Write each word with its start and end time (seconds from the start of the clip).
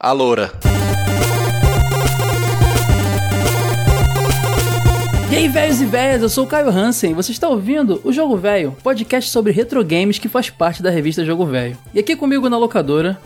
A 0.00 0.12
loura. 0.12 0.52
E 5.28 5.34
aí, 5.34 5.48
velhos 5.48 5.80
e 5.80 5.86
velhas, 5.86 6.22
eu 6.22 6.28
sou 6.28 6.44
o 6.44 6.46
Caio 6.46 6.70
Hansen. 6.70 7.14
Você 7.14 7.32
está 7.32 7.48
ouvindo 7.48 8.00
o 8.04 8.12
Jogo 8.12 8.36
Velho, 8.36 8.76
podcast 8.80 9.28
sobre 9.28 9.50
retro 9.50 9.84
games 9.84 10.20
que 10.20 10.28
faz 10.28 10.50
parte 10.50 10.84
da 10.84 10.88
revista 10.88 11.24
Jogo 11.24 11.44
Velho. 11.44 11.76
E 11.92 11.98
aqui 11.98 12.14
comigo 12.14 12.48
na 12.48 12.56
locadora. 12.56 13.20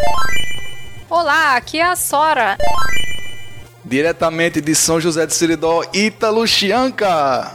Olá, 1.11 1.56
aqui 1.56 1.79
é 1.79 1.85
a 1.85 1.95
Sora. 1.95 2.56
Diretamente 3.84 4.62
de 4.62 4.74
São 4.74 4.98
José 4.98 5.26
de 5.26 5.34
Siridó, 5.34 5.82
Ítalo 5.92 6.46
Chianca. 6.46 7.54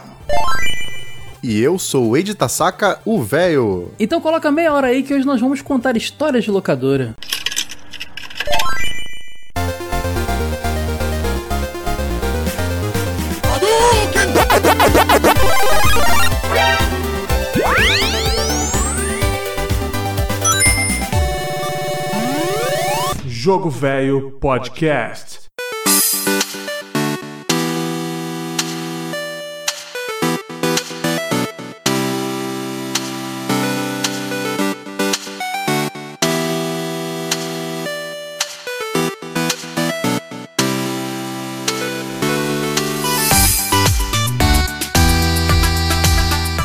E 1.42 1.60
eu 1.60 1.76
sou 1.76 2.10
o 2.10 2.16
Ed 2.16 2.36
Tasaka, 2.36 3.00
o 3.04 3.20
velho. 3.20 3.90
Então 3.98 4.20
coloca 4.20 4.48
meia 4.52 4.72
hora 4.72 4.86
aí 4.86 5.02
que 5.02 5.12
hoje 5.12 5.26
nós 5.26 5.40
vamos 5.40 5.60
contar 5.60 5.96
histórias 5.96 6.44
de 6.44 6.52
locadora. 6.52 7.16
Jogo 23.48 23.70
Velho 23.70 24.32
Podcast. 24.32 25.48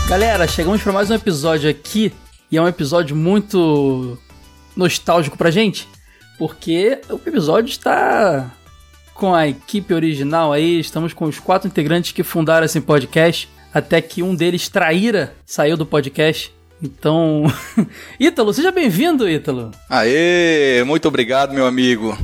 Galera, 0.09 0.45
chegamos 0.49 0.83
para 0.83 0.91
mais 0.91 1.09
um 1.09 1.13
episódio 1.13 1.69
aqui 1.69 2.11
e 2.51 2.57
é 2.57 2.61
um 2.61 2.67
episódio 2.67 3.15
muito 3.15 4.17
nostálgico 4.75 5.37
pra 5.37 5.49
gente, 5.49 5.87
porque 6.37 6.99
o 7.09 7.15
episódio 7.15 7.69
está 7.69 8.51
com 9.13 9.33
a 9.33 9.47
equipe 9.47 9.93
original 9.93 10.51
aí, 10.51 10.79
estamos 10.79 11.13
com 11.13 11.25
os 11.25 11.39
quatro 11.39 11.67
integrantes 11.67 12.11
que 12.11 12.23
fundaram 12.23 12.65
esse 12.65 12.81
podcast, 12.81 13.47
até 13.73 14.01
que 14.01 14.23
um 14.23 14.35
deles, 14.35 14.67
Traíra, 14.69 15.33
saiu 15.45 15.77
do 15.77 15.85
podcast. 15.85 16.51
Então, 16.81 17.43
Ítalo, 18.19 18.53
seja 18.53 18.71
bem-vindo, 18.71 19.29
Ítalo. 19.29 19.71
Aê, 19.89 20.83
muito 20.85 21.07
obrigado, 21.07 21.53
meu 21.53 21.65
amigo. 21.65 22.17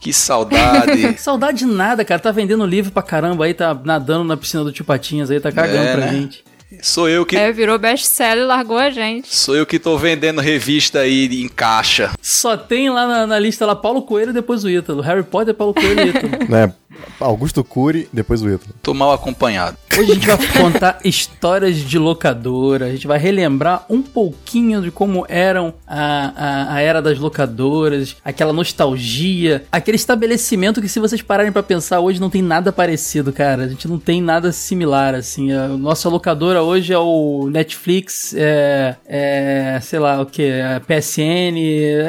Que 0.00 0.12
saudade. 0.12 1.16
Saudade 1.18 1.58
de 1.58 1.66
nada, 1.66 2.04
cara. 2.04 2.20
Tá 2.20 2.30
vendendo 2.30 2.64
livro 2.64 2.92
pra 2.92 3.02
caramba 3.02 3.46
aí, 3.46 3.54
tá 3.54 3.74
nadando 3.84 4.22
na 4.24 4.36
piscina 4.36 4.62
do 4.62 4.70
Tio 4.70 4.84
Patinhas 4.84 5.28
aí, 5.30 5.40
tá 5.40 5.50
cagando 5.50 5.88
É, 5.88 5.92
pra 5.96 6.06
né? 6.06 6.12
gente. 6.12 6.44
Sou 6.82 7.08
eu 7.08 7.24
que 7.24 7.36
É, 7.36 7.50
virou 7.50 7.78
best-seller 7.78 8.44
e 8.44 8.46
largou 8.46 8.76
a 8.78 8.90
gente. 8.90 9.34
sou 9.34 9.56
eu 9.56 9.64
que 9.64 9.78
tô 9.78 9.96
vendendo 9.96 10.40
revista 10.40 11.00
aí 11.00 11.26
em 11.42 11.48
caixa. 11.48 12.10
Só 12.20 12.56
tem 12.56 12.90
lá 12.90 13.06
na, 13.06 13.26
na 13.26 13.38
lista 13.38 13.64
lá 13.64 13.74
Paulo 13.74 14.02
Coelho 14.02 14.30
e 14.30 14.34
depois 14.34 14.64
o 14.64 14.70
Ítalo. 14.70 15.00
Harry 15.00 15.22
Potter, 15.22 15.54
Paulo 15.54 15.72
Coelho 15.74 16.00
e 16.00 16.08
Ítalo. 16.08 16.28
Né? 16.48 16.72
Augusto 17.20 17.62
Cury, 17.62 18.08
depois 18.12 18.42
o 18.42 18.48
Ítalo. 18.48 18.74
Tô 18.82 18.92
mal 18.92 19.12
acompanhado. 19.12 19.76
Hoje 19.96 20.12
a 20.12 20.14
gente 20.14 20.26
vai 20.26 20.36
contar 20.60 20.98
histórias 21.04 21.76
de 21.76 21.98
locadora, 21.98 22.86
a 22.86 22.90
gente 22.90 23.06
vai 23.06 23.18
relembrar 23.18 23.84
um 23.90 24.00
pouquinho 24.02 24.80
de 24.82 24.90
como 24.90 25.24
eram 25.28 25.74
a, 25.86 26.32
a, 26.70 26.74
a 26.74 26.80
era 26.80 27.00
das 27.02 27.18
locadoras, 27.18 28.16
aquela 28.24 28.52
nostalgia, 28.52 29.64
aquele 29.70 29.96
estabelecimento 29.96 30.80
que 30.80 30.88
se 30.88 30.98
vocês 31.00 31.20
pararem 31.22 31.52
pra 31.52 31.62
pensar 31.62 32.00
hoje 32.00 32.20
não 32.20 32.30
tem 32.30 32.42
nada 32.42 32.72
parecido, 32.72 33.32
cara. 33.32 33.64
A 33.64 33.68
gente 33.68 33.86
não 33.88 33.98
tem 33.98 34.20
nada 34.22 34.50
similar, 34.52 35.14
assim. 35.14 35.52
A 35.52 35.68
nossa 35.68 36.08
locadora 36.08 36.57
hoje 36.62 36.92
é 36.92 36.98
o 36.98 37.48
Netflix, 37.50 38.34
é, 38.36 38.96
é 39.06 39.78
sei 39.82 39.98
lá 39.98 40.20
o 40.20 40.26
que, 40.26 40.60
a 40.60 40.80
PSN, 40.80 41.56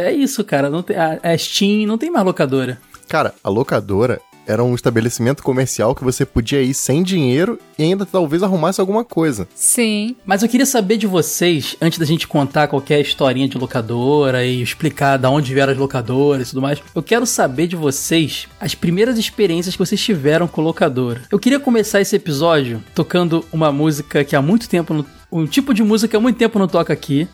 é 0.05 0.11
isso, 0.11 0.43
cara. 0.43 0.69
Não 0.69 0.83
tem, 0.83 0.95
a, 0.95 1.19
a 1.21 1.37
Steam, 1.37 1.87
não 1.87 1.97
tem 1.97 2.09
mais 2.09 2.25
locadora. 2.25 2.77
Cara, 3.07 3.33
a 3.43 3.49
locadora 3.49 4.21
era 4.49 4.63
um 4.63 4.73
estabelecimento 4.73 5.43
comercial 5.43 5.93
que 5.93 6.03
você 6.03 6.25
podia 6.25 6.61
ir 6.61 6.73
sem 6.73 7.03
dinheiro 7.03 7.59
e 7.77 7.83
ainda 7.83 8.03
talvez 8.03 8.41
arrumasse 8.41 8.81
alguma 8.81 9.05
coisa. 9.05 9.47
Sim. 9.53 10.15
Mas 10.25 10.41
eu 10.41 10.49
queria 10.49 10.65
saber 10.65 10.97
de 10.97 11.05
vocês, 11.05 11.77
antes 11.79 11.99
da 11.99 12.05
gente 12.05 12.27
contar 12.27 12.67
qualquer 12.67 12.99
historinha 12.99 13.47
de 13.47 13.59
locadora 13.59 14.43
e 14.43 14.59
explicar 14.59 15.17
da 15.17 15.29
onde 15.29 15.53
vieram 15.53 15.71
as 15.71 15.77
locadoras 15.77 16.47
e 16.47 16.49
tudo 16.49 16.63
mais, 16.63 16.81
eu 16.95 17.03
quero 17.03 17.27
saber 17.27 17.67
de 17.67 17.75
vocês 17.75 18.47
as 18.59 18.73
primeiras 18.73 19.19
experiências 19.19 19.75
que 19.75 19.79
vocês 19.85 20.01
tiveram 20.01 20.47
com 20.47 20.61
locadora. 20.61 21.21
Eu 21.31 21.37
queria 21.37 21.59
começar 21.59 22.01
esse 22.01 22.15
episódio 22.15 22.83
tocando 22.95 23.45
uma 23.53 23.71
música 23.71 24.23
que 24.23 24.35
há 24.35 24.41
muito 24.41 24.67
tempo 24.67 24.95
não. 24.95 25.05
Um 25.31 25.45
tipo 25.45 25.75
de 25.75 25.83
música 25.83 26.09
que 26.09 26.17
há 26.17 26.19
muito 26.19 26.37
tempo 26.37 26.57
não 26.57 26.67
toca 26.67 26.91
aqui. 26.91 27.27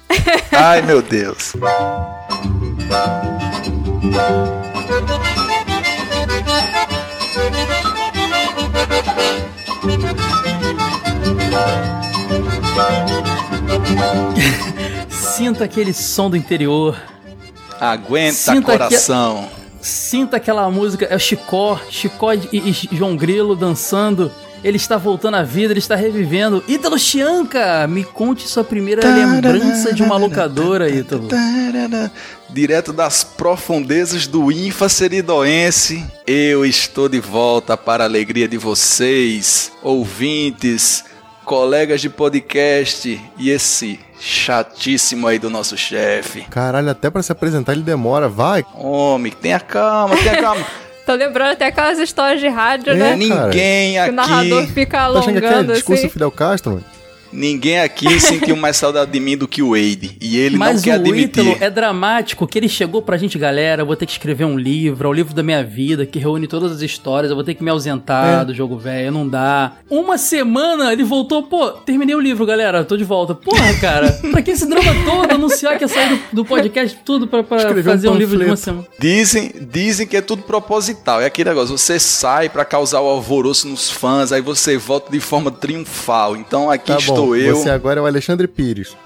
Ai, 0.51 0.81
meu 0.81 1.01
Deus. 1.01 1.53
Sinta 15.09 15.65
aquele 15.65 15.93
som 15.93 16.29
do 16.29 16.37
interior. 16.37 16.97
Aguenta, 17.79 18.33
Sinta 18.33 18.61
que- 18.61 18.71
coração. 18.71 19.47
Sinta 19.81 20.37
aquela 20.37 20.69
música. 20.71 21.05
É 21.05 21.15
o 21.15 21.19
Chicó, 21.19 21.79
Chicó 21.89 22.33
e, 22.33 22.39
e 22.51 22.73
João 22.95 23.15
Grilo 23.15 23.55
dançando. 23.55 24.31
Ele 24.65 24.77
está 24.77 24.97
voltando 24.97 25.35
à 25.35 25.43
vida, 25.43 25.71
ele 25.73 25.79
está 25.79 25.95
revivendo. 25.95 26.63
Ítalo 26.67 26.97
Chianca, 26.97 27.85
me 27.87 28.03
conte 28.03 28.47
sua 28.47 28.63
primeira 28.63 29.07
lembrança 29.07 29.93
de 29.93 30.01
uma 30.01 30.17
locadora, 30.17 30.89
Ítalo. 30.89 31.27
Direto 32.49 32.91
das 32.91 33.23
profundezas 33.23 34.25
do 34.25 34.51
Infa 34.51 34.89
Seridoense, 34.89 36.03
eu 36.25 36.65
estou 36.65 37.07
de 37.07 37.19
volta 37.19 37.77
para 37.77 38.05
a 38.05 38.07
alegria 38.07 38.47
de 38.47 38.57
vocês, 38.57 39.71
ouvintes, 39.83 41.03
colegas 41.43 42.01
de 42.01 42.09
podcast 42.09 43.21
e 43.37 43.51
esse 43.51 43.99
chatíssimo 44.19 45.27
aí 45.27 45.37
do 45.37 45.47
nosso 45.47 45.77
chefe. 45.77 46.41
Caralho, 46.49 46.89
até 46.89 47.11
pra 47.11 47.21
se 47.21 47.31
apresentar 47.31 47.73
ele 47.73 47.83
demora. 47.83 48.27
Vai. 48.27 48.65
Homem, 48.73 49.31
tenha 49.31 49.59
calma, 49.59 50.17
tenha 50.17 50.41
calma. 50.41 50.65
Tô 51.05 51.13
lembrando 51.13 51.51
até 51.51 51.67
aquelas 51.67 51.99
histórias 51.99 52.39
de 52.39 52.47
rádio, 52.47 52.93
É, 52.93 52.95
né? 52.95 53.15
ninguém 53.15 53.93
Que 54.03 54.09
o 54.09 54.13
narrador 54.13 54.63
aqui, 54.63 54.71
fica 54.73 54.97
Tá 54.97 55.03
achando 55.19 55.23
que 55.23 55.37
aqui 55.37 55.45
é 55.45 55.49
alongando 55.49 55.73
discurso 55.73 55.99
assim. 55.99 56.07
do 56.07 56.13
Fidel 56.13 56.31
Castro, 56.31 56.71
mano? 56.73 56.85
Ninguém 57.35 57.79
aqui 57.79 58.07
sentiu 58.19 58.55
mais 58.55 58.77
saudade 58.77 59.11
de 59.11 59.19
mim 59.19 59.37
do 59.37 59.47
que 59.47 59.61
o 59.61 59.69
Wade. 59.71 60.17
E 60.21 60.37
ele 60.37 60.57
Mas 60.57 60.77
não 60.77 60.81
quer 60.83 60.91
o 60.97 61.01
admitir. 61.01 61.41
Ítalo 61.41 61.57
é 61.59 61.69
dramático, 61.69 62.47
que 62.47 62.57
ele 62.57 62.69
chegou 62.69 63.01
pra 63.01 63.17
gente, 63.17 63.37
galera, 63.37 63.81
eu 63.81 63.85
vou 63.85 63.95
ter 63.95 64.05
que 64.05 64.11
escrever 64.13 64.45
um 64.45 64.57
livro, 64.57 65.07
é 65.07 65.11
o 65.11 65.13
livro 65.13 65.33
da 65.33 65.43
minha 65.43 65.63
vida, 65.63 66.05
que 66.05 66.17
reúne 66.19 66.47
todas 66.47 66.71
as 66.71 66.81
histórias, 66.81 67.29
eu 67.29 67.35
vou 67.35 67.43
ter 67.43 67.53
que 67.53 67.63
me 67.63 67.69
ausentar 67.69 68.41
É. 68.41 68.45
do 68.45 68.53
jogo 68.53 68.77
velho, 68.77 69.11
não 69.11 69.27
dá. 69.27 69.73
Uma 69.89 70.17
semana 70.17 70.91
ele 70.93 71.03
voltou, 71.03 71.43
pô, 71.43 71.69
terminei 71.71 72.15
o 72.15 72.19
livro, 72.19 72.45
galera, 72.45 72.83
tô 72.83 72.95
de 72.97 73.03
volta. 73.03 73.35
Porra, 73.35 73.73
cara, 73.79 74.11
pra 74.31 74.41
que 74.41 74.51
esse 74.51 74.67
drama 74.67 74.93
todo, 75.05 75.31
anunciar 75.31 75.77
que 75.77 75.83
ia 75.83 75.87
sair 75.87 76.09
do, 76.09 76.19
do 76.37 76.45
podcast, 76.45 76.97
tudo 77.03 77.27
pra, 77.27 77.43
pra 77.43 77.57
Escrever 77.57 77.81
um 77.81 77.83
fazer 77.83 78.09
um, 78.09 78.15
livro 78.15 78.37
de 78.39 78.45
uma 78.45 78.55
semana. 78.55 78.85
Dizem, 78.99 79.51
dizem 79.71 80.07
que 80.07 80.15
é 80.17 80.21
tudo 80.21 80.43
proposital. 80.43 81.21
É 81.21 81.25
aquele 81.25 81.49
negócio, 81.49 81.77
você 81.77 81.99
sai 81.99 82.49
pra 82.49 82.63
causar 82.65 83.01
o 83.01 83.07
alvoroço 83.07 83.67
nos 83.67 83.89
fãs, 83.89 84.31
aí 84.31 84.41
você 84.41 84.77
volta 84.77 85.11
de 85.11 85.19
forma 85.19 85.51
triunfal. 85.51 86.35
Então 86.35 86.69
aqui 86.69 86.91
Tá 86.91 86.97
estou 86.99 87.24
bom, 87.27 87.35
eu. 87.35 87.55
você 87.55 87.69
agora 87.69 87.99
é 87.99 88.03
o 88.03 88.05
Alexandre 88.05 88.47
Pires. 88.47 88.95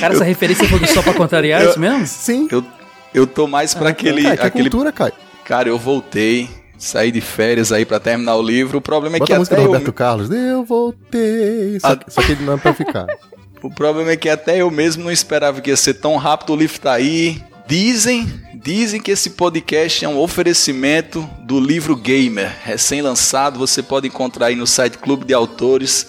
Cara, 0.00 0.14
essa 0.14 0.24
referência 0.24 0.66
foi 0.66 0.86
só 0.86 1.02
pra 1.02 1.12
contrariar 1.12 1.62
isso 1.62 1.78
mesmo? 1.78 2.06
Sim. 2.06 2.48
eu, 2.50 2.64
eu 3.12 3.26
tô 3.26 3.46
mais 3.46 3.74
pra 3.74 3.90
aquele. 3.90 4.22
Cara, 4.22 4.36
que 4.36 4.46
aquele... 4.46 4.70
cultura, 4.70 4.92
cara. 4.92 5.12
Cara, 5.44 5.68
eu 5.68 5.78
voltei, 5.78 6.48
saí 6.78 7.10
de 7.12 7.20
férias 7.20 7.70
aí 7.70 7.84
pra 7.84 8.00
terminar 8.00 8.34
o 8.36 8.42
livro. 8.42 8.78
O 8.78 8.80
problema 8.80 9.16
é 9.16 9.18
Bota 9.18 9.30
que 9.30 9.34
a 9.34 9.38
música 9.38 9.56
até 9.56 9.62
do 9.62 9.66
eu, 9.68 9.72
Roberto 9.72 9.92
Carlos. 9.92 10.30
Eu 10.30 10.64
voltei. 10.64 11.78
Só, 11.80 11.88
Ah. 11.88 11.96
que- 11.96 12.10
só 12.10 12.22
que 12.22 12.32
ele 12.32 12.44
não 12.44 12.54
é 12.54 12.56
pra 12.56 12.72
ficar. 12.72 13.06
o 13.62 13.68
problema 13.70 14.12
é 14.12 14.16
que 14.16 14.28
até 14.28 14.62
eu 14.62 14.70
mesmo 14.70 15.04
não 15.04 15.12
esperava 15.12 15.60
que 15.60 15.68
ia 15.68 15.76
ser 15.76 15.94
tão 15.94 16.16
rápido. 16.16 16.54
O 16.54 16.56
livro 16.56 16.80
tá 16.80 16.92
aí. 16.92 17.42
Dizem, 17.74 18.26
dizem 18.52 19.00
que 19.00 19.12
esse 19.12 19.30
podcast 19.30 20.04
é 20.04 20.08
um 20.08 20.18
oferecimento 20.18 21.24
do 21.42 21.60
livro 21.60 21.94
Gamer, 21.94 22.52
recém-lançado. 22.64 23.60
Você 23.60 23.80
pode 23.80 24.08
encontrar 24.08 24.46
aí 24.46 24.56
no 24.56 24.66
site 24.66 24.98
Clube 24.98 25.24
de 25.24 25.32
Autores. 25.32 26.08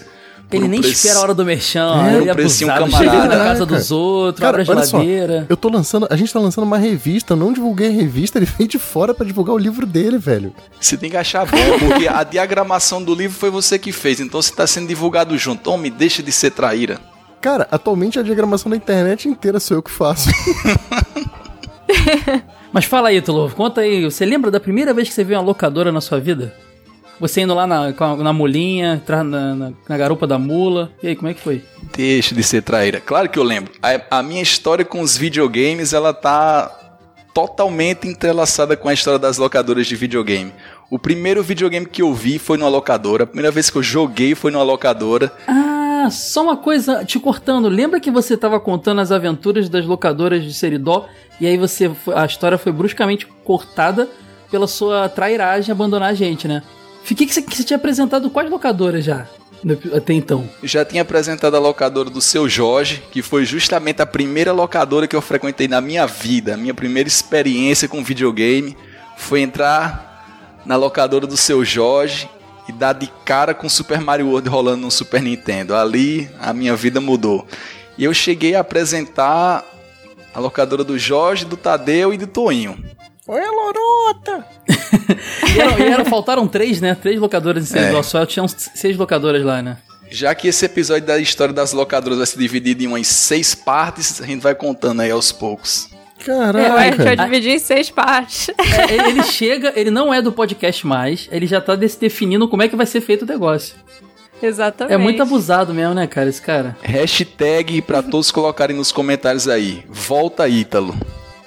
Ele 0.51 0.65
um 0.65 0.67
nem 0.67 0.81
preço- 0.81 0.95
espera 0.95 1.19
a 1.19 1.21
hora 1.21 1.33
do 1.35 1.45
merchan, 1.45 2.03
É, 2.03 2.15
ele 2.17 2.29
é 2.29 2.33
um 2.33 2.67
camarada. 2.67 2.97
chega 2.97 3.25
na 3.27 3.35
casa 3.43 3.63
dos 3.63 3.91
outros, 3.91 4.41
Cara, 4.41 4.59
abre 4.59 4.71
a 4.71 4.75
olha 4.75 4.85
só, 4.87 4.99
geladeira. 5.03 5.45
eu 5.47 5.55
tô 5.55 5.69
lançando. 5.69 6.07
A 6.09 6.15
gente 6.15 6.33
tá 6.33 6.39
lançando 6.39 6.63
uma 6.63 6.79
revista, 6.79 7.33
eu 7.33 7.37
não 7.37 7.53
divulguei 7.53 7.89
a 7.89 7.91
revista, 7.91 8.39
ele 8.39 8.47
veio 8.57 8.67
de 8.67 8.79
fora 8.79 9.13
pra 9.13 9.23
divulgar 9.23 9.53
o 9.55 9.57
livro 9.59 9.85
dele, 9.85 10.17
velho. 10.17 10.51
Você 10.79 10.97
tem 10.97 11.11
que 11.11 11.15
achar 11.17 11.45
bom, 11.45 11.57
porque 11.79 12.07
a 12.07 12.23
diagramação 12.23 13.03
do 13.03 13.13
livro 13.13 13.37
foi 13.37 13.51
você 13.51 13.77
que 13.77 13.91
fez. 13.91 14.19
Então 14.19 14.41
você 14.41 14.51
tá 14.51 14.65
sendo 14.65 14.87
divulgado 14.87 15.37
junto. 15.37 15.69
Homem, 15.69 15.91
deixa 15.91 16.23
de 16.23 16.31
ser 16.31 16.49
traíra. 16.49 16.99
Cara, 17.39 17.67
atualmente 17.71 18.17
a 18.17 18.23
diagramação 18.23 18.69
da 18.71 18.75
internet 18.75 19.29
inteira 19.29 19.59
sou 19.59 19.77
eu 19.77 19.83
que 19.83 19.91
faço. 19.91 20.27
Mas 22.71 22.85
fala 22.85 23.09
aí, 23.09 23.21
Tulo, 23.21 23.49
conta 23.51 23.81
aí. 23.81 24.03
Você 24.03 24.25
lembra 24.25 24.49
da 24.49 24.59
primeira 24.59 24.93
vez 24.93 25.09
que 25.09 25.13
você 25.13 25.23
viu 25.23 25.37
uma 25.37 25.43
locadora 25.43 25.91
na 25.91 26.01
sua 26.01 26.19
vida? 26.19 26.53
Você 27.19 27.41
indo 27.41 27.53
lá 27.53 27.67
na, 27.67 27.91
na 28.17 28.33
mulinha, 28.33 29.01
na, 29.07 29.23
na, 29.23 29.71
na 29.87 29.97
garupa 29.97 30.25
da 30.25 30.39
mula. 30.39 30.91
E 31.03 31.07
aí, 31.09 31.15
como 31.15 31.29
é 31.29 31.33
que 31.33 31.41
foi? 31.41 31.63
Deixa 31.95 32.33
de 32.33 32.41
ser 32.41 32.63
traíra. 32.63 32.99
Claro 32.99 33.29
que 33.29 33.37
eu 33.37 33.43
lembro. 33.43 33.71
A, 33.81 34.19
a 34.19 34.23
minha 34.23 34.41
história 34.41 34.83
com 34.83 35.01
os 35.01 35.15
videogames, 35.17 35.93
ela 35.93 36.13
tá 36.13 36.71
totalmente 37.33 38.07
entrelaçada 38.07 38.75
com 38.75 38.89
a 38.89 38.93
história 38.93 39.19
das 39.19 39.37
locadoras 39.37 39.85
de 39.87 39.95
videogame. 39.95 40.51
O 40.89 40.99
primeiro 40.99 41.43
videogame 41.43 41.85
que 41.85 42.01
eu 42.01 42.13
vi 42.13 42.39
foi 42.39 42.57
numa 42.57 42.69
locadora. 42.69 43.23
A 43.23 43.27
primeira 43.27 43.51
vez 43.51 43.69
que 43.69 43.77
eu 43.77 43.83
joguei 43.83 44.33
foi 44.33 44.51
numa 44.51 44.63
locadora. 44.63 45.31
Ah, 45.47 45.71
só 46.09 46.43
uma 46.43 46.57
coisa, 46.57 47.03
te 47.05 47.19
cortando. 47.19 47.67
Lembra 47.69 47.99
que 47.99 48.09
você 48.09 48.35
tava 48.35 48.59
contando 48.59 49.01
as 49.01 49.11
aventuras 49.11 49.69
das 49.69 49.85
locadoras 49.85 50.43
de 50.43 50.53
Seridó? 50.53 51.07
E 51.39 51.45
aí 51.47 51.57
você 51.57 51.91
a 52.15 52.25
história 52.25 52.57
foi 52.57 52.71
bruscamente 52.71 53.27
cortada 53.43 54.07
pela 54.49 54.67
sua 54.67 55.07
trairagem 55.09 55.71
abandonar 55.71 56.09
a 56.09 56.13
gente, 56.13 56.47
né? 56.47 56.61
Fiquei 57.03 57.25
que 57.25 57.33
você, 57.33 57.41
que 57.41 57.55
você 57.55 57.63
tinha 57.63 57.77
apresentado 57.77 58.29
quais 58.29 58.49
locadoras 58.49 59.03
já? 59.03 59.25
no- 59.63 59.77
Até 59.95 60.13
então. 60.13 60.47
Já 60.63 60.83
tinha 60.83 61.01
apresentado 61.03 61.55
a 61.55 61.59
locadora 61.59 62.09
do 62.09 62.19
seu 62.21 62.47
Jorge, 62.49 63.01
que 63.11 63.21
foi 63.21 63.45
justamente 63.45 64.01
a 64.01 64.05
primeira 64.05 64.51
locadora 64.51 65.07
que 65.07 65.15
eu 65.15 65.21
frequentei 65.21 65.67
na 65.67 65.79
minha 65.81 66.05
vida. 66.05 66.53
A 66.53 66.57
minha 66.57 66.73
primeira 66.73 67.07
experiência 67.07 67.87
com 67.87 68.03
videogame 68.03 68.75
foi 69.17 69.41
entrar 69.41 70.61
na 70.65 70.75
locadora 70.75 71.25
do 71.25 71.37
seu 71.37 71.63
Jorge 71.65 72.29
e 72.71 72.77
dar 72.77 72.93
de 72.93 73.07
cara 73.25 73.53
com 73.53 73.67
Super 73.69 73.99
Mario 73.99 74.27
World 74.29 74.47
rolando 74.49 74.81
no 74.83 74.91
Super 74.91 75.21
Nintendo. 75.21 75.75
Ali 75.75 76.29
a 76.39 76.53
minha 76.53 76.75
vida 76.75 76.99
mudou. 77.01 77.45
E 77.97 78.03
eu 78.03 78.13
cheguei 78.13 78.55
a 78.55 78.61
apresentar 78.61 79.63
a 80.33 80.39
locadora 80.39 80.83
do 80.83 80.97
Jorge, 80.97 81.45
do 81.45 81.57
Tadeu 81.57 82.13
e 82.13 82.17
do 82.17 82.25
Toinho. 82.27 82.77
Oi, 83.27 83.41
Lorota! 83.41 84.45
E, 85.53 85.59
eram, 85.59 85.79
e 85.79 85.83
eram- 85.83 86.05
faltaram 86.05 86.47
três, 86.47 86.79
né? 86.79 86.95
Três 86.95 87.19
locadoras 87.19 87.63
em 87.63 87.67
Seridó 87.67 87.99
É. 87.99 88.03
só. 88.03 88.25
Tinham 88.25 88.47
seis 88.47 88.95
locadoras 88.95 89.43
lá, 89.43 89.61
né? 89.61 89.77
Já 90.09 90.33
que 90.33 90.47
esse 90.47 90.63
episódio 90.65 91.05
da 91.05 91.17
história 91.19 91.53
das 91.53 91.73
locadoras 91.73 92.17
vai 92.19 92.27
se 92.27 92.37
dividir 92.37 92.81
em 92.81 92.87
umas 92.87 93.07
seis 93.07 93.53
partes, 93.53 94.21
a 94.21 94.25
gente 94.25 94.41
vai 94.41 94.55
contando 94.55 95.01
aí 95.01 95.11
aos 95.11 95.31
poucos. 95.31 95.89
Eu 96.29 96.41
acho 96.41 96.91
que 96.95 97.01
eu 97.01 97.05
Caraca! 97.05 97.23
dividi 97.25 97.49
em 97.51 97.59
seis 97.59 97.89
partes. 97.89 98.49
É, 98.59 98.93
ele- 98.93 99.09
ele 99.09 99.23
chega, 99.23 99.73
ele 99.75 99.89
não 99.91 100.13
é 100.13 100.21
do 100.21 100.31
podcast 100.31 100.85
mais, 100.87 101.27
ele 101.31 101.45
já 101.47 101.59
tá 101.61 101.75
definindo 101.75 102.47
como 102.47 102.63
é 102.63 102.67
que 102.67 102.75
vai 102.75 102.85
ser 102.85 103.01
feito 103.01 103.23
o 103.23 103.25
negócio. 103.27 103.75
Exatamente. 104.41 104.93
É 104.93 104.97
muito 104.97 105.21
abusado 105.21 105.73
mesmo, 105.73 105.93
né, 105.93 106.07
cara, 106.07 106.27
esse 106.29 106.41
cara. 106.41 106.75
Hashtag 106.81 107.81
pra 107.83 108.01
todos 108.01 108.31
colocarem 108.31 108.75
nos 108.75 108.91
comentários 108.91 109.47
aí. 109.47 109.83
Volta 109.87 110.47
Ítalo. 110.47 110.95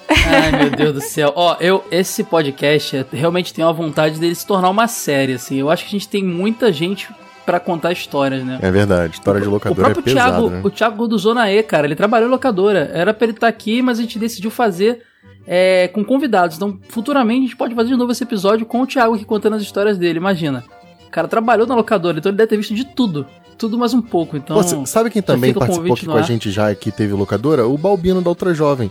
Ai, 0.09 0.53
meu 0.53 0.71
Deus 0.71 0.95
do 0.95 1.01
céu. 1.01 1.33
Ó, 1.35 1.57
eu, 1.61 1.83
esse 1.91 2.23
podcast 2.23 2.97
é- 2.99 3.05
realmente 3.13 3.53
tem 3.53 3.65
uma 3.65 3.73
vontade 3.73 4.21
dele 4.21 4.35
se 4.35 4.47
tornar 4.47 4.71
uma 4.71 4.87
série, 4.87 5.33
assim. 5.33 5.57
Eu 5.59 5.71
acho 5.71 5.83
que 5.85 5.89
a 5.89 5.99
gente 5.99 6.09
tem 6.09 6.23
muita 6.23 6.73
gente 6.73 7.09
pra 7.45 7.61
contar 7.61 7.93
histórias, 7.93 8.45
né? 8.45 8.59
É 8.63 8.71
verdade, 8.71 9.15
história 9.15 9.41
de 9.41 9.47
O 9.49 9.51
locadora 9.51 9.81
é 9.89 9.93
próprio 9.93 10.03
pesada, 10.03 10.31
Thiago, 10.33 10.51
né? 10.51 10.61
o 10.65 10.71
Thiago 10.71 11.09
do 11.09 11.19
Zona 11.19 11.51
E, 11.53 11.63
cara, 11.63 11.87
ele 11.87 11.95
trabalhou 11.95 12.29
em 12.29 12.31
locadora. 12.33 12.91
Era 12.93 13.13
pra 13.13 13.27
ele 13.27 13.33
estar 13.35 13.49
aqui, 13.49 13.83
mas 13.83 13.99
a 13.99 14.03
gente 14.03 14.19
decidiu 14.19 14.51
fazer 14.51 15.03
é, 15.47 15.89
com 15.89 16.03
convidados. 16.05 16.57
Então, 16.57 16.79
futuramente, 16.89 17.41
a 17.41 17.43
gente 17.43 17.57
pode 17.57 17.75
fazer 17.75 17.91
de 17.91 17.97
novo 17.97 18.13
esse 18.13 18.23
episódio 18.25 18.65
com 18.65 18.81
o 18.81 18.87
Thiago 18.87 19.15
aqui 19.15 19.25
contando 19.25 19.57
as 19.57 19.63
histórias 19.63 19.99
dele. 19.99 20.19
Imagina. 20.19 20.65
O 21.07 21.11
cara 21.11 21.29
trabalhou 21.29 21.67
na 21.67 21.75
locadora, 21.75 22.19
então 22.19 22.31
ele 22.31 22.37
deve 22.37 22.49
ter 22.49 22.57
visto 22.57 22.75
de 22.75 22.85
tudo. 22.85 23.27
Tudo 23.57 23.79
mais 23.79 23.95
um 23.95 24.03
pouco. 24.03 24.37
Então, 24.37 24.57
Pô, 24.61 24.87
sabe 24.87 25.11
quem 25.11 25.23
também 25.23 25.53
o 25.53 25.55
participou 25.55 25.93
aqui 25.95 26.07
com 26.07 26.17
a 26.17 26.23
gente 26.23 26.51
já 26.51 26.75
que 26.75 26.91
teve 26.91 27.13
locadora? 27.13 27.67
O 27.69 27.79
Balbino 27.79 28.21
da 28.21 28.29
Ultra 28.31 28.53
Jovem. 28.53 28.91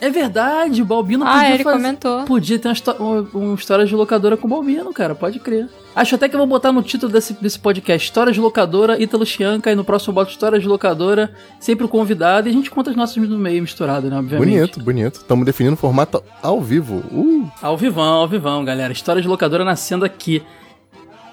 é 0.00 0.10
verdade, 0.10 0.82
o 0.82 0.84
Balbino 0.84 1.24
Ah, 1.24 1.32
podia 1.38 1.54
ele 1.54 1.64
fazer- 1.64 1.76
comentou. 1.76 2.24
Podia 2.24 2.58
ter 2.58 2.68
uma- 2.98 3.26
uma 3.32 3.54
história 3.54 3.86
de 3.86 3.94
locadora 3.94 4.36
com 4.36 4.46
o 4.46 4.50
Balbino, 4.50 4.92
cara, 4.92 5.14
pode 5.14 5.38
crer. 5.38 5.66
Acho 5.94 6.14
até 6.14 6.26
que 6.26 6.34
eu 6.34 6.38
vou 6.38 6.46
botar 6.46 6.72
no 6.72 6.82
título 6.82 7.12
desse, 7.12 7.34
desse 7.34 7.58
podcast 7.58 8.08
Histórias 8.08 8.34
de 8.34 8.40
Locadora, 8.40 9.00
Ítalo 9.00 9.26
Chianca, 9.26 9.70
e 9.70 9.74
no 9.74 9.84
próximo 9.84 10.14
boto 10.14 10.30
Histórias 10.30 10.62
de 10.62 10.68
Locadora, 10.68 11.34
sempre 11.60 11.84
o 11.84 11.88
convidado, 11.88 12.48
e 12.48 12.50
a 12.50 12.52
gente 12.52 12.70
conta 12.70 12.90
as 12.90 12.96
nossas 12.96 13.16
no 13.16 13.38
meio 13.38 13.60
misturado, 13.60 14.08
né, 14.08 14.18
obviamente. 14.18 14.48
Bonito, 14.48 14.80
bonito. 14.80 15.14
Estamos 15.16 15.44
definindo 15.44 15.74
o 15.74 15.78
formato 15.78 16.22
ao 16.42 16.62
vivo. 16.62 16.96
Uh! 17.12 17.50
Ao 17.60 17.76
vivão, 17.76 18.14
ao 18.14 18.28
vivão, 18.28 18.64
galera. 18.64 18.92
História 18.92 19.20
de 19.20 19.28
locadora 19.28 19.64
nascendo 19.64 20.04
aqui. 20.04 20.42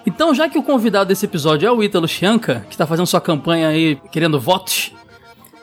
Então, 0.04 0.34
já 0.34 0.48
que 0.48 0.58
o 0.58 0.62
convidado 0.62 1.08
desse 1.08 1.24
episódio 1.24 1.66
é 1.66 1.72
o 1.72 1.82
Ítalo 1.82 2.06
Chianca, 2.06 2.66
que 2.68 2.76
tá 2.76 2.86
fazendo 2.86 3.06
sua 3.06 3.20
campanha 3.20 3.68
aí 3.68 3.96
querendo 4.10 4.38
votos, 4.38 4.92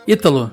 Ítalo, 0.08 0.52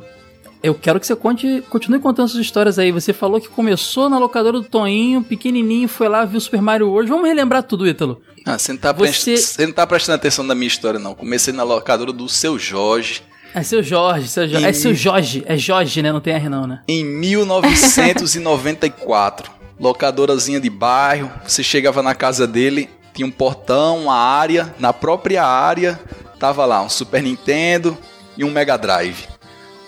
eu 0.64 0.75
quero 0.75 0.99
que 0.99 1.06
você 1.06 1.14
conte, 1.14 1.62
continue 1.69 2.00
contando 2.00 2.29
suas 2.29 2.43
histórias 2.43 2.79
aí. 2.79 2.91
Você 2.91 3.12
falou 3.12 3.38
que 3.38 3.49
começou 3.49 4.08
na 4.08 4.19
locadora 4.19 4.58
do 4.58 4.67
Toinho, 4.67 5.23
pequenininho, 5.23 5.87
foi 5.87 6.08
lá, 6.08 6.25
viu 6.25 6.41
Super 6.41 6.62
Mario 6.62 6.88
World. 6.88 7.11
Vamos 7.11 7.29
relembrar 7.29 7.62
tudo, 7.62 7.87
Ítalo. 7.87 8.23
Ah, 8.46 8.58
você 8.58 8.73
não, 8.73 8.79
tá 8.79 8.93
Você- 8.93 9.32
prest- 9.32 9.55
você 9.56 9.67
não 9.67 9.73
tá 9.73 9.87
prestando 9.87 10.17
atenção 10.17 10.44
na 10.44 10.55
minha 10.55 10.69
história, 10.69 11.00
não. 11.00 11.14
Comecei 11.14 11.52
na 11.52 11.62
locadora 11.62 12.12
do 12.12 12.29
seu 12.29 12.58
Jorge 12.58 13.23
É 13.55 13.62
seu 13.62 13.82
Jorge, 13.82 14.29
seu 14.29 14.49
Jorge. 14.49 14.67
E- 14.67 14.69
É 14.69 14.73
seu 14.73 14.94
Jorge, 14.94 15.43
é 15.46 15.56
Jorge, 15.56 16.02
né? 16.02 16.12
Não 16.12 16.20
tem 16.20 16.35
R 16.35 16.49
não, 16.49 16.67
né? 16.67 16.82
em 16.88 17.05
1994. 17.05 19.50
Locadorazinha 19.81 20.61
de 20.61 20.70
bairro. 20.70 21.31
Você 21.46 21.62
chegava 21.62 22.02
na 22.02 22.14
casa 22.14 22.46
dele, 22.46 22.88
tinha 23.12 23.26
um 23.26 23.31
portão, 23.31 24.05
uma 24.05 24.17
área. 24.17 24.75
Na 24.79 24.93
própria 24.93 25.44
área, 25.44 25.99
tava 26.38 26.64
lá 26.64 26.82
um 26.82 26.88
Super 26.88 27.23
Nintendo 27.23 27.96
e 28.37 28.44
um 28.44 28.50
Mega 28.50 28.76
Drive. 28.76 29.26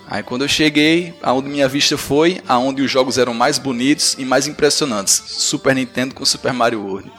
Aí 0.09 0.23
quando 0.23 0.43
eu 0.43 0.49
cheguei, 0.49 1.15
aonde 1.23 1.49
minha 1.49 1.69
vista 1.69 1.97
foi, 1.99 2.41
aonde 2.49 2.83
os 2.83 2.91
jogos 2.91 3.19
eram 3.19 3.35
mais 3.35 3.59
bonitos 3.59 4.15
e 4.19 4.25
mais 4.25 4.47
impressionantes. 4.47 5.21
Super 5.27 5.75
Nintendo 5.75 6.15
com 6.15 6.25
Super 6.25 6.53
Mario 6.53 6.83
World. 6.85 7.11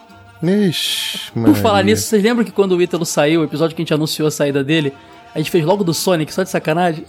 Ixi, 0.44 1.32
Por 1.34 1.56
falar 1.56 1.84
nisso, 1.84 2.04
vocês 2.08 2.22
lembram 2.24 2.46
que 2.46 2.52
quando 2.52 2.74
o 2.74 2.82
Ítalo 2.82 3.06
saiu, 3.06 3.42
o 3.42 3.44
episódio 3.44 3.76
que 3.76 3.82
a 3.82 3.84
gente 3.84 3.94
anunciou 3.94 4.28
a 4.28 4.32
saída 4.32 4.64
dele, 4.64 4.94
a 5.34 5.38
gente 5.40 5.50
fez 5.52 5.64
logo 5.66 5.84
do 5.84 5.94
Sonic, 5.94 6.34
só 6.34 6.44
de 6.44 6.50
sacanagem? 6.50 7.06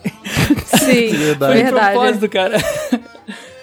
Sim, 0.65 1.09
Verdade. 1.17 1.53
Foi 1.53 1.57
de 1.57 1.63
verdade. 1.71 1.93
propósito, 1.93 2.29
cara. 2.29 2.57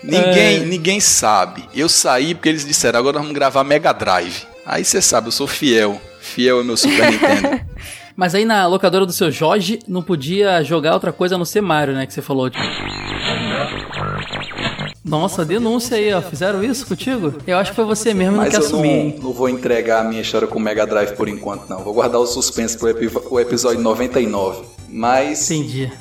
Ninguém, 0.03 0.55
É. 0.57 0.59
ninguém 0.59 0.99
sabe. 0.99 1.63
Eu 1.73 1.89
saí 1.89 2.35
porque 2.35 2.49
eles 2.49 2.65
disseram, 2.65 2.99
agora 2.99 3.17
vamos 3.17 3.33
gravar 3.33 3.63
Mega 3.63 3.91
Drive. 3.91 4.43
Aí 4.65 4.85
você 4.85 5.01
sabe, 5.01 5.27
eu 5.27 5.31
sou 5.31 5.47
fiel. 5.47 5.99
Fiel 6.21 6.59
é 6.59 6.63
meu 6.63 6.77
Super 6.77 7.11
Nintendo. 7.11 7.61
Mas 8.15 8.33
aí 8.33 8.45
na 8.45 8.65
locadora 8.65 9.05
do 9.05 9.11
seu 9.11 9.29
Jorge, 9.31 9.79
não 9.87 10.01
podia 10.01 10.63
jogar 10.63 10.93
outra 10.93 11.11
coisa 11.11 11.35
a 11.35 11.37
não 11.37 11.43
ser 11.43 11.59
Mario, 11.61 11.93
né? 11.93 12.05
Que 12.05 12.13
você 12.13 12.21
falou. 12.21 12.49
Tipo. 12.49 12.63
Nossa, 15.05 15.45
denúncia 15.45 15.97
aí, 15.97 16.11
ó. 16.13 16.21
Fizeram 16.21 16.63
isso 16.63 16.87
contigo? 16.87 17.35
Eu 17.45 17.57
acho 17.57 17.69
que 17.71 17.75
foi 17.75 17.85
você 17.85 18.13
mesmo 18.13 18.37
Mas 18.37 18.49
que 18.49 18.55
eu 18.55 18.59
assumir. 18.59 18.87
não, 18.89 18.95
hein? 18.95 19.19
não 19.21 19.31
vou 19.33 19.47
entregar 19.47 20.01
a 20.01 20.03
minha 20.03 20.21
história 20.21 20.47
com 20.47 20.57
o 20.57 20.61
Mega 20.61 20.85
Drive 20.85 21.11
por 21.15 21.29
enquanto, 21.29 21.69
não. 21.69 21.83
Vou 21.83 21.93
guardar 21.93 22.19
o 22.19 22.25
suspense 22.25 22.77
pro 22.77 22.89
epi- 22.89 23.11
o 23.29 23.39
episódio 23.39 23.79
99. 23.81 24.63
Mas 24.87 25.51
Entendi. 25.51 25.91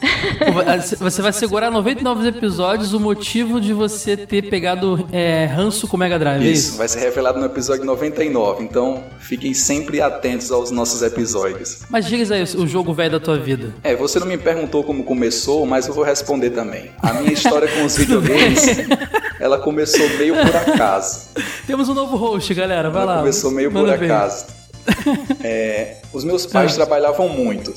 Você 1.01 1.21
vai 1.21 1.33
segurar 1.33 1.69
99 1.71 2.29
episódios 2.29 2.93
o 2.95 3.01
motivo 3.01 3.61
de 3.61 3.73
você 3.73 4.17
ter 4.17 4.49
pegado 4.49 5.09
é, 5.11 5.47
ranço 5.47 5.89
com 5.89 5.97
o 5.97 6.01
Mega 6.01 6.17
Drive, 6.19 6.47
é 6.47 6.51
isso 6.51 6.69
isso? 6.69 6.79
vai 6.79 6.87
ser 6.87 7.01
revelado 7.01 7.41
no 7.41 7.47
episódio 7.47 7.85
99. 7.85 8.63
Então 8.63 9.03
fiquem 9.19 9.53
sempre 9.53 10.01
atentos 10.01 10.53
aos 10.53 10.71
nossos 10.71 11.03
episódios. 11.03 11.81
Mas 11.91 12.07
diga 12.07 12.33
aí 12.35 12.43
o 12.57 12.67
jogo 12.69 12.93
velho 12.95 13.13
da 13.13 13.21
tua 13.21 13.37
vida. 13.37 13.75
É, 13.83 13.97
você 13.97 14.21
não 14.21 14.27
me 14.29 14.39
perguntou 14.39 14.85
como 14.85 15.03
começou, 15.03 15.67
mas 15.67 15.89
eu 15.89 15.95
vou 15.95 16.05
responder 16.05 16.51
também. 16.51 16.91
A 17.03 17.15
minha 17.15 17.33
história 17.33 17.67
com 17.67 17.85
os 17.85 17.97
videogames, 17.97 18.65
ela 19.41 19.59
começou 19.59 20.09
meio 20.19 20.35
por 20.35 20.57
acaso. 20.57 21.29
Temos 21.67 21.89
um 21.89 21.95
novo 21.95 22.17
host, 22.17 22.53
galera. 22.55 22.91
Vai 22.91 23.03
Ela 23.03 23.13
lá. 23.15 23.19
começou 23.21 23.51
meio 23.51 23.71
por 23.71 23.87
ver. 23.87 24.05
acaso. 24.11 24.47
É, 25.43 25.99
os 26.13 26.25
meus 26.25 26.45
pais 26.47 26.75
trabalhavam 26.75 27.29
muito. 27.29 27.73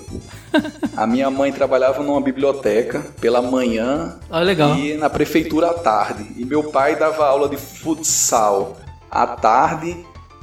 A 0.95 1.05
minha 1.07 1.29
mãe 1.29 1.51
trabalhava 1.53 2.01
numa 2.03 2.19
biblioteca 2.21 3.05
pela 3.21 3.41
manhã 3.41 4.17
Ah, 4.29 4.39
legal. 4.41 4.75
e 4.77 4.93
na 4.95 5.09
prefeitura 5.09 5.69
à 5.69 5.73
tarde. 5.73 6.25
E 6.37 6.43
meu 6.45 6.63
pai 6.65 6.95
dava 6.97 7.25
aula 7.25 7.47
de 7.49 7.57
futsal 7.57 8.77
à 9.09 9.25
tarde 9.27 9.97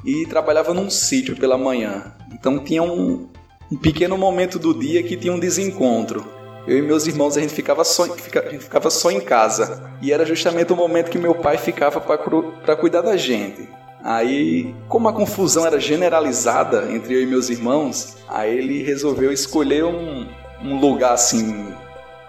e 0.04 0.26
trabalhava 0.26 0.72
num 0.74 0.88
sítio 0.90 1.36
pela 1.36 1.56
manhã. 1.58 2.12
Então 2.32 2.58
tinha 2.58 2.82
um, 2.82 3.28
um 3.70 3.76
pequeno 3.76 4.16
momento 4.16 4.58
do 4.58 4.72
dia 4.78 5.02
que 5.02 5.16
tinha 5.16 5.32
um 5.32 5.38
desencontro. 5.38 6.24
Eu 6.66 6.78
e 6.78 6.82
meus 6.82 7.06
irmãos 7.06 7.36
a 7.36 7.40
gente 7.40 7.52
ficava 7.52 7.84
só, 7.84 8.04
fica- 8.16 8.48
gente 8.50 8.64
ficava 8.64 8.90
só 8.90 9.10
em 9.10 9.20
casa. 9.20 9.90
E 10.00 10.12
era 10.12 10.24
justamente 10.24 10.72
o 10.72 10.76
momento 10.76 11.10
que 11.10 11.18
meu 11.18 11.34
pai 11.34 11.58
ficava 11.58 12.00
para 12.00 12.76
cuidar 12.76 13.02
da 13.02 13.16
gente. 13.16 13.68
Aí, 14.02 14.74
como 14.88 15.08
a 15.08 15.12
confusão 15.12 15.66
era 15.66 15.80
generalizada 15.80 16.90
entre 16.92 17.14
eu 17.14 17.22
e 17.22 17.26
meus 17.26 17.48
irmãos, 17.48 18.16
aí 18.28 18.58
ele 18.58 18.82
resolveu 18.82 19.32
escolher 19.32 19.84
um, 19.84 20.26
um 20.62 20.78
lugar 20.78 21.12
assim 21.14 21.72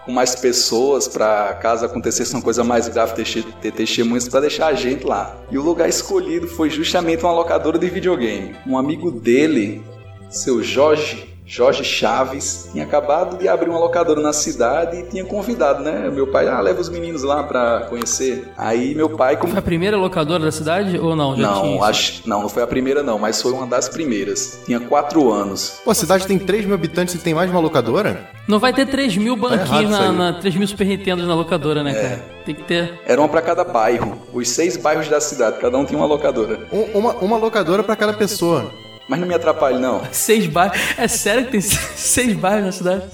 com 0.06 0.12
mais 0.12 0.36
pessoas 0.36 1.08
para 1.08 1.52
caso 1.54 1.84
acontecesse 1.84 2.32
uma 2.32 2.40
coisa 2.40 2.62
mais 2.62 2.86
grave 2.88 3.14
ter, 3.14 3.42
ter 3.60 3.72
testemunhas 3.72 4.28
para 4.28 4.40
deixar 4.40 4.68
a 4.68 4.74
gente 4.74 5.04
lá. 5.04 5.36
E 5.50 5.58
o 5.58 5.62
lugar 5.62 5.88
escolhido 5.88 6.46
foi 6.46 6.70
justamente 6.70 7.24
uma 7.24 7.32
locadora 7.32 7.76
de 7.78 7.88
videogame. 7.90 8.54
Um 8.66 8.78
amigo 8.78 9.10
dele, 9.10 9.82
seu 10.30 10.62
Jorge, 10.62 11.35
Jorge 11.48 11.84
Chaves, 11.84 12.68
tinha 12.72 12.82
acabado 12.82 13.38
de 13.38 13.46
abrir 13.46 13.70
uma 13.70 13.78
locadora 13.78 14.20
na 14.20 14.32
cidade 14.32 14.96
e 14.98 15.02
tinha 15.04 15.24
convidado, 15.24 15.80
né? 15.80 16.10
Meu 16.12 16.26
pai, 16.26 16.48
ah, 16.48 16.60
leva 16.60 16.80
os 16.80 16.88
meninos 16.88 17.22
lá 17.22 17.44
pra 17.44 17.86
conhecer. 17.88 18.48
Aí 18.58 18.96
meu 18.96 19.10
pai... 19.10 19.36
Como... 19.36 19.52
Foi 19.52 19.58
a 19.60 19.62
primeira 19.62 19.96
locadora 19.96 20.42
da 20.44 20.50
cidade 20.50 20.98
ou 20.98 21.14
não? 21.14 21.36
Já 21.36 21.42
Não, 21.48 21.84
acho, 21.84 22.22
não, 22.26 22.42
não 22.42 22.48
foi 22.48 22.64
a 22.64 22.66
primeira 22.66 23.00
não, 23.02 23.16
mas 23.16 23.40
foi 23.40 23.52
uma 23.52 23.64
das 23.66 23.88
primeiras. 23.88 24.58
Tinha 24.66 24.80
quatro 24.80 25.30
anos. 25.32 25.80
Pô, 25.84 25.92
a 25.92 25.94
cidade 25.94 26.26
tem 26.26 26.36
3 26.36 26.64
mil 26.64 26.74
habitantes 26.74 27.14
e 27.14 27.18
tem 27.18 27.32
mais 27.32 27.48
de 27.48 27.54
uma 27.56 27.62
locadora? 27.62 28.28
Não 28.48 28.58
vai 28.58 28.72
ter 28.72 28.86
3 28.86 29.16
mil 29.16 29.34
errado 29.36 29.48
banquinhos 29.58 29.90
isso 29.92 30.00
na, 30.00 30.12
na 30.12 30.32
3 30.40 30.56
mil 30.56 30.66
Super 30.66 30.86
Nintendos 30.88 31.28
na 31.28 31.34
locadora, 31.34 31.80
É. 31.80 31.82
né, 31.84 31.94
cara? 31.94 32.24
Tem 32.44 32.54
que 32.56 32.62
ter. 32.64 33.00
Era 33.06 33.20
uma 33.20 33.28
pra 33.28 33.40
cada 33.40 33.62
bairro. 33.62 34.18
Os 34.32 34.48
seis 34.48 34.76
bairros 34.76 35.08
da 35.08 35.20
cidade, 35.20 35.58
cada 35.60 35.78
um 35.78 35.84
tinha 35.84 35.98
uma 35.98 36.06
locadora. 36.06 36.58
Um- 36.72 36.98
uma, 36.98 37.12
uma 37.16 37.36
locadora 37.36 37.82
pra 37.84 37.94
cada 37.96 38.12
pessoa. 38.12 38.70
Mas 39.08 39.20
não 39.20 39.26
me 39.26 39.34
atrapalhe, 39.34 39.78
não. 39.78 40.02
Seis 40.12 40.46
bairros. 40.46 40.78
É 40.98 41.06
sério 41.08 41.44
que 41.46 41.52
tem 41.52 41.60
seis 41.62 42.36
bairros 42.36 42.64
na 42.64 42.72
cidade? 42.72 43.04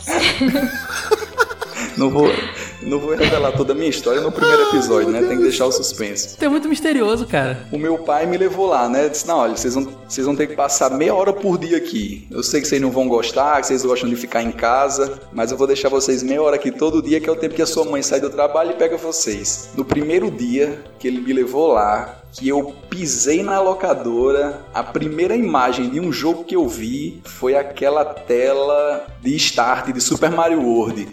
Não 1.97 2.11
vou, 2.11 2.27
não 2.85 2.99
vou 2.99 3.15
revelar 3.15 3.53
toda 3.53 3.73
a 3.73 3.77
minha 3.77 3.89
história 3.89 4.21
no 4.21 4.33
primeiro 4.33 4.63
episódio, 4.65 5.11
né? 5.11 5.21
Tem 5.23 5.37
que 5.37 5.43
deixar 5.43 5.67
o 5.67 5.73
suspense. 5.73 6.37
É 6.41 6.49
muito 6.49 6.69
misterioso, 6.69 7.27
cara. 7.27 7.67
O 7.71 7.79
meu 7.79 7.99
pai 7.99 8.27
me 8.27 8.37
levou 8.37 8.67
lá, 8.67 8.89
né? 8.89 9.09
Disse: 9.09 9.27
Não, 9.27 9.39
olha, 9.39 9.57
vocês 9.57 9.75
vão, 9.75 9.89
vocês 10.09 10.27
vão 10.27 10.37
ter 10.37 10.47
que 10.47 10.57
passar 10.57 10.91
meia 10.91 11.15
hora 11.15 11.33
por 11.33 11.59
dia 11.59 11.77
aqui. 11.77 12.27
Eu 12.31 12.43
sei 12.43 12.61
que 12.61 12.69
vocês 12.69 12.81
não 12.81 12.91
vão 12.91 13.09
gostar, 13.09 13.61
que 13.61 13.67
vocês 13.67 13.85
gostam 13.85 14.09
de 14.09 14.17
ficar 14.17 14.43
em 14.43 14.53
casa, 14.53 15.21
mas 15.33 15.51
eu 15.51 15.57
vou 15.57 15.67
deixar 15.67 15.89
vocês 15.89 16.23
meia 16.23 16.43
hora 16.43 16.57
aqui 16.57 16.71
todo 16.71 17.03
dia, 17.03 17.21
que 17.21 17.29
é 17.29 17.33
o 17.33 17.37
tempo 17.37 17.55
que 17.55 17.63
a 17.63 17.67
sua 17.67 17.85
mãe 17.85 18.03
sai 18.03 18.21
do 18.21 18.31
trabalho 18.31 18.73
e 18.73 18.75
pega 18.75 18.97
vocês. 18.97 19.71
No 19.77 19.85
primeiro 19.85 20.31
dia 20.31 20.83
que 20.99 21.09
ele 21.09 21.21
me 21.21 21.33
levou 21.33 21.73
lá, 21.73 22.23
que 22.33 22.49
eu 22.49 22.75
pisei 22.89 23.43
na 23.43 23.61
locadora, 23.61 24.61
a 24.73 24.83
primeira 24.83 25.37
imagem 25.37 25.91
de 25.91 26.01
um 26.01 26.13
jogo 26.13 26.45
que 26.45 26.57
eu 26.57 26.67
vi 26.67 27.21
foi 27.25 27.55
aquela 27.55 28.05
tela 28.05 29.07
de 29.21 29.37
start 29.37 29.93
de 29.93 30.01
Super 30.01 30.31
Mario 30.31 30.63
World 30.63 31.09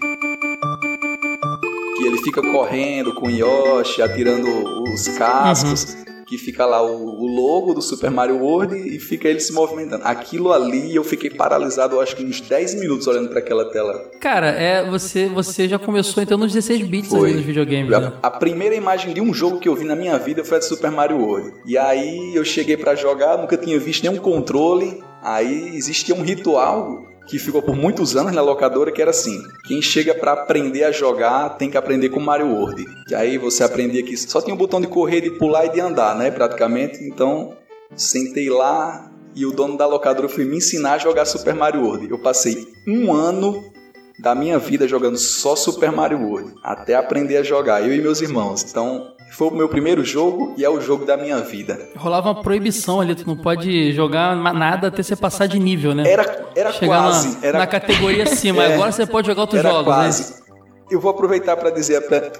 que 1.99 2.05
ele 2.05 2.17
fica 2.19 2.41
correndo 2.41 3.13
com 3.13 3.27
o 3.27 3.29
Yoshi, 3.29 4.01
atirando 4.01 4.47
os 4.83 5.07
cascos, 5.09 5.97
que 6.25 6.37
fica 6.37 6.65
lá 6.65 6.81
o, 6.81 7.25
logo 7.25 7.73
do 7.73 7.81
Super 7.81 8.09
Mario 8.09 8.37
World 8.37 8.75
e 8.75 8.99
fica 8.99 9.27
ele 9.27 9.39
se 9.39 9.51
movimentando. 9.51 10.03
Aquilo 10.05 10.53
ali 10.53 10.95
eu 10.95 11.03
fiquei 11.03 11.29
paralisado, 11.29 11.99
acho 11.99 12.15
que 12.15 12.23
uns 12.23 12.39
10 12.39 12.75
minutos 12.75 13.07
olhando 13.07 13.29
para 13.29 13.39
aquela 13.39 13.65
tela. 13.65 14.11
Cara, 14.19 14.47
é, 14.47 14.87
você, 14.89 15.27
você 15.27 15.67
já 15.67 15.77
começou 15.77 16.23
então 16.23 16.37
nos 16.37 16.53
16 16.53 16.87
bits 16.87 17.09
Foi. 17.09 17.29
ali 17.29 17.37
nos 17.37 17.45
videogames, 17.45 17.89
né? 17.89 18.13
A, 18.21 18.27
a 18.27 18.31
primeira 18.31 18.75
imagem 18.75 19.13
de 19.13 19.19
um 19.19 19.33
jogo 19.33 19.59
que 19.59 19.67
eu 19.67 19.75
vi 19.75 19.85
na 19.85 19.95
minha 19.95 20.17
vida 20.17 20.43
foi 20.43 20.57
a 20.57 20.59
de 20.59 20.67
Super 20.67 20.91
Mario 20.91 21.17
World. 21.17 21.51
E 21.65 21.77
aí 21.77 22.33
eu 22.35 22.45
cheguei 22.45 22.77
pra 22.77 22.95
jogar, 22.95 23.37
nunca 23.37 23.57
tinha 23.57 23.79
visto 23.79 24.03
nenhum 24.03 24.21
controle. 24.21 25.03
Aí 25.21 25.75
existia 25.75 26.15
um 26.15 26.21
ritual 26.21 27.09
que 27.29 27.37
ficou 27.37 27.61
por 27.61 27.75
muitos 27.75 28.15
anos 28.15 28.33
na 28.33 28.41
locadora 28.41 28.91
que 28.91 29.01
era 29.01 29.11
assim: 29.11 29.43
quem 29.65 29.81
chega 29.81 30.15
pra 30.15 30.33
aprender 30.33 30.83
a 30.83 30.91
jogar 30.91 31.49
tem 31.49 31.69
que 31.69 31.77
aprender 31.77 32.09
com 32.09 32.19
Mario 32.19 32.47
World. 32.47 32.85
E 33.07 33.13
aí 33.15 33.37
você 33.37 33.63
aprendia 33.63 34.03
que 34.03 34.17
só 34.17 34.41
tinha 34.41 34.53
o 34.53 34.57
botão 34.57 34.81
de 34.81 34.87
correr, 34.87 35.21
de 35.21 35.31
pular 35.31 35.65
e 35.65 35.69
de 35.69 35.79
andar, 35.79 36.15
né, 36.15 36.31
praticamente. 36.31 37.03
Então, 37.03 37.55
sentei 37.95 38.49
lá 38.49 39.11
e 39.35 39.45
o 39.45 39.51
dono 39.51 39.77
da 39.77 39.85
locadora 39.85 40.27
foi 40.27 40.43
me 40.43 40.57
ensinar 40.57 40.93
a 40.93 40.97
jogar 40.97 41.25
Super 41.25 41.53
Mario 41.53 41.83
World. 41.83 42.09
Eu 42.09 42.17
passei 42.17 42.67
um 42.87 43.13
ano 43.13 43.63
da 44.17 44.33
minha 44.33 44.57
vida 44.57 44.87
jogando 44.87 45.17
só 45.17 45.55
Super 45.55 45.91
Mario 45.91 46.19
World, 46.19 46.53
até 46.63 46.95
aprender 46.95 47.37
a 47.37 47.43
jogar, 47.43 47.87
eu 47.87 47.93
e 47.93 48.01
meus 48.01 48.21
irmãos. 48.21 48.65
Então, 48.69 49.13
foi 49.31 49.47
o 49.47 49.51
meu 49.51 49.69
primeiro 49.69 50.03
jogo 50.03 50.53
e 50.57 50.65
é 50.65 50.69
o 50.69 50.81
jogo 50.81 51.05
da 51.05 51.15
minha 51.15 51.37
vida. 51.37 51.79
Rolava 51.95 52.29
uma 52.29 52.41
proibição 52.41 52.99
ali, 52.99 53.15
tu 53.15 53.27
não 53.27 53.37
pode 53.37 53.93
jogar 53.93 54.35
nada 54.35 54.87
até 54.87 55.03
você 55.03 55.15
passar 55.15 55.47
de 55.47 55.59
nível, 55.59 55.93
né? 55.93 56.09
Era, 56.09 56.45
era 56.55 56.71
Chegar 56.71 57.03
quase. 57.03 57.37
na, 57.39 57.47
era, 57.47 57.59
na 57.59 57.67
categoria 57.67 58.23
acima. 58.23 58.59
É. 58.69 58.73
Agora 58.73 58.91
você 58.91 59.05
pode 59.05 59.27
jogar 59.27 59.41
outros 59.41 59.59
era 59.59 59.69
jogos, 59.69 59.87
né? 59.87 59.93
quase. 59.93 60.35
Eu 60.91 60.99
vou 60.99 61.11
aproveitar 61.11 61.55
para 61.55 61.69
dizer 61.69 62.01
pra, 62.01 62.31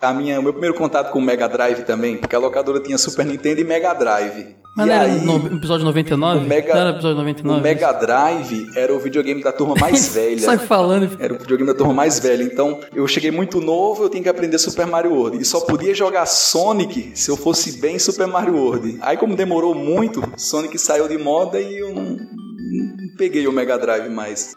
a 0.00 0.12
minha, 0.12 0.38
o 0.38 0.42
meu 0.42 0.52
primeiro 0.52 0.76
contato 0.76 1.10
com 1.12 1.18
o 1.18 1.22
Mega 1.22 1.48
Drive 1.48 1.82
também, 1.84 2.16
porque 2.16 2.36
a 2.36 2.38
locadora 2.38 2.80
tinha 2.80 2.98
Super 2.98 3.24
Nintendo 3.24 3.60
e 3.60 3.64
Mega 3.64 3.94
Drive. 3.94 4.56
Mas 4.74 4.86
e 4.86 4.88
não 4.88 4.94
era 4.96 5.04
aí, 5.04 5.20
no 5.20 5.56
episódio 5.56 5.84
99? 5.84 6.38
o 6.38 6.48
Mega, 6.48 6.72
não 6.74 6.80
era 6.80 6.90
episódio 6.90 7.16
99? 7.18 7.60
o 7.60 7.62
Mega 7.62 7.92
Drive 7.92 8.70
era 8.74 8.94
o 8.94 8.98
videogame 8.98 9.42
da 9.42 9.52
turma 9.52 9.74
mais 9.78 10.08
velha. 10.14 10.38
Sai 10.40 10.58
falando. 10.58 11.10
Era 11.20 11.34
o 11.34 11.38
videogame 11.38 11.70
da 11.70 11.76
turma 11.76 11.92
mais 11.92 12.18
velha. 12.18 12.42
Então, 12.42 12.80
eu 12.94 13.06
cheguei 13.06 13.30
muito 13.30 13.60
novo, 13.60 14.04
eu 14.04 14.08
tinha 14.08 14.22
que 14.22 14.28
aprender 14.30 14.56
Super 14.58 14.86
Mario 14.86 15.12
World. 15.12 15.38
E 15.42 15.44
só 15.44 15.60
podia 15.60 15.94
jogar 15.94 16.24
Sonic 16.24 17.12
se 17.14 17.30
eu 17.30 17.36
fosse 17.36 17.80
bem 17.80 17.98
Super 17.98 18.26
Mario 18.26 18.56
World. 18.56 18.98
Aí, 19.02 19.16
como 19.18 19.36
demorou 19.36 19.74
muito, 19.74 20.22
Sonic 20.38 20.78
saiu 20.78 21.06
de 21.06 21.18
moda 21.18 21.60
e 21.60 21.78
eu 21.78 21.94
não, 21.94 22.04
não 22.04 23.16
peguei 23.18 23.46
o 23.46 23.52
Mega 23.52 23.78
Drive 23.78 24.08
mais. 24.08 24.56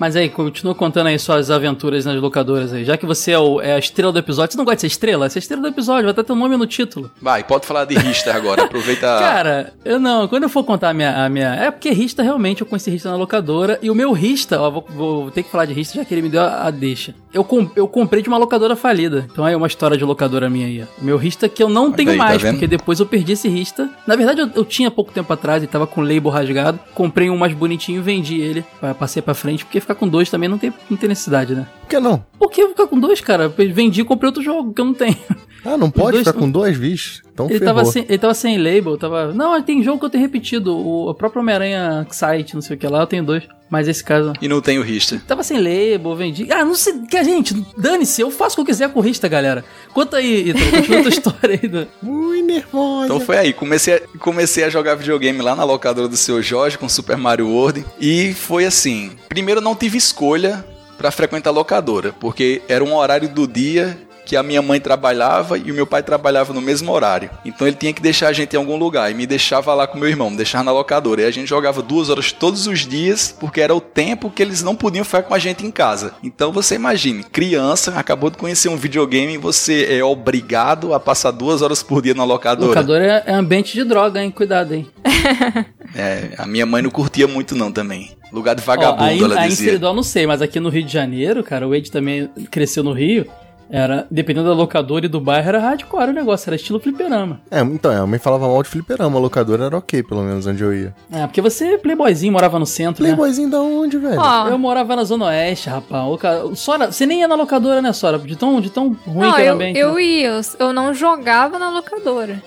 Mas 0.00 0.16
aí, 0.16 0.30
continua 0.30 0.74
contando 0.74 1.08
aí 1.08 1.18
suas 1.18 1.50
aventuras 1.50 2.06
nas 2.06 2.16
locadoras 2.20 2.72
aí. 2.72 2.84
Já 2.86 2.96
que 2.96 3.04
você 3.04 3.32
é, 3.32 3.38
o- 3.38 3.60
é 3.60 3.74
a 3.74 3.78
estrela 3.78 4.10
do 4.10 4.18
episódio. 4.18 4.52
Você 4.52 4.58
não 4.58 4.64
gosta 4.64 4.76
de 4.76 4.80
ser 4.80 4.86
estrela? 4.86 5.28
Você 5.28 5.38
é 5.38 5.40
a 5.40 5.42
estrela 5.42 5.60
do 5.62 5.68
episódio, 5.68 6.04
vai 6.04 6.12
até 6.12 6.22
teu 6.22 6.34
nome 6.34 6.56
no 6.56 6.66
título. 6.66 7.10
Vai, 7.20 7.44
pode 7.44 7.66
falar 7.66 7.84
de 7.84 7.94
Richter 7.98 8.34
agora. 8.34 8.62
Aproveita. 8.64 9.06
Cara, 9.20 9.74
eu 9.84 10.00
não, 10.00 10.26
quando 10.26 10.44
eu 10.44 10.48
for 10.48 10.64
contar 10.64 10.88
a 10.88 10.94
minha, 10.94 11.24
a 11.24 11.28
minha. 11.28 11.54
É 11.54 11.70
porque 11.70 11.90
Rista 11.90 12.22
realmente 12.22 12.62
eu 12.62 12.66
conheci 12.66 12.90
Rista 12.90 13.10
na 13.10 13.16
locadora. 13.16 13.78
E 13.82 13.90
o 13.90 13.94
meu 13.94 14.12
Rista, 14.12 14.58
ó, 14.58 14.70
vou, 14.70 14.86
vou 14.88 15.30
ter 15.30 15.42
que 15.42 15.50
falar 15.50 15.66
de 15.66 15.74
Rista 15.74 15.98
já 15.98 16.04
que 16.04 16.14
ele 16.14 16.22
me 16.22 16.30
deu 16.30 16.40
a, 16.40 16.66
a 16.66 16.70
deixa. 16.70 17.14
Eu, 17.32 17.44
com- 17.44 17.70
eu 17.76 17.86
comprei 17.86 18.22
de 18.22 18.28
uma 18.28 18.38
locadora 18.38 18.74
falida. 18.74 19.28
Então 19.30 19.46
é 19.46 19.54
uma 19.54 19.66
história 19.66 19.98
de 19.98 20.04
locadora 20.04 20.48
minha 20.48 20.66
aí. 20.66 20.82
ó. 20.82 21.00
O 21.00 21.04
meu 21.04 21.18
Rista 21.18 21.46
que 21.46 21.62
eu 21.62 21.68
não 21.68 21.92
tenho 21.92 22.10
aí, 22.10 22.16
tá 22.18 22.24
mais, 22.24 22.40
vendo? 22.40 22.54
porque 22.54 22.66
depois 22.66 22.98
eu 23.00 23.06
perdi 23.06 23.32
esse 23.32 23.48
Rista. 23.48 23.88
Na 24.06 24.16
verdade, 24.16 24.40
eu, 24.40 24.50
eu 24.54 24.64
tinha 24.64 24.90
pouco 24.90 25.12
tempo 25.12 25.30
atrás 25.32 25.62
e 25.62 25.66
tava 25.66 25.86
com 25.86 26.00
o 26.00 26.04
label 26.04 26.30
rasgado. 26.30 26.80
Comprei 26.94 27.28
um 27.28 27.36
mais 27.36 27.52
bonitinho 27.52 27.98
e 27.98 28.02
vendi 28.02 28.40
ele. 28.40 28.64
pa- 28.80 28.94
Passei 28.94 29.20
pra 29.22 29.34
frente, 29.34 29.64
porque 29.64 29.80
ficar 29.90 29.94
com 29.94 30.08
dois 30.08 30.30
também 30.30 30.48
não 30.48 30.58
tem, 30.58 30.72
não 30.88 30.96
tem 30.96 31.08
necessidade, 31.08 31.54
né? 31.54 31.66
Por 31.80 31.88
que 31.88 32.00
não? 32.00 32.24
Por 32.38 32.50
que 32.50 32.66
ficar 32.68 32.86
com 32.86 32.98
dois, 32.98 33.20
cara? 33.20 33.48
Vendi 33.48 34.00
e 34.00 34.04
comprei 34.04 34.28
outro 34.28 34.42
jogo 34.42 34.72
que 34.72 34.80
eu 34.80 34.84
não 34.84 34.94
tenho. 34.94 35.16
Ah, 35.64 35.76
não 35.76 35.90
pode 35.90 36.12
dois 36.12 36.26
ficar 36.26 36.38
com 36.38 36.50
dois, 36.50 36.78
bicho. 36.78 37.22
Então 37.32 37.46
Ele 37.46 37.58
ferrou. 37.58 37.74
tava, 37.74 37.84
sem, 37.86 38.04
ele 38.08 38.18
tava 38.18 38.34
sem 38.34 38.56
label, 38.56 38.96
tava. 38.96 39.34
Não, 39.34 39.60
tem 39.62 39.82
jogo 39.82 39.98
que 39.98 40.06
eu 40.06 40.10
tenho 40.10 40.22
repetido. 40.24 40.74
O, 40.74 41.10
o 41.10 41.14
próprio 41.14 41.42
Homem-Aranha 41.42 42.06
Site, 42.10 42.54
não 42.54 42.62
sei 42.62 42.76
o 42.76 42.78
que 42.78 42.86
lá, 42.86 43.00
eu 43.00 43.06
tenho 43.06 43.24
dois. 43.24 43.46
Mas 43.70 43.86
esse 43.86 44.02
caso. 44.02 44.32
E 44.42 44.48
não 44.48 44.60
tem 44.60 44.78
o 44.78 44.82
Richter. 44.82 45.20
Tava 45.26 45.44
sem 45.44 45.58
label, 45.58 46.16
vendi. 46.16 46.50
Ah, 46.50 46.64
não 46.64 46.74
sei. 46.74 46.94
Que 47.08 47.16
a 47.16 47.22
gente, 47.22 47.54
dane-se, 47.76 48.20
eu 48.20 48.30
faço 48.30 48.54
o 48.54 48.56
que 48.56 48.60
eu 48.62 48.74
quiser 48.74 48.90
com 48.90 48.98
o 48.98 49.02
Rista, 49.02 49.28
galera. 49.28 49.64
Conta 49.92 50.16
aí, 50.16 50.50
Ítalo, 50.50 50.70
continua 50.72 50.98
a 50.98 51.02
tua 51.02 51.08
história 51.12 51.60
aí. 51.62 51.68
Do... 51.68 51.88
Ui, 52.02 52.42
nervosa. 52.42 53.04
Então 53.04 53.20
foi 53.20 53.38
aí, 53.38 53.52
comecei 53.52 53.94
a, 53.94 54.00
comecei 54.18 54.64
a 54.64 54.68
jogar 54.68 54.96
videogame 54.96 55.40
lá 55.40 55.54
na 55.54 55.62
locadora 55.62 56.08
do 56.08 56.16
seu 56.16 56.42
Jorge 56.42 56.76
com 56.76 56.88
Super 56.88 57.16
Mario 57.16 57.48
World 57.48 57.84
e 58.00 58.34
foi 58.34 58.64
assim. 58.64 59.12
Primeiro 59.28 59.60
não 59.60 59.76
tive 59.76 59.96
escolha 59.96 60.64
pra 60.98 61.10
frequentar 61.10 61.50
a 61.50 61.52
locadora, 61.52 62.12
porque 62.18 62.60
era 62.68 62.82
um 62.84 62.94
horário 62.94 63.28
do 63.28 63.46
dia 63.46 63.96
que 64.30 64.36
a 64.36 64.44
minha 64.44 64.62
mãe 64.62 64.78
trabalhava 64.78 65.58
e 65.58 65.72
o 65.72 65.74
meu 65.74 65.84
pai 65.84 66.04
trabalhava 66.04 66.52
no 66.52 66.60
mesmo 66.60 66.92
horário. 66.92 67.28
Então 67.44 67.66
ele 67.66 67.74
tinha 67.74 67.92
que 67.92 68.00
deixar 68.00 68.28
a 68.28 68.32
gente 68.32 68.54
em 68.54 68.56
algum 68.56 68.76
lugar 68.76 69.10
e 69.10 69.14
me 69.14 69.26
deixava 69.26 69.74
lá 69.74 69.88
com 69.88 69.98
meu 69.98 70.08
irmão, 70.08 70.30
me 70.30 70.36
deixava 70.36 70.62
na 70.62 70.70
locadora. 70.70 71.22
E 71.22 71.24
a 71.24 71.32
gente 71.32 71.48
jogava 71.48 71.82
duas 71.82 72.08
horas 72.08 72.30
todos 72.30 72.68
os 72.68 72.86
dias, 72.86 73.34
porque 73.40 73.60
era 73.60 73.74
o 73.74 73.80
tempo 73.80 74.30
que 74.30 74.40
eles 74.40 74.62
não 74.62 74.76
podiam 74.76 75.04
ficar 75.04 75.24
com 75.24 75.34
a 75.34 75.38
gente 75.40 75.66
em 75.66 75.70
casa. 75.72 76.14
Então 76.22 76.52
você 76.52 76.76
imagine, 76.76 77.24
criança, 77.24 77.98
acabou 77.98 78.30
de 78.30 78.38
conhecer 78.38 78.68
um 78.68 78.76
videogame 78.76 79.34
e 79.34 79.36
você 79.36 79.88
é 79.90 80.04
obrigado 80.04 80.94
a 80.94 81.00
passar 81.00 81.32
duas 81.32 81.60
horas 81.60 81.82
por 81.82 82.00
dia 82.00 82.14
na 82.14 82.22
locadora. 82.22 82.68
Locador 82.68 83.00
é, 83.00 83.24
é 83.26 83.34
ambiente 83.34 83.72
de 83.72 83.82
droga, 83.82 84.22
hein? 84.22 84.30
Cuidado, 84.30 84.74
hein? 84.74 84.86
É, 85.92 86.34
a 86.38 86.46
minha 86.46 86.64
mãe 86.64 86.80
não 86.80 86.88
curtia 86.88 87.26
muito 87.26 87.56
não 87.56 87.72
também. 87.72 88.12
Lugar 88.32 88.54
de 88.54 88.62
Ó, 88.62 88.64
vagabundo, 88.64 89.02
aí, 89.02 89.20
ela 89.20 89.40
aí 89.40 89.46
em 89.46 89.48
dizia. 89.48 89.72
Eu 89.72 89.92
não 89.92 90.04
sei, 90.04 90.24
mas 90.24 90.40
aqui 90.40 90.60
no 90.60 90.68
Rio 90.68 90.84
de 90.84 90.92
Janeiro, 90.92 91.42
cara, 91.42 91.66
o 91.66 91.74
Ed 91.74 91.90
também 91.90 92.30
cresceu 92.48 92.84
no 92.84 92.92
Rio. 92.92 93.26
Era, 93.72 94.04
dependendo 94.10 94.48
da 94.48 94.54
locadora 94.54 95.06
e 95.06 95.08
do 95.08 95.20
bairro, 95.20 95.48
era 95.48 95.60
hardcore 95.60 96.10
o 96.10 96.12
negócio, 96.12 96.48
era 96.48 96.56
estilo 96.56 96.80
fliperama. 96.80 97.40
É, 97.50 97.60
então, 97.60 97.90
a 97.92 98.04
mãe 98.06 98.18
falava 98.18 98.48
mal 98.48 98.60
de 98.64 98.68
fliperama, 98.68 99.16
a 99.16 99.20
locadora 99.22 99.66
era 99.66 99.78
ok, 99.78 100.02
pelo 100.02 100.22
menos, 100.22 100.44
onde 100.46 100.62
eu 100.62 100.74
ia. 100.74 100.94
É, 101.12 101.24
porque 101.26 101.40
você, 101.40 101.78
playboyzinho, 101.78 102.32
morava 102.32 102.58
no 102.58 102.66
centro, 102.66 103.02
né? 103.04 103.10
Playboyzinho 103.10 103.48
da 103.48 103.60
onde, 103.60 103.96
velho? 103.96 104.18
Ó, 104.20 104.48
Eu 104.48 104.58
morava 104.58 104.96
na 104.96 105.04
Zona 105.04 105.26
Oeste, 105.26 105.68
rapaz. 105.70 106.04
Loca- 106.04 106.54
Sora, 106.56 106.90
você 106.90 107.06
nem 107.06 107.20
ia 107.20 107.28
na 107.28 107.36
locadora, 107.36 107.80
né, 107.80 107.92
Sora? 107.92 108.18
De 108.18 108.34
tão, 108.34 108.60
de 108.60 108.70
tão 108.70 108.96
ruim 109.06 109.26
não, 109.28 109.32
que 109.34 109.40
era 109.40 109.44
o 109.44 109.46
eu, 109.50 109.54
ambiente. 109.54 109.78
eu 109.78 109.94
né? 109.94 110.02
ia, 110.02 110.40
eu, 110.58 110.72
não 110.72 110.92
jogava 110.92 111.56
na 111.58 111.70
locadora. 111.70 112.42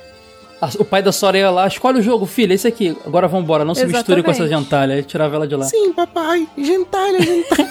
O 0.79 0.85
pai 0.85 1.01
da 1.01 1.11
Sora 1.11 1.37
ia 1.37 1.49
lá, 1.51 1.67
escolhe 1.67 1.99
o 1.99 2.01
jogo, 2.01 2.25
filho, 2.25 2.53
esse 2.53 2.67
aqui. 2.67 2.97
Agora 3.05 3.27
vambora, 3.27 3.63
não 3.65 3.75
se 3.75 3.85
misture 3.85 4.23
com 4.23 4.31
essa 4.31 4.43
Exatamente. 4.43 4.65
gentalha. 4.65 4.95
Aí 4.95 5.03
tirava 5.03 5.35
ela 5.35 5.47
de 5.47 5.55
lá. 5.55 5.65
Sim, 5.65 5.91
papai. 5.93 6.47
Gentalha, 6.57 7.21
gentalha. 7.21 7.69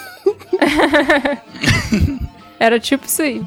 Era 2.63 2.79
tipo 2.79 3.07
isso 3.07 3.21
aí. 3.23 3.43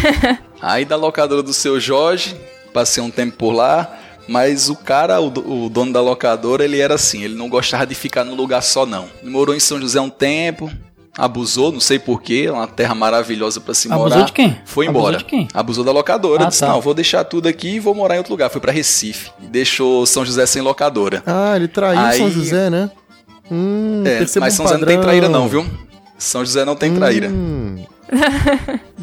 Aí 0.62 0.86
da 0.86 0.96
locadora 0.96 1.42
do 1.42 1.52
seu 1.52 1.78
Jorge, 1.78 2.34
passei 2.72 3.02
um 3.02 3.10
tempo 3.10 3.36
por 3.36 3.52
lá, 3.52 3.94
mas 4.26 4.70
o 4.70 4.74
cara, 4.76 5.20
o, 5.20 5.26
o 5.66 5.68
dono 5.68 5.92
da 5.92 6.00
locadora, 6.00 6.64
ele 6.64 6.80
era 6.80 6.94
assim, 6.94 7.22
ele 7.22 7.34
não 7.34 7.50
gostava 7.50 7.86
de 7.86 7.94
ficar 7.94 8.24
num 8.24 8.34
lugar 8.34 8.62
só 8.62 8.86
não. 8.86 9.06
Ele 9.20 9.30
morou 9.30 9.54
em 9.54 9.60
São 9.60 9.78
José 9.78 10.00
um 10.00 10.08
tempo, 10.08 10.70
abusou, 11.18 11.70
não 11.70 11.80
sei 11.80 11.98
porquê, 11.98 12.48
uma 12.48 12.66
terra 12.66 12.94
maravilhosa 12.94 13.60
pra 13.60 13.74
se 13.74 13.92
Abusou 13.92 14.08
morar. 14.08 14.22
de 14.24 14.32
quem? 14.32 14.56
Foi 14.64 14.86
Abusou 14.86 15.00
embora. 15.08 15.18
de 15.18 15.24
quem? 15.26 15.46
Abusou 15.52 15.84
da 15.84 15.92
locadora. 15.92 16.44
Ah, 16.44 16.48
disse, 16.48 16.60
tá. 16.60 16.68
não, 16.68 16.80
vou 16.80 16.94
deixar 16.94 17.22
tudo 17.24 17.46
aqui 17.46 17.74
e 17.74 17.78
vou 17.80 17.94
morar 17.94 18.14
em 18.14 18.18
outro 18.18 18.32
lugar. 18.32 18.48
Foi 18.48 18.62
pra 18.62 18.72
Recife. 18.72 19.30
E 19.42 19.46
deixou 19.46 20.06
São 20.06 20.24
José 20.24 20.46
sem 20.46 20.62
locadora. 20.62 21.22
Ah, 21.26 21.54
ele 21.54 21.68
traiu 21.68 22.00
Aí- 22.00 22.16
São 22.16 22.30
José, 22.30 22.70
né? 22.70 22.90
Hum, 23.50 24.02
É, 24.06 24.20
mas 24.40 24.54
um 24.54 24.56
São 24.56 24.66
José 24.66 24.78
não 24.78 24.86
tem 24.86 24.98
traíra 24.98 25.28
não, 25.28 25.46
viu? 25.46 25.66
São 26.18 26.44
José 26.44 26.64
não 26.64 26.76
tem 26.76 26.94
traíra. 26.94 27.28
Hum, 27.28 27.84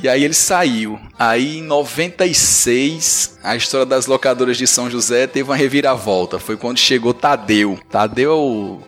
E 0.02 0.08
aí 0.08 0.24
ele 0.24 0.34
saiu. 0.34 1.00
Aí 1.18 1.58
em 1.60 1.64
96, 1.64 3.38
a 3.44 3.56
história 3.56 3.86
das 3.86 4.06
locadoras 4.08 4.58
de 4.58 4.66
São 4.66 4.90
José 4.90 5.28
teve 5.28 5.50
uma 5.50 5.56
reviravolta. 5.56 6.40
Foi 6.40 6.58
quando 6.58 6.78
chegou 6.78 7.14
Tadeu. 7.14 7.80
Tadeu 7.90 8.32
é 8.32 8.36
o 8.36 8.80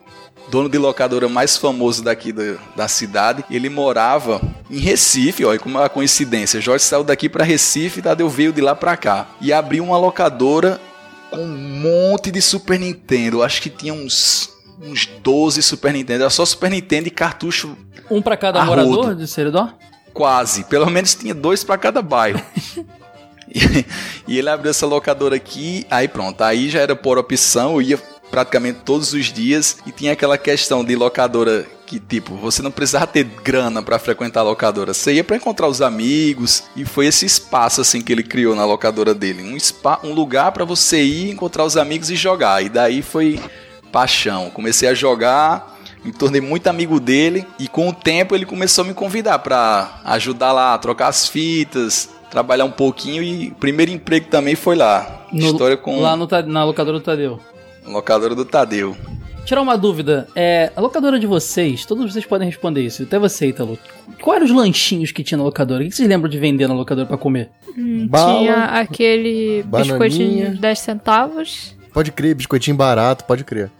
dono 0.50 0.68
de 0.68 0.78
locadora 0.78 1.28
mais 1.28 1.56
famoso 1.56 2.02
daqui 2.02 2.32
da, 2.32 2.54
da 2.74 2.88
cidade. 2.88 3.44
Ele 3.50 3.68
morava 3.68 4.40
em 4.70 4.78
Recife, 4.78 5.44
olha 5.44 5.58
como 5.58 5.78
é 5.78 5.82
uma 5.82 5.88
coincidência. 5.88 6.60
Jorge 6.60 6.84
saiu 6.84 7.04
daqui 7.04 7.28
para 7.28 7.44
Recife, 7.44 8.02
Tadeu 8.02 8.28
veio 8.28 8.52
de 8.52 8.60
lá 8.60 8.74
para 8.74 8.96
cá. 8.96 9.26
E 9.40 9.52
abriu 9.52 9.84
uma 9.84 9.98
locadora 9.98 10.80
com 11.30 11.42
um 11.44 11.48
monte 11.48 12.30
de 12.30 12.40
Super 12.40 12.78
Nintendo. 12.78 13.42
Acho 13.42 13.60
que 13.62 13.70
tinha 13.70 13.92
uns, 13.92 14.50
uns 14.80 15.06
12 15.22 15.62
Super 15.62 15.92
Nintendo. 15.92 16.22
Era 16.22 16.30
só 16.30 16.44
Super 16.44 16.70
Nintendo 16.70 17.08
e 17.08 17.10
cartucho 17.10 17.76
Um 18.10 18.20
pra 18.20 18.36
cada 18.36 18.60
Arrodo. 18.60 18.86
morador 18.86 19.14
de 19.14 19.26
Seridó? 19.26 19.68
Quase. 20.12 20.64
Pelo 20.64 20.90
menos 20.90 21.14
tinha 21.14 21.34
dois 21.34 21.64
pra 21.64 21.76
cada 21.76 22.00
bairro. 22.02 22.40
e, 23.52 23.84
e 24.28 24.38
ele 24.38 24.48
abriu 24.48 24.70
essa 24.70 24.86
locadora 24.86 25.36
aqui, 25.36 25.86
aí 25.90 26.06
pronto. 26.08 26.42
Aí 26.42 26.68
já 26.68 26.80
era 26.80 26.94
por 26.94 27.18
opção, 27.18 27.74
eu 27.74 27.82
ia 27.82 27.98
praticamente 28.30 28.80
todos 28.84 29.12
os 29.12 29.26
dias. 29.26 29.78
E 29.86 29.92
tinha 29.92 30.12
aquela 30.12 30.36
questão 30.38 30.84
de 30.84 30.94
locadora 30.96 31.66
que, 31.86 32.00
tipo, 32.00 32.34
você 32.34 32.62
não 32.62 32.70
precisava 32.70 33.06
ter 33.06 33.24
grana 33.24 33.82
pra 33.82 33.98
frequentar 33.98 34.40
a 34.40 34.44
locadora. 34.44 34.94
Você 34.94 35.14
ia 35.14 35.24
pra 35.24 35.36
encontrar 35.36 35.68
os 35.68 35.82
amigos. 35.82 36.64
E 36.74 36.84
foi 36.84 37.06
esse 37.06 37.26
espaço, 37.26 37.80
assim, 37.80 38.00
que 38.00 38.12
ele 38.12 38.22
criou 38.22 38.54
na 38.54 38.64
locadora 38.64 39.14
dele. 39.14 39.42
Um, 39.42 39.58
spa, 39.58 40.00
um 40.02 40.12
lugar 40.12 40.52
pra 40.52 40.64
você 40.64 41.02
ir, 41.02 41.30
encontrar 41.30 41.64
os 41.64 41.76
amigos 41.76 42.10
e 42.10 42.16
jogar. 42.16 42.64
E 42.64 42.68
daí 42.68 43.02
foi 43.02 43.40
paixão. 43.94 44.50
Comecei 44.50 44.88
a 44.88 44.94
jogar 44.94 45.72
me 46.04 46.12
tornei 46.12 46.38
muito 46.40 46.66
amigo 46.66 47.00
dele 47.00 47.46
e 47.58 47.66
com 47.66 47.88
o 47.88 47.92
tempo 47.92 48.34
ele 48.34 48.44
começou 48.44 48.84
a 48.84 48.86
me 48.88 48.92
convidar 48.92 49.38
pra 49.38 50.00
ajudar 50.04 50.52
lá, 50.52 50.76
trocar 50.76 51.08
as 51.08 51.26
fitas, 51.26 52.10
trabalhar 52.30 52.66
um 52.66 52.70
pouquinho 52.70 53.22
e 53.22 53.48
o 53.48 53.54
primeiro 53.54 53.90
emprego 53.90 54.26
também 54.26 54.54
foi 54.54 54.76
lá. 54.76 55.24
No- 55.32 55.46
História 55.46 55.78
com 55.78 55.98
Lá 56.00 56.14
no 56.14 56.28
na 56.46 56.62
locadora 56.62 56.98
do 56.98 57.02
Tadeu. 57.04 57.40
locadora 57.86 58.34
do 58.34 58.44
Tadeu. 58.44 58.94
Tirar 59.46 59.62
uma 59.62 59.78
dúvida, 59.78 60.28
é, 60.36 60.70
a 60.76 60.80
locadora 60.80 61.18
de 61.18 61.26
vocês, 61.26 61.86
todos 61.86 62.12
vocês 62.12 62.26
podem 62.26 62.46
responder 62.48 62.82
isso, 62.82 63.02
até 63.02 63.18
você, 63.18 63.46
Italo. 63.48 63.78
Quais 64.20 64.36
eram 64.42 64.46
os 64.46 64.52
lanchinhos 64.54 65.10
que 65.10 65.22
tinha 65.24 65.38
na 65.38 65.44
locadora? 65.44 65.82
O 65.82 65.86
que 65.88 65.94
vocês 65.96 66.08
lembram 66.08 66.28
de 66.30 66.38
vender 66.38 66.66
na 66.68 66.74
locadora 66.74 67.06
pra 67.06 67.16
comer? 67.16 67.48
Hum, 67.78 68.06
Bala, 68.08 68.38
tinha 68.38 68.54
aquele 68.64 69.62
bananinha. 69.62 69.98
biscoitinho 69.98 70.50
de 70.52 70.58
10 70.58 70.78
centavos. 70.80 71.74
pode 71.94 72.10
crer, 72.12 72.34
biscoitinho 72.34 72.76
barato, 72.76 73.24
pode 73.24 73.42
crer. 73.44 73.70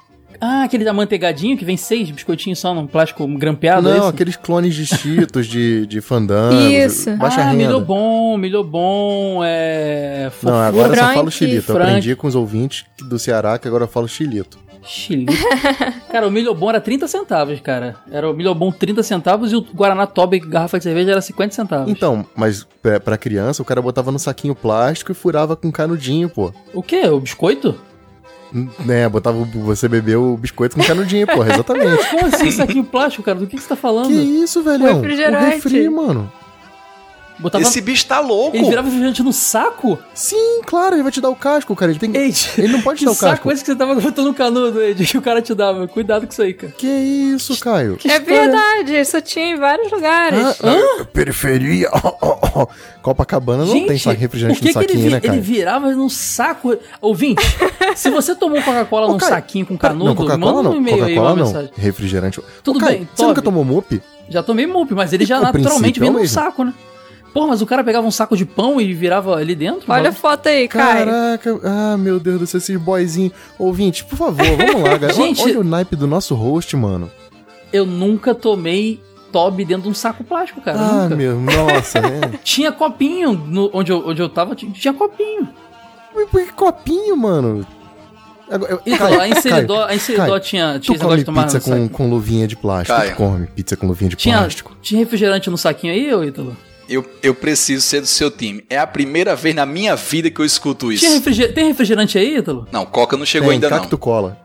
Ah, 0.41 0.65
aquele 0.65 0.89
amanteigadinho 0.89 1.57
que 1.57 1.65
vem 1.65 1.77
seis 1.77 2.11
biscoitinhos 2.11 2.59
só 2.59 2.75
num 2.75 2.87
plástico 2.87 3.27
grampeado, 3.27 3.89
é 3.89 3.93
não, 3.93 3.99
esse? 4.01 4.09
aqueles 4.09 4.37
clones 4.37 4.75
de 4.75 4.87
Cheetos, 4.87 5.47
de, 5.47 5.87
de 5.87 6.01
fandango. 6.01 6.55
Isso. 6.55 7.17
Baixa 7.17 7.41
ah, 7.41 7.51
renda. 7.51 7.57
milho 7.57 7.81
bom, 7.81 8.37
milho 8.37 8.65
bom, 8.65 9.41
é... 9.45 10.25
Não, 10.25 10.31
fofura. 10.31 10.67
agora 10.67 10.89
eu 10.89 10.95
só 10.95 11.03
Frank, 11.03 11.15
falo 11.15 11.31
xilito. 11.31 11.57
Eu 11.57 11.75
Frank. 11.75 11.91
aprendi 11.91 12.17
com 12.17 12.27
os 12.27 12.35
ouvintes 12.35 12.85
do 13.09 13.19
Ceará 13.19 13.59
que 13.59 13.69
agora 13.69 13.85
eu 13.85 13.89
falo 13.89 14.09
xilito. 14.09 14.65
Chile. 14.87 15.27
cara, 16.13 16.29
o 16.29 16.31
milho 16.31 16.55
bom 16.55 16.69
era 16.69 16.81
30 16.81 17.09
centavos, 17.09 17.59
cara. 17.61 17.97
Era 18.11 18.31
o 18.31 18.35
milho 18.35 18.55
bom 18.55 18.71
30 18.71 19.03
centavos 19.03 19.53
e 19.53 19.57
o 19.57 19.63
Guaraná 19.63 20.07
Toby 20.07 20.39
garrafa 20.41 20.79
de 20.79 20.85
cerveja 20.85 21.13
era 21.13 21.21
50 21.21 21.55
centavos. 21.55 21.91
Então, 21.91 22.27
mas 22.37 22.67
pra, 22.83 23.01
pra 23.01 23.17
criança, 23.17 23.63
o 23.63 23.65
cara 23.65 23.81
botava 23.81 24.13
no 24.13 24.19
saquinho 24.19 24.55
plástico 24.55 25.11
e 25.11 25.15
furava 25.15 25.57
com 25.57 25.73
canudinho, 25.73 26.29
pô. 26.29 26.53
O 26.73 26.83
quê? 26.83 27.09
O 27.09 27.21
biscoito? 27.21 27.75
Né, 28.85 29.09
botava 29.09 29.37
o- 29.37 29.45
você 29.45 29.89
bebeu 29.89 30.35
o 30.35 30.37
biscoito 30.37 30.77
com 30.77 30.83
canudinho, 30.85 31.27
pô, 31.27 31.43
exatamente. 31.45 32.09
Como 32.09 32.27
assim 32.27 32.51
saquinho 32.53 32.85
plástico, 32.85 33.25
cara? 33.25 33.39
Do 33.39 33.47
que, 33.49 33.57
que 33.57 33.63
você 33.63 33.69
tá 33.69 33.75
falando? 33.77 34.07
que 34.09 34.15
isso, 34.15 34.63
refrigerante. 34.63 35.47
O 35.47 35.51
refri, 35.51 35.89
mano. 35.91 36.33
Botava... 37.39 37.63
Esse 37.63 37.81
bicho 37.81 38.07
tá 38.07 38.21
louco. 38.21 38.57
Ele 38.57 38.69
virava 38.69 38.87
refrigerante 38.87 39.23
no 39.23 39.33
saco? 39.33 39.99
Sim, 40.15 40.61
claro, 40.65 40.95
ele 40.95 41.03
vai 41.03 41.11
te 41.11 41.21
dar 41.21 41.31
o 41.31 41.35
casco, 41.37 41.75
cara. 41.75 41.91
Ele, 41.91 41.99
tem... 41.99 42.15
Ed, 42.17 42.51
ele 42.57 42.69
não 42.73 42.81
pode 42.81 42.99
te 42.99 43.01
que 43.01 43.05
dar 43.07 43.11
o 43.11 43.15
saco 43.15 43.33
casco. 43.35 43.53
esse 43.53 43.65
que 43.65 43.71
você 43.73 43.77
tava 43.77 43.95
botando 43.97 44.27
no 44.27 44.35
canudo, 44.35 44.81
Ed, 44.83 45.05
que 45.05 45.19
o 45.19 45.23
cara 45.23 45.43
te 45.43 45.53
dava. 45.55 45.89
Cuidado 45.89 46.27
com 46.27 46.33
isso 46.33 46.43
aí, 46.43 46.55
cara. 46.55 46.73
Que 46.77 46.87
isso, 46.87 47.59
Caio? 47.59 47.97
Que 47.97 48.09
é 48.09 48.19
história- 48.19 48.41
verdade, 48.43 48.95
isso 49.01 49.21
tinha 49.21 49.47
em 49.47 49.57
vários 49.57 49.91
lugares. 49.91 50.61
Ah, 50.63 51.05
periferia. 51.13 51.91
Copacabana 53.03 53.65
não 53.65 53.87
tem 53.87 53.99
saco 53.99 54.19
refrigerante 54.21 54.61
que 54.61 54.67
no 54.69 54.73
que 54.73 54.79
ele, 54.79 54.87
saquinho, 54.89 55.05
vi- 55.05 55.11
né, 55.11 55.21
cara? 55.21 55.35
ele 55.35 55.43
virava 55.43 55.91
num 55.93 56.09
saco? 56.09 56.77
Ouvinte, 57.01 57.43
se 57.97 58.09
você 58.11 58.35
tomou 58.35 58.63
Coca-Cola 58.63 59.09
num 59.09 59.19
saquinho 59.21 59.67
com 59.67 59.77
canudo, 59.77 60.05
não, 60.07 60.15
Coca-Cola 60.15 60.39
manda 60.55 60.69
um 60.71 60.73
não. 60.73 60.77
e-mail 60.79 61.05
aí, 61.05 61.19
uma 61.19 61.23
Coca-Cola 61.23 61.37
não. 61.37 61.47
mensagem. 61.47 61.71
Refrigerante. 61.77 62.41
Tudo 62.63 62.77
Ô, 62.79 62.81
Caio, 62.81 62.99
bem, 62.99 63.09
Você 63.15 63.27
nunca 63.27 63.43
tomou 63.43 63.65
mup? 63.65 64.01
Já 64.29 64.43
tomei 64.43 64.67
mup, 64.67 64.91
mas 64.93 65.13
ele 65.13 65.27
já 65.27 65.39
O 65.39 65.43
naturalmente 65.43 65.81
princípio 65.81 66.01
é 66.01 66.05
vinha 66.05 66.11
o 66.11 66.15
num 66.15 66.21
mesmo. 66.21 66.35
saco, 66.35 66.65
né? 66.65 66.73
Porra, 67.35 67.49
mas 67.49 67.61
o 67.61 67.67
cara 67.67 67.83
pegava 67.83 68.07
um 68.07 68.11
saco 68.13 68.37
de 68.37 68.47
pão 68.47 68.81
e 68.81 68.95
virava 68.95 69.35
ali 69.37 69.57
dentro? 69.57 69.83
Olha 69.93 70.11
a 70.11 70.13
foto 70.13 70.49
aí, 70.49 70.69
Caio. 70.69 71.05
Caraca, 71.07 71.61
ah, 71.65 71.97
meu 71.99 72.21
Deus 72.21 72.39
do 72.39 72.47
céu, 72.47 72.59
esses 72.59 72.77
boyzinhos. 72.81 73.33
Ouvinte, 73.59 74.05
por 74.05 74.17
favor, 74.17 74.47
vamos 74.57 74.83
lá, 74.83 74.91
galera. 74.97 75.13
Gente- 75.13 75.43
Olha 75.43 75.59
o 75.61 75.65
naipe 75.65 75.97
do 75.97 76.07
nosso 76.07 76.35
host, 76.37 76.77
mano. 76.77 77.11
Eu 77.73 77.85
nunca 77.85 78.37
tomei 78.37 79.01
Toby 79.33 79.65
dentro 79.65 79.83
de 79.83 79.89
um 79.89 79.95
saco 79.95 80.23
plástico, 80.23 80.61
cara. 80.61 80.79
ah, 80.79 81.03
nunca. 81.03 81.17
meu, 81.17 81.41
nossa, 81.41 82.01
né? 82.01 82.21
Tinha 82.45 82.71
copinho, 82.71 83.33
no- 83.33 83.69
onde, 83.75 83.91
eu, 83.91 84.07
onde 84.07 84.23
eu 84.23 84.29
tava, 84.29 84.55
tinha, 84.55 84.71
tinha 84.71 84.95
copinho. 84.95 85.49
Mas 86.15 86.29
por 86.31 86.41
que 86.41 86.53
copinho, 86.53 87.17
mano? 87.17 87.67
Eu- 88.49 88.81
Então, 88.87 89.09
Caio, 89.09 89.21
a 89.21 89.29
Enceridó, 89.29 89.87
Caio, 89.87 89.99
a 89.99 90.17
Caio, 90.29 90.41
tinha, 90.41 90.79
tinha 90.79 90.95
esse 90.95 91.03
negócio 91.03 91.17
de 91.19 91.25
tomar 91.25 91.43
pizza 91.47 91.59
com, 91.59 91.89
com 91.89 92.09
luvinha 92.09 92.47
de 92.47 92.55
plástico. 92.55 92.97
Caio. 92.97 93.11
Tu 93.11 93.17
come 93.17 93.47
pizza 93.49 93.77
com 93.77 93.89
luvinha 93.89 94.11
de 94.11 94.15
Tinha, 94.17 94.39
plástico. 94.39 94.77
tinha 94.81 95.01
refrigerante 95.01 95.51
no 95.51 95.59
saquinho 95.59 95.93
aí, 95.93 96.15
ô 96.15 96.23
Ítalo? 96.23 96.57
Eu, 96.89 97.05
eu 97.23 97.35
preciso 97.35 97.83
ser 97.83 98.01
do 98.01 98.07
seu 98.07 98.31
time. 98.31 98.65
É 98.69 98.79
a 98.79 98.87
primeira 98.87 99.35
vez 99.35 99.55
na 99.55 99.65
minha 99.65 99.97
vida 99.97 100.31
que 100.31 100.41
eu 100.41 100.45
escuto 100.45 100.93
isso. 100.93 101.07
Refriger... 101.07 101.55
Tem 101.55 101.67
refrigerante 101.69 102.19
aí, 102.19 102.37
Ítalo? 102.39 102.69
Não, 102.71 102.85
Coca 102.85 103.17
não 103.17 103.25
chegou 103.25 103.49
Tem, 103.49 103.55
ainda 103.57 103.69
cacto 103.69 103.97
cola. 103.97 104.39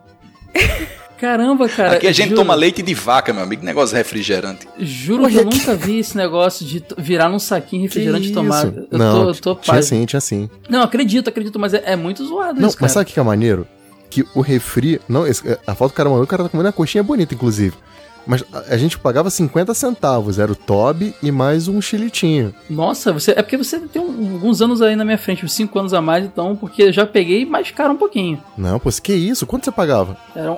Caramba, 1.19 1.67
cara. 1.67 1.89
não. 1.89 1.95
Aqui 1.97 2.08
a 2.08 2.13
gente 2.13 2.30
juro, 2.30 2.41
toma 2.41 2.56
leite 2.56 2.82
de 2.82 2.93
vaca, 2.93 3.34
meu 3.34 3.43
amigo. 3.43 3.63
Negócio 3.63 3.95
refrigerante. 3.95 4.65
Juro 4.80 5.28
que 5.28 5.36
eu 5.36 5.43
nunca 5.43 5.75
vi 5.75 5.99
esse 5.99 6.15
negócio 6.15 6.65
de 6.65 6.82
virar 6.97 7.28
num 7.28 7.39
saquinho 7.39 7.82
refrigerante 7.82 8.28
Que 8.28 8.32
e 8.32 8.34
tomar. 8.34 8.65
Eu 8.67 8.97
não, 8.97 9.23
tô, 9.25 9.30
eu 9.30 9.36
tô 9.36 9.56
tinha 9.56 9.73
paz. 9.75 9.86
sim, 9.86 10.06
tinha 10.06 10.21
sim. 10.21 10.49
Não, 10.69 10.82
acredito, 10.82 11.28
acredito, 11.28 11.60
mas 11.60 11.73
é, 11.73 11.84
é 11.86 11.95
muito 11.97 12.25
zoado 12.25 12.62
Não, 12.62 12.69
isso, 12.69 12.78
mas 12.80 12.91
cara. 12.91 12.93
sabe 12.93 13.04
o 13.04 13.08
que 13.08 13.13
que 13.15 13.19
é 13.19 13.23
maneiro? 13.23 13.67
Que 14.10 14.25
o 14.34 14.39
refri. 14.39 15.02
Não, 15.10 15.28
esse- 15.28 15.43
a 15.67 15.75
foto 15.75 15.91
do 15.91 15.95
cara 15.95 16.08
mandou, 16.10 16.23
o 16.23 16.28
cara 16.28 16.43
tá 16.43 16.49
comendo 16.49 16.67
uma 16.67 16.73
coxinha 16.73 17.04
bonita, 17.04 17.34
inclusive. 17.34 17.75
Mas 18.27 18.43
a, 18.53 18.73
a 18.73 18.77
gente 18.77 18.97
pagava 18.99 19.29
50 19.29 19.73
centavos. 19.73 20.38
Era 20.39 20.51
o 20.51 20.55
Toby 20.55 21.13
e 21.23 21.32
mais 21.32 21.67
um 21.67 21.82
chilitinho. 21.82 22.53
Nossa, 22.69 23.12
você, 23.12 23.32
é 23.32 23.41
porque 23.41 23.58
você 23.58 23.79
tem 23.79 24.01
um- 24.01 24.34
alguns 24.34 24.62
anos 24.62 24.82
aí 24.82 24.95
na 24.95 25.03
minha 25.05 25.17
frente, 25.17 25.43
uns 25.45 25.53
5 25.53 25.77
anos 25.79 25.93
a 25.93 26.01
mais, 26.01 26.25
então, 26.25 26.55
porque 26.55 26.84
eu 26.84 26.91
já 26.93 27.05
peguei 27.05 27.45
mais 27.45 27.71
caro 27.71 27.93
um 27.93 27.97
pouquinho. 27.97 28.41
Não, 28.58 28.79
pô, 28.79 28.89
que 29.01 29.13
isso? 29.13 29.45
Quanto 29.47 29.65
você 29.65 29.71
pagava? 29.71 30.17
Era, 30.36 30.51
um- 30.51 30.58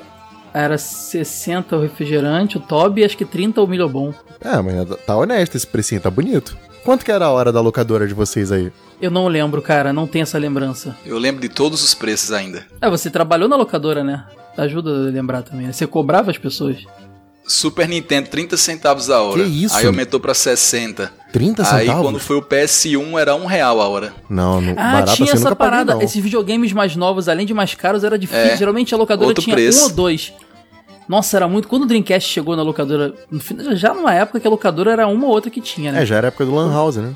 era 0.53 0.77
60 0.77 1.77
o 1.77 1.81
refrigerante, 1.81 2.57
o 2.57 2.59
Toby, 2.61 3.01
e 3.01 3.05
acho 3.05 3.17
que 3.17 3.25
30 3.25 3.61
o 3.61 3.67
milho 3.67 3.87
bom. 3.87 4.13
É, 4.41 4.61
mas 4.61 4.87
tá 5.05 5.15
honesto 5.15 5.55
esse 5.55 5.67
precinho, 5.67 6.01
tá 6.01 6.09
bonito. 6.09 6.57
Quanto 6.83 7.05
que 7.05 7.11
era 7.11 7.25
a 7.25 7.29
hora 7.31 7.51
da 7.51 7.61
locadora 7.61 8.07
de 8.07 8.13
vocês 8.13 8.51
aí? 8.51 8.71
Eu 8.99 9.11
não 9.11 9.27
lembro, 9.27 9.61
cara, 9.61 9.93
não 9.93 10.07
tenho 10.07 10.23
essa 10.23 10.37
lembrança. 10.37 10.95
Eu 11.05 11.17
lembro 11.19 11.41
de 11.41 11.49
todos 11.49 11.83
os 11.83 11.93
preços 11.93 12.31
ainda. 12.31 12.65
Ah, 12.81 12.89
você 12.89 13.09
trabalhou 13.09 13.47
na 13.47 13.55
locadora, 13.55 14.03
né? 14.03 14.25
Ajuda 14.57 14.89
a 14.89 14.93
lembrar 15.11 15.43
também. 15.43 15.67
né? 15.67 15.71
Você 15.73 15.85
cobrava 15.87 16.29
as 16.31 16.37
pessoas. 16.37 16.77
Super 17.45 17.87
Nintendo, 17.87 18.29
30 18.29 18.55
centavos 18.55 19.09
a 19.09 19.21
hora. 19.21 19.43
Que 19.43 19.49
isso? 19.49 19.75
Aí 19.75 19.85
aumentou 19.85 20.19
pra 20.19 20.33
60. 20.33 21.11
30 21.33 21.63
Aí 21.63 21.85
centavos? 21.85 22.01
quando 22.05 22.19
foi 22.19 22.37
o 22.37 22.41
PS1 22.41 23.19
era 23.19 23.35
um 23.35 23.45
real 23.45 23.81
a 23.81 23.87
hora. 23.87 24.13
Não, 24.29 24.61
não 24.61 24.71
Ah, 24.73 24.93
barato 24.93 25.13
tinha 25.15 25.25
assim 25.33 25.37
essa 25.37 25.55
paguei, 25.55 25.55
parada. 25.71 25.93
não. 25.95 26.01
Esses 26.01 26.21
videogames 26.21 26.71
mais 26.71 26.95
novos, 26.95 27.27
além 27.27 27.45
de 27.45 27.53
mais 27.53 27.73
caros, 27.73 28.03
era 28.03 28.17
difícil. 28.17 28.43
É, 28.53 28.57
Geralmente 28.57 28.93
a 28.93 28.97
locadora 28.97 29.33
tinha 29.33 29.55
preço. 29.55 29.79
um 29.79 29.83
ou 29.83 29.89
dois. 29.89 30.33
Nossa, 31.09 31.35
era 31.35 31.47
muito. 31.47 31.67
Quando 31.67 31.83
o 31.83 31.85
Dreamcast 31.87 32.29
chegou 32.29 32.55
na 32.55 32.63
locadora, 32.63 33.13
já 33.73 33.93
numa 33.93 34.13
época 34.13 34.39
que 34.39 34.47
a 34.47 34.49
locadora 34.49 34.91
era 34.91 35.07
uma 35.07 35.25
ou 35.27 35.33
outra 35.33 35.49
que 35.51 35.59
tinha, 35.59 35.91
né? 35.91 36.03
É, 36.03 36.05
já 36.05 36.15
era 36.17 36.27
época 36.27 36.45
do 36.45 36.53
Lan 36.55 36.71
House, 36.71 36.95
né? 36.97 37.13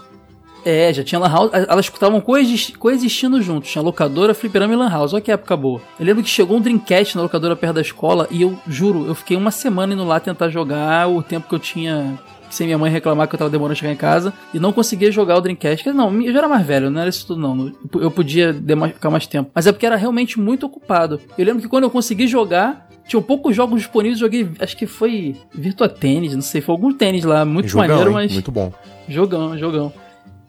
É, 0.66 0.92
já 0.92 1.04
tinha 1.04 1.20
Lan 1.20 1.30
House. 1.30 1.52
Elas 1.54 1.86
estavam 1.86 2.20
coexis- 2.20 2.76
coexistindo 2.76 3.40
juntos. 3.42 3.70
Tinha 3.72 3.84
locadora, 3.84 4.34
fliperama 4.34 4.74
e 4.74 4.76
Lan 4.76 4.90
House. 4.90 5.14
Olha 5.14 5.22
que 5.22 5.32
época 5.32 5.56
boa. 5.56 5.80
Eu 6.00 6.06
lembro 6.06 6.24
que 6.24 6.30
chegou 6.30 6.58
um 6.58 6.60
Dreamcast 6.62 7.16
na 7.16 7.22
locadora 7.22 7.56
perto 7.56 7.76
da 7.76 7.82
escola 7.82 8.28
e 8.32 8.42
eu 8.42 8.58
juro, 8.68 9.06
eu 9.06 9.14
fiquei 9.14 9.38
uma 9.38 9.52
semana 9.52 9.94
indo 9.94 10.04
lá 10.04 10.20
tentar 10.20 10.50
jogar 10.50 11.08
o 11.08 11.22
tempo 11.22 11.48
que 11.48 11.54
eu 11.54 11.60
tinha. 11.60 12.18
Sem 12.50 12.68
minha 12.68 12.78
mãe 12.78 12.90
reclamar 12.92 13.28
que 13.28 13.36
eu 13.36 13.40
tava 13.40 13.50
demorando 13.52 13.74
a 13.74 13.76
chegar 13.76 13.92
em 13.92 13.96
casa 13.98 14.32
e 14.54 14.60
não 14.60 14.72
conseguia 14.72 15.12
jogar 15.12 15.36
o 15.38 15.42
Dreamcast. 15.42 15.92
Não, 15.92 16.22
eu 16.22 16.32
já 16.32 16.40
era 16.40 16.48
mais 16.48 16.66
velho, 16.66 16.90
não 16.90 17.02
era 17.02 17.10
isso 17.10 17.28
tudo 17.28 17.42
não. 17.42 17.72
Eu 18.00 18.10
podia 18.10 18.54
ficar 18.94 19.10
mais 19.10 19.28
tempo. 19.28 19.52
Mas 19.54 19.68
é 19.68 19.72
porque 19.72 19.86
era 19.86 19.96
realmente 19.96 20.40
muito 20.40 20.66
ocupado. 20.66 21.20
Eu 21.38 21.46
lembro 21.46 21.62
que 21.62 21.68
quando 21.68 21.84
eu 21.84 21.90
consegui 21.90 22.28
jogar, 22.28 22.88
Tinham 23.08 23.22
poucos 23.22 23.56
jogos 23.56 23.82
disponíveis, 23.82 24.18
joguei, 24.18 24.50
acho 24.60 24.76
que 24.76 24.88
foi 24.88 25.36
Virtua 25.54 25.88
Tênis, 25.88 26.34
não 26.34 26.42
sei, 26.42 26.60
foi 26.60 26.74
algum 26.74 26.92
tênis 26.92 27.24
lá, 27.24 27.46
muito 27.46 27.68
Jogão, 27.68 27.88
maneiro, 27.88 28.10
hein? 28.10 28.16
mas. 28.16 28.34
Muito 28.34 28.52
bom. 28.52 28.74
Jogão, 29.08 29.56
jogão. 29.60 29.94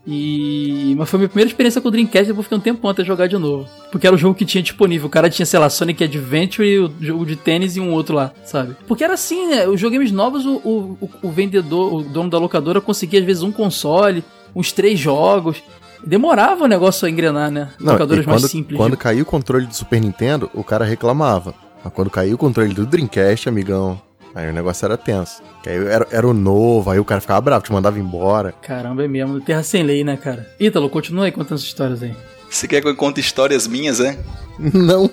E. 0.07 0.95
Mas 0.97 1.09
foi 1.09 1.16
a 1.16 1.21
minha 1.21 1.29
primeira 1.29 1.51
experiência 1.51 1.81
com 1.81 1.88
o 1.88 1.90
Dreamcast, 1.90 2.29
depois 2.29 2.45
fiquei 2.45 2.59
um 2.59 2.61
tempo 2.61 2.88
até 2.88 3.05
jogar 3.05 3.27
de 3.27 3.37
novo. 3.37 3.69
Porque 3.90 4.07
era 4.07 4.14
o 4.14 4.19
jogo 4.19 4.35
que 4.35 4.45
tinha 4.45 4.62
disponível. 4.62 5.07
O 5.09 5.11
cara 5.11 5.29
tinha, 5.29 5.45
sei 5.45 5.59
lá, 5.59 5.69
Sonic 5.69 6.05
Adventure 6.05 6.66
e 6.66 6.79
o 6.79 6.92
jogo 7.01 7.27
de 7.27 7.35
tênis 7.37 7.77
e 7.77 7.81
um 7.81 7.92
outro 7.92 8.14
lá, 8.14 8.33
sabe? 8.45 8.77
Porque 8.87 9.03
era 9.03 9.14
assim, 9.14 9.49
né? 9.49 9.66
Os 9.69 9.83
games 9.83 10.12
novos, 10.12 10.47
o, 10.47 10.57
o, 10.64 11.11
o- 11.23 11.31
vendedor, 11.31 11.92
o 11.95 12.03
dono 12.03 12.31
da 12.31 12.38
locadora 12.38 12.81
conseguia 12.81 13.19
às 13.21 13.27
vezes 13.27 13.42
um 13.42 13.51
console, 13.53 14.23
uns 14.55 14.71
três 14.73 14.99
jogos. 14.99 15.62
Demorava 16.05 16.64
o 16.64 16.69
negócio 16.69 17.07
a 17.07 17.11
engrenar, 17.11 17.51
né? 17.51 17.71
Não, 17.81 17.95
Locadoras 17.95 18.25
e 18.25 18.27
mais 18.29 18.42
quando, 18.42 18.51
simples. 18.51 18.77
Quando 18.77 18.92
de- 18.92 18.99
caiu 18.99 19.23
o 19.23 19.27
controle 19.27 19.66
do 19.66 19.75
Super 19.75 20.01
Nintendo, 20.01 20.49
o 20.55 20.62
cara 20.62 20.85
reclamava. 20.85 21.55
Mas 21.83 21.92
quando 21.92 22.11
caiu 22.11 22.35
o 22.35 22.38
controle 22.38 22.73
do 22.75 22.87
Dreamcast, 22.87 23.49
amigão, 23.49 24.01
aí 24.37 24.51
o 24.51 24.53
negócio 24.53 24.85
era 24.85 24.96
tenso. 24.96 25.42
Que 25.62 25.70
aí 25.70 25.77
era, 25.87 26.07
era 26.11 26.29
o 26.29 26.35
novo, 26.35 26.90
aí 26.90 26.99
o 27.01 27.05
cara 27.05 27.20
ficava 27.20 27.40
bravo, 27.40 27.64
te 27.64 27.72
mandava 27.72 27.99
embora. 27.99 28.53
Caramba, 28.62 29.05
é 29.05 29.09
mesmo. 29.09 29.40
Terra 29.40 29.62
sem 29.62 29.83
lei, 29.83 30.05
né, 30.05 30.16
cara? 30.16 30.49
Ítalo, 30.61 30.90
continua 30.90 31.25
aí 31.25 31.33
contando 31.33 31.57
essas 31.57 31.66
histórias 31.66 32.03
aí. 32.03 32.14
Você 32.49 32.68
quer 32.68 32.81
que 32.81 32.87
eu 32.88 32.94
conte 32.94 33.20
histórias 33.20 33.66
minhas, 33.66 33.99
é? 33.99 34.16
Não. 34.59 35.11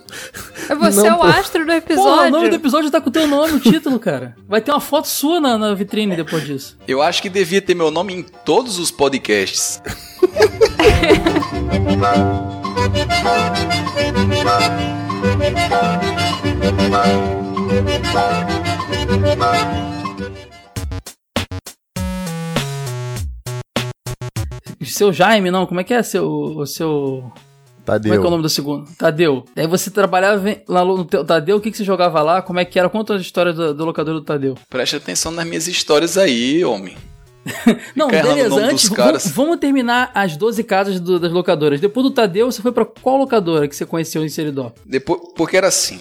É 0.69 0.75
você 0.75 1.09
Não, 1.09 1.17
o 1.17 1.21
pô. 1.21 1.25
astro 1.25 1.65
do 1.65 1.71
Pô, 1.71 1.73
episódio. 1.73 2.27
o 2.27 2.29
nome 2.29 2.49
do 2.49 2.55
episódio 2.55 2.91
tá 2.91 3.01
com 3.01 3.09
o 3.09 3.11
teu 3.11 3.27
nome, 3.27 3.53
o 3.53 3.59
título, 3.59 3.99
cara. 3.99 4.35
Vai 4.47 4.61
ter 4.61 4.71
uma 4.71 4.79
foto 4.79 5.07
sua 5.07 5.41
na, 5.41 5.57
na 5.57 5.73
vitrine 5.73 6.15
depois 6.15 6.45
disso. 6.45 6.77
Eu 6.87 7.01
acho 7.01 7.21
que 7.21 7.29
devia 7.29 7.61
ter 7.61 7.75
meu 7.75 7.89
nome 7.89 8.13
em 8.13 8.23
todos 8.23 8.77
os 8.77 8.91
podcasts. 8.91 9.81
Seu 24.85 25.11
Jaime, 25.13 25.49
não, 25.49 25.65
como 25.65 25.79
é 25.79 25.83
que 25.83 25.93
é 25.93 26.03
seu, 26.03 26.25
o 26.29 26.65
seu... 26.65 27.31
Tadeu. 27.85 28.11
Como 28.11 28.13
é 28.13 28.17
que 28.19 28.25
é 28.25 28.27
o 28.27 28.31
nome 28.31 28.43
do 28.43 28.49
segundo? 28.49 28.87
Tadeu. 28.97 29.43
Daí 29.55 29.67
você 29.67 29.89
trabalhava 29.91 30.55
lá 30.67 30.85
no 30.85 31.03
teu 31.03 31.25
Tadeu, 31.25 31.57
o 31.57 31.61
que, 31.61 31.69
que 31.71 31.77
você 31.77 31.83
jogava 31.83 32.21
lá? 32.21 32.41
Como 32.41 32.59
é 32.59 32.63
que 32.65 32.79
era? 32.79 32.87
Conta 32.89 33.15
as 33.15 33.21
histórias 33.21 33.55
do, 33.55 33.73
do 33.73 33.83
locador 33.85 34.13
do 34.13 34.21
Tadeu. 34.21 34.55
Preste 34.69 34.95
atenção 34.95 35.31
nas 35.33 35.45
minhas 35.45 35.67
histórias 35.67 36.17
aí, 36.17 36.63
homem. 36.63 36.95
Não, 37.93 38.07
beleza, 38.07 38.55
antes, 38.55 38.87
vamos, 38.87 39.27
vamos 39.27 39.57
terminar 39.57 40.11
as 40.15 40.37
12 40.37 40.63
casas 40.63 40.97
do- 41.01 41.19
das 41.19 41.31
locadoras. 41.31 41.81
Depois 41.81 42.05
do 42.05 42.11
Tadeu, 42.11 42.49
você 42.49 42.61
foi 42.61 42.71
pra 42.71 42.85
qual 42.85 43.17
locadora 43.17 43.67
que 43.67 43.75
você 43.75 43.85
conheceu 43.85 44.23
em 44.23 44.29
Seridó? 44.29 44.71
Depois, 44.85 45.19
porque 45.35 45.57
era 45.57 45.67
assim. 45.67 45.99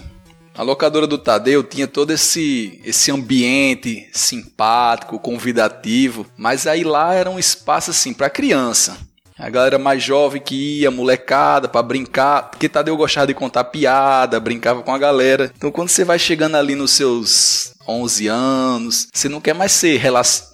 A 0.55 0.63
locadora 0.63 1.07
do 1.07 1.17
Tadeu 1.17 1.63
tinha 1.63 1.87
todo 1.87 2.13
esse, 2.13 2.79
esse 2.85 3.11
ambiente 3.11 4.09
simpático, 4.13 5.19
convidativo, 5.19 6.27
mas 6.37 6.67
aí 6.67 6.85
lá 6.85 7.15
era 7.15 7.31
um 7.31 7.39
espaço 7.39 7.91
assim 7.91 8.13
para 8.13 8.29
criança. 8.29 8.99
A 9.39 9.49
galera 9.49 9.79
mais 9.79 10.03
jovem 10.03 10.43
que 10.43 10.81
ia, 10.81 10.91
molecada, 10.91 11.69
pra 11.69 11.83
brincar, 11.83 12.51
porque 12.51 12.69
Tadeu 12.69 12.97
gostava 12.97 13.27
de 13.27 13.35
contar 13.35 13.65
piada, 13.65 14.39
brincava 14.39 14.83
com 14.83 14.95
a 14.95 14.99
galera. 14.99 15.51
Então 15.57 15.73
quando 15.73 15.89
você 15.89 16.05
vai 16.05 16.19
chegando 16.19 16.57
ali 16.57 16.75
nos 16.75 16.93
seus 16.93 17.73
11 17.89 18.27
anos, 18.29 19.09
você 19.13 19.29
não 19.29 19.41
quer 19.41 19.55
mais 19.55 19.73
ser, 19.73 20.01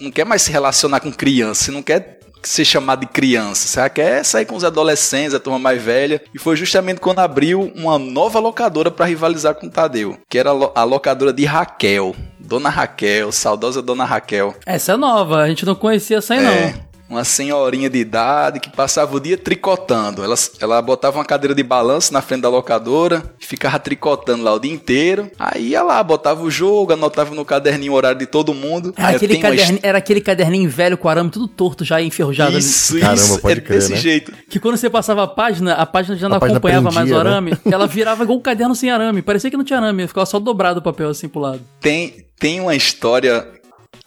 não 0.00 0.10
quer 0.12 0.24
mais 0.24 0.42
se 0.42 0.52
relacionar 0.52 1.00
com 1.00 1.12
criança, 1.12 1.64
você 1.64 1.70
não 1.72 1.82
quer 1.82 2.17
ser 2.42 2.64
chamado 2.64 3.00
de 3.00 3.06
criança, 3.06 3.66
você 3.66 3.90
quer 3.90 4.24
sair 4.24 4.44
com 4.44 4.56
os 4.56 4.64
adolescentes, 4.64 5.34
a 5.34 5.40
turma 5.40 5.58
mais 5.58 5.82
velha. 5.82 6.20
E 6.34 6.38
foi 6.38 6.56
justamente 6.56 7.00
quando 7.00 7.18
abriu 7.20 7.72
uma 7.74 7.98
nova 7.98 8.38
locadora 8.38 8.90
para 8.90 9.06
rivalizar 9.06 9.54
com 9.54 9.66
o 9.66 9.70
Tadeu, 9.70 10.18
que 10.28 10.38
era 10.38 10.50
a 10.50 10.84
locadora 10.84 11.32
de 11.32 11.44
Raquel. 11.44 12.14
Dona 12.38 12.70
Raquel, 12.70 13.30
saudosa 13.30 13.82
Dona 13.82 14.04
Raquel. 14.04 14.54
Essa 14.64 14.92
é 14.92 14.96
nova, 14.96 15.42
a 15.42 15.48
gente 15.48 15.66
não 15.66 15.74
conhecia 15.74 16.18
essa 16.18 16.34
aí 16.34 16.40
É, 16.40 16.72
não. 16.72 16.87
Uma 17.08 17.24
senhorinha 17.24 17.88
de 17.88 17.98
idade 17.98 18.60
que 18.60 18.70
passava 18.70 19.16
o 19.16 19.20
dia 19.20 19.36
tricotando. 19.36 20.22
Ela, 20.22 20.34
ela 20.60 20.82
botava 20.82 21.18
uma 21.18 21.24
cadeira 21.24 21.54
de 21.54 21.62
balanço 21.62 22.12
na 22.12 22.20
frente 22.20 22.42
da 22.42 22.48
locadora 22.48 23.22
e 23.40 23.46
ficava 23.46 23.78
tricotando 23.78 24.44
lá 24.44 24.52
o 24.52 24.58
dia 24.58 24.72
inteiro. 24.72 25.30
Aí 25.38 25.68
ia 25.68 25.82
lá, 25.82 26.02
botava 26.02 26.42
o 26.42 26.50
jogo, 26.50 26.92
anotava 26.92 27.34
no 27.34 27.44
caderninho 27.44 27.92
o 27.92 27.96
horário 27.96 28.18
de 28.18 28.26
todo 28.26 28.52
mundo. 28.52 28.92
Era 28.96 29.16
aquele, 29.16 29.34
tem 29.34 29.42
uma 29.42 29.50
caderninho, 29.50 29.80
era 29.82 29.98
aquele 29.98 30.20
caderninho 30.20 30.68
velho 30.68 30.98
com 30.98 31.08
arame 31.08 31.30
tudo 31.30 31.48
torto, 31.48 31.84
já 31.84 32.00
enferrujado. 32.02 32.50
ali. 32.50 32.58
Isso, 32.58 32.98
Caramba, 32.98 33.16
isso, 33.22 33.40
pode 33.40 33.58
é 33.58 33.62
crer, 33.62 33.78
desse 33.78 33.92
né? 33.92 33.96
jeito. 33.96 34.32
Que 34.50 34.60
quando 34.60 34.76
você 34.76 34.90
passava 34.90 35.22
a 35.22 35.28
página, 35.28 35.74
a 35.74 35.86
página 35.86 36.16
já 36.16 36.28
não 36.28 36.36
A 36.36 36.38
acompanhava 36.38 36.90
mais 36.90 37.10
o 37.10 37.14
prendia, 37.14 37.24
né? 37.24 37.30
arame. 37.30 37.52
Ela 37.70 37.86
virava 37.86 38.22
igual 38.24 38.38
um 38.38 38.42
caderno 38.42 38.74
sem 38.74 38.90
arame. 38.90 39.22
Parecia 39.22 39.50
que 39.50 39.56
não 39.56 39.64
tinha 39.64 39.78
arame, 39.78 40.06
ficava 40.06 40.26
só 40.26 40.38
dobrado 40.38 40.80
o 40.80 40.82
papel 40.82 41.08
assim 41.08 41.28
pro 41.28 41.40
lado. 41.40 41.60
Tem, 41.80 42.26
tem 42.38 42.60
uma 42.60 42.74
história 42.74 43.46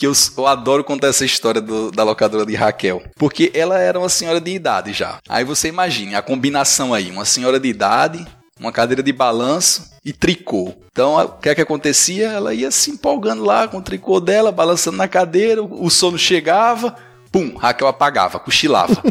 que 0.02 0.08
eu, 0.08 0.14
eu 0.36 0.48
adoro 0.48 0.84
contar 0.84 1.10
essa 1.10 1.24
história 1.24 1.62
do- 1.62 1.92
da 1.92 2.04
locadora 2.04 2.44
de 2.44 2.56
Raquel. 2.56 3.04
Porque 3.18 3.52
ela 3.54 3.78
era 3.80 4.00
uma 4.00 4.10
senhora 4.10 4.42
de 4.42 4.52
idade 4.52 4.94
já. 4.94 5.20
Aí 5.30 5.44
você 5.44 5.68
imagine 5.68 6.16
a 6.16 6.24
combinação 6.24 6.92
aí: 6.92 7.12
uma 7.12 7.24
senhora 7.24 7.60
de 7.60 7.68
idade, 7.70 8.26
uma 8.60 8.72
cadeira 8.72 9.04
de 9.04 9.14
balanço 9.14 9.92
e 10.04 10.12
tricô. 10.12 10.74
Então, 10.92 11.16
o 11.24 11.30
que 11.38 11.50
é 11.50 11.54
que 11.56 11.62
acontecia? 11.62 12.30
Ela 12.30 12.52
ia 12.52 12.72
se 12.72 12.90
empolgando 12.90 13.44
lá 13.44 13.68
com 13.68 13.78
o 13.78 13.82
tricô 13.84 14.20
dela, 14.20 14.52
balançando 14.52 14.98
na 14.98 15.08
cadeira, 15.08 15.62
o 15.62 15.88
sono 15.92 16.18
chegava, 16.18 16.96
pum, 17.32 17.56
Raquel 17.56 17.88
apagava, 17.88 18.40
cochilava. 18.40 19.04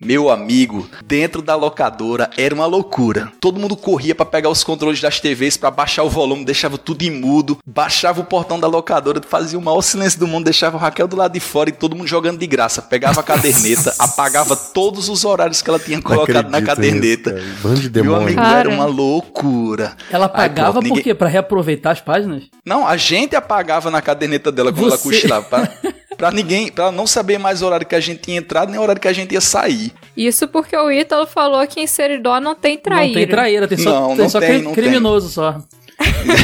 Meu 0.00 0.30
amigo, 0.30 0.88
dentro 1.04 1.42
da 1.42 1.56
locadora 1.56 2.30
era 2.38 2.54
uma 2.54 2.66
loucura. 2.66 3.32
Todo 3.40 3.58
mundo 3.58 3.76
corria 3.76 4.14
pra 4.14 4.24
pegar 4.24 4.48
os 4.48 4.62
controles 4.62 5.00
das 5.00 5.18
TVs 5.18 5.56
pra 5.56 5.72
baixar 5.72 6.04
o 6.04 6.08
volume, 6.08 6.44
deixava 6.44 6.78
tudo 6.78 7.02
imudo, 7.02 7.58
baixava 7.66 8.20
o 8.20 8.24
portão 8.24 8.60
da 8.60 8.68
locadora, 8.68 9.20
fazia 9.28 9.58
o 9.58 9.62
maior 9.62 9.82
silêncio 9.82 10.20
do 10.20 10.28
mundo, 10.28 10.44
deixava 10.44 10.76
o 10.76 10.80
Raquel 10.80 11.08
do 11.08 11.16
lado 11.16 11.32
de 11.32 11.40
fora 11.40 11.70
e 11.70 11.72
todo 11.72 11.96
mundo 11.96 12.06
jogando 12.06 12.38
de 12.38 12.46
graça. 12.46 12.80
Pegava 12.80 13.18
a 13.18 13.22
caderneta, 13.24 13.92
apagava 13.98 14.54
todos 14.54 15.08
os 15.08 15.24
horários 15.24 15.62
que 15.62 15.68
ela 15.68 15.80
tinha 15.80 16.00
colocado 16.00 16.48
na 16.48 16.62
caderneta. 16.62 17.32
nisso. 17.32 17.46
Bando 17.60 17.88
de 17.90 18.02
Meu 18.02 18.14
amigo, 18.14 18.36
Cara. 18.40 18.58
era 18.60 18.68
uma 18.68 18.86
loucura. 18.86 19.96
Ela 20.12 20.26
Aí, 20.26 20.32
pagava 20.32 20.72
pronto, 20.74 20.84
por 20.84 20.88
ninguém- 20.90 21.02
quê? 21.02 21.14
Pra 21.14 21.26
reaproveitar 21.26 21.90
as 21.90 22.00
páginas? 22.00 22.44
Não, 22.64 22.86
a 22.86 22.96
gente 22.96 23.34
apagava 23.34 23.90
na 23.90 24.00
caderneta 24.00 24.52
dela 24.52 24.72
quando 24.72 24.86
ela 24.86 24.96
Você- 24.96 25.02
cochilava. 25.02 25.68
Pra, 26.18 26.28
pra 26.28 26.30
ninguém, 26.36 26.70
pra 26.70 26.84
ela 26.86 26.92
não 26.92 27.06
saber 27.06 27.38
mais 27.38 27.62
o 27.62 27.66
horário 27.66 27.86
que 27.86 27.94
a 27.94 28.00
gente 28.00 28.20
tinha 28.22 28.36
entrado, 28.38 28.70
nem 28.70 28.78
o 28.78 28.82
horário 28.82 29.00
que 29.00 29.08
a 29.08 29.12
gente 29.12 29.32
ia 29.32 29.40
sair. 29.40 29.92
Isso 30.16 30.46
porque 30.48 30.76
o 30.76 30.90
Ítalo 30.90 31.26
falou 31.26 31.64
que 31.66 31.80
em 31.80 31.86
Seridó 31.86 32.40
não 32.40 32.54
tem 32.56 32.76
traíra. 32.76 33.06
Não 33.06 33.14
tem 33.14 33.26
traíra, 33.28 33.68
tem 33.68 33.78
só, 33.78 33.90
Não, 34.00 34.08
tem 34.08 34.16
não 34.18 34.28
só 34.28 34.40
tem, 34.40 34.48
cri- 34.50 34.62
não 34.62 34.72
criminoso 34.74 35.28
só. 35.28 35.62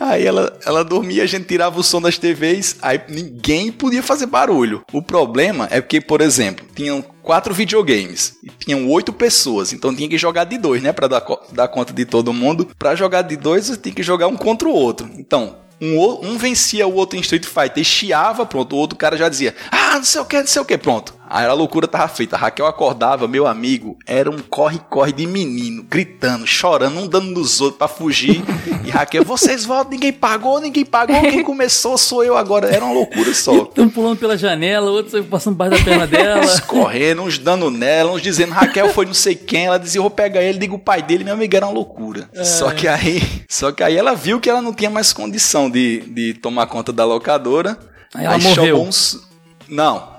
Aí 0.00 0.26
ela, 0.26 0.58
ela 0.66 0.84
dormia, 0.84 1.22
a 1.22 1.26
gente 1.26 1.46
tirava 1.46 1.78
o 1.78 1.82
som 1.82 2.00
das 2.00 2.18
TVs, 2.18 2.76
aí 2.82 3.00
ninguém 3.08 3.72
podia 3.72 4.02
fazer 4.02 4.26
barulho. 4.26 4.82
O 4.92 5.00
problema 5.00 5.66
é 5.70 5.80
porque, 5.80 6.00
por 6.00 6.20
exemplo, 6.20 6.66
tinham 6.74 7.02
quatro 7.22 7.54
videogames 7.54 8.34
e 8.42 8.50
tinham 8.50 8.88
oito 8.90 9.12
pessoas, 9.12 9.72
então 9.72 9.94
tinha 9.94 10.08
que 10.08 10.18
jogar 10.18 10.44
de 10.44 10.58
dois, 10.58 10.82
né, 10.82 10.92
Pra 10.92 11.06
dar, 11.08 11.24
dar 11.52 11.68
conta 11.68 11.92
de 11.92 12.04
todo 12.04 12.32
mundo. 12.32 12.68
Pra 12.78 12.94
jogar 12.94 13.22
de 13.22 13.36
dois, 13.36 13.66
você 13.66 13.76
tinha 13.76 13.94
que 13.94 14.02
jogar 14.02 14.26
um 14.26 14.36
contra 14.36 14.68
o 14.68 14.72
outro. 14.72 15.08
Então, 15.16 15.56
um, 15.80 16.28
um 16.28 16.38
vencia 16.38 16.86
o 16.86 16.94
outro 16.94 17.18
em 17.18 17.20
Street 17.20 17.44
Fighter 17.44 17.78
e 17.78 17.84
chiava, 17.84 18.46
pronto, 18.46 18.74
o 18.74 18.78
outro 18.78 18.96
cara 18.96 19.16
já 19.16 19.28
dizia, 19.28 19.54
ah, 19.70 19.96
não 19.96 20.04
sei 20.04 20.20
o 20.20 20.24
que, 20.24 20.38
não 20.38 20.46
sei 20.46 20.62
o 20.62 20.64
que, 20.64 20.78
pronto. 20.78 21.14
Aí 21.28 21.46
a 21.46 21.52
loucura 21.52 21.88
tava 21.88 22.06
feita. 22.08 22.36
A 22.36 22.38
Raquel 22.38 22.66
acordava, 22.66 23.26
meu 23.26 23.46
amigo, 23.46 23.96
era 24.06 24.30
um 24.30 24.38
corre-corre 24.38 25.12
de 25.12 25.26
menino, 25.26 25.82
gritando, 25.82 26.46
chorando, 26.46 26.98
um 26.98 27.06
dando 27.06 27.30
nos 27.30 27.60
outros 27.60 27.78
pra 27.78 27.88
fugir. 27.88 28.42
E 28.84 28.90
Raquel, 28.90 29.24
vocês 29.24 29.64
voltam, 29.64 29.92
ninguém 29.92 30.12
pagou, 30.12 30.60
ninguém 30.60 30.84
pagou, 30.84 31.20
quem 31.22 31.42
começou 31.42 31.96
sou 31.96 32.22
eu 32.22 32.36
agora. 32.36 32.68
Era 32.68 32.84
uma 32.84 32.94
loucura 32.94 33.32
só. 33.32 33.70
Um 33.76 33.88
pulando 33.88 34.18
pela 34.18 34.36
janela, 34.36 34.90
outro 34.90 35.24
passando 35.24 35.56
baixo 35.56 35.78
da 35.78 35.84
perna 35.84 36.06
dela. 36.06 36.44
Uns 36.44 36.60
correndo, 36.60 37.22
uns 37.22 37.38
dando 37.38 37.70
nela, 37.70 38.12
uns 38.12 38.22
dizendo 38.22 38.52
Raquel 38.52 38.90
foi 38.90 39.06
não 39.06 39.14
sei 39.14 39.34
quem. 39.34 39.66
Ela 39.66 39.78
dizia, 39.78 40.00
vou 40.00 40.10
pegar 40.10 40.42
ele, 40.42 40.58
digo 40.58 40.76
o 40.76 40.78
pai 40.78 41.02
dele, 41.02 41.24
meu 41.24 41.34
amigo, 41.34 41.56
era 41.56 41.66
uma 41.66 41.72
loucura. 41.72 42.28
Só 42.44 42.70
que 42.70 42.86
aí, 42.86 43.22
só 43.48 43.72
que 43.72 43.82
aí 43.82 43.96
ela 43.96 44.14
viu 44.14 44.38
que 44.40 44.50
ela 44.50 44.60
não 44.60 44.72
tinha 44.72 44.90
mais 44.90 45.12
condição 45.12 45.70
de, 45.70 46.00
de 46.00 46.34
tomar 46.34 46.66
conta 46.66 46.92
da 46.92 47.04
locadora. 47.04 47.78
Aí 48.14 48.26
ela 48.26 48.38
morreu. 48.38 48.54
chamou 48.54 48.86
uns. 48.86 49.26
Não. 49.68 50.13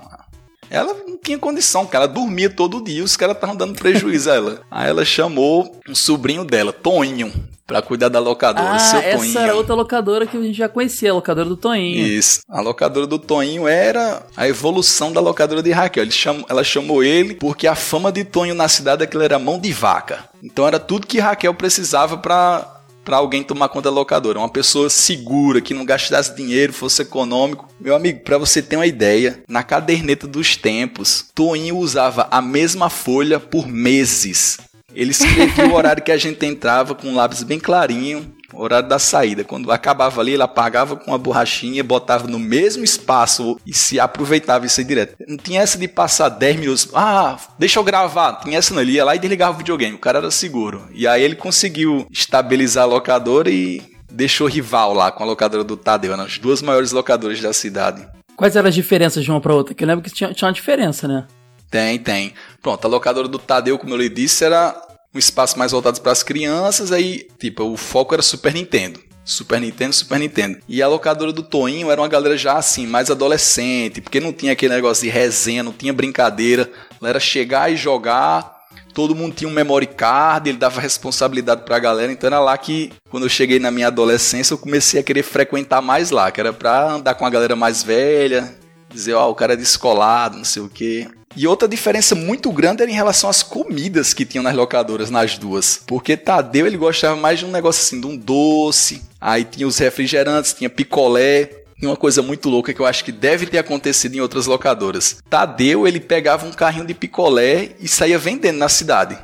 Ela 0.76 0.94
não 1.06 1.16
tinha 1.16 1.38
condição, 1.38 1.84
porque 1.84 1.96
ela 1.96 2.06
dormia 2.06 2.50
todo 2.50 2.82
dia, 2.82 3.02
os 3.02 3.16
caras 3.16 3.34
estavam 3.34 3.56
dando 3.56 3.74
prejuízo 3.74 4.30
a 4.30 4.34
ela. 4.34 4.60
Aí 4.70 4.88
ela 4.88 5.04
chamou 5.04 5.80
um 5.88 5.94
sobrinho 5.94 6.44
dela, 6.44 6.72
Toninho, 6.72 7.32
pra 7.66 7.82
cuidar 7.82 8.08
da 8.08 8.18
locadora. 8.20 8.72
Ah, 8.72 8.78
seu 8.78 9.00
essa 9.00 9.18
Toninho. 9.18 9.38
era 9.38 9.56
outra 9.56 9.74
locadora 9.74 10.26
que 10.26 10.36
a 10.36 10.40
gente 10.40 10.56
já 10.56 10.68
conhecia, 10.68 11.10
a 11.10 11.14
locadora 11.14 11.48
do 11.48 11.56
Toninho. 11.56 12.06
Isso. 12.06 12.40
A 12.48 12.60
locadora 12.60 13.06
do 13.06 13.18
Toninho 13.18 13.66
era 13.66 14.24
a 14.36 14.46
evolução 14.46 15.12
da 15.12 15.20
locadora 15.20 15.62
de 15.62 15.72
Raquel. 15.72 16.02
Ele 16.04 16.12
ela 16.48 16.62
chamou 16.62 17.02
ele 17.02 17.34
porque 17.34 17.66
a 17.66 17.74
fama 17.74 18.12
de 18.12 18.24
Toninho 18.24 18.54
na 18.54 18.68
cidade 18.68 19.02
é 19.02 19.06
que 19.06 19.16
ele 19.16 19.24
era 19.24 19.38
mão 19.38 19.58
de 19.58 19.72
vaca. 19.72 20.24
Então 20.42 20.66
era 20.66 20.78
tudo 20.78 21.06
que 21.06 21.18
Raquel 21.18 21.54
precisava 21.54 22.18
pra 22.18 22.75
para 23.06 23.18
alguém 23.18 23.44
tomar 23.44 23.68
conta 23.68 23.88
da 23.88 23.94
locadora. 23.94 24.40
Uma 24.40 24.48
pessoa 24.48 24.90
segura, 24.90 25.60
que 25.60 25.72
não 25.72 25.84
gastasse 25.84 26.34
dinheiro, 26.34 26.72
fosse 26.72 27.02
econômico. 27.02 27.68
Meu 27.80 27.94
amigo, 27.94 28.20
pra 28.24 28.36
você 28.36 28.60
ter 28.60 28.74
uma 28.74 28.86
ideia, 28.86 29.44
na 29.48 29.62
caderneta 29.62 30.26
dos 30.26 30.56
tempos, 30.56 31.26
Toninho 31.32 31.78
usava 31.78 32.26
a 32.32 32.42
mesma 32.42 32.90
folha 32.90 33.38
por 33.38 33.68
meses. 33.68 34.58
Ele 34.92 35.12
escrevia 35.12 35.68
o 35.68 35.74
horário 35.74 36.02
que 36.02 36.10
a 36.10 36.16
gente 36.16 36.44
entrava 36.44 36.96
com 36.96 37.08
um 37.08 37.14
lápis 37.14 37.44
bem 37.44 37.60
clarinho 37.60 38.34
horário 38.52 38.88
da 38.88 38.98
saída. 38.98 39.44
Quando 39.44 39.70
acabava 39.70 40.20
ali, 40.20 40.32
ele 40.32 40.42
apagava 40.42 40.96
com 40.96 41.10
uma 41.10 41.18
borrachinha, 41.18 41.82
botava 41.82 42.26
no 42.26 42.38
mesmo 42.38 42.84
espaço 42.84 43.58
e 43.66 43.72
se 43.72 43.98
aproveitava 43.98 44.66
isso 44.66 44.80
aí 44.80 44.86
direto. 44.86 45.16
Não 45.26 45.36
tinha 45.36 45.60
essa 45.60 45.78
de 45.78 45.88
passar 45.88 46.28
10 46.28 46.56
minutos. 46.56 46.88
Ah, 46.94 47.38
deixa 47.58 47.78
eu 47.78 47.84
gravar. 47.84 48.40
Tinha 48.40 48.58
essa 48.58 48.74
não. 48.74 48.82
Ele 48.82 48.92
ia 48.92 49.04
lá 49.04 49.16
e 49.16 49.18
desligava 49.18 49.54
o 49.54 49.58
videogame. 49.58 49.94
O 49.94 50.00
cara 50.00 50.18
era 50.18 50.30
seguro. 50.30 50.88
E 50.92 51.06
aí 51.06 51.22
ele 51.22 51.36
conseguiu 51.36 52.06
estabilizar 52.10 52.84
a 52.84 52.86
locadora 52.86 53.50
e 53.50 53.82
deixou 54.10 54.46
rival 54.46 54.94
lá 54.94 55.10
com 55.12 55.22
a 55.22 55.26
locadora 55.26 55.62
do 55.62 55.76
Tadeu, 55.76 56.12
eram 56.12 56.24
as 56.24 56.38
duas 56.38 56.62
maiores 56.62 56.92
locadoras 56.92 57.40
da 57.40 57.52
cidade. 57.52 58.06
Quais 58.36 58.56
eram 58.56 58.68
as 58.68 58.74
diferenças 58.74 59.24
de 59.24 59.30
uma 59.30 59.40
pra 59.40 59.54
outra? 59.54 59.74
Que 59.74 59.84
eu 59.84 59.88
lembro 59.88 60.02
que 60.02 60.10
tinha, 60.10 60.32
tinha 60.32 60.46
uma 60.46 60.54
diferença, 60.54 61.08
né? 61.08 61.26
Tem, 61.70 61.98
tem. 61.98 62.32
Pronto, 62.62 62.84
a 62.84 62.88
locadora 62.88 63.28
do 63.28 63.38
Tadeu, 63.38 63.78
como 63.78 63.92
eu 63.94 63.98
lhe 63.98 64.08
disse, 64.08 64.44
era 64.44 64.74
um 65.16 65.18
espaço 65.18 65.58
mais 65.58 65.72
voltado 65.72 66.00
para 66.00 66.12
as 66.12 66.22
crianças, 66.22 66.92
aí, 66.92 67.26
tipo, 67.38 67.64
o 67.64 67.76
foco 67.76 68.14
era 68.14 68.22
Super 68.22 68.52
Nintendo. 68.52 69.00
Super 69.24 69.60
Nintendo, 69.60 69.92
Super 69.92 70.20
Nintendo. 70.20 70.58
E 70.68 70.80
a 70.80 70.86
locadora 70.86 71.32
do 71.32 71.42
Toinho 71.42 71.90
era 71.90 72.00
uma 72.00 72.06
galera 72.06 72.36
já 72.36 72.58
assim, 72.58 72.86
mais 72.86 73.10
adolescente, 73.10 74.00
porque 74.00 74.20
não 74.20 74.32
tinha 74.32 74.52
aquele 74.52 74.74
negócio 74.74 75.02
de 75.02 75.08
resenha, 75.08 75.64
não 75.64 75.72
tinha 75.72 75.92
brincadeira. 75.92 76.70
Era 77.02 77.18
chegar 77.18 77.72
e 77.72 77.76
jogar, 77.76 78.56
todo 78.94 79.16
mundo 79.16 79.34
tinha 79.34 79.48
um 79.48 79.52
memory 79.52 79.86
card, 79.86 80.48
ele 80.48 80.58
dava 80.58 80.80
responsabilidade 80.80 81.62
pra 81.64 81.78
galera, 81.78 82.12
então 82.12 82.28
era 82.28 82.38
lá 82.38 82.56
que, 82.56 82.92
quando 83.10 83.24
eu 83.24 83.28
cheguei 83.28 83.58
na 83.58 83.70
minha 83.70 83.88
adolescência, 83.88 84.54
eu 84.54 84.58
comecei 84.58 85.00
a 85.00 85.02
querer 85.02 85.22
frequentar 85.24 85.82
mais 85.82 86.10
lá, 86.10 86.30
que 86.30 86.40
era 86.40 86.52
pra 86.52 86.92
andar 86.92 87.14
com 87.14 87.26
a 87.26 87.30
galera 87.30 87.56
mais 87.56 87.82
velha, 87.82 88.54
dizer, 88.92 89.14
ó, 89.14 89.30
o 89.30 89.34
cara 89.34 89.54
é 89.54 89.56
descolado, 89.56 90.36
não 90.36 90.44
sei 90.44 90.62
o 90.62 90.68
quê. 90.68 91.08
E 91.36 91.46
outra 91.46 91.68
diferença 91.68 92.14
muito 92.14 92.50
grande 92.50 92.82
era 92.82 92.90
em 92.90 92.94
relação 92.94 93.28
às 93.28 93.42
comidas 93.42 94.14
que 94.14 94.24
tinham 94.24 94.42
nas 94.42 94.54
locadoras, 94.54 95.10
nas 95.10 95.36
duas. 95.36 95.82
Porque 95.86 96.16
Tadeu, 96.16 96.66
ele 96.66 96.78
gostava 96.78 97.14
mais 97.14 97.38
de 97.38 97.44
um 97.44 97.50
negócio 97.50 97.82
assim, 97.82 98.00
de 98.00 98.06
um 98.06 98.16
doce, 98.16 99.02
aí 99.20 99.44
tinha 99.44 99.66
os 99.66 99.76
refrigerantes, 99.76 100.54
tinha 100.54 100.70
picolé, 100.70 101.50
e 101.80 101.86
uma 101.86 101.96
coisa 101.96 102.22
muito 102.22 102.48
louca 102.48 102.72
que 102.72 102.80
eu 102.80 102.86
acho 102.86 103.04
que 103.04 103.12
deve 103.12 103.46
ter 103.46 103.58
acontecido 103.58 104.14
em 104.14 104.20
outras 104.20 104.46
locadoras. 104.46 105.18
Tadeu, 105.28 105.86
ele 105.86 106.00
pegava 106.00 106.46
um 106.46 106.52
carrinho 106.52 106.86
de 106.86 106.94
picolé 106.94 107.72
e 107.78 107.86
saía 107.86 108.18
vendendo 108.18 108.56
na 108.56 108.68
cidade. 108.68 109.18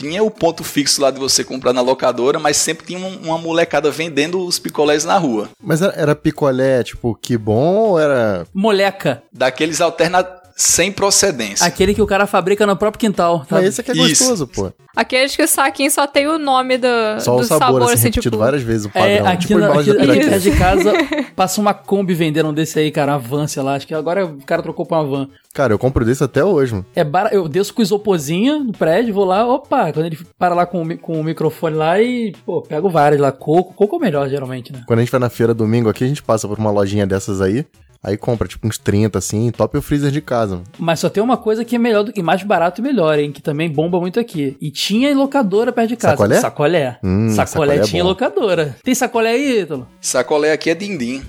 Tinha 0.00 0.22
o 0.24 0.30
ponto 0.30 0.64
fixo 0.64 1.02
lá 1.02 1.10
de 1.10 1.18
você 1.20 1.44
comprar 1.44 1.74
na 1.74 1.82
locadora, 1.82 2.38
mas 2.38 2.56
sempre 2.56 2.86
tinha 2.86 2.98
um- 2.98 3.18
uma 3.28 3.36
molecada 3.36 3.90
vendendo 3.90 4.44
os 4.46 4.58
picolés 4.58 5.04
na 5.04 5.18
rua. 5.18 5.50
Mas 5.62 5.82
era, 5.82 5.92
era 5.94 6.16
picolé, 6.16 6.82
tipo, 6.82 7.14
que 7.20 7.36
bom 7.36 7.74
ou 7.76 8.00
era. 8.00 8.46
Moleca. 8.54 9.22
Daqueles 9.30 9.80
alternativos 9.80 10.39
sem 10.60 10.92
procedência. 10.92 11.66
Aquele 11.66 11.94
que 11.94 12.02
o 12.02 12.06
cara 12.06 12.26
fabrica 12.26 12.66
no 12.66 12.76
próprio 12.76 13.00
quintal. 13.00 13.40
Tá? 13.40 13.56
Mas 13.56 13.64
esse 13.66 13.80
aqui 13.80 13.92
é 13.92 13.94
Isso. 13.94 14.24
gostoso, 14.24 14.46
pô. 14.46 14.70
Aqueles 14.94 15.34
que 15.34 15.42
o 15.42 15.48
saquinho 15.48 15.90
só 15.90 16.06
tem 16.06 16.26
o 16.26 16.38
nome 16.38 16.76
do, 16.76 16.86
Só 17.20 17.36
do 17.36 17.42
o 17.42 17.44
sabor, 17.44 17.58
sabor, 17.64 17.82
assim, 17.84 17.92
assim, 17.94 18.02
repetido 18.08 18.22
tipo. 18.22 18.36
várias 18.38 18.62
vezes 18.62 18.86
o 18.86 18.90
É, 18.92 19.18
padrão. 19.18 19.32
aqui, 19.32 19.46
tipo 19.46 19.60
na, 19.60 19.72
aqui, 19.72 19.90
aqui 19.90 20.38
de 20.40 20.50
casa 20.58 20.92
passa 21.34 21.60
uma 21.60 21.72
Kombi 21.72 22.12
vendendo 22.12 22.48
um 22.50 22.52
desse 22.52 22.78
aí, 22.78 22.90
cara, 22.90 23.12
uma 23.12 23.18
van, 23.18 23.46
sei 23.46 23.62
lá. 23.62 23.76
Acho 23.76 23.86
que 23.86 23.94
agora 23.94 24.26
o 24.26 24.36
cara 24.44 24.62
trocou 24.62 24.84
pra 24.84 24.98
uma 25.00 25.06
van. 25.08 25.28
Cara, 25.54 25.72
eu 25.72 25.78
compro 25.78 26.04
desse 26.04 26.22
até 26.22 26.44
hoje, 26.44 26.72
mano. 26.72 26.86
É 26.94 27.02
bar... 27.02 27.30
Eu 27.32 27.48
desço 27.48 27.72
com 27.72 27.80
isoporzinho 27.82 28.64
no 28.64 28.72
prédio, 28.72 29.14
vou 29.14 29.24
lá, 29.24 29.46
opa, 29.46 29.92
quando 29.92 30.06
ele 30.06 30.18
para 30.38 30.54
lá 30.54 30.66
com 30.66 30.82
o, 30.82 30.84
mi- 30.84 30.96
com 30.98 31.18
o 31.20 31.24
microfone 31.24 31.76
lá 31.76 32.00
e, 32.00 32.32
pô, 32.44 32.60
pego 32.62 32.90
vários 32.90 33.20
lá. 33.20 33.32
Coco, 33.32 33.72
coco 33.74 33.96
é 33.96 33.98
o 33.98 34.02
melhor, 34.02 34.28
geralmente, 34.28 34.72
né? 34.72 34.82
Quando 34.86 34.98
a 34.98 35.02
gente 35.02 35.10
vai 35.10 35.20
na 35.20 35.30
feira 35.30 35.54
domingo 35.54 35.88
aqui, 35.88 36.04
a 36.04 36.08
gente 36.08 36.22
passa 36.22 36.46
por 36.46 36.58
uma 36.58 36.70
lojinha 36.70 37.06
dessas 37.06 37.40
aí. 37.40 37.64
Aí 38.02 38.16
compra, 38.16 38.48
tipo, 38.48 38.66
uns 38.66 38.78
30, 38.78 39.18
assim, 39.18 39.50
top 39.50 39.76
o 39.76 39.82
freezer 39.82 40.10
de 40.10 40.22
casa. 40.22 40.54
mano. 40.56 40.66
Mas 40.78 41.00
só 41.00 41.10
tem 41.10 41.22
uma 41.22 41.36
coisa 41.36 41.64
que 41.64 41.76
é 41.76 41.78
melhor 41.78 42.02
do 42.02 42.12
que 42.12 42.22
mais 42.22 42.42
barato 42.42 42.80
e 42.80 42.82
melhor, 42.84 43.18
hein? 43.18 43.30
Que 43.30 43.42
também 43.42 43.70
bomba 43.70 44.00
muito 44.00 44.18
aqui. 44.18 44.56
E 44.60 44.70
tinha 44.70 45.14
locadora 45.14 45.70
perto 45.70 45.88
de 45.90 45.96
casa. 45.96 46.12
Sacolé? 46.16 46.40
Sacolé. 46.40 46.98
Hum, 47.04 47.28
sacolé, 47.30 47.46
sacolé 47.46 47.76
é 47.76 47.80
tinha 47.80 48.02
bom. 48.02 48.08
locadora. 48.08 48.76
Tem 48.82 48.94
sacolé 48.94 49.32
aí, 49.32 49.60
Ítalo? 49.60 49.86
Sacolé 50.00 50.52
aqui 50.52 50.70
é 50.70 50.74
dindim. 50.74 51.22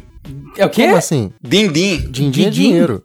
É 0.57 0.65
o 0.65 0.69
quê? 0.69 0.84
Como 0.86 0.95
assim? 0.95 1.34
Dindim. 1.41 1.97
Din-din 2.10 2.27
é 2.27 2.49
Din-din? 2.49 2.51
dinheiro. 2.51 3.03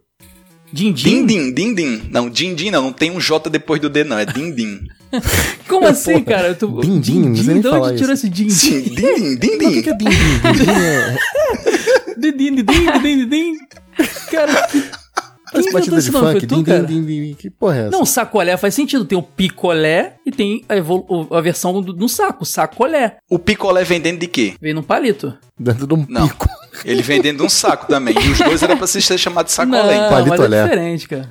Dindim? 0.72 1.26
Dindim, 1.26 1.52
dindim. 1.54 2.02
Não, 2.10 2.28
dindim 2.28 2.70
não, 2.70 2.82
não 2.84 2.92
tem 2.92 3.10
um 3.10 3.20
J 3.20 3.48
depois 3.50 3.80
do 3.80 3.88
D 3.88 4.04
não, 4.04 4.18
é 4.18 4.24
dindim. 4.26 4.80
Como 5.68 5.86
assim, 5.86 6.22
cara? 6.22 6.54
Tu... 6.54 6.66
Dindim, 6.80 7.20
não 7.28 7.36
sei 7.36 7.54
nem 7.54 7.60
de 7.62 7.68
onde 7.68 7.96
tirou 7.98 8.12
esse 8.12 8.28
din? 8.28 8.50
Sim, 8.50 8.82
dindim, 8.82 8.96
O 9.06 9.38
que, 9.38 9.46
dindim. 9.58 9.82
que 9.82 9.90
é 9.90 9.94
din-din? 9.94 10.16
Din-din 10.52 10.70
é... 10.70 11.16
Din, 12.18 12.36
din, 12.36 12.54
din, 12.64 13.02
din, 13.02 13.28
din. 13.28 13.54
Cara, 14.30 14.66
que... 14.68 14.82
Parece 15.52 15.70
Quem 15.70 15.72
batida 15.72 15.96
inventou 15.96 16.00
de 16.00 16.10
funk. 16.10 16.22
Foi 16.32 16.40
tu, 16.40 16.46
Din, 16.46 16.56
din, 16.56 16.64
cara? 16.64 16.82
din, 16.82 17.06
din. 17.06 17.34
Que 17.34 17.48
porra 17.50 17.76
é 17.76 17.80
essa? 17.82 17.90
Não, 17.90 18.04
sacolé 18.04 18.56
faz 18.56 18.74
sentido. 18.74 19.04
Tem 19.04 19.16
o 19.16 19.22
picolé 19.22 20.14
e 20.26 20.30
tem 20.32 20.64
a, 20.68 20.76
evolu- 20.76 21.28
a 21.30 21.40
versão 21.40 21.80
do, 21.80 21.92
no 21.94 22.08
saco, 22.08 22.44
sacolé. 22.44 23.16
O 23.30 23.38
picolé 23.38 23.84
vendendo 23.84 24.18
de 24.18 24.26
quê? 24.26 24.54
Vem 24.60 24.74
num 24.74 24.82
palito. 24.82 25.32
Dentro 25.58 25.86
de 25.86 25.94
um 25.94 26.04
Não. 26.08 26.26
pico. 26.28 26.46
Ele 26.84 27.02
vendendo 27.02 27.44
um 27.44 27.48
saco 27.48 27.86
também. 27.86 28.14
E 28.14 28.28
os 28.30 28.38
dois 28.38 28.62
era 28.62 28.76
pra 28.76 28.86
se 28.86 29.00
ser 29.02 29.18
chamado 29.18 29.46
de 29.46 29.52
sacolé. 29.52 30.00
Não. 30.02 30.10
Palito 30.10 30.36
mas 30.38 30.52
é 30.52 30.62
diferente, 30.64 31.08
cara. 31.08 31.28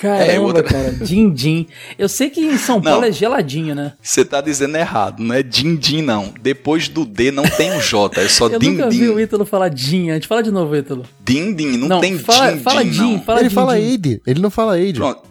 Caramba, 0.00 0.32
É, 0.32 0.38
outra- 0.38 0.62
cara. 0.62 0.92
Din-din. 0.92 1.66
Eu 1.98 2.08
sei 2.08 2.30
que 2.30 2.40
em 2.40 2.56
São 2.56 2.80
Paulo 2.80 3.00
Não. 3.00 3.08
é 3.08 3.10
geladinho, 3.10 3.74
né? 3.74 3.94
Você 4.00 4.24
tá 4.24 4.40
dizendo 4.40 4.76
errado, 4.76 5.20
não 5.20 5.34
é 5.34 5.42
dindim 5.42 6.02
não. 6.02 6.32
Depois 6.40 6.88
do 6.88 7.04
D 7.04 7.32
não 7.32 7.42
tem 7.42 7.72
um 7.72 7.80
J, 7.80 8.20
é 8.20 8.28
só 8.28 8.46
Eu 8.46 8.60
nunca 8.60 8.88
vi 8.88 9.08
o. 9.08 9.18
Ítalo 9.18 9.44
falar 9.44 9.68
din 9.70 10.10
antes. 10.10 10.28
Fala 10.28 10.40
de 10.40 10.52
novo, 10.52 10.76
Ítalo. 10.76 11.04
Dindim, 11.24 11.76
não, 11.78 12.00
tem 12.00 12.16
fala, 12.16 12.50
dindim 12.52 12.62
fala 12.62 12.84
din, 12.84 13.12
não. 13.14 13.20
fala 13.22 13.40
Ele 13.40 13.48
din, 13.48 13.54
fala 13.56 13.74
din. 13.76 13.82
Aide. 13.90 14.22
Ele 14.24 14.40
não 14.40 14.50
fala 14.50 14.72
Aide. 14.74 14.98
Pronto. 15.00 15.22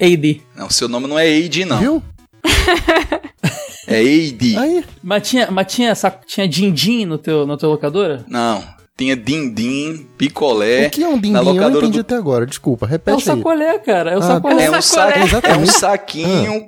AD. 0.00 0.40
Não, 0.56 0.70
seu 0.70 0.88
nome 0.88 1.08
não 1.08 1.18
é 1.18 1.28
Eide 1.28 1.64
não. 1.64 1.78
Viu? 1.78 2.02
É 3.88 4.00
Eide. 4.02 4.56
Aí. 4.56 4.84
Mas 5.02 5.28
tinha, 5.28 5.50
mas 5.50 5.72
tinha, 5.72 5.94
saco- 5.96 6.24
tinha 6.26 6.46
din-din 6.46 7.04
no 7.06 7.18
teu, 7.18 7.44
na 7.46 7.56
tua 7.56 7.70
locadora? 7.70 8.24
Não, 8.28 8.62
tinha 8.96 9.16
dindim, 9.16 10.06
picolé. 10.18 10.86
o 10.86 10.90
que 10.90 11.02
é 11.02 11.08
um 11.08 11.12
na 11.16 11.18
din-din? 11.18 11.36
Eu 11.38 11.70
não 11.70 11.78
entendi 11.78 11.98
do 11.98 12.00
até 12.00 12.14
agora. 12.16 12.46
Desculpa, 12.46 12.86
É 12.86 12.88
o 12.88 12.90
repete 12.90 13.16
aí. 13.18 13.36
sacolé, 13.36 13.78
cara. 13.78 14.10
É 14.12 14.16
o 14.16 14.18
Ah, 14.18 14.22
sacolé. 14.22 14.64
É 14.64 14.70
um, 14.70 14.82
Sacolé. 14.82 15.26
sa... 15.28 15.40
é 15.48 15.56
um 15.56 15.66
saquinho. 15.66 16.66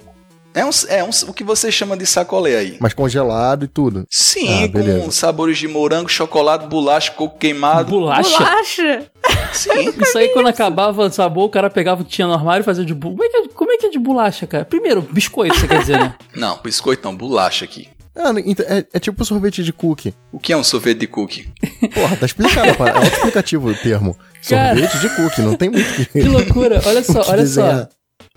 É 0.57 0.65
um, 0.65 0.71
é 0.89 1.03
um, 1.03 1.11
o 1.29 1.33
que 1.33 1.43
você 1.43 1.73
chama 1.73 1.97
de 1.97 2.07
sacolé 2.07 2.57
aí? 2.57 2.77
Mas 2.79 2.95
congelado 2.95 3.65
e 3.65 3.69
tudo. 3.69 4.05
Sim, 4.09 4.63
Ah, 4.65 4.69
beleza. 4.69 5.01
com 5.05 5.11
sabores 5.11 5.59
de 5.59 5.67
morango, 5.67 6.09
chocolate, 6.09 6.69
bolacha, 6.69 7.11
coco 7.11 7.37
queimado. 7.39 7.91
Bolacha? 7.91 8.39
Bolacha? 8.39 9.07
Sim. 9.53 9.91
Isso 10.01 10.17
aí, 10.17 10.29
quando 10.29 10.47
acabava 10.47 11.03
o 11.07 11.11
sabor, 11.11 11.47
o 11.47 11.49
cara 11.49 11.69
pegava 11.69 12.03
o 12.03 12.05
que 12.05 12.13
tinha 12.13 12.29
no 12.29 12.35
armário 12.35 12.63
e 12.63 12.65
fazia 12.65 12.85
de 12.85 12.95
bolacha. 12.95 13.17
Como, 13.19 13.25
é 13.25 13.29
que 13.29 13.37
é- 13.37 13.49
como 13.53 13.73
é 13.73 13.77
que 13.79 13.87
é 13.87 13.91
de 13.91 13.99
bolacha, 13.99 14.47
cara? 14.47 14.65
Primeiro, 14.65 15.03
biscoito, 15.03 15.57
você 15.59 15.67
quer 15.67 15.81
dizer, 15.81 15.99
né? 15.99 16.15
Não, 16.37 16.57
biscoito 16.63 17.03
não, 17.07 17.17
bolacha 17.17 17.65
aqui. 17.65 17.89
Ah, 18.17 18.33
então, 18.45 18.65
é, 18.69 18.87
é 18.93 18.99
tipo 19.01 19.25
sorvete 19.25 19.65
de 19.65 19.73
cookie. 19.73 20.15
O 20.33 20.39
que 20.39 20.53
é 20.53 20.57
um 20.57 20.63
sorvete 20.63 20.99
de 21.01 21.07
cookie? 21.09 21.49
Porra, 21.93 22.17
tá 22.17 22.27
explicado. 22.27 22.77
pá. 22.77 22.91
É 23.03 23.07
explicativo 23.09 23.69
o 23.69 23.75
termo. 23.75 24.17
Cara. 24.49 24.79
Sorvete 24.79 25.01
de 25.01 25.17
cookie, 25.17 25.43
não 25.43 25.57
tem 25.57 25.69
muito 25.71 25.93
que... 25.95 26.05
Que 26.23 26.29
loucura. 26.29 26.81
Olha 26.87 27.03
só, 27.03 27.21
olha 27.31 27.45
só. 27.47 27.63
desenhar. 27.63 27.89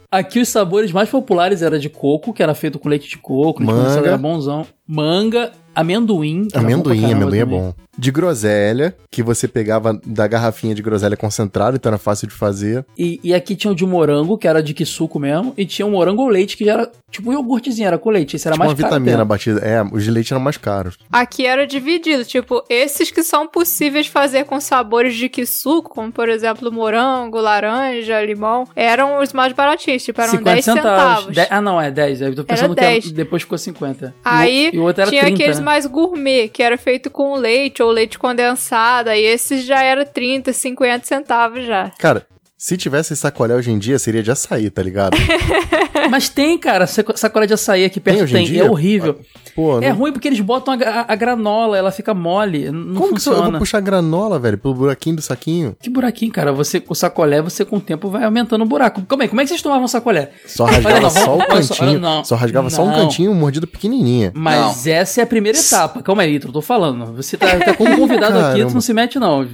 Aqui 0.10 0.40
os 0.40 0.50
sabores 0.50 0.92
mais 0.92 1.10
populares 1.10 1.62
era 1.62 1.78
de 1.78 1.90
coco, 1.90 2.34
que 2.34 2.42
era 2.42 2.56
feito 2.56 2.80
com 2.80 2.88
leite 2.90 3.10
de 3.10 3.18
coco, 3.18 3.62
Manga. 3.62 3.80
condensado 3.80 4.08
era 4.08 4.18
bonzão. 4.18 4.66
Manga, 4.88 5.52
amendoim. 5.76 6.48
Amendoim, 6.54 7.02
caramba 7.02 7.22
amendoim 7.24 7.40
é 7.40 7.46
bom. 7.46 7.74
De 8.00 8.12
groselha, 8.12 8.96
que 9.10 9.24
você 9.24 9.48
pegava 9.48 10.00
da 10.06 10.28
garrafinha 10.28 10.76
de 10.76 10.84
groselha 10.84 11.18
concentrada, 11.18 11.76
então 11.78 11.90
era 11.90 11.98
fácil 11.98 12.28
de 12.28 12.34
fazer. 12.36 12.86
E, 12.96 13.20
e 13.24 13.34
aqui 13.34 13.56
tinha 13.56 13.72
o 13.72 13.76
de 13.76 13.86
morango, 13.88 14.38
que 14.38 14.48
era 14.48 14.62
de 14.62 14.72
que 14.76 14.86
suco 14.86 15.20
mesmo, 15.20 15.52
e 15.58 15.66
tinha 15.66 15.84
o 15.86 15.90
morango 15.90 16.22
ou 16.22 16.30
leite, 16.30 16.56
que 16.56 16.64
já 16.64 16.74
era 16.74 16.92
tipo 17.10 17.32
um 17.32 17.34
iogurtezinho, 17.34 17.88
era 17.88 17.98
com 17.98 18.12
leite. 18.12 18.36
Esse 18.36 18.48
era 18.48 18.54
Tipo 18.54 18.64
uma 18.66 18.68
mais 18.68 18.80
caro. 18.80 18.94
vitamina 18.94 19.18
até. 19.24 19.26
batida. 19.26 19.60
É, 19.62 19.82
os 19.82 20.04
de 20.04 20.12
leite 20.12 20.32
eram 20.32 20.42
mais 20.44 20.58
caros. 20.58 20.96
Aqui 21.12 21.44
era 21.48 21.66
dividido, 21.66 22.24
tipo, 22.24 22.64
esses 22.70 23.10
que 23.10 23.24
são 23.24 23.48
possíveis 23.48 24.06
de 24.06 24.12
fazer 24.12 24.46
com 24.46 24.60
sabores 24.62 25.16
de 25.16 25.28
que 25.28 25.44
suco, 25.44 25.90
como 25.90 26.12
por 26.12 26.30
exemplo 26.30 26.72
morango, 26.72 27.40
laranja, 27.42 28.24
limão, 28.24 28.68
eram 28.76 29.20
os 29.24 29.34
mais 29.34 29.54
baratinhos, 29.54 30.04
tipo, 30.04 30.22
eram 30.22 30.36
10 30.44 30.64
centavos. 30.66 31.34
De- 31.34 31.48
ah, 31.50 31.62
não, 31.62 31.82
é 31.82 31.90
10. 31.90 32.22
Eu 32.22 32.36
tô 32.36 32.44
pensando 32.44 32.76
que 32.76 32.82
10. 32.82 33.06
era- 33.06 33.16
depois 33.16 33.42
ficou 33.42 33.58
50. 33.58 34.14
Aí 34.24 34.70
e 34.78 34.80
o 34.80 34.84
outro 34.84 35.02
era 35.02 35.10
tinha 35.10 35.24
30, 35.24 35.36
aqueles 35.36 35.60
né? 35.60 35.66
mais 35.66 35.86
gourmet, 35.88 36.48
que 36.48 36.62
era 36.62 36.78
feito 36.78 37.10
com 37.10 37.36
leite 37.36 37.82
ou 37.82 37.90
leite 37.90 38.20
condensado, 38.20 39.10
e 39.10 39.24
esses 39.24 39.66
já 39.66 39.82
era 39.82 40.06
30, 40.06 40.54
50 40.54 41.06
centavos 41.06 41.66
já. 41.66 41.92
Cara, 41.98 42.28
se 42.58 42.76
tivesse 42.76 43.16
sacolé 43.16 43.54
hoje 43.56 43.70
em 43.72 43.78
dia, 43.78 44.00
seria 44.00 44.24
de 44.24 44.32
açaí, 44.32 44.70
tá 44.70 44.82
ligado? 44.82 45.16
Mas 46.10 46.30
tem, 46.30 46.58
cara, 46.58 46.88
saco- 46.88 47.18
sacolé 47.18 47.46
de 47.46 47.54
açaí 47.54 47.84
aqui 47.84 48.00
perto 48.00 48.24
hoje 48.24 48.34
em 48.36 48.38
tem. 48.38 48.46
dia? 48.48 48.62
É 48.64 48.70
horrível. 48.70 49.20
Pô, 49.56 49.80
É 49.82 49.90
não... 49.90 49.98
ruim 49.98 50.12
porque 50.14 50.28
eles 50.28 50.40
botam 50.40 50.74
a, 50.76 51.06
a 51.12 51.16
granola, 51.16 51.78
ela 51.78 51.92
fica 51.92 52.14
mole. 52.14 52.72
Não 52.72 52.94
como 52.96 53.08
que 53.10 53.16
eu 53.16 53.34
funciona. 53.34 53.50
vou 53.50 53.60
puxar 53.60 53.80
granola, 53.82 54.40
velho, 54.40 54.58
pelo 54.58 54.74
buraquinho 54.74 55.18
do 55.18 55.22
saquinho? 55.22 55.76
Que 55.82 55.90
buraquinho, 55.90 56.32
cara. 56.32 56.52
Você, 56.54 56.82
o 56.88 56.96
sacolé, 56.96 57.42
você 57.42 57.66
com 57.66 57.78
o 57.78 57.82
tempo 57.82 58.10
vai 58.10 58.24
aumentando 58.24 58.64
o 58.64 58.68
buraco. 58.68 59.02
Como 59.08 59.24
é, 59.24 59.28
como 59.28 59.42
é 59.42 59.44
que 59.44 59.50
vocês 59.50 59.62
tomavam 59.62 59.88
sacolé? 59.88 60.32
Só 60.46 60.66
rasgava 60.66 61.02
não, 61.02 61.10
só 61.10 61.36
o 61.36 61.46
cantinho. 61.48 62.00
não. 62.00 62.24
só 62.24 62.36
rasgava 62.36 62.70
só 62.70 62.84
um 62.86 62.92
cantinho, 62.94 63.34
mordida 63.36 63.68
pequenininha. 63.68 64.32
Mas 64.36 64.88
essa 64.88 65.20
é 65.20 65.24
a 65.24 65.28
primeira 65.28 65.58
etapa. 65.60 66.02
Calma 66.02 66.22
aí, 66.24 66.36
Ítalo, 66.36 66.54
tô 66.54 66.62
falando. 66.62 67.14
Você 67.16 67.36
tá, 67.38 67.58
tá 67.60 67.74
como 67.74 67.96
convidado 67.98 68.38
aqui, 68.40 68.64
tu 68.66 68.74
não 68.74 68.82
se 68.82 68.94
mete, 68.94 69.20
não. 69.20 69.46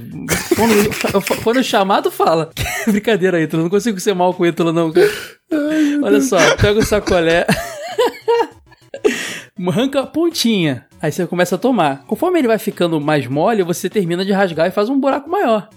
Quando, 0.54 1.42
quando 1.42 1.56
eu 1.56 1.62
chamar, 1.64 2.00
tu 2.02 2.10
fala. 2.10 2.50
Brincadeira, 2.94 3.40
Ítalo. 3.40 3.62
Não 3.64 3.70
consigo 3.70 3.98
ser 3.98 4.14
mal 4.14 4.32
com 4.32 4.42
o 4.42 4.46
Ítalo, 4.46 4.72
não. 4.72 4.92
cara. 4.92 5.10
Olha 6.02 6.20
só, 6.20 6.36
pega 6.56 6.78
o 6.78 6.82
sacolé. 6.84 7.46
arranca 9.68 10.00
a 10.00 10.06
pontinha. 10.06 10.86
Aí 11.00 11.10
você 11.12 11.26
começa 11.26 11.56
a 11.56 11.58
tomar. 11.58 12.04
Conforme 12.06 12.38
ele 12.38 12.48
vai 12.48 12.58
ficando 12.58 13.00
mais 13.00 13.26
mole, 13.26 13.62
você 13.62 13.88
termina 13.90 14.24
de 14.24 14.32
rasgar 14.32 14.68
e 14.68 14.70
faz 14.70 14.88
um 14.88 14.98
buraco 14.98 15.28
maior. 15.28 15.68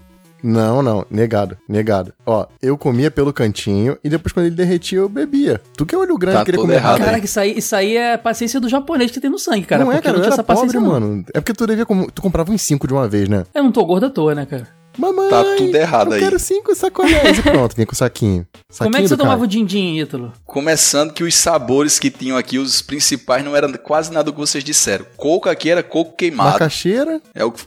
Não, 0.44 0.84
não, 0.84 1.04
negado, 1.10 1.58
negado. 1.68 2.14
Ó, 2.24 2.46
eu 2.62 2.78
comia 2.78 3.10
pelo 3.10 3.34
cantinho 3.34 3.98
e 4.04 4.10
depois 4.10 4.32
quando 4.32 4.46
ele 4.46 4.56
derretia 4.56 5.00
eu 5.00 5.10
bebia. 5.10 5.60
Tu 5.76 5.84
que 5.84 5.96
é 5.96 5.98
olho 5.98 6.16
grande 6.16 6.38
Tá 6.38 6.46
queria 6.46 6.62
comer 6.62 6.76
errado. 6.76 6.92
rápido. 7.00 7.06
Cara, 7.06 7.18
isso 7.18 7.40
aí, 7.40 7.58
isso 7.58 7.76
aí 7.76 7.98
é 7.98 8.14
a 8.14 8.18
paciência 8.20 8.60
do 8.60 8.70
japonês 8.70 9.10
que 9.10 9.20
tem 9.20 9.32
no 9.32 9.40
sangue, 9.40 9.66
cara. 9.66 9.84
não 9.84 9.92
é, 9.92 9.96
porque 9.96 10.06
cara, 10.06 10.18
não 10.18 10.22
tinha 10.24 10.28
era 10.34 10.36
essa 10.36 10.44
paciência, 10.44 10.80
pobre, 10.80 11.00
não. 11.00 11.10
mano. 11.10 11.26
É 11.34 11.40
porque 11.42 11.54
tu 11.54 11.66
devia 11.66 11.88
com- 11.88 12.06
tu 12.06 12.22
comprava 12.22 12.52
uns 12.52 12.62
cinco 12.62 12.86
de 12.88 12.94
uma 12.94 13.08
vez, 13.08 13.28
né? 13.28 13.46
Eu 13.54 13.64
não 13.64 13.72
tô 13.72 13.84
gordo 13.84 14.06
à 14.06 14.10
toa, 14.12 14.36
né, 14.36 14.46
cara? 14.46 14.68
Mamãe, 14.98 15.30
Tá 15.30 15.44
tudo 15.58 15.76
errado 15.76 16.08
eu 16.10 16.14
aí. 16.14 16.20
quero 16.22 16.40
cinco 16.40 16.74
sacolés. 16.76 17.38
E 17.38 17.42
pronto, 17.42 17.76
vinha 17.76 17.86
com 17.86 17.94
o 17.94 17.96
saquinho. 17.96 18.48
saquinho 18.70 18.78
Como 18.92 18.98
é 18.98 19.02
que 19.02 19.08
você 19.08 19.18
tomava 19.18 19.44
o 19.44 19.48
din-din, 19.48 19.98
Ítalo? 20.00 20.34
Começando 20.46 21.14
que 21.14 21.24
os 21.24 21.36
sabores 21.36 22.00
que 22.00 22.10
tinham 22.10 22.36
aqui, 22.38 22.58
os 22.58 22.82
principais, 22.82 23.44
não 23.46 23.56
eram 23.56 23.72
quase 23.74 24.12
nada 24.12 24.24
do 24.26 24.34
que 24.34 24.40
vocês 24.40 24.64
disseram. 24.64 25.06
Coco 25.16 25.48
aqui 25.50 25.70
era 25.70 25.84
coco 25.84 26.16
queimado. 26.16 26.52
Macaxeira, 26.54 27.22
É 27.36 27.44
o, 27.46 27.52
que- 27.52 27.64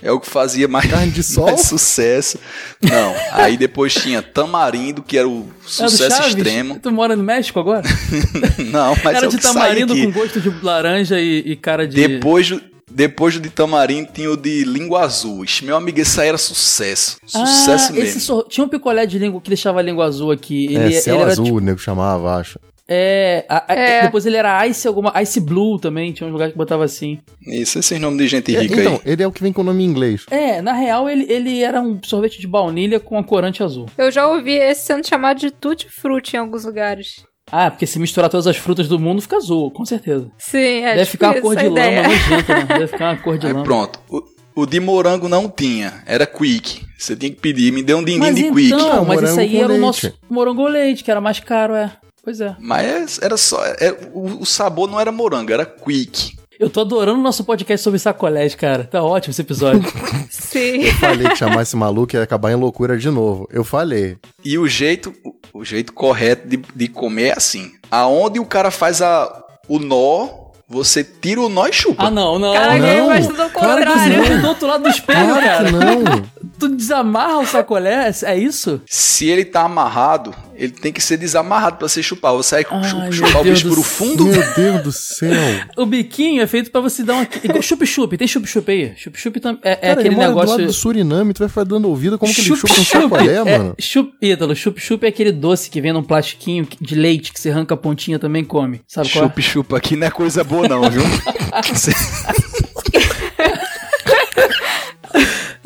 é 0.00 0.12
o 0.12 0.20
que 0.20 0.28
fazia 0.30 0.68
mais, 0.68 0.88
Carne 0.88 1.10
de 1.10 1.22
sol? 1.24 1.46
mais 1.46 1.62
sucesso. 1.62 2.38
Não, 2.80 3.12
aí 3.32 3.56
depois 3.56 3.92
tinha 3.94 4.22
tamarindo, 4.22 5.02
que 5.02 5.18
era 5.18 5.28
o 5.28 5.48
sucesso 5.66 6.08
Chaves? 6.16 6.34
extremo. 6.36 6.78
Tu 6.78 6.92
mora 6.92 7.16
no 7.16 7.24
México 7.24 7.58
agora? 7.58 7.82
Não, 8.70 8.90
mas 8.90 9.02
cara 9.02 9.24
é 9.24 9.28
o 9.28 9.30
de 9.30 9.38
tamarindo 9.38 9.96
com 9.96 10.12
gosto 10.12 10.40
de 10.40 10.48
laranja 10.62 11.18
e, 11.20 11.38
e 11.44 11.56
cara 11.56 11.88
de... 11.88 11.96
Depois, 11.96 12.52
depois 12.90 13.34
do 13.34 13.40
de 13.40 13.50
tamarindo 13.50 14.08
tinha 14.12 14.30
o 14.30 14.36
de 14.36 14.64
língua 14.64 15.00
azul. 15.02 15.44
Ixi, 15.44 15.64
meu 15.64 15.76
amigo, 15.76 16.00
esse 16.00 16.20
aí 16.20 16.28
era 16.28 16.38
sucesso. 16.38 17.16
Sucesso 17.26 17.90
ah, 17.90 17.92
mesmo. 17.92 17.98
esse 18.08 18.20
sor- 18.20 18.46
Tinha 18.48 18.64
um 18.64 18.68
picolé 18.68 19.06
de 19.06 19.18
língua 19.18 19.40
que 19.40 19.48
deixava 19.48 19.78
a 19.80 19.82
língua 19.82 20.04
azul 20.06 20.30
aqui. 20.30 20.66
Ele, 20.66 20.94
é, 20.96 21.00
céu 21.00 21.14
ele 21.16 21.22
era 21.22 21.32
azul, 21.32 21.44
tipo- 21.44 21.56
o 21.56 21.60
nego 21.60 21.78
chamava, 21.78 22.36
acho. 22.36 22.58
é, 22.90 23.44
a- 23.48 23.64
a- 23.68 23.74
É. 23.74 24.02
Depois 24.04 24.24
ele 24.24 24.36
era 24.36 24.66
Ice 24.66 24.88
alguma... 24.88 25.12
Ice 25.22 25.38
Blue 25.40 25.78
também, 25.78 26.10
tinha 26.12 26.26
um 26.28 26.32
lugar 26.32 26.50
que 26.50 26.56
botava 26.56 26.84
assim. 26.84 27.18
Isso, 27.46 27.78
esses 27.78 28.00
nomes 28.00 28.18
de 28.18 28.26
gente 28.28 28.56
É, 28.56 28.60
rica 28.60 28.80
então, 28.80 28.94
aí. 28.94 29.00
ele 29.12 29.22
é 29.22 29.26
o 29.26 29.32
que 29.32 29.42
vem 29.42 29.52
com 29.52 29.60
o 29.60 29.64
nome 29.64 29.84
em 29.84 29.86
inglês. 29.86 30.24
É, 30.30 30.62
na 30.62 30.72
real 30.72 31.08
ele, 31.08 31.26
ele 31.30 31.62
era 31.62 31.80
um 31.82 31.98
sorvete 32.02 32.40
de 32.40 32.46
baunilha 32.46 32.98
com 32.98 33.18
a 33.18 33.22
corante 33.24 33.62
azul. 33.62 33.86
Eu 33.98 34.10
já 34.10 34.26
ouvi 34.26 34.54
esse 34.54 34.86
sendo 34.86 35.06
chamado 35.06 35.38
de 35.38 35.50
tutti 35.50 35.86
frutti 35.90 36.34
em 36.36 36.38
alguns 36.38 36.64
lugares. 36.64 37.22
Ah, 37.50 37.70
porque 37.70 37.86
se 37.86 37.98
misturar 37.98 38.28
todas 38.30 38.46
as 38.46 38.56
frutas 38.56 38.88
do 38.88 38.98
mundo 38.98 39.22
fica 39.22 39.36
azul, 39.36 39.70
com 39.70 39.84
certeza. 39.84 40.30
Sim, 40.38 40.58
é 40.58 40.94
Deve 40.96 41.00
tipo 41.04 41.10
ficar 41.12 41.26
uma 41.28 41.34
isso, 41.34 41.42
cor 41.42 41.56
de 41.56 41.66
ideia. 41.66 42.02
lama 42.02 42.08
nojenta, 42.14 42.54
né? 42.54 42.64
Deve 42.66 42.86
ficar 42.88 43.12
uma 43.14 43.22
cor 43.22 43.38
de 43.38 43.46
Aí 43.46 43.52
lama. 43.52 43.64
pronto. 43.64 44.00
O, 44.08 44.22
o 44.62 44.66
de 44.66 44.80
morango 44.80 45.28
não 45.28 45.48
tinha, 45.48 46.02
era 46.06 46.26
quick. 46.26 46.86
Você 46.98 47.14
tinha 47.16 47.30
que 47.30 47.40
pedir, 47.40 47.72
me 47.72 47.82
dê 47.82 47.94
um 47.94 48.02
din-din 48.04 48.18
Mas 48.18 48.34
de 48.36 48.42
quick. 48.50 48.66
então, 48.66 48.90
Ah, 48.90 48.96
mas 48.96 49.06
morango 49.20 49.24
esse 49.26 49.40
aí 49.40 49.56
era 49.56 49.66
o 49.66 49.68
leite. 49.70 49.80
nosso 49.80 50.12
morango 50.28 50.66
leite, 50.66 51.04
que 51.04 51.10
era 51.10 51.20
mais 51.20 51.38
caro, 51.40 51.74
é. 51.74 51.92
Pois 52.24 52.40
é. 52.40 52.54
Mas 52.58 53.18
era 53.22 53.36
só. 53.36 53.64
é- 53.64 53.96
o, 54.12 54.40
o 54.42 54.44
sabor 54.46 54.88
não 54.90 55.00
era 55.00 55.10
morango, 55.10 55.50
era 55.52 55.64
quick. 55.64 56.36
Eu 56.58 56.68
tô 56.68 56.80
adorando 56.80 57.20
o 57.20 57.22
nosso 57.22 57.44
podcast 57.44 57.84
sobre 57.84 58.00
sacolés, 58.00 58.54
cara. 58.54 58.82
Tá 58.84 59.00
ótimo 59.02 59.30
esse 59.30 59.42
episódio. 59.42 59.82
Sim. 60.28 60.90
Falei 60.92 61.28
que 61.28 61.36
chamar 61.36 61.62
esse 61.62 61.76
maluco 61.76 62.16
ia 62.16 62.22
acabar 62.22 62.50
em 62.50 62.56
loucura 62.56 62.98
de 62.98 63.08
novo. 63.10 63.48
Eu 63.52 63.62
falei. 63.62 64.16
E 64.44 64.58
o 64.58 64.66
jeito, 64.66 65.14
o 65.54 65.64
jeito 65.64 65.92
correto 65.92 66.48
de, 66.48 66.56
de 66.74 66.88
comer 66.88 67.28
é 67.28 67.36
assim. 67.36 67.72
Aonde 67.90 68.40
o 68.40 68.44
cara 68.44 68.72
faz 68.72 69.00
a, 69.00 69.44
o 69.68 69.78
nó, 69.78 70.28
você 70.68 71.04
tira 71.04 71.40
o 71.40 71.48
nó 71.48 71.66
e 71.68 71.72
chupa. 71.72 72.04
ah, 72.06 72.10
não, 72.10 72.38
não. 72.40 72.52
Caraca, 72.52 72.78
não. 72.78 72.88
ele 72.88 73.00
não. 73.02 73.08
faz 73.08 73.26
tudo 73.28 73.42
ao 73.42 73.50
Claro 73.50 73.80
que 73.80 73.86
contrário. 73.86 74.24
Você 74.24 74.36
do 74.38 74.48
outro 74.48 74.66
lado 74.66 74.82
do 74.82 74.88
espelho, 74.88 75.26
Claro 75.26 75.42
cara. 75.42 75.64
que 75.64 75.72
não. 75.72 76.22
Tu 76.58 76.68
desamarra 76.68 77.38
o 77.38 77.46
sacolé, 77.46 78.10
é 78.22 78.38
isso? 78.38 78.80
Se 78.86 79.26
ele 79.28 79.44
tá 79.44 79.62
amarrado, 79.62 80.34
ele 80.54 80.72
tem 80.72 80.92
que 80.92 81.00
ser 81.00 81.16
desamarrado 81.16 81.76
pra 81.76 81.88
você 81.88 82.02
chupar. 82.02 82.32
Você 82.34 82.62
vai 82.62 82.66
Ai, 82.70 83.12
chupar 83.12 83.40
o 83.40 83.44
Deus 83.44 83.62
bicho 83.62 83.68
do 83.68 83.74
pro 83.74 83.82
fundo. 83.82 84.24
Meu 84.26 84.54
Deus 84.54 84.82
do 84.82 84.92
céu. 84.92 85.28
O 85.76 85.86
biquinho 85.86 86.42
é 86.42 86.46
feito 86.46 86.70
pra 86.70 86.80
você 86.80 87.04
dar 87.04 87.14
uma. 87.14 87.28
igual 87.42 87.62
Chup-chup, 87.62 88.16
tem 88.16 88.26
chup-chup 88.26 88.70
aí? 88.70 88.92
Chup-chup 88.96 89.40
é, 89.62 89.70
é 89.70 89.76
Cara, 89.76 89.92
aquele 89.92 90.08
ele 90.08 90.16
mora 90.16 90.28
do 90.28 90.34
negócio. 90.34 90.50
lado 90.50 90.66
do 90.66 90.72
Suriname, 90.72 91.32
tu 91.32 91.38
vai 91.38 91.48
ficar 91.48 91.64
dando 91.64 91.88
ouvido 91.88 92.18
como 92.18 92.32
que 92.32 92.40
ele 92.40 92.48
chupa 92.48 92.72
um 92.72 92.74
Chup-chup, 92.74 93.02
sacolé, 93.02 93.34
é, 93.34 93.44
mano. 93.58 93.74
Chup, 93.78 94.12
Ítalo, 94.20 94.56
chup-chup 94.56 95.04
é 95.04 95.08
aquele 95.08 95.32
doce 95.32 95.70
que 95.70 95.80
vem 95.80 95.92
num 95.92 96.02
plastiquinho 96.02 96.66
de 96.80 96.94
leite 96.94 97.32
que 97.32 97.40
você 97.40 97.50
arranca 97.50 97.74
a 97.74 97.76
pontinha 97.76 98.16
e 98.16 98.20
também 98.20 98.44
come. 98.44 98.80
Sabe 98.88 99.08
qual 99.10 99.24
é? 99.24 99.28
Chupa-chupa 99.28 99.76
aqui 99.76 99.94
não 99.96 100.06
é 100.06 100.10
coisa 100.10 100.42
boa 100.42 100.66
não, 100.66 100.82
viu? 100.90 101.02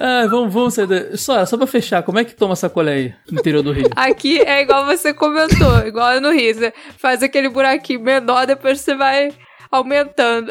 Ah, 0.05 0.27
vamos, 0.29 0.53
vamos 0.53 0.75
sair 0.75 0.89
da... 0.89 1.17
Só, 1.17 1.47
só 1.47 1.57
pra 1.57 1.65
fechar, 1.65 2.03
como 2.03 2.19
é 2.19 2.25
que 2.25 2.35
toma 2.35 2.57
sacolé 2.57 2.93
aí 2.93 3.15
no 3.31 3.39
interior 3.39 3.63
do 3.63 3.71
Rio? 3.71 3.89
Aqui 3.95 4.41
é 4.41 4.63
igual 4.63 4.85
você 4.85 5.15
comentou, 5.15 5.79
igual 5.87 6.21
no 6.21 6.33
Rio. 6.33 6.53
Você 6.53 6.73
faz 6.99 7.23
aquele 7.23 7.49
buraquinho 7.49 8.01
menor, 8.01 8.45
depois 8.45 8.81
você 8.81 8.97
vai 8.97 9.31
aumentando. 9.71 10.51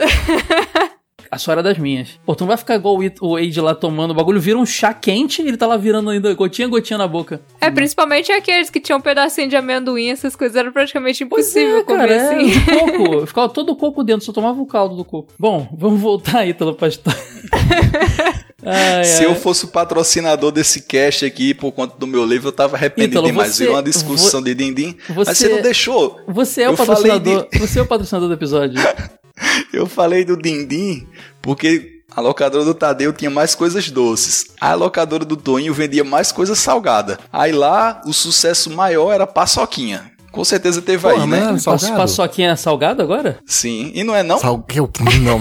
A 1.30 1.38
sua 1.38 1.54
era 1.54 1.64
das 1.64 1.78
minhas. 1.78 2.18
Pô, 2.26 2.34
tu 2.34 2.42
não 2.42 2.48
vai 2.48 2.56
ficar 2.58 2.76
igual 2.76 2.98
o 3.22 3.34
Wade 3.36 3.60
lá 3.60 3.76
tomando 3.76 4.12
o 4.12 4.14
bagulho, 4.14 4.40
vira 4.40 4.58
um 4.58 4.66
chá 4.66 4.94
quente 4.94 5.42
e 5.42 5.48
ele 5.50 5.58
tá 5.58 5.68
lá 5.68 5.76
virando 5.76 6.10
ainda 6.10 6.34
gotinha 6.34 6.68
gotinha 6.70 6.98
na 6.98 7.08
boca. 7.08 7.42
É, 7.60 7.70
principalmente 7.70 8.32
aqueles 8.32 8.70
que 8.70 8.80
tinham 8.80 9.00
um 9.00 9.02
pedacinho 9.02 9.50
de 9.50 9.56
amendoim, 9.58 10.10
essas 10.10 10.34
coisas 10.34 10.56
era 10.56 10.72
praticamente 10.72 11.26
impossível 11.26 11.80
é, 11.80 11.84
comer 11.84 12.00
cara, 12.00 12.14
é, 12.14 12.36
assim. 12.36 12.48
de 12.48 12.66
coco. 12.72 13.28
Ficava 13.28 13.50
todo 13.50 13.72
o 13.72 13.76
coco 13.76 14.02
dentro, 14.02 14.26
só 14.26 14.32
tomava 14.32 14.62
o 14.62 14.66
caldo 14.66 14.96
do 14.96 15.04
coco. 15.04 15.34
Bom, 15.38 15.68
vamos 15.78 16.00
voltar 16.00 16.40
aí, 16.40 16.54
pra 16.54 16.88
história. 16.88 17.20
Ai, 18.66 19.04
Se 19.06 19.20
ai. 19.24 19.26
eu 19.26 19.36
fosse 19.36 19.66
o 19.66 19.68
patrocinador 19.68 20.52
desse 20.52 20.82
cast 20.82 21.26
aqui 21.26 21.54
por 21.54 21.72
conta 21.72 21.96
do 21.98 22.06
meu 22.06 22.26
livro, 22.26 22.50
eu 22.50 22.52
tava 22.52 22.76
arrependido 22.78 23.14
Ítalo, 23.14 23.28
demais. 23.28 23.54
você- 23.56 23.64
Virou 23.64 23.76
uma 23.76 23.84
discussão 23.84 24.40
vo- 24.40 24.46
de 24.46 24.54
din-din. 24.56 24.96
você- 25.10 25.30
Mas 25.30 25.38
você 25.38 25.50
não 25.50 25.62
deixou. 25.62 26.20
Você 26.28 26.62
é 26.64 26.70
o 26.70 26.74
Eu 26.74 26.78
falei 26.78 26.94
patrocinador. 27.12 27.48
Você 27.60 27.80
é 27.80 27.82
o 27.82 27.86
patrocinador 27.86 28.28
do 28.30 28.34
episódio. 28.36 28.76
Eu 29.74 29.88
falei 29.88 30.24
do 30.24 30.38
din-din 30.38 31.08
porque 31.42 32.02
a 32.16 32.22
locadora 32.22 32.64
do 32.66 32.74
Tadeu 32.74 33.12
tinha 33.14 33.32
mais 33.32 33.56
coisas 33.56 33.90
doces. 33.90 34.46
A 34.60 34.74
locadora 34.76 35.26
do 35.26 35.36
Toinho 35.38 35.74
vendia 35.74 36.04
mais 36.04 36.32
coisa 36.32 36.54
salgada. 36.56 37.18
Aí 37.32 37.52
lá, 37.52 38.02
o 38.06 38.14
sucesso 38.14 38.70
maior 38.70 39.12
era 39.12 39.26
paçoquinha. 39.26 40.12
Com 40.32 40.46
certeza 40.46 40.82
teve 40.82 41.02
Porra, 41.02 41.24
aí, 41.24 41.30
né? 41.30 41.58
salgado? 41.60 41.96
Paçoquinha 41.98 42.56
salgada 42.56 43.02
agora? 43.04 43.40
Sim. 43.46 43.92
E 43.94 44.04
não 44.04 44.16
é 44.16 44.24
não? 44.24 44.38
Sal... 44.40 44.62
Que, 44.62 44.80
não, 44.80 44.88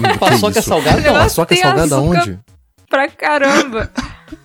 que 0.01 0.17
Paçoca 0.17 0.59
isso? 0.59 0.67
salgada? 0.69 0.99
Não. 1.01 1.13
Paçoca 1.13 1.55
salgada 1.55 1.95
açúcar. 1.95 2.17
aonde? 2.19 2.39
Pra 2.91 3.07
caramba. 3.07 3.89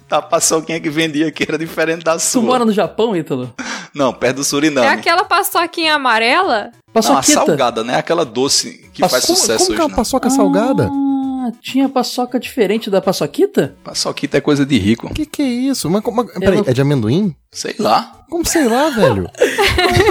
A 0.09 0.22
paçoquinha 0.22 0.78
que 0.80 0.88
vendia 0.88 1.26
aqui 1.26 1.42
era 1.42 1.59
diferente 1.59 2.04
da 2.04 2.14
Tu 2.14 2.20
sua. 2.20 2.40
mora 2.42 2.64
no 2.64 2.70
Japão, 2.72 3.16
Ítalo? 3.16 3.52
Não, 3.92 4.12
perto 4.12 4.37
do 4.37 4.44
Suriname. 4.44 4.87
É 4.87 4.90
aquela 4.90 5.24
paçoquinha 5.24 5.96
amarela? 5.96 6.70
Não, 6.70 6.70
a 6.90 6.92
Paçoquita. 6.92 7.32
salgada, 7.44 7.82
né? 7.82 7.96
Aquela 7.96 8.24
doce 8.24 8.88
que 8.94 9.00
Paço- 9.00 9.12
faz 9.14 9.26
Como, 9.26 9.37
sucesso 9.37 9.64
como 9.64 9.66
que 9.66 9.72
é 9.72 9.74
hoje, 9.74 9.82
uma 9.82 9.88
né? 9.88 9.96
paçoca 9.96 10.30
salgada? 10.30 10.88
Ah, 10.92 11.50
tinha 11.61 11.88
paçoca 11.88 12.38
diferente 12.38 12.88
da 12.88 13.00
paçoquita? 13.02 13.74
Paçoquita 13.82 14.38
é 14.38 14.40
coisa 14.40 14.64
de 14.64 14.78
rico. 14.78 15.12
Que 15.12 15.26
que 15.26 15.42
é 15.42 15.46
isso? 15.46 15.90
Mas, 15.90 16.02
como- 16.02 16.24
peraí, 16.24 16.59
não- 16.59 16.64
é 16.68 16.72
de 16.72 16.80
amendoim? 16.80 17.35
Sei 17.50 17.74
lá. 17.76 18.12
Como 18.30 18.46
sei 18.46 18.68
lá, 18.68 18.88
velho? 18.90 19.28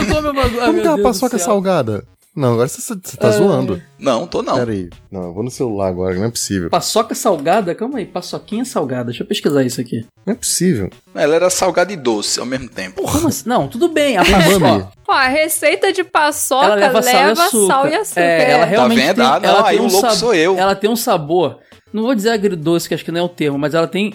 Como 0.10 0.34
Como 0.66 0.82
que 0.82 0.88
é 0.88 0.90
uma 0.92 1.02
paçoca 1.04 1.40
salgada? 1.40 2.06
Não, 2.36 2.54
agora 2.54 2.68
você, 2.68 2.82
você 2.82 3.16
tá 3.18 3.32
zoando. 3.32 3.82
Não, 3.98 4.28
tô 4.28 4.42
não. 4.44 4.56
Peraí. 4.56 4.90
Não, 5.10 5.24
eu 5.24 5.34
vou 5.34 5.42
no 5.44 5.50
celular 5.50 5.88
agora, 5.88 6.16
não 6.16 6.26
é 6.26 6.30
possível. 6.30 6.70
Paçoca 6.70 7.16
salgada? 7.16 7.74
Calma 7.74 8.00
aí, 8.00 8.06
paçoquinha 8.06 8.66
salgada. 8.66 9.06
Deixa 9.06 9.24
eu 9.24 9.28
pesquisar 9.28 9.64
isso 9.64 9.80
aqui. 9.80 10.06
Não 10.26 10.34
é 10.34 10.36
possível. 10.36 10.90
Ela 11.14 11.36
era 11.36 11.50
salgada 11.50 11.94
e 11.94 11.96
doce 11.96 12.40
ao 12.40 12.46
mesmo 12.46 12.68
tempo. 12.68 13.02
Como 13.04 13.28
assim? 13.30 13.48
Não, 13.48 13.68
tudo 13.70 13.88
bem. 13.88 14.18
A 14.18 14.26
paçoca. 14.26 14.90
Ó, 15.08 15.14
a 15.14 15.28
receita 15.28 15.94
de 15.94 16.04
paçoca 16.04 16.66
Ela 16.66 16.76
leva, 16.76 17.02
sal, 17.02 17.14
e 17.14 17.32
açúcar. 17.32 17.68
sal 17.68 17.88
e 17.88 17.96
açúcar. 17.96 18.22
É, 18.22 18.52
ela 18.52 18.66
realmente 18.66 19.00
vendo? 19.02 19.16
tem, 19.16 19.26
Ah, 19.26 19.40
não, 19.40 19.50
ela 19.50 19.68
aí 19.70 19.78
tem 19.78 19.86
o 19.86 19.88
um 19.88 19.92
louco 19.92 20.08
sab- 20.08 20.18
sou 20.20 20.34
eu. 20.36 20.58
Ela 20.58 20.76
tem 20.76 20.90
um 20.90 20.96
sabor. 20.96 21.60
Não 21.94 22.04
vou 22.04 22.14
dizer 22.14 22.32
agridoce, 22.32 22.90
que 22.90 22.94
acho 22.94 23.06
que 23.06 23.12
não 23.12 23.22
é 23.22 23.24
o 23.24 23.30
termo, 23.30 23.58
mas 23.58 23.74
ela 23.74 23.88
tem. 23.88 24.14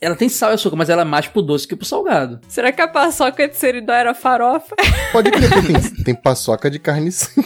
Ela 0.00 0.16
tem 0.16 0.28
sal 0.28 0.50
e 0.50 0.54
açúcar, 0.54 0.76
mas 0.76 0.88
ela 0.88 1.02
é 1.02 1.04
mais 1.04 1.28
pro 1.28 1.42
doce 1.42 1.66
que 1.66 1.76
pro 1.76 1.86
salgado. 1.86 2.40
Será 2.48 2.72
que 2.72 2.80
a 2.80 2.88
paçoca 2.88 3.46
de 3.48 3.56
seridó 3.56 3.92
era 3.92 4.14
farofa? 4.14 4.74
Pode 5.12 5.30
crer, 5.30 5.50
porque 5.50 5.72
tem, 5.72 6.04
tem 6.04 6.14
paçoca 6.14 6.70
de 6.70 6.78
carne 6.78 7.12
sim. 7.12 7.42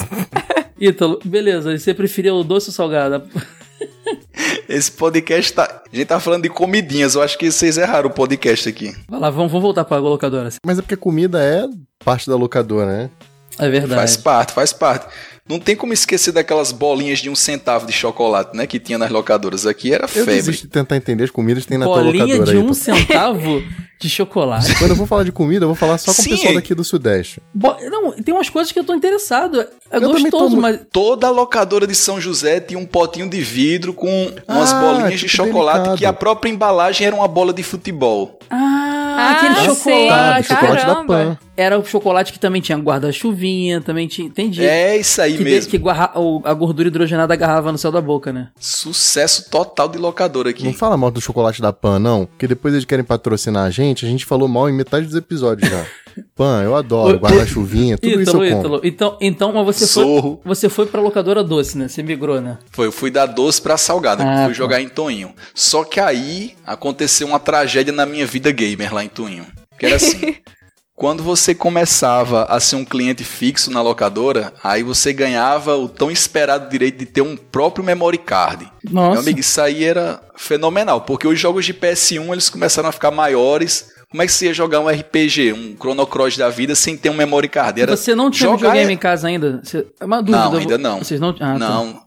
Ítalo, 0.78 1.18
beleza. 1.24 1.72
e 1.72 1.78
Você 1.78 1.94
preferia 1.94 2.34
o 2.34 2.42
doce 2.42 2.70
ou 2.70 2.72
salgado? 2.74 3.22
Esse 4.68 4.90
podcast 4.90 5.52
tá. 5.52 5.82
A 5.92 5.96
gente 5.96 6.06
tá 6.06 6.18
falando 6.18 6.42
de 6.42 6.48
comidinhas. 6.48 7.14
Eu 7.14 7.22
acho 7.22 7.36
que 7.38 7.50
vocês 7.50 7.76
erraram 7.76 8.08
o 8.08 8.12
podcast 8.12 8.68
aqui. 8.68 8.94
Vai 9.08 9.20
lá, 9.20 9.30
vamos, 9.30 9.50
vamos 9.52 9.62
voltar 9.62 9.84
pra 9.84 9.98
locadora. 9.98 10.48
Mas 10.64 10.78
é 10.78 10.82
porque 10.82 10.96
comida 10.96 11.42
é 11.42 11.68
parte 12.04 12.28
da 12.28 12.36
locadora, 12.36 12.86
né? 12.86 13.10
É 13.58 13.68
verdade. 13.68 13.94
Faz 13.94 14.16
parte, 14.16 14.52
faz 14.52 14.72
parte. 14.72 15.06
Não 15.48 15.58
tem 15.58 15.74
como 15.74 15.92
esquecer 15.92 16.30
daquelas 16.32 16.70
bolinhas 16.70 17.18
de 17.18 17.28
um 17.28 17.34
centavo 17.34 17.84
de 17.84 17.92
chocolate, 17.92 18.56
né? 18.56 18.64
Que 18.66 18.78
tinha 18.78 18.96
nas 18.96 19.10
locadoras. 19.10 19.66
Aqui 19.66 19.92
era 19.92 20.04
Eu 20.04 20.08
febre. 20.08 20.34
desisto 20.36 20.62
de 20.66 20.72
tentar 20.72 20.96
entender 20.96 21.24
as 21.24 21.30
comidas 21.30 21.64
que 21.64 21.68
tem 21.68 21.78
na 21.78 21.84
tua 21.86 21.96
Bolinha 22.02 22.24
locadora 22.24 22.50
de 22.52 22.56
aí. 22.58 22.62
um 22.62 22.72
centavo 22.72 23.62
de 24.00 24.08
chocolate. 24.08 24.72
Quando 24.78 24.90
eu 24.92 24.96
vou 24.96 25.06
falar 25.06 25.24
de 25.24 25.32
comida, 25.32 25.64
eu 25.64 25.68
vou 25.68 25.74
falar 25.74 25.98
só 25.98 26.14
com 26.14 26.22
Sim. 26.22 26.32
o 26.34 26.36
pessoal 26.36 26.54
daqui 26.54 26.74
do 26.76 26.84
Sudeste. 26.84 27.42
Bo- 27.52 27.76
Não, 27.82 28.12
tem 28.12 28.32
umas 28.32 28.48
coisas 28.48 28.72
que 28.72 28.78
eu 28.78 28.84
tô 28.84 28.94
interessado. 28.94 29.60
É 29.90 29.98
também 29.98 30.30
tô 30.30 30.38
gostoso, 30.38 30.56
mas. 30.56 30.78
Toda 30.92 31.28
locadora 31.28 31.88
de 31.88 31.94
São 31.96 32.20
José 32.20 32.60
tinha 32.60 32.78
um 32.78 32.86
potinho 32.86 33.28
de 33.28 33.40
vidro 33.40 33.92
com 33.92 34.30
umas 34.46 34.72
Ah, 34.72 34.80
bolinhas 34.80 35.18
de 35.20 35.28
chocolate 35.28 35.78
delicado. 35.78 35.98
que 35.98 36.06
a 36.06 36.12
própria 36.12 36.50
embalagem 36.50 37.04
era 37.06 37.16
uma 37.16 37.26
bola 37.28 37.52
de 37.52 37.64
futebol. 37.64 38.38
Ah, 38.48 38.78
Ah, 39.14 39.30
aquele 39.32 39.74
sim. 39.74 39.80
chocolate. 39.90 40.48
chocolate 40.48 40.74
da 40.86 40.86
caramba. 40.94 41.06
Pan. 41.06 41.38
Era 41.62 41.78
o 41.78 41.84
chocolate 41.84 42.32
que 42.32 42.38
também 42.38 42.60
tinha 42.60 42.76
guarda-chuvinha, 42.78 43.80
também 43.80 44.06
tinha. 44.08 44.26
Entendi. 44.26 44.64
É 44.64 44.96
isso 44.96 45.20
aí 45.20 45.36
que 45.36 45.44
mesmo. 45.44 45.60
De, 45.62 45.68
que 45.68 45.78
guarra, 45.78 46.12
a 46.44 46.54
gordura 46.54 46.88
hidrogenada 46.88 47.32
agarrava 47.32 47.72
no 47.72 47.78
céu 47.78 47.90
da 47.90 48.00
boca, 48.00 48.32
né? 48.32 48.48
Sucesso 48.58 49.50
total 49.50 49.88
de 49.88 49.98
locador 49.98 50.46
aqui. 50.46 50.64
Não 50.64 50.74
fala 50.74 50.96
mal 50.96 51.10
do 51.10 51.20
chocolate 51.20 51.62
da 51.62 51.72
Pan, 51.72 51.98
não, 51.98 52.26
porque 52.26 52.46
depois 52.46 52.74
eles 52.74 52.84
querem 52.84 53.04
patrocinar 53.04 53.66
a 53.66 53.70
gente, 53.70 54.04
a 54.04 54.08
gente 54.08 54.24
falou 54.24 54.48
mal 54.48 54.68
em 54.68 54.72
metade 54.72 55.06
dos 55.06 55.14
episódios 55.14 55.70
já. 55.70 55.86
Pan, 56.34 56.62
eu 56.62 56.74
adoro, 56.74 57.18
guarda-chuvinha, 57.18 57.96
tudo 57.96 58.20
Ítalo, 58.20 58.44
isso 58.44 58.54
eu 58.54 58.58
Ítalo. 58.58 58.80
Então, 58.84 59.16
então 59.20 59.52
mas 59.52 59.64
você 59.64 59.86
Zorro. 59.86 60.40
foi, 60.42 60.54
você 60.54 60.68
foi 60.68 60.86
pra 60.86 61.00
locadora 61.00 61.42
doce, 61.42 61.78
né? 61.78 61.88
Você 61.88 62.02
migrou, 62.02 62.40
né? 62.40 62.58
Foi, 62.70 62.86
eu 62.86 62.92
fui 62.92 63.10
da 63.10 63.24
doce 63.26 63.60
pra 63.60 63.76
salgada, 63.76 64.22
ah, 64.22 64.44
fui 64.44 64.48
tá. 64.48 64.52
jogar 64.52 64.80
em 64.80 64.88
Toinho. 64.88 65.32
Só 65.54 65.84
que 65.84 66.00
aí 66.00 66.54
aconteceu 66.66 67.26
uma 67.26 67.38
tragédia 67.38 67.92
na 67.92 68.04
minha 68.04 68.26
vida 68.26 68.50
gamer 68.52 68.92
lá 68.92 69.04
em 69.04 69.08
Toinho. 69.08 69.46
Que 69.78 69.86
era 69.86 69.96
assim, 69.96 70.36
quando 71.02 71.20
você 71.20 71.52
começava 71.52 72.44
a 72.44 72.60
ser 72.60 72.76
um 72.76 72.84
cliente 72.84 73.24
fixo 73.24 73.72
na 73.72 73.82
locadora, 73.82 74.52
aí 74.62 74.84
você 74.84 75.12
ganhava 75.12 75.76
o 75.76 75.88
tão 75.88 76.12
esperado 76.12 76.70
direito 76.70 76.98
de 77.00 77.06
ter 77.06 77.22
um 77.22 77.36
próprio 77.36 77.84
memory 77.84 78.18
card. 78.18 78.70
Nossa. 78.88 79.10
Meu 79.10 79.20
amigo, 79.20 79.40
isso 79.40 79.60
aí 79.60 79.82
era 79.82 80.22
fenomenal, 80.36 81.00
porque 81.00 81.26
os 81.26 81.40
jogos 81.40 81.64
de 81.64 81.74
PS1 81.74 82.30
eles 82.30 82.48
começaram 82.48 82.88
a 82.88 82.92
ficar 82.92 83.10
maiores, 83.10 83.92
como 84.12 84.22
é 84.22 84.26
que 84.26 84.32
você 84.32 84.46
ia 84.46 84.54
jogar 84.54 84.78
um 84.78 84.88
RPG, 84.88 85.52
um 85.52 85.74
Chrono 85.74 86.06
Cross 86.06 86.36
da 86.36 86.48
vida 86.50 86.76
sem 86.76 86.96
ter 86.96 87.10
um 87.10 87.14
memory 87.14 87.48
card? 87.48 87.80
Era 87.80 87.96
você 87.96 88.14
não 88.14 88.30
tinha 88.30 88.52
videogame 88.52 88.92
é... 88.92 88.94
em 88.94 88.96
casa 88.96 89.26
ainda? 89.26 89.60
Você... 89.64 89.84
É 89.98 90.04
uma 90.04 90.22
dúvida. 90.22 90.38
Não, 90.38 90.56
ainda 90.56 90.78
não. 90.78 90.98
Vocês 90.98 91.18
não... 91.18 91.30
Ah, 91.30 91.34
tá. 91.34 91.58
não. 91.58 91.92
Tá. 91.94 92.01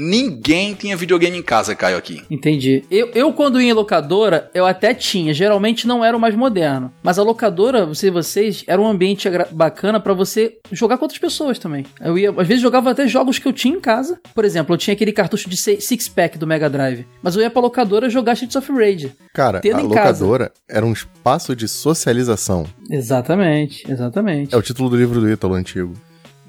Ninguém 0.00 0.74
tinha 0.74 0.96
videogame 0.96 1.36
em 1.36 1.42
casa, 1.42 1.74
Caio, 1.74 1.96
aqui. 1.96 2.22
Entendi. 2.30 2.84
Eu, 2.88 3.10
eu, 3.16 3.32
quando 3.32 3.60
ia 3.60 3.70
em 3.70 3.72
locadora, 3.72 4.48
eu 4.54 4.64
até 4.64 4.94
tinha. 4.94 5.34
Geralmente 5.34 5.88
não 5.88 6.04
era 6.04 6.16
o 6.16 6.20
mais 6.20 6.36
moderno. 6.36 6.92
Mas 7.02 7.18
a 7.18 7.22
locadora, 7.24 7.84
você 7.84 8.08
vocês, 8.08 8.62
era 8.68 8.80
um 8.80 8.86
ambiente 8.86 9.28
bacana 9.50 9.98
para 9.98 10.14
você 10.14 10.58
jogar 10.70 10.98
com 10.98 11.04
outras 11.04 11.18
pessoas 11.18 11.58
também. 11.58 11.84
Eu 12.00 12.16
ia, 12.16 12.30
às 12.30 12.46
vezes, 12.46 12.62
jogava 12.62 12.92
até 12.92 13.08
jogos 13.08 13.40
que 13.40 13.48
eu 13.48 13.52
tinha 13.52 13.74
em 13.74 13.80
casa. 13.80 14.20
Por 14.32 14.44
exemplo, 14.44 14.72
eu 14.72 14.78
tinha 14.78 14.94
aquele 14.94 15.10
cartucho 15.10 15.50
de 15.50 15.56
six-pack 15.56 16.38
do 16.38 16.46
Mega 16.46 16.70
Drive. 16.70 17.04
Mas 17.20 17.34
eu 17.34 17.42
ia 17.42 17.50
pra 17.50 17.60
locadora 17.60 18.08
jogar 18.08 18.34
Streets 18.34 18.54
of 18.54 18.70
Rage. 18.70 19.12
Cara, 19.34 19.60
a 19.60 19.80
locadora 19.80 20.46
casa. 20.46 20.60
era 20.68 20.86
um 20.86 20.92
espaço 20.92 21.56
de 21.56 21.66
socialização. 21.66 22.66
Exatamente, 22.88 23.90
exatamente. 23.90 24.54
É 24.54 24.56
o 24.56 24.62
título 24.62 24.90
do 24.90 24.96
livro 24.96 25.20
do 25.20 25.28
Ítalo 25.28 25.54
antigo. 25.54 25.94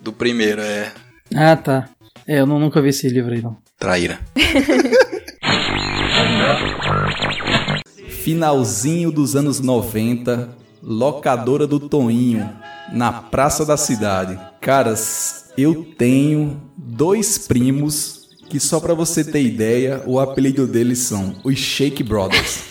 Do 0.04 0.14
primeiro, 0.14 0.62
é. 0.62 0.91
Ah, 1.36 1.56
tá. 1.56 1.89
É, 2.30 2.42
eu 2.42 2.46
não, 2.46 2.60
nunca 2.60 2.80
vi 2.80 2.90
esse 2.90 3.10
livro 3.10 3.34
aí, 3.34 3.42
não. 3.42 3.58
Traíra. 3.76 4.20
Finalzinho 8.22 9.12
dos 9.12 9.36
anos 9.36 9.60
90, 9.60 10.48
locadora 10.84 11.66
do 11.66 11.80
Toinho, 11.80 12.48
na 12.94 13.12
Praça 13.12 13.66
da 13.66 13.76
Cidade. 13.76 14.40
Caras, 14.62 15.46
eu 15.58 15.84
tenho 15.98 16.62
dois 16.78 17.40
primos 17.40 18.30
que 18.48 18.60
só 18.60 18.80
para 18.80 18.94
você 18.94 19.24
ter 19.24 19.42
ideia, 19.42 20.04
o 20.06 20.20
apelido 20.20 20.68
deles 20.68 21.00
são 21.00 21.36
os 21.44 21.58
Shake 21.58 22.04
Brothers. 22.04 22.66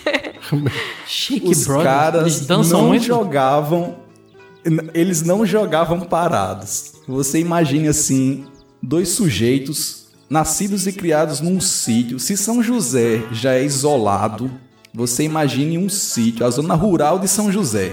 Shake 1.04 1.48
os 1.48 1.66
Brothers? 1.66 1.84
caras 1.84 2.46
não 2.46 2.62
muito? 2.86 3.04
jogavam 3.04 3.96
eles 4.94 5.22
não 5.22 5.44
jogavam 5.46 6.00
parados. 6.00 6.92
Você 7.08 7.40
imagine 7.40 7.88
assim, 7.88 8.46
dois 8.82 9.10
sujeitos 9.10 10.08
nascidos 10.28 10.86
e 10.86 10.92
criados 10.92 11.40
num 11.40 11.60
sítio. 11.60 12.18
Se 12.18 12.36
São 12.36 12.62
José 12.62 13.22
já 13.32 13.54
é 13.54 13.64
isolado, 13.64 14.50
você 14.92 15.22
imagine 15.24 15.78
um 15.78 15.88
sítio, 15.88 16.44
a 16.44 16.50
zona 16.50 16.74
rural 16.74 17.18
de 17.18 17.28
São 17.28 17.50
José. 17.50 17.92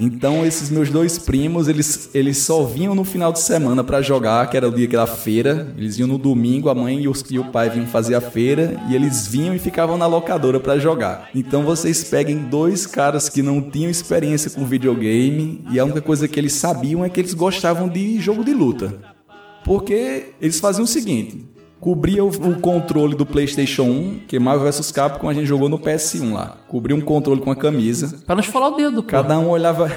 Então 0.00 0.46
esses 0.46 0.70
meus 0.70 0.90
dois 0.90 1.18
primos, 1.18 1.66
eles, 1.66 2.10
eles 2.14 2.38
só 2.38 2.62
vinham 2.62 2.94
no 2.94 3.02
final 3.02 3.32
de 3.32 3.40
semana 3.40 3.82
para 3.82 4.00
jogar, 4.00 4.48
que 4.48 4.56
era 4.56 4.68
o 4.68 4.70
dia 4.70 4.88
era 4.92 5.06
feira. 5.08 5.74
Eles 5.76 5.98
iam 5.98 6.06
no 6.06 6.16
domingo, 6.16 6.68
a 6.68 6.74
mãe 6.74 7.02
e, 7.02 7.08
os, 7.08 7.24
e 7.28 7.36
o 7.36 7.46
pai 7.46 7.68
vinham 7.68 7.86
fazer 7.88 8.14
a 8.14 8.20
feira 8.20 8.80
e 8.88 8.94
eles 8.94 9.26
vinham 9.26 9.56
e 9.56 9.58
ficavam 9.58 9.98
na 9.98 10.06
locadora 10.06 10.60
para 10.60 10.78
jogar. 10.78 11.28
Então 11.34 11.64
vocês 11.64 12.04
peguem 12.04 12.36
dois 12.48 12.86
caras 12.86 13.28
que 13.28 13.42
não 13.42 13.60
tinham 13.60 13.90
experiência 13.90 14.52
com 14.52 14.64
videogame 14.64 15.64
e 15.72 15.80
a 15.80 15.84
única 15.84 16.00
coisa 16.00 16.28
que 16.28 16.38
eles 16.38 16.52
sabiam 16.52 17.04
é 17.04 17.10
que 17.10 17.18
eles 17.18 17.34
gostavam 17.34 17.88
de 17.88 18.20
jogo 18.20 18.44
de 18.44 18.54
luta. 18.54 19.17
Porque 19.64 20.34
eles 20.40 20.60
faziam 20.60 20.84
o 20.84 20.86
seguinte: 20.86 21.46
cobria 21.80 22.24
o, 22.24 22.28
o, 22.28 22.60
controle 22.60 23.14
do 23.14 23.26
PlayStation 23.26 23.84
1, 23.84 24.20
que 24.28 24.38
Marvel 24.38 24.70
vs 24.70 24.90
Capcom 24.92 25.28
a 25.28 25.34
gente 25.34 25.46
jogou 25.46 25.68
no 25.68 25.78
PS1 25.78 26.32
lá. 26.32 26.56
Cobria 26.68 26.96
um 26.96 27.00
controle 27.00 27.40
com 27.40 27.50
a 27.50 27.56
camisa. 27.56 28.20
Para 28.26 28.36
não 28.36 28.42
falar 28.42 28.68
o 28.68 28.76
dedo, 28.76 29.02
pô. 29.02 29.10
Cada 29.10 29.38
um 29.38 29.48
olhava. 29.48 29.90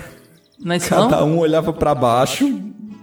Não 0.60 0.76
é 0.76 0.80
cada 0.80 1.26
um 1.26 1.40
olhava 1.40 1.74
para 1.74 1.96
baixo, 1.96 2.62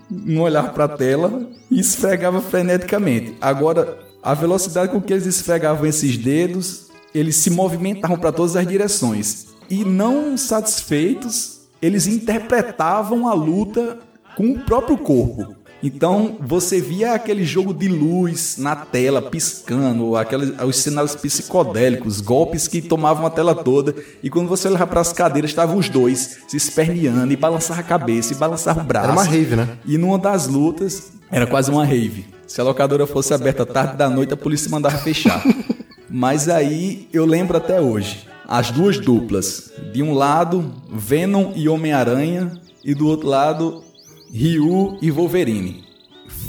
não 0.08 0.42
olhava 0.42 0.68
para 0.68 0.84
a 0.84 0.88
tela 0.88 1.48
e 1.70 1.80
esfregava 1.80 2.40
freneticamente. 2.40 3.36
Agora, 3.40 3.98
a 4.22 4.32
velocidade 4.32 4.92
com 4.92 5.00
que 5.00 5.12
eles 5.12 5.26
esfregavam 5.26 5.86
esses 5.86 6.16
dedos, 6.16 6.88
eles 7.14 7.36
se 7.36 7.50
movimentavam 7.50 8.16
para 8.16 8.30
todas 8.30 8.54
as 8.54 8.66
direções. 8.66 9.48
E 9.68 9.84
não 9.84 10.36
satisfeitos, 10.36 11.62
eles 11.82 12.06
interpretavam 12.06 13.28
a 13.28 13.34
luta 13.34 13.98
com 14.36 14.52
o 14.52 14.58
próprio 14.60 14.96
corpo. 14.98 15.57
Então 15.82 16.36
você 16.40 16.80
via 16.80 17.12
aquele 17.12 17.44
jogo 17.44 17.72
de 17.72 17.88
luz 17.88 18.56
na 18.58 18.74
tela 18.74 19.22
piscando, 19.22 20.16
aqueles, 20.16 20.52
os 20.60 20.76
cenários 20.76 21.14
psicodélicos, 21.14 22.20
golpes 22.20 22.66
que 22.66 22.82
tomavam 22.82 23.26
a 23.26 23.30
tela 23.30 23.54
toda, 23.54 23.94
e 24.22 24.28
quando 24.28 24.48
você 24.48 24.68
olhava 24.68 24.86
para 24.86 25.00
as 25.00 25.12
cadeiras 25.12 25.50
estavam 25.50 25.76
os 25.76 25.88
dois 25.88 26.38
se 26.48 26.56
esperneando 26.56 27.32
e 27.32 27.36
balançar 27.36 27.78
a 27.78 27.82
cabeça 27.82 28.32
e 28.32 28.36
balançar 28.36 28.78
o 28.78 28.82
braço. 28.82 29.04
Era 29.04 29.12
uma 29.12 29.24
rave, 29.24 29.56
né? 29.56 29.68
E 29.86 29.96
numa 29.96 30.18
das 30.18 30.48
lutas 30.48 31.12
era 31.30 31.46
quase 31.46 31.70
uma 31.70 31.84
rave. 31.84 32.26
Se 32.46 32.60
a 32.60 32.64
locadora 32.64 33.06
fosse 33.06 33.32
aberta 33.34 33.66
tarde 33.66 33.96
da 33.96 34.08
noite, 34.08 34.32
a 34.32 34.36
polícia 34.36 34.70
mandava 34.70 34.98
fechar. 34.98 35.44
Mas 36.10 36.48
aí 36.48 37.08
eu 37.12 37.26
lembro 37.26 37.56
até 37.56 37.80
hoje. 37.80 38.26
As 38.48 38.70
duas 38.70 38.98
duplas. 38.98 39.70
De 39.92 40.02
um 40.02 40.14
lado, 40.14 40.72
Venom 40.90 41.52
e 41.54 41.68
Homem-Aranha. 41.68 42.52
E 42.82 42.94
do 42.94 43.06
outro 43.06 43.28
lado, 43.28 43.84
Ryu 44.32 44.98
e 45.00 45.10
Wolverine. 45.10 45.84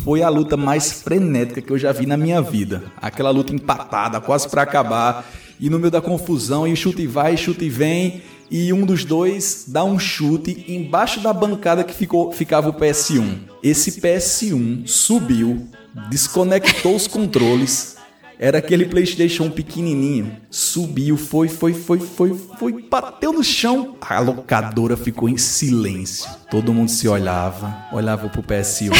Foi 0.03 0.21
a 0.21 0.29
luta 0.29 0.57
mais 0.57 0.91
frenética 0.91 1.61
que 1.61 1.71
eu 1.71 1.77
já 1.77 1.91
vi 1.91 2.05
na 2.05 2.17
minha 2.17 2.41
vida. 2.41 2.83
Aquela 2.97 3.29
luta 3.29 3.53
empatada, 3.53 4.19
quase 4.19 4.47
para 4.49 4.61
acabar. 4.61 5.25
E 5.59 5.69
no 5.69 5.77
meio 5.77 5.91
da 5.91 6.01
confusão, 6.01 6.67
e 6.67 6.75
chute 6.75 7.05
vai, 7.05 7.35
chute 7.35 7.67
vem, 7.67 8.21
e 8.49 8.71
um 8.73 8.85
dos 8.85 9.03
dois 9.03 9.65
dá 9.67 9.83
um 9.83 9.99
chute 9.99 10.65
embaixo 10.67 11.19
da 11.19 11.33
bancada 11.33 11.83
que 11.83 11.93
ficou, 11.93 12.31
ficava 12.31 12.69
o 12.69 12.73
PS1. 12.73 13.39
Esse 13.61 13.99
PS1 14.01 14.87
subiu, 14.87 15.67
desconectou 16.09 16.95
os 16.95 17.07
controles, 17.07 17.97
era 18.39 18.59
aquele 18.59 18.85
PlayStation 18.85 19.49
pequenininho. 19.49 20.37
Subiu, 20.49 21.17
foi, 21.17 21.49
foi, 21.49 21.73
foi, 21.73 21.99
foi, 21.99 22.33
foi, 22.33 22.81
bateu 22.89 23.33
no 23.33 23.43
chão. 23.43 23.97
A 23.99 24.21
locadora 24.21 24.95
ficou 24.95 25.27
em 25.27 25.35
silêncio. 25.35 26.29
Todo 26.49 26.73
mundo 26.73 26.89
se 26.89 27.05
olhava, 27.09 27.85
olhava 27.91 28.29
pro 28.29 28.41
PS1, 28.41 28.93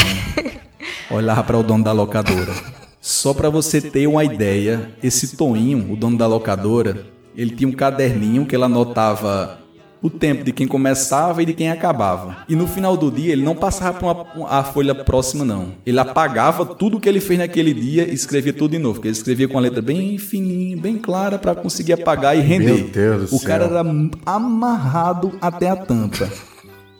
olhava 1.10 1.42
para 1.42 1.56
o 1.56 1.62
dono 1.62 1.82
da 1.82 1.92
locadora. 1.92 2.52
Só 3.00 3.32
para 3.32 3.48
você 3.48 3.80
ter 3.80 4.06
uma 4.06 4.22
ideia, 4.22 4.90
esse 5.02 5.34
Toninho, 5.34 5.90
o 5.90 5.96
dono 5.96 6.18
da 6.18 6.26
locadora, 6.26 7.06
ele 7.34 7.56
tinha 7.56 7.66
um 7.66 7.72
caderninho 7.72 8.44
que 8.44 8.54
ele 8.54 8.64
anotava 8.64 9.58
o 10.02 10.08
tempo 10.08 10.44
de 10.44 10.52
quem 10.52 10.66
começava 10.66 11.42
e 11.42 11.46
de 11.46 11.52
quem 11.52 11.70
acabava. 11.70 12.38
E 12.48 12.56
no 12.56 12.66
final 12.66 12.96
do 12.96 13.10
dia 13.10 13.32
ele 13.32 13.42
não 13.42 13.54
passava 13.54 13.98
para 13.98 14.46
a 14.48 14.64
folha 14.64 14.94
próxima 14.94 15.44
não. 15.44 15.72
Ele 15.84 15.98
apagava 15.98 16.64
tudo 16.64 17.00
que 17.00 17.08
ele 17.08 17.20
fez 17.20 17.38
naquele 17.38 17.74
dia 17.74 18.08
e 18.08 18.14
escrevia 18.14 18.52
tudo 18.52 18.72
de 18.72 18.78
novo. 18.78 18.94
Porque 18.94 19.08
ele 19.08 19.16
escrevia 19.16 19.48
com 19.48 19.58
a 19.58 19.60
letra 19.60 19.82
bem 19.82 20.18
fininha, 20.18 20.76
bem 20.76 20.96
clara 20.96 21.38
para 21.38 21.54
conseguir 21.54 21.92
apagar 21.92 22.36
e 22.36 22.40
render. 22.40 22.74
Meu 22.74 22.88
Deus 22.88 23.30
do 23.30 23.36
o 23.36 23.40
cara 23.40 23.64
era 23.64 23.84
amarrado 24.26 25.32
até 25.40 25.68
a 25.68 25.76
tampa. 25.76 26.30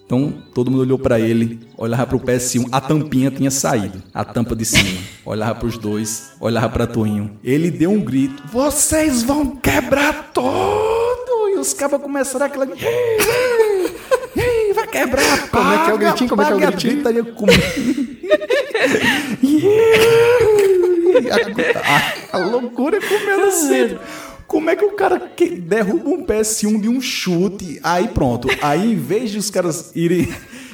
Então 0.04 0.34
todo 0.52 0.72
mundo 0.72 0.80
olhou 0.80 0.98
para 0.98 1.20
ele, 1.20 1.60
olhava 1.78 2.04
para 2.04 2.16
o 2.16 2.20
PS1, 2.20 2.66
a 2.72 2.80
tampinha 2.80 3.30
tinha 3.30 3.50
saído, 3.50 4.02
a 4.12 4.24
tampa 4.24 4.56
de 4.56 4.64
cima. 4.64 4.98
Olhava 5.24 5.54
para 5.54 5.68
os 5.68 5.78
dois, 5.78 6.32
olhava 6.40 6.68
para 6.68 6.86
Toinho. 6.86 7.38
Ele 7.44 7.70
deu 7.70 7.92
um 7.92 8.00
grito: 8.00 8.42
"Vocês 8.52 9.22
vão 9.22 9.46
quebrar 9.56 10.32
tudo!" 10.34 10.99
Os 11.60 11.74
cabas 11.74 12.00
começaram 12.00 12.46
aquela 12.46 12.66
vai 14.74 14.86
quebrar, 14.86 15.48
como 15.50 15.72
é 15.72 15.84
que 15.84 15.90
é 15.90 15.94
o 15.94 15.98
gritinho? 15.98 16.30
Como 16.30 16.42
é 16.42 16.44
que 16.46 16.52
é 16.52 16.54
o 16.54 16.58
gritinho? 16.58 17.02
a, 21.30 22.36
a, 22.36 22.38
a 22.40 22.46
loucura 22.46 22.98
comendo 23.00 23.50
cedo. 23.52 24.00
Como 24.46 24.70
é 24.70 24.76
que 24.76 24.84
o 24.84 24.92
cara 24.92 25.20
que 25.20 25.50
derruba 25.50 26.08
um 26.08 26.24
PS1 26.24 26.80
de 26.80 26.88
um 26.88 27.00
chute? 27.00 27.78
Aí 27.82 28.08
pronto. 28.08 28.48
Aí 28.62 28.92
em 28.92 28.96
vez 28.96 29.30
de 29.30 29.38
os 29.38 29.50
caras 29.50 29.92
irem, 29.94 30.32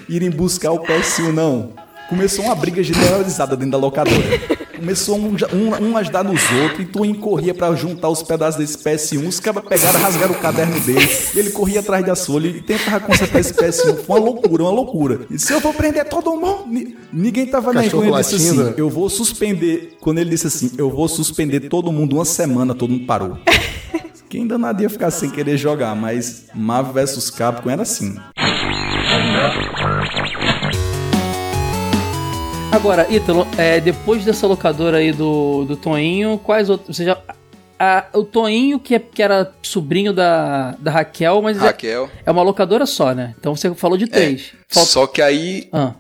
irem 0.09 0.30
buscar 0.30 0.70
o 0.70 0.80
PS1, 0.80 1.32
não. 1.32 1.72
Começou 2.09 2.45
uma 2.45 2.55
briga 2.55 2.82
generalizada 2.82 3.57
dentro 3.57 3.72
da 3.72 3.78
locadora. 3.78 4.65
Começou 4.76 5.18
um, 5.18 5.36
um, 5.52 5.88
um 5.88 5.96
ajudar 5.96 6.22
nos 6.22 6.40
outros, 6.62 6.80
e 6.80 6.84
Toinho 6.84 7.16
corria 7.16 7.54
pra 7.54 7.74
juntar 7.74 8.08
os 8.08 8.22
pedaços 8.22 8.56
desse 8.56 8.78
PS1, 8.78 9.26
os 9.26 9.40
cabas 9.40 9.64
pegaram, 9.64 10.00
rasgaram 10.00 10.32
o 10.34 10.38
caderno 10.38 10.78
dele, 10.80 11.08
ele 11.34 11.50
corria 11.50 11.80
atrás 11.80 12.04
das 12.04 12.26
folhas 12.26 12.56
e 12.56 12.60
tentava 12.60 13.00
consertar 13.00 13.40
esse 13.40 13.52
PS1. 13.54 14.04
Foi 14.04 14.18
uma 14.18 14.30
loucura, 14.30 14.62
uma 14.62 14.72
loucura. 14.72 15.20
E 15.30 15.38
se 15.38 15.52
eu 15.52 15.60
vou 15.60 15.72
prender 15.72 16.04
todo 16.08 16.36
mundo, 16.36 16.94
ninguém 17.12 17.46
tava 17.46 17.72
nem 17.72 17.90
com 17.90 18.04
ele 18.04 18.16
disse 18.16 18.34
assim, 18.36 18.74
eu 18.76 18.88
vou 18.88 19.08
suspender, 19.08 19.96
quando 20.00 20.18
ele 20.18 20.30
disse 20.30 20.46
assim, 20.46 20.72
eu 20.78 20.90
vou 20.90 21.08
suspender 21.08 21.60
todo 21.68 21.90
mundo 21.92 22.16
uma 22.16 22.24
semana, 22.24 22.74
todo 22.74 22.90
mundo 22.90 23.06
parou. 23.06 23.38
Quem 24.28 24.46
danado 24.46 24.82
ia 24.82 24.90
ficar 24.90 25.10
sem 25.10 25.30
querer 25.30 25.56
jogar, 25.56 25.94
mas 25.94 26.46
Marvel 26.54 26.92
vs 26.92 27.30
Capcom 27.30 27.70
era 27.70 27.82
assim. 27.82 28.16
Agora, 32.76 33.10
Ítalo, 33.10 33.46
é, 33.56 33.80
depois 33.80 34.22
dessa 34.22 34.46
locadora 34.46 34.98
aí 34.98 35.10
do, 35.10 35.64
do 35.64 35.78
Toinho, 35.78 36.36
quais 36.36 36.68
outros? 36.68 36.94
Você 36.94 37.06
já. 37.06 37.18
A, 37.78 38.04
o 38.12 38.22
Toinho, 38.22 38.78
que, 38.78 38.94
é, 38.94 38.98
que 38.98 39.22
era 39.22 39.50
sobrinho 39.62 40.12
da, 40.12 40.72
da 40.72 40.90
Raquel, 40.90 41.40
mas 41.40 41.56
Raquel. 41.56 42.10
É, 42.18 42.24
é 42.26 42.30
uma 42.30 42.42
locadora 42.42 42.84
só, 42.84 43.14
né? 43.14 43.34
Então 43.40 43.56
você 43.56 43.74
falou 43.74 43.96
de 43.96 44.04
é, 44.04 44.08
três. 44.08 44.52
É, 44.52 44.74
Falta... 44.74 44.90
Só 44.90 45.06
que 45.06 45.22
aí 45.22 45.70
ah. 45.72 45.94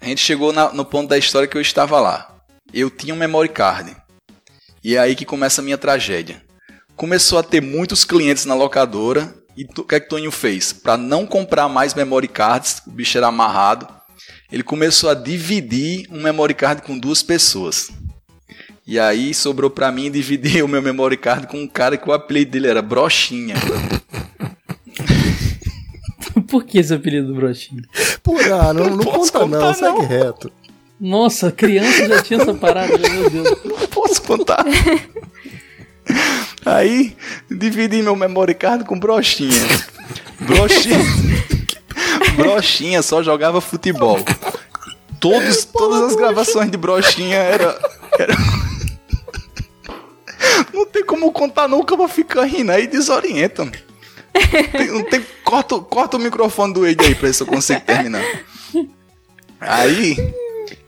a 0.00 0.06
gente 0.06 0.22
chegou 0.22 0.50
na, 0.50 0.72
no 0.72 0.82
ponto 0.82 1.10
da 1.10 1.18
história 1.18 1.46
que 1.46 1.58
eu 1.58 1.60
estava 1.60 2.00
lá. 2.00 2.36
Eu 2.72 2.88
tinha 2.88 3.12
um 3.12 3.18
memory 3.18 3.50
card. 3.50 3.94
E 4.82 4.96
é 4.96 4.98
aí 4.98 5.14
que 5.14 5.26
começa 5.26 5.60
a 5.60 5.64
minha 5.64 5.76
tragédia 5.76 6.40
começou 6.96 7.38
a 7.38 7.42
ter 7.42 7.60
muitos 7.60 8.04
clientes 8.04 8.44
na 8.44 8.54
locadora. 8.54 9.34
E 9.56 9.64
o 9.64 9.84
que 9.84 9.94
é 9.94 10.00
que 10.00 10.08
Toninho 10.08 10.30
fez? 10.30 10.72
Para 10.72 10.96
não 10.96 11.26
comprar 11.26 11.68
mais 11.68 11.92
memory 11.94 12.28
cards, 12.28 12.80
o 12.86 12.90
bicho 12.90 13.18
era 13.18 13.26
amarrado, 13.26 13.86
ele 14.52 14.62
começou 14.62 15.08
a 15.08 15.14
dividir 15.14 16.06
um 16.10 16.20
memory 16.20 16.52
card 16.52 16.82
com 16.82 16.98
duas 16.98 17.22
pessoas. 17.22 17.90
E 18.86 18.98
aí 18.98 19.32
sobrou 19.32 19.70
para 19.70 19.90
mim 19.90 20.10
dividir 20.10 20.62
o 20.62 20.68
meu 20.68 20.82
memory 20.82 21.16
card 21.16 21.46
com 21.46 21.56
um 21.56 21.66
cara 21.66 21.96
que 21.96 22.06
o 22.06 22.12
apelido 22.12 22.50
dele 22.50 22.68
era 22.68 22.82
Brochinha. 22.82 23.54
Por 26.46 26.64
que 26.64 26.78
esse 26.78 26.92
apelido 26.92 27.28
do 27.28 27.34
Brochinha? 27.34 27.82
Pô, 28.22 28.34
não, 28.42 28.74
não, 28.74 28.96
não 28.96 29.04
conta 29.04 29.38
contar, 29.38 29.58
não, 29.58 29.74
segue 29.74 30.04
reto. 30.04 30.52
Nossa, 31.00 31.50
criança 31.50 32.06
já 32.06 32.22
tinha 32.22 32.42
essa 32.42 32.52
parada, 32.52 32.98
meu 32.98 33.30
Deus. 33.30 33.64
Não 33.64 33.78
posso 33.88 34.20
contar. 34.22 34.64
Aí 36.64 37.16
dividi 37.50 38.02
meu 38.02 38.14
memory 38.14 38.54
card 38.54 38.84
com 38.84 38.98
brochinha. 38.98 39.50
Brochinha. 40.40 40.98
brochinha 42.36 43.02
só 43.02 43.22
jogava 43.22 43.60
futebol. 43.60 44.18
Todos, 45.20 45.64
todas 45.64 46.02
as 46.02 46.16
gravações 46.16 46.70
de 46.70 46.76
brochinha 46.76 47.36
era, 47.36 47.78
era... 48.18 48.34
Não 50.72 50.86
tem 50.86 51.04
como 51.04 51.30
contar 51.30 51.68
nunca 51.68 51.96
pra 51.96 52.08
ficar 52.08 52.44
rindo 52.44 52.72
aí 52.72 52.86
desorienta. 52.86 53.70
Tem, 54.72 54.88
não 54.88 55.04
tem, 55.04 55.24
corta, 55.44 55.78
corta 55.78 56.16
o 56.16 56.20
microfone 56.20 56.72
do 56.72 56.80
Wade 56.80 57.04
aí 57.04 57.14
pra 57.14 57.28
ver 57.28 57.34
se 57.34 57.42
eu 57.42 57.46
consigo 57.46 57.80
terminar. 57.82 58.24
Aí 59.60 60.16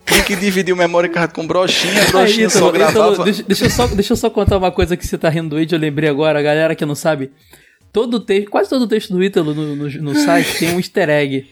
tem 0.04 0.22
que 0.22 0.36
dividir 0.36 0.72
o 0.72 0.76
memory 0.76 1.08
card 1.08 1.32
com 1.32 1.46
brochinha, 1.46 2.04
brochinha 2.06 2.46
Aí, 2.46 2.50
só 2.50 2.70
gravava... 2.70 3.24
deixa, 3.24 3.42
deixa, 3.42 3.66
eu 3.66 3.70
só, 3.70 3.86
deixa 3.86 4.12
eu 4.12 4.16
só 4.16 4.30
contar 4.30 4.58
uma 4.58 4.72
coisa 4.72 4.96
que 4.96 5.06
você 5.06 5.16
tá 5.16 5.28
rindo 5.28 5.50
do 5.50 5.60
Ítalo, 5.60 5.82
eu 5.82 5.88
lembrei 5.88 6.08
agora, 6.08 6.38
a 6.38 6.42
galera 6.42 6.74
que 6.74 6.84
não 6.84 6.94
sabe, 6.94 7.30
todo 7.94 8.18
texto, 8.18 8.50
quase 8.50 8.68
todo 8.68 8.82
o 8.82 8.88
texto 8.88 9.14
do 9.14 9.22
Ítalo 9.22 9.54
no, 9.54 9.76
no, 9.76 9.88
no 9.88 10.14
site 10.16 10.58
tem 10.58 10.74
um 10.74 10.78
easter 10.78 11.08
egg. 11.08 11.46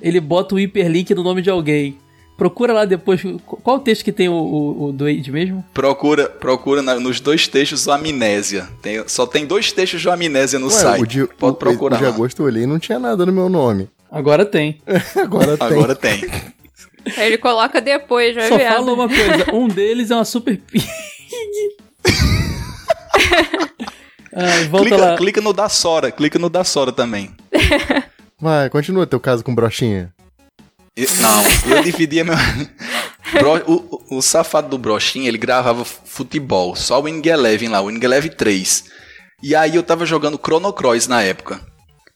Ele 0.00 0.18
bota 0.18 0.54
o 0.54 0.58
hiperlink 0.58 1.14
no 1.14 1.22
nome 1.22 1.42
de 1.42 1.50
alguém. 1.50 1.98
Procura 2.36 2.72
lá 2.72 2.86
depois. 2.86 3.20
Qual 3.44 3.76
o 3.76 3.80
texto 3.80 4.02
que 4.02 4.10
tem 4.10 4.26
o, 4.26 4.32
o, 4.32 4.84
o 4.86 4.92
do 4.92 5.04
Wade 5.04 5.30
mesmo? 5.30 5.62
Procura, 5.74 6.28
procura 6.28 6.80
na, 6.82 6.98
nos 6.98 7.20
dois 7.20 7.46
textos 7.46 7.86
o 7.86 7.92
Amnésia. 7.92 8.68
Tem, 8.80 9.06
só 9.06 9.26
tem 9.26 9.46
dois 9.46 9.70
textos 9.70 10.00
de 10.00 10.08
Amnésia 10.08 10.58
no 10.58 10.66
Ué, 10.66 10.72
site. 10.72 11.06
De, 11.06 11.26
Pode 11.26 11.58
procurar. 11.58 11.96
O 11.96 11.98
de 12.00 12.06
agosto 12.06 12.40
eu 12.40 12.46
olhei 12.46 12.62
e 12.62 12.66
não 12.66 12.78
tinha 12.78 12.98
nada 12.98 13.26
no 13.26 13.32
meu 13.32 13.50
nome. 13.50 13.88
Agora 14.10 14.46
tem. 14.46 14.80
Agora 15.14 15.58
tem. 15.58 15.66
Agora 15.66 15.94
tem. 15.94 16.24
Ele 17.18 17.36
coloca 17.36 17.80
depois, 17.82 18.34
vai 18.34 18.48
Só 18.48 18.56
ver. 18.56 18.68
fala 18.68 18.92
uma 18.92 19.08
coisa, 19.08 19.54
um 19.54 19.68
deles 19.68 20.10
é 20.10 20.14
uma 20.14 20.24
super 20.24 20.56
pig. 20.66 20.82
Ai, 24.34 24.66
volta 24.68 24.88
clica, 24.88 25.04
lá. 25.04 25.16
clica 25.16 25.40
no 25.40 25.52
da 25.52 25.68
Sora, 25.68 26.10
clica 26.10 26.38
no 26.38 26.48
da 26.48 26.64
Sora 26.64 26.92
também. 26.92 27.30
Vai, 28.40 28.68
continua 28.70 29.06
teu 29.06 29.20
caso 29.20 29.44
com 29.44 29.54
brochinha. 29.54 30.12
Não, 31.20 31.74
eu 31.74 31.82
dividia 31.82 32.24
meu. 32.24 32.34
Bro, 33.32 33.62
o, 33.66 34.16
o, 34.18 34.22
safado 34.22 34.68
do 34.68 34.76
Brochinha, 34.76 35.26
ele 35.26 35.38
gravava 35.38 35.84
futebol, 35.84 36.76
só 36.76 37.00
o 37.00 37.04
Wing 37.04 37.26
Eleven 37.26 37.68
lá, 37.68 37.80
o 37.80 37.86
Wing 37.86 38.04
Eleven 38.04 38.30
3. 38.30 38.84
E 39.42 39.54
aí 39.54 39.74
eu 39.74 39.82
tava 39.82 40.04
jogando 40.04 40.38
Chrono 40.38 40.70
Cross 40.72 41.08
na 41.08 41.22
época. 41.22 41.60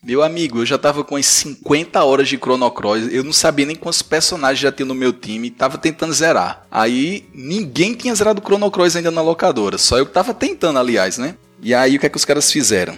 Meu 0.05 0.23
amigo, 0.23 0.61
eu 0.61 0.67
já 0.67 0.77
tava 0.77 1.03
com 1.03 1.17
as 1.17 1.25
50 1.27 2.05
horas 2.05 2.29
de 2.29 2.37
Chrono 2.37 2.71
Cross, 2.71 3.09
eu 3.11 3.25
não 3.25 3.33
sabia 3.33 3.65
nem 3.65 3.75
quantos 3.75 4.03
personagens 4.03 4.61
já 4.61 4.71
tinha 4.71 4.87
no 4.87 4.95
meu 4.95 5.13
time, 5.13 5.51
tava 5.51 5.79
tentando 5.79 6.13
zerar. 6.13 6.67
Aí 6.71 7.27
ninguém 7.33 7.95
tinha 7.95 8.15
zerado 8.15 8.41
o 8.41 8.45
Chrono 8.45 8.71
Cross 8.71 8.97
ainda 8.97 9.11
na 9.11 9.23
locadora, 9.23 9.79
só 9.79 9.97
eu 9.97 10.05
que 10.05 10.13
tava 10.13 10.35
tentando, 10.35 10.79
aliás, 10.79 11.17
né? 11.17 11.37
E 11.63 11.75
aí 11.75 11.97
o 11.97 12.01
que 12.01 12.07
é 12.07 12.09
que 12.09 12.17
os 12.17 12.25
caras 12.25 12.51
fizeram? 12.51 12.97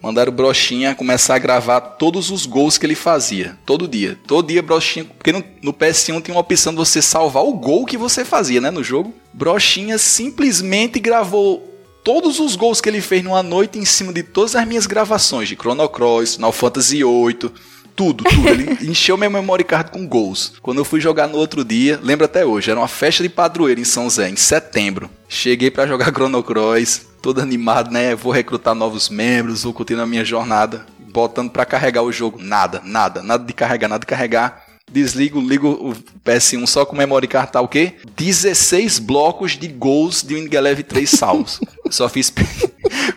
Mandaram 0.00 0.32
o 0.32 0.34
Brochinha 0.34 0.94
começar 0.94 1.34
a 1.34 1.38
gravar 1.38 1.80
todos 1.80 2.30
os 2.30 2.46
gols 2.46 2.78
que 2.78 2.86
ele 2.86 2.94
fazia, 2.94 3.58
todo 3.66 3.88
dia. 3.88 4.16
Todo 4.26 4.46
dia 4.46 4.62
Brochinha, 4.62 5.04
porque 5.04 5.32
no, 5.32 5.42
no 5.60 5.72
PS1 5.72 6.22
tinha 6.22 6.34
uma 6.34 6.40
opção 6.40 6.72
de 6.72 6.78
você 6.78 7.02
salvar 7.02 7.42
o 7.42 7.54
gol 7.54 7.84
que 7.84 7.96
você 7.96 8.24
fazia, 8.24 8.60
né, 8.60 8.70
no 8.70 8.84
jogo. 8.84 9.12
Brochinha 9.32 9.98
simplesmente 9.98 11.00
gravou 11.00 11.68
todos 12.04 12.38
os 12.38 12.54
gols 12.54 12.80
que 12.80 12.88
ele 12.88 13.00
fez 13.00 13.24
numa 13.24 13.42
noite 13.42 13.78
em 13.78 13.84
cima 13.84 14.12
de 14.12 14.22
todas 14.22 14.54
as 14.54 14.66
minhas 14.66 14.86
gravações 14.86 15.48
de 15.48 15.56
Chrono 15.56 15.88
Cross, 15.88 16.36
Final 16.36 16.52
Fantasy 16.52 17.02
VIII, 17.02 17.50
tudo, 17.96 18.22
tudo. 18.22 18.48
Ele 18.48 18.78
encheu 18.88 19.16
meu 19.16 19.28
memory 19.28 19.64
card 19.64 19.90
com 19.90 20.06
gols. 20.06 20.52
Quando 20.62 20.78
eu 20.78 20.84
fui 20.84 21.00
jogar 21.00 21.26
no 21.26 21.36
outro 21.36 21.64
dia, 21.64 21.98
lembro 22.00 22.24
até 22.24 22.46
hoje, 22.46 22.70
era 22.70 22.78
uma 22.78 22.86
festa 22.86 23.24
de 23.24 23.28
padroeiro 23.28 23.80
em 23.80 23.84
São 23.84 24.08
Zé, 24.08 24.30
em 24.30 24.36
setembro. 24.36 25.10
Cheguei 25.28 25.72
para 25.72 25.88
jogar 25.88 26.12
Chrono 26.12 26.40
Cross, 26.40 27.07
todo 27.20 27.40
animado, 27.40 27.90
né? 27.90 28.14
Vou 28.14 28.32
recrutar 28.32 28.74
novos 28.74 29.08
membros, 29.08 29.64
vou 29.64 29.72
continuar 29.72 30.04
a 30.04 30.06
minha 30.06 30.24
jornada, 30.24 30.86
botando 31.12 31.50
para 31.50 31.64
carregar 31.64 32.02
o 32.02 32.12
jogo. 32.12 32.38
Nada, 32.40 32.80
nada, 32.84 33.22
nada 33.22 33.44
de 33.44 33.52
carregar, 33.52 33.88
nada 33.88 34.00
de 34.00 34.06
carregar 34.06 34.68
desligo, 34.90 35.40
ligo 35.40 35.68
o 35.68 35.94
PS1 36.24 36.66
só 36.66 36.84
com 36.84 36.96
memory 36.96 37.28
card 37.28 37.52
tá 37.52 37.60
o 37.60 37.68
quê? 37.68 37.94
16 38.16 38.98
blocos 38.98 39.52
de 39.52 39.68
gols 39.68 40.22
de 40.22 40.34
Wing 40.34 40.54
Eleven 40.54 40.84
3 40.84 41.08
salvos. 41.08 41.60
só 41.90 42.08
fiz. 42.08 42.32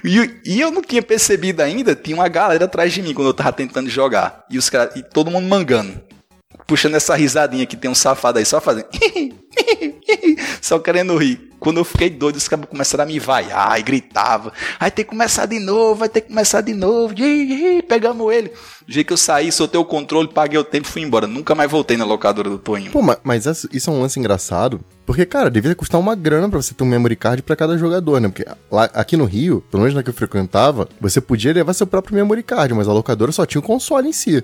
e, 0.03 0.41
e, 0.45 0.59
eu 0.59 0.71
não 0.71 0.81
tinha 0.81 1.01
percebido 1.01 1.61
ainda, 1.61 1.95
tinha 1.95 2.15
uma 2.15 2.27
galera 2.27 2.65
atrás 2.65 2.93
de 2.93 3.01
mim 3.01 3.13
quando 3.13 3.27
eu 3.27 3.33
tava 3.33 3.53
tentando 3.53 3.89
jogar. 3.89 4.45
E 4.49 4.57
os 4.57 4.69
caras. 4.69 4.95
E 4.95 5.03
todo 5.03 5.31
mundo 5.31 5.47
mangando. 5.47 5.99
Puxando 6.67 6.95
essa 6.95 7.15
risadinha 7.15 7.65
que 7.65 7.75
tem 7.75 7.89
um 7.89 7.95
safado 7.95 8.39
aí, 8.39 8.45
só 8.45 8.61
fazendo. 8.61 8.87
só 10.61 10.79
querendo 10.79 11.17
rir. 11.17 11.50
Quando 11.61 11.77
eu 11.77 11.85
fiquei 11.85 12.09
doido, 12.09 12.37
os 12.37 12.47
caras 12.47 12.65
começaram 12.65 13.03
a 13.03 13.07
me 13.07 13.19
vaiar 13.19 13.79
e 13.79 13.83
gritava. 13.83 14.51
Vai 14.79 14.89
ter 14.89 15.03
que 15.03 15.11
começar 15.11 15.45
de 15.45 15.59
novo, 15.59 15.93
vai 15.93 16.09
ter 16.09 16.21
que 16.21 16.29
começar 16.29 16.59
de 16.61 16.73
novo. 16.73 17.13
Pegamos 17.87 18.33
ele. 18.33 18.49
Do 18.87 18.91
jeito 18.91 19.05
que 19.05 19.13
eu 19.13 19.17
saí, 19.17 19.51
soltei 19.51 19.79
o 19.79 19.85
controle, 19.85 20.27
paguei 20.27 20.57
o 20.57 20.63
tempo 20.63 20.87
e 20.87 20.91
fui 20.91 21.03
embora. 21.03 21.27
Nunca 21.27 21.53
mais 21.53 21.69
voltei 21.69 21.95
na 21.97 22.03
locadora 22.03 22.49
do 22.49 22.57
Toinho. 22.57 22.91
Pô, 22.91 22.99
mas, 23.23 23.45
isso 23.71 23.91
é 23.91 23.93
um 23.93 24.01
lance 24.01 24.19
engraçado. 24.19 24.81
Porque, 25.05 25.23
cara, 25.23 25.51
devia 25.51 25.75
custar 25.75 26.01
uma 26.01 26.15
grana 26.15 26.49
para 26.49 26.59
você 26.59 26.73
ter 26.73 26.83
um 26.83 26.87
memory 26.87 27.15
card 27.15 27.43
para 27.43 27.55
cada 27.55 27.77
jogador, 27.77 28.19
né? 28.19 28.27
Porque 28.27 28.43
lá, 28.71 28.85
aqui 28.95 29.15
no 29.15 29.25
Rio, 29.25 29.63
pelo 29.69 29.83
menos 29.83 29.95
na 29.95 30.01
que 30.01 30.09
eu 30.09 30.15
frequentava, 30.15 30.89
você 30.99 31.21
podia 31.21 31.53
levar 31.53 31.73
seu 31.73 31.85
próprio 31.85 32.15
memory 32.15 32.41
card, 32.41 32.73
mas 32.73 32.87
a 32.87 32.93
locadora 32.93 33.31
só 33.31 33.45
tinha 33.45 33.59
o 33.59 33.63
console 33.63 34.09
em 34.09 34.13
si. 34.13 34.43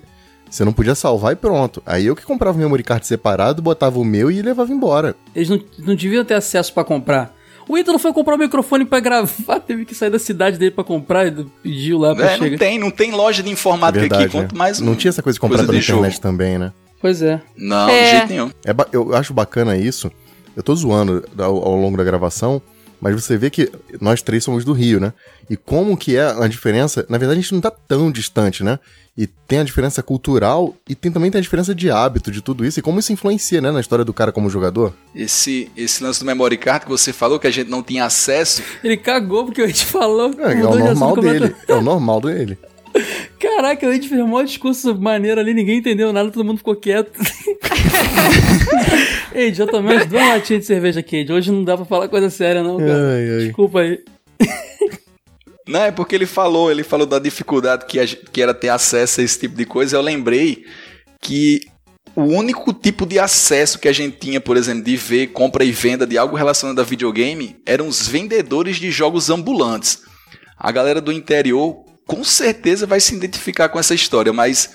Você 0.49 0.63
não 0.63 0.73
podia 0.73 0.95
salvar 0.95 1.33
e 1.33 1.35
pronto. 1.35 1.81
Aí 1.85 2.05
eu 2.05 2.15
que 2.15 2.23
comprava 2.23 2.57
o 2.57 2.59
memory 2.59 2.83
card 2.83 3.05
separado, 3.05 3.61
botava 3.61 3.99
o 3.99 4.05
meu 4.05 4.31
e 4.31 4.41
levava 4.41 4.71
embora. 4.71 5.15
Eles 5.35 5.49
não, 5.49 5.61
não 5.79 5.95
deviam 5.95 6.23
ter 6.23 6.35
acesso 6.35 6.73
para 6.73 6.83
comprar. 6.83 7.35
O 7.67 7.77
Ítalo 7.77 7.99
foi 7.99 8.13
comprar 8.13 8.35
o 8.35 8.37
microfone 8.37 8.85
para 8.85 8.99
gravar, 8.99 9.59
teve 9.65 9.83
que 9.83 9.93
sair 9.93 10.09
da 10.09 10.19
cidade 10.19 10.57
dele 10.57 10.71
para 10.71 10.83
comprar 10.83 11.27
e 11.27 11.45
pediu 11.61 11.97
lá 11.97 12.15
pra 12.15 12.31
é, 12.31 12.37
chegar. 12.37 12.51
Não 12.51 12.57
tem, 12.57 12.79
não 12.79 12.91
tem 12.91 13.11
loja 13.11 13.43
de 13.43 13.49
informática 13.49 13.99
é 13.99 14.01
verdade, 14.01 14.23
aqui, 14.23 14.31
quanto 14.31 14.55
mais 14.55 14.79
Não 14.79 14.95
tinha 14.95 15.09
essa 15.09 15.21
coisa 15.21 15.35
de 15.35 15.41
comprar 15.41 15.57
coisa 15.57 15.71
pela 15.71 15.83
internet 15.83 16.13
jogo. 16.13 16.21
também, 16.21 16.57
né? 16.57 16.71
Pois 17.01 17.21
é. 17.21 17.41
Não, 17.55 17.89
é. 17.89 18.03
de 18.03 18.11
jeito 18.11 18.29
nenhum. 18.29 18.51
É, 18.65 18.73
eu 18.93 19.13
acho 19.15 19.33
bacana 19.33 19.75
isso. 19.75 20.09
Eu 20.55 20.63
tô 20.63 20.73
zoando 20.75 21.23
ao, 21.37 21.67
ao 21.67 21.75
longo 21.75 21.97
da 21.97 22.03
gravação, 22.03 22.61
mas 22.99 23.13
você 23.13 23.37
vê 23.37 23.49
que 23.49 23.71
nós 24.01 24.21
três 24.21 24.43
somos 24.43 24.65
do 24.65 24.73
Rio, 24.73 24.99
né? 24.99 25.13
E 25.49 25.55
como 25.55 25.95
que 25.95 26.15
é 26.15 26.23
a 26.23 26.47
diferença? 26.47 27.05
Na 27.09 27.17
verdade, 27.17 27.39
a 27.39 27.41
gente 27.41 27.53
não 27.53 27.61
tá 27.61 27.69
tão 27.69 28.11
distante, 28.11 28.63
né? 28.63 28.79
E 29.17 29.25
tem 29.25 29.59
a 29.59 29.63
diferença 29.63 30.03
cultural 30.03 30.75
e 30.87 30.93
tem, 30.93 31.11
também 31.11 31.31
tem 31.31 31.39
a 31.39 31.41
diferença 31.41 31.73
de 31.73 31.89
hábito 31.89 32.29
de 32.29 32.39
tudo 32.39 32.63
isso 32.63 32.79
e 32.79 32.83
como 32.83 32.99
isso 32.99 33.11
influencia, 33.11 33.59
né, 33.59 33.71
na 33.71 33.79
história 33.79 34.05
do 34.05 34.13
cara 34.13 34.31
como 34.31 34.47
jogador. 34.47 34.93
Esse, 35.15 35.71
esse 35.75 36.03
lance 36.03 36.19
do 36.19 36.25
memory 36.25 36.57
card 36.57 36.85
que 36.85 36.91
você 36.91 37.11
falou 37.11 37.39
que 37.39 37.47
a 37.47 37.51
gente 37.51 37.69
não 37.69 37.81
tinha 37.81 38.05
acesso. 38.05 38.61
Ele 38.83 38.95
cagou 38.95 39.45
porque 39.45 39.63
a 39.63 39.67
gente 39.67 39.85
falou. 39.85 40.31
É, 40.37 40.53
é 40.53 40.65
o 40.65 40.77
normal 40.77 41.17
dele. 41.17 41.55
É 41.67 41.73
o 41.73 41.81
normal 41.81 42.21
dele. 42.21 42.57
Caraca, 43.39 43.87
a 43.87 43.93
gente 43.93 44.09
fez 44.09 44.21
um 44.21 44.43
discurso 44.43 44.95
maneiro 44.99 45.39
ali, 45.39 45.53
ninguém 45.53 45.79
entendeu 45.79 46.13
nada, 46.13 46.31
todo 46.31 46.45
mundo 46.45 46.59
ficou 46.59 46.75
quieto. 46.75 47.11
Ei, 49.33 49.53
já 49.53 49.67
tomei 49.67 49.97
umas 49.97 50.07
duas 50.07 50.27
latinhas 50.27 50.61
de 50.61 50.67
cerveja, 50.67 51.03
Cade. 51.03 51.31
Hoje 51.31 51.51
não 51.51 51.63
dá 51.63 51.75
pra 51.75 51.85
falar 51.85 52.07
coisa 52.07 52.29
séria, 52.29 52.63
não, 52.63 52.77
cara. 52.77 53.13
Ai, 53.13 53.29
ai. 53.29 53.45
Desculpa 53.45 53.81
aí. 53.81 53.99
Não, 55.67 55.81
é 55.81 55.91
porque 55.91 56.15
ele 56.15 56.25
falou, 56.25 56.71
ele 56.71 56.83
falou 56.83 57.05
da 57.05 57.19
dificuldade 57.19 57.85
que, 57.85 57.99
a, 57.99 58.07
que 58.07 58.41
era 58.41 58.53
ter 58.53 58.69
acesso 58.69 59.19
a 59.19 59.23
esse 59.23 59.37
tipo 59.37 59.55
de 59.55 59.65
coisa. 59.65 59.97
Eu 59.97 60.01
lembrei 60.01 60.65
que 61.21 61.61
o 62.15 62.23
único 62.23 62.73
tipo 62.73 63.05
de 63.05 63.19
acesso 63.19 63.77
que 63.77 63.87
a 63.87 63.93
gente 63.93 64.17
tinha, 64.17 64.41
por 64.41 64.57
exemplo, 64.57 64.83
de 64.83 64.95
ver 64.95 65.27
compra 65.27 65.63
e 65.63 65.71
venda 65.71 66.07
de 66.07 66.17
algo 66.17 66.35
relacionado 66.35 66.79
a 66.79 66.83
videogame 66.83 67.57
eram 67.65 67.87
os 67.87 68.07
vendedores 68.07 68.77
de 68.77 68.89
jogos 68.89 69.29
ambulantes. 69.29 70.01
A 70.57 70.71
galera 70.71 70.99
do 70.99 71.11
interior 71.11 71.85
com 72.07 72.23
certeza 72.23 72.87
vai 72.87 72.99
se 72.99 73.13
identificar 73.13 73.69
com 73.69 73.77
essa 73.77 73.93
história, 73.93 74.31
mas 74.31 74.71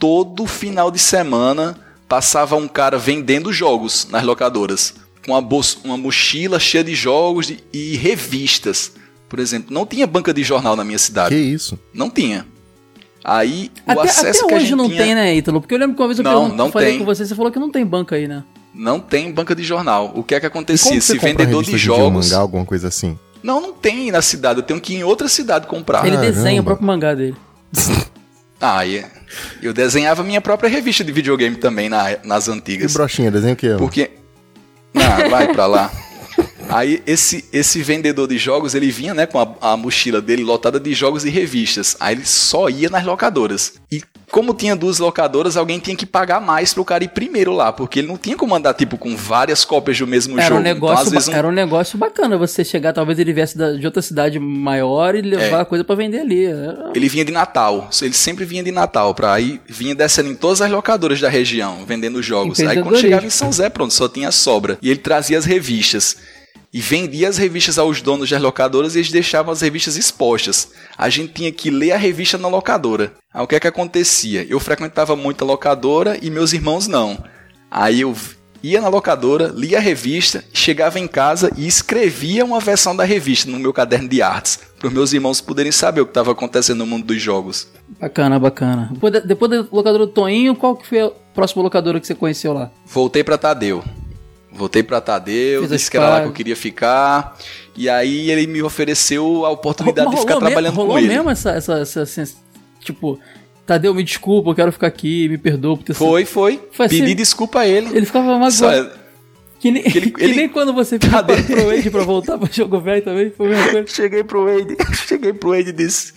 todo 0.00 0.46
final 0.46 0.90
de 0.90 0.98
semana 0.98 1.78
passava 2.08 2.56
um 2.56 2.66
cara 2.66 2.98
vendendo 2.98 3.52
jogos 3.52 4.08
nas 4.10 4.24
locadoras, 4.24 4.94
com 5.24 5.32
uma, 5.32 5.64
uma 5.84 5.96
mochila 5.96 6.58
cheia 6.58 6.82
de 6.82 6.94
jogos 6.94 7.52
e 7.72 7.96
revistas. 7.96 8.92
Por 9.28 9.38
exemplo, 9.38 9.72
não 9.72 9.84
tinha 9.84 10.06
banca 10.06 10.32
de 10.32 10.42
jornal 10.42 10.76
na 10.76 10.84
minha 10.84 10.98
cidade. 10.98 11.34
Que 11.34 11.40
isso? 11.40 11.78
Não 11.92 12.08
tinha. 12.08 12.46
Aí 13.24 13.72
o 13.84 13.90
até, 13.90 14.02
acesso 14.02 14.44
até 14.44 14.48
que 14.48 14.54
a 14.54 14.58
gente 14.60 14.76
não 14.76 14.88
tinha... 14.88 15.02
tem, 15.02 15.14
né, 15.14 15.34
Ítalo? 15.34 15.60
Porque 15.60 15.74
eu 15.74 15.78
lembro 15.78 15.96
que 15.96 16.02
uma 16.02 16.06
vez 16.06 16.18
eu 16.18 16.24
não, 16.24 16.48
não 16.48 16.70
falei 16.70 16.90
tem. 16.90 16.98
com 17.00 17.04
você, 17.04 17.26
você 17.26 17.34
falou 17.34 17.50
que 17.50 17.58
não 17.58 17.70
tem 17.70 17.84
banca 17.84 18.14
aí, 18.14 18.28
né? 18.28 18.44
Não 18.72 19.00
tem 19.00 19.32
banca 19.32 19.54
de 19.54 19.64
jornal. 19.64 20.12
O 20.14 20.22
que 20.22 20.34
é 20.34 20.40
que 20.40 20.46
acontecia? 20.46 21.00
Se 21.00 21.18
vendedor 21.18 21.64
de 21.64 21.76
jogos. 21.76 22.26
De 22.26 22.32
mangá, 22.32 22.42
alguma 22.42 22.64
coisa 22.64 22.86
assim. 22.88 23.18
Não, 23.42 23.60
não 23.60 23.72
tem 23.72 24.10
na 24.10 24.22
cidade. 24.22 24.60
Eu 24.60 24.62
tenho 24.62 24.80
que 24.80 24.92
ir 24.92 24.98
em 24.98 25.04
outra 25.04 25.28
cidade 25.28 25.66
comprar. 25.66 26.06
Ele 26.06 26.16
Caramba. 26.16 26.32
desenha 26.32 26.60
o 26.60 26.64
próprio 26.64 26.86
mangá 26.86 27.14
dele. 27.14 27.36
ah, 28.60 28.86
e 28.86 29.04
eu 29.62 29.72
desenhava 29.72 30.22
minha 30.22 30.40
própria 30.40 30.68
revista 30.68 31.02
de 31.02 31.10
videogame 31.10 31.56
também 31.56 31.88
na, 31.88 32.18
nas 32.22 32.48
antigas. 32.48 32.92
Que 32.92 32.98
brochinha, 32.98 33.30
desenha 33.30 33.54
o 33.54 33.56
quê? 33.56 33.74
Porque. 33.78 34.10
Ah, 34.94 35.28
vai 35.28 35.52
pra 35.52 35.66
lá. 35.66 35.90
Aí 36.68 37.02
esse, 37.06 37.44
esse 37.52 37.82
vendedor 37.82 38.28
de 38.28 38.38
jogos, 38.38 38.74
ele 38.74 38.90
vinha 38.90 39.14
né, 39.14 39.26
com 39.26 39.38
a, 39.38 39.72
a, 39.72 39.76
mochila 39.76 40.20
dele 40.20 40.42
lotada 40.42 40.78
de 40.80 40.92
jogos 40.94 41.24
e 41.24 41.30
revistas. 41.30 41.96
Aí 42.00 42.14
ele 42.14 42.26
só 42.26 42.68
ia 42.68 42.88
nas 42.88 43.04
locadoras. 43.04 43.74
E 43.90 44.02
como 44.30 44.52
tinha 44.52 44.74
duas 44.74 44.98
locadoras, 44.98 45.56
alguém 45.56 45.78
tinha 45.78 45.96
que 45.96 46.04
pagar 46.04 46.40
mais 46.40 46.74
pro 46.74 46.84
cara 46.84 47.04
ir 47.04 47.08
primeiro 47.08 47.52
lá, 47.52 47.72
porque 47.72 48.00
ele 48.00 48.08
não 48.08 48.16
tinha 48.16 48.36
como 48.36 48.54
andar 48.54 48.74
tipo 48.74 48.98
com 48.98 49.16
várias 49.16 49.64
cópias 49.64 49.98
do 49.98 50.06
mesmo 50.06 50.38
era 50.38 50.48
jogo. 50.48 50.58
Um 50.58 50.60
então, 50.60 50.74
negócio, 50.74 51.16
então, 51.16 51.32
um... 51.32 51.36
Era 51.36 51.48
um 51.48 51.52
negócio 51.52 51.98
bacana 51.98 52.36
você 52.36 52.64
chegar, 52.64 52.92
talvez 52.92 53.18
ele 53.18 53.32
viesse 53.32 53.56
de 53.56 53.86
outra 53.86 54.02
cidade 54.02 54.38
maior 54.38 55.14
e 55.14 55.22
levar 55.22 55.58
é. 55.58 55.60
a 55.60 55.64
coisa 55.64 55.84
para 55.84 55.94
vender 55.94 56.20
ali. 56.20 56.44
Era... 56.44 56.90
Ele 56.94 57.08
vinha 57.08 57.24
de 57.24 57.32
Natal, 57.32 57.88
ele 58.02 58.14
sempre 58.14 58.44
vinha 58.44 58.62
de 58.62 58.72
Natal, 58.72 59.14
pra 59.14 59.32
aí 59.32 59.60
vinha 59.66 59.94
descendo 59.94 60.30
em 60.30 60.34
todas 60.34 60.60
as 60.60 60.70
locadoras 60.70 61.20
da 61.20 61.28
região, 61.28 61.84
vendendo 61.86 62.22
jogos. 62.22 62.58
Aí 62.60 62.82
quando 62.82 62.98
chegava 62.98 63.24
em 63.24 63.30
São 63.30 63.52
Zé, 63.52 63.68
pronto, 63.68 63.94
só 63.94 64.08
tinha 64.08 64.32
sobra. 64.32 64.76
E 64.82 64.90
ele 64.90 64.98
trazia 64.98 65.38
as 65.38 65.44
revistas 65.44 66.16
e 66.72 66.80
vendia 66.80 67.28
as 67.28 67.38
revistas 67.38 67.78
aos 67.78 68.02
donos 68.02 68.28
das 68.28 68.40
locadoras 68.40 68.94
e 68.94 68.98
eles 68.98 69.10
deixavam 69.10 69.52
as 69.52 69.60
revistas 69.60 69.96
expostas. 69.96 70.72
A 70.96 71.08
gente 71.08 71.32
tinha 71.32 71.52
que 71.52 71.70
ler 71.70 71.92
a 71.92 71.96
revista 71.96 72.36
na 72.36 72.48
locadora. 72.48 73.12
Aí 73.32 73.42
o 73.42 73.46
que 73.46 73.54
é 73.54 73.60
que 73.60 73.68
acontecia? 73.68 74.46
Eu 74.48 74.60
frequentava 74.60 75.16
muito 75.16 75.42
a 75.42 75.46
locadora 75.46 76.18
e 76.20 76.30
meus 76.30 76.52
irmãos 76.52 76.86
não. 76.86 77.22
Aí 77.70 78.00
eu 78.00 78.14
ia 78.62 78.80
na 78.80 78.88
locadora, 78.88 79.52
lia 79.54 79.78
a 79.78 79.80
revista, 79.80 80.44
chegava 80.52 80.98
em 80.98 81.06
casa 81.06 81.50
e 81.56 81.66
escrevia 81.66 82.44
uma 82.44 82.60
versão 82.60 82.96
da 82.96 83.04
revista 83.04 83.50
no 83.50 83.58
meu 83.58 83.72
caderno 83.72 84.08
de 84.08 84.20
artes, 84.20 84.58
para 84.78 84.88
os 84.88 84.92
meus 84.92 85.12
irmãos 85.12 85.40
poderem 85.40 85.72
saber 85.72 86.00
o 86.00 86.04
que 86.06 86.10
estava 86.10 86.32
acontecendo 86.32 86.78
no 86.78 86.86
mundo 86.86 87.06
dos 87.06 87.20
jogos. 87.20 87.68
Bacana, 88.00 88.38
bacana. 88.38 88.90
Depois 88.92 89.12
da, 89.12 89.20
depois 89.20 89.50
da 89.50 89.66
locadora 89.70 90.06
do 90.06 90.12
Toinho, 90.12 90.56
qual 90.56 90.76
que 90.76 90.86
foi 90.86 91.00
a 91.00 91.10
próxima 91.34 91.62
locadora 91.62 92.00
que 92.00 92.06
você 92.06 92.14
conheceu 92.14 92.52
lá? 92.52 92.70
Voltei 92.84 93.22
para 93.22 93.38
Tadeu. 93.38 93.84
Voltei 94.56 94.82
para 94.82 95.00
Tadeu, 95.00 95.66
disse 95.66 95.90
que 95.90 95.96
era 95.96 96.08
lá 96.08 96.20
que 96.22 96.28
eu 96.28 96.32
queria 96.32 96.56
ficar. 96.56 97.36
E 97.76 97.88
aí 97.88 98.30
ele 98.30 98.46
me 98.46 98.62
ofereceu 98.62 99.44
a 99.44 99.50
oportunidade 99.50 100.10
de 100.10 100.16
ficar 100.16 100.36
trabalhando 100.36 100.74
com 100.74 100.98
ele. 100.98 101.06
Rolou 101.06 101.16
mesmo 101.16 101.30
essa, 101.30 101.50
essa, 101.50 101.74
essa, 101.80 102.00
essa, 102.00 102.34
tipo, 102.80 103.20
Tadeu, 103.66 103.92
me 103.92 104.02
desculpa, 104.02 104.50
eu 104.50 104.54
quero 104.54 104.72
ficar 104.72 104.86
aqui, 104.86 105.28
me 105.28 105.36
perdoa 105.36 105.76
por 105.76 105.82
ter 105.84 105.92
Foi, 105.92 106.24
foi. 106.24 106.60
foi 106.72 106.86
assim, 106.86 107.00
Pedi 107.00 107.14
desculpa 107.14 107.60
a 107.60 107.68
ele. 107.68 107.94
Ele 107.94 108.06
ficava 108.06 108.38
magoado. 108.38 108.90
Que 109.58 109.70
nem, 109.70 109.82
ele, 109.84 110.10
que 110.10 110.22
ele... 110.22 110.36
nem 110.36 110.48
quando 110.48 110.72
você 110.72 110.98
Cadê? 111.00 111.42
pro 111.42 111.66
Wade 111.66 111.90
pra 111.90 112.02
voltar 112.02 112.38
pro 112.38 112.52
jogo 112.52 112.80
velho 112.80 113.02
também, 113.02 113.30
foi 113.30 113.46
a 113.46 113.50
mesma 113.50 113.70
coisa. 113.72 113.88
Cheguei 113.88 114.24
pro 114.24 114.44
Wade, 114.44 114.76
cheguei 115.06 115.32
pro 115.32 115.50
Wade 115.50 115.70
e 115.70 115.72
disse... 115.72 116.12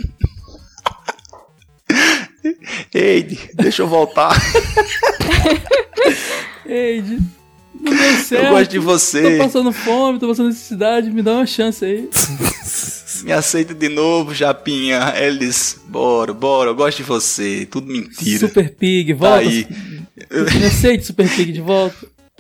Eide, 2.93 3.49
deixa 3.53 3.81
eu 3.81 3.87
voltar. 3.87 4.31
Eide... 6.65 7.19
Não 7.79 7.95
deu 7.95 8.13
certo. 8.17 8.45
Eu 8.45 8.51
gosto 8.51 8.71
de 8.71 8.79
você. 8.79 9.37
Tô 9.37 9.43
passando 9.43 9.71
fome, 9.71 10.19
tô 10.19 10.27
passando 10.27 10.47
necessidade, 10.47 11.09
me 11.09 11.21
dá 11.21 11.33
uma 11.35 11.45
chance 11.45 11.83
aí. 11.83 12.09
me 13.23 13.31
aceita 13.31 13.73
de 13.73 13.89
novo, 13.89 14.33
Japinha. 14.33 15.13
Eles, 15.15 15.79
bora, 15.87 16.33
bora, 16.33 16.71
eu 16.71 16.75
gosto 16.75 16.97
de 16.97 17.03
você. 17.03 17.65
Tudo 17.69 17.91
mentira. 17.91 18.47
Super 18.47 18.75
Pig, 18.75 19.13
volta. 19.13 19.35
Tá 19.35 19.39
aí. 19.41 19.67
Me 20.59 20.65
aceite, 20.65 21.05
Super 21.05 21.29
Pig, 21.29 21.51
de 21.51 21.61
volta. 21.61 21.95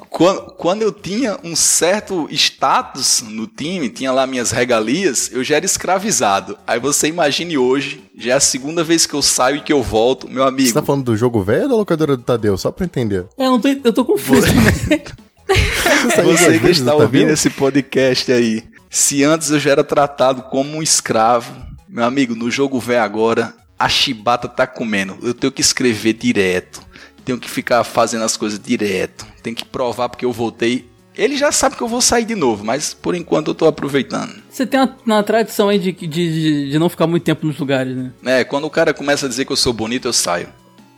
Quando, 0.09 0.41
quando 0.53 0.81
eu 0.81 0.91
tinha 0.91 1.37
um 1.43 1.55
certo 1.55 2.27
status 2.31 3.21
no 3.27 3.45
time, 3.45 3.89
tinha 3.89 4.11
lá 4.11 4.25
minhas 4.25 4.51
regalias, 4.51 5.29
eu 5.31 5.43
já 5.43 5.57
era 5.57 5.65
escravizado. 5.65 6.57
Aí 6.65 6.79
você 6.79 7.07
imagine 7.07 7.57
hoje, 7.57 8.01
já 8.17 8.33
é 8.33 8.35
a 8.35 8.39
segunda 8.39 8.83
vez 8.83 9.05
que 9.05 9.13
eu 9.13 9.21
saio 9.21 9.57
e 9.57 9.61
que 9.61 9.71
eu 9.71 9.83
volto, 9.83 10.27
meu 10.27 10.43
amigo. 10.43 10.67
Você 10.67 10.73
tá 10.73 10.81
falando 10.81 11.03
do 11.03 11.15
jogo 11.15 11.41
velho 11.43 11.63
ou 11.63 11.69
da 11.69 11.75
locadora 11.75 12.17
do 12.17 12.23
Tadeu? 12.23 12.57
Só 12.57 12.71
pra 12.71 12.85
entender. 12.85 13.25
É, 13.37 13.45
eu, 13.45 13.51
não 13.51 13.59
tô, 13.59 13.67
eu 13.67 13.93
tô 13.93 14.03
confuso. 14.03 14.47
Você 16.23 16.59
que 16.59 16.69
está 16.69 16.95
ouvindo 16.95 17.31
esse 17.31 17.49
podcast 17.49 18.31
aí, 18.31 18.63
se 18.89 19.23
antes 19.23 19.49
eu 19.51 19.59
já 19.59 19.71
era 19.71 19.83
tratado 19.83 20.43
como 20.43 20.77
um 20.77 20.81
escravo, 20.81 21.53
meu 21.87 22.03
amigo, 22.03 22.35
no 22.35 22.49
jogo 22.49 22.79
velho 22.79 23.01
agora, 23.01 23.53
a 23.77 23.89
chibata 23.89 24.47
tá 24.47 24.67
comendo. 24.67 25.17
Eu 25.21 25.33
tenho 25.33 25.51
que 25.51 25.61
escrever 25.61 26.13
direto. 26.13 26.81
Tenho 27.23 27.39
que 27.39 27.49
ficar 27.49 27.83
fazendo 27.83 28.23
as 28.23 28.35
coisas 28.35 28.59
direto. 28.59 29.25
Tenho 29.43 29.55
que 29.55 29.65
provar 29.65 30.09
porque 30.09 30.25
eu 30.25 30.31
voltei. 30.31 30.89
Ele 31.15 31.37
já 31.37 31.51
sabe 31.51 31.75
que 31.75 31.81
eu 31.81 31.87
vou 31.87 32.01
sair 32.01 32.25
de 32.25 32.35
novo, 32.35 32.63
mas 32.63 32.93
por 32.93 33.13
enquanto 33.13 33.49
eu 33.49 33.55
tô 33.55 33.67
aproveitando. 33.67 34.41
Você 34.49 34.65
tem 34.65 34.79
uma, 34.79 34.97
uma 35.05 35.23
tradição 35.23 35.69
aí 35.69 35.77
de, 35.77 35.91
de, 35.91 36.07
de, 36.07 36.71
de 36.71 36.79
não 36.79 36.89
ficar 36.89 37.07
muito 37.07 37.23
tempo 37.23 37.45
nos 37.45 37.57
lugares, 37.57 37.95
né? 37.95 38.11
É, 38.25 38.43
quando 38.43 38.65
o 38.65 38.69
cara 38.69 38.93
começa 38.93 39.25
a 39.25 39.29
dizer 39.29 39.45
que 39.45 39.51
eu 39.51 39.57
sou 39.57 39.73
bonito, 39.73 40.07
eu 40.07 40.13
saio. 40.13 40.47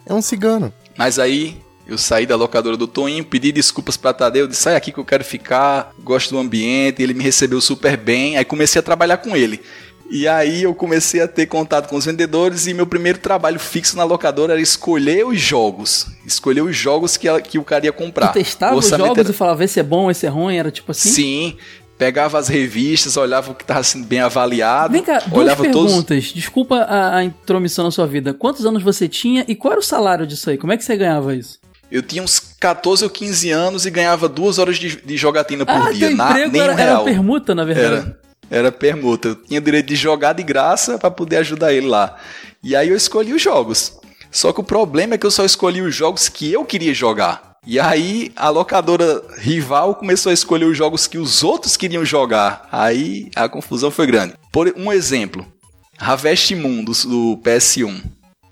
É 0.06 0.14
um 0.14 0.22
cigano. 0.22 0.72
Mas 0.98 1.18
aí 1.18 1.58
eu 1.88 1.98
saí 1.98 2.26
da 2.26 2.36
locadora 2.36 2.78
do 2.78 2.88
Toninho, 2.88 3.26
pedi 3.26 3.52
desculpas 3.52 3.98
pra 3.98 4.14
Tadeu, 4.14 4.48
disse, 4.48 4.62
sai 4.62 4.76
aqui 4.76 4.92
que 4.92 4.98
eu 4.98 5.06
quero 5.06 5.24
ficar, 5.24 5.92
gosto 6.00 6.32
do 6.32 6.40
ambiente, 6.40 7.02
ele 7.02 7.14
me 7.14 7.24
recebeu 7.24 7.60
super 7.60 7.98
bem, 7.98 8.38
aí 8.38 8.46
comecei 8.46 8.80
a 8.80 8.84
trabalhar 8.84 9.18
com 9.18 9.36
ele. 9.36 9.62
E 10.10 10.28
aí 10.28 10.64
eu 10.64 10.76
comecei 10.76 11.22
a 11.22 11.28
ter 11.28 11.46
contato 11.46 11.88
com 11.88 11.96
os 11.96 12.04
vendedores 12.04 12.68
e 12.68 12.74
meu 12.74 12.86
primeiro 12.86 13.18
trabalho 13.18 13.58
fixo 13.58 13.96
na 13.96 14.04
locadora 14.04 14.52
era 14.52 14.62
escolher 14.62 15.26
os 15.26 15.40
jogos. 15.40 16.06
Escolher 16.26 16.62
os 16.62 16.76
jogos 16.76 17.16
que, 17.16 17.30
ela, 17.30 17.40
que 17.42 17.58
o 17.58 17.64
cara 17.64 17.86
ia 17.86 17.94
comprar. 17.94 18.28
Tu 18.28 18.34
testava 18.34 18.76
os 18.76 18.90
jogos 18.90 19.18
era... 19.18 19.30
e 19.30 19.34
falava, 19.34 19.64
esse 19.64 19.80
é 19.80 19.84
bom, 19.84 20.12
esse 20.12 20.26
é 20.26 20.30
ruim, 20.30 20.58
era 20.58 20.70
tipo 20.70 20.92
assim? 20.92 21.10
Sim, 21.10 21.58
pegava 21.98 22.38
as 22.38 22.50
revistas, 22.50 23.16
olhava 23.16 23.52
o 23.52 23.56
que 23.56 23.64
estava 23.64 23.84
sendo 23.84 24.06
bem 24.06 24.20
avaliado. 24.20 24.92
Vem 24.92 25.02
cá, 25.02 25.20
duas 25.20 25.34
olhava 25.34 25.64
perguntas. 25.64 26.06
Todos... 26.08 26.34
Desculpa 26.34 26.76
a, 26.80 27.16
a 27.16 27.24
intromissão 27.24 27.86
na 27.86 27.92
sua 27.92 28.06
vida. 28.06 28.34
Quantos 28.34 28.66
anos 28.66 28.84
você 28.84 29.08
tinha 29.08 29.46
e 29.48 29.56
qual 29.56 29.72
era 29.72 29.80
o 29.80 29.84
salário 29.84 30.28
disso 30.28 30.50
aí? 30.50 30.58
Como 30.58 30.74
é 30.74 30.78
que 30.78 30.84
você 30.84 30.98
ganhava 30.98 31.34
isso? 31.34 31.61
Eu 31.92 32.02
tinha 32.02 32.24
uns 32.24 32.40
14 32.40 33.04
ou 33.04 33.10
15 33.10 33.52
anos 33.52 33.86
e 33.86 33.92
ganhava 33.92 34.30
duas 34.30 34.58
horas 34.58 34.78
de, 34.78 34.96
de 34.96 35.18
jogatina 35.18 35.66
por 35.66 35.76
ah, 35.76 35.92
dia. 35.92 36.08
Teu 36.08 36.18
na, 36.18 36.34
nem 36.48 36.62
era, 36.62 36.74
um 36.74 36.76
real. 36.76 36.90
era 36.90 37.04
permuta, 37.04 37.54
na 37.54 37.66
verdade. 37.66 37.96
Era, 37.96 38.20
era 38.50 38.72
permuta. 38.72 39.30
Eu 39.30 39.36
tinha 39.36 39.60
direito 39.60 39.88
de 39.88 39.96
jogar 39.96 40.34
de 40.34 40.44
graça 40.44 40.98
para 40.98 41.12
poder 41.12 41.38
ajudar 41.38 41.74
ele 41.74 41.88
lá. 41.88 42.16
E 42.64 42.76
aí 42.76 42.90
eu 42.90 42.96
escolhi 42.96 43.34
os 43.34 43.42
jogos. 43.42 44.00
Só 44.32 44.54
que 44.54 44.62
o 44.62 44.64
problema 44.64 45.16
é 45.16 45.18
que 45.18 45.26
eu 45.26 45.32
só 45.32 45.44
escolhi 45.44 45.82
os 45.82 45.94
jogos 45.94 46.30
que 46.30 46.52
eu 46.52 46.64
queria 46.64 46.94
jogar. 46.94 47.52
E 47.68 47.80
aí 47.80 48.32
a 48.36 48.50
locadora 48.50 49.22
rival 49.38 49.94
começou 49.96 50.30
a 50.30 50.34
escolher 50.34 50.66
os 50.66 50.78
jogos 50.78 51.06
que 51.06 51.18
os 51.18 51.44
outros 51.44 51.76
queriam 51.76 52.06
jogar. 52.06 52.68
Aí 52.72 53.30
a 53.36 53.50
confusão 53.50 53.92
foi 53.92 54.08
grande. 54.08 54.34
Por 54.52 54.74
um 54.78 54.92
exemplo, 54.92 55.46
Harvest 56.00 56.56
Moon 56.56 56.84
do, 56.84 56.94
do 56.94 57.42
PS1. 57.44 58.02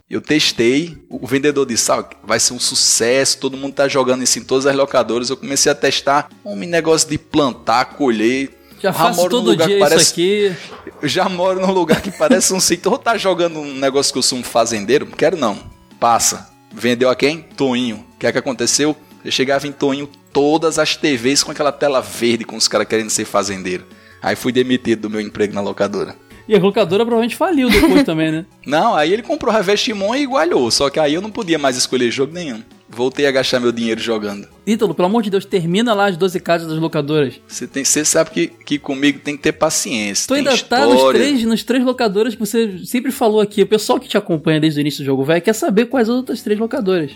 Eu 0.10 0.20
testei, 0.20 0.98
o 1.08 1.28
vendedor 1.28 1.68
disse, 1.68 1.92
ah, 1.92 2.04
vai 2.24 2.40
ser 2.40 2.54
um 2.54 2.60
sucesso, 2.60 3.38
todo 3.38 3.56
mundo 3.56 3.74
tá 3.76 3.88
jogando 3.88 4.24
isso 4.24 4.40
em 4.40 4.44
todas 4.44 4.66
as 4.66 4.76
locadoras. 4.76 5.30
Eu 5.30 5.38
comecei 5.38 5.72
a 5.72 5.76
testar 5.76 6.30
um 6.44 6.56
negócio 6.56 7.08
de 7.08 7.20
plantar, 7.20 7.86
colher. 7.94 8.50
Já 8.82 8.92
faço 8.92 9.30
todo 9.30 9.56
dia 9.56 9.78
parece... 9.78 10.02
isso 10.02 10.12
aqui. 10.12 10.56
Eu 11.00 11.08
já 11.08 11.30
moro 11.30 11.60
num 11.60 11.72
lugar 11.72 12.02
que 12.02 12.10
parece 12.10 12.52
um 12.52 12.60
sítio. 12.60 12.92
Ou 12.92 12.98
tá 12.98 13.20
jogando 13.20 13.60
um 13.60 13.76
negócio 13.76 14.12
que 14.12 14.18
eu 14.18 14.24
sou 14.24 14.40
um 14.40 14.44
fazendeiro? 14.44 15.06
Quero 15.06 15.38
não. 15.38 15.60
Passa. 16.00 16.50
Vendeu 16.74 17.08
a 17.08 17.16
quem? 17.16 17.42
Toinho. 17.56 17.98
O 18.16 18.18
que 18.18 18.26
é 18.26 18.32
que 18.32 18.38
aconteceu? 18.40 18.98
Eu 19.24 19.32
chegava 19.32 19.68
em 19.68 19.72
Toinho 19.72 20.10
todas 20.34 20.80
as 20.80 20.96
TVs 20.96 21.44
com 21.44 21.52
aquela 21.52 21.72
tela 21.72 22.02
verde 22.02 22.46
com 22.46 22.56
os 22.56 22.68
caras 22.68 22.88
querendo 22.88 23.12
ser 23.12 23.26
fazendeiro. 23.26 23.86
Aí 24.24 24.36
fui 24.36 24.52
demitido 24.52 25.02
do 25.02 25.10
meu 25.10 25.22
emprego 25.22 25.54
na 25.54 25.62
locadora. 25.62 26.16
E 26.50 26.56
a 26.56 26.60
locadora 26.60 27.06
provavelmente 27.06 27.36
faliu 27.36 27.70
depois 27.70 28.02
também, 28.02 28.32
né? 28.32 28.46
Não, 28.66 28.96
aí 28.96 29.14
ele 29.14 29.22
comprou 29.22 29.54
Harvest 29.54 29.94
Moon 29.94 30.16
e 30.16 30.24
igualhou. 30.24 30.72
Só 30.72 30.90
que 30.90 31.00
aí 31.00 31.14
eu 31.14 31.22
não 31.22 31.30
podia 31.30 31.60
mais 31.60 31.78
escolher 31.78 32.10
jogo 32.10 32.34
nenhum. 32.34 32.64
Voltei 32.90 33.28
a 33.28 33.32
gastar 33.32 33.60
meu 33.60 33.72
dinheiro 33.72 34.02
jogando. 34.02 34.48
Ítalo, 34.66 34.96
pelo 34.96 35.06
amor 35.06 35.22
de 35.22 35.30
Deus, 35.30 35.46
termina 35.46 35.94
lá 35.94 36.08
as 36.08 36.18
12 36.18 36.40
casas 36.40 36.68
das 36.68 36.80
locadoras. 36.80 37.40
Você, 37.48 37.68
tem, 37.68 37.86
você 37.86 38.04
sabe 38.04 38.32
que, 38.32 38.48
que 38.48 38.80
comigo 38.80 39.20
tem 39.20 39.38
que 39.38 39.44
ter 39.44 39.52
paciência. 39.52 40.28
Tu 40.28 40.34
ainda 40.34 40.52
história. 40.56 40.88
tá 40.88 40.92
nos 40.92 41.14
três, 41.14 41.44
nos 41.44 41.64
três 41.64 41.86
locadoras 41.86 42.34
que 42.34 42.40
você 42.40 42.80
sempre 42.84 43.12
falou 43.12 43.42
aqui. 43.42 43.62
O 43.62 43.68
pessoal 43.68 44.00
que 44.00 44.08
te 44.08 44.18
acompanha 44.18 44.60
desde 44.60 44.80
o 44.80 44.82
início 44.82 45.04
do 45.04 45.06
jogo, 45.06 45.24
velho, 45.24 45.44
quer 45.44 45.54
saber 45.54 45.86
quais 45.86 46.10
as 46.10 46.16
outras 46.16 46.42
três 46.42 46.60
locadoras 46.60 47.12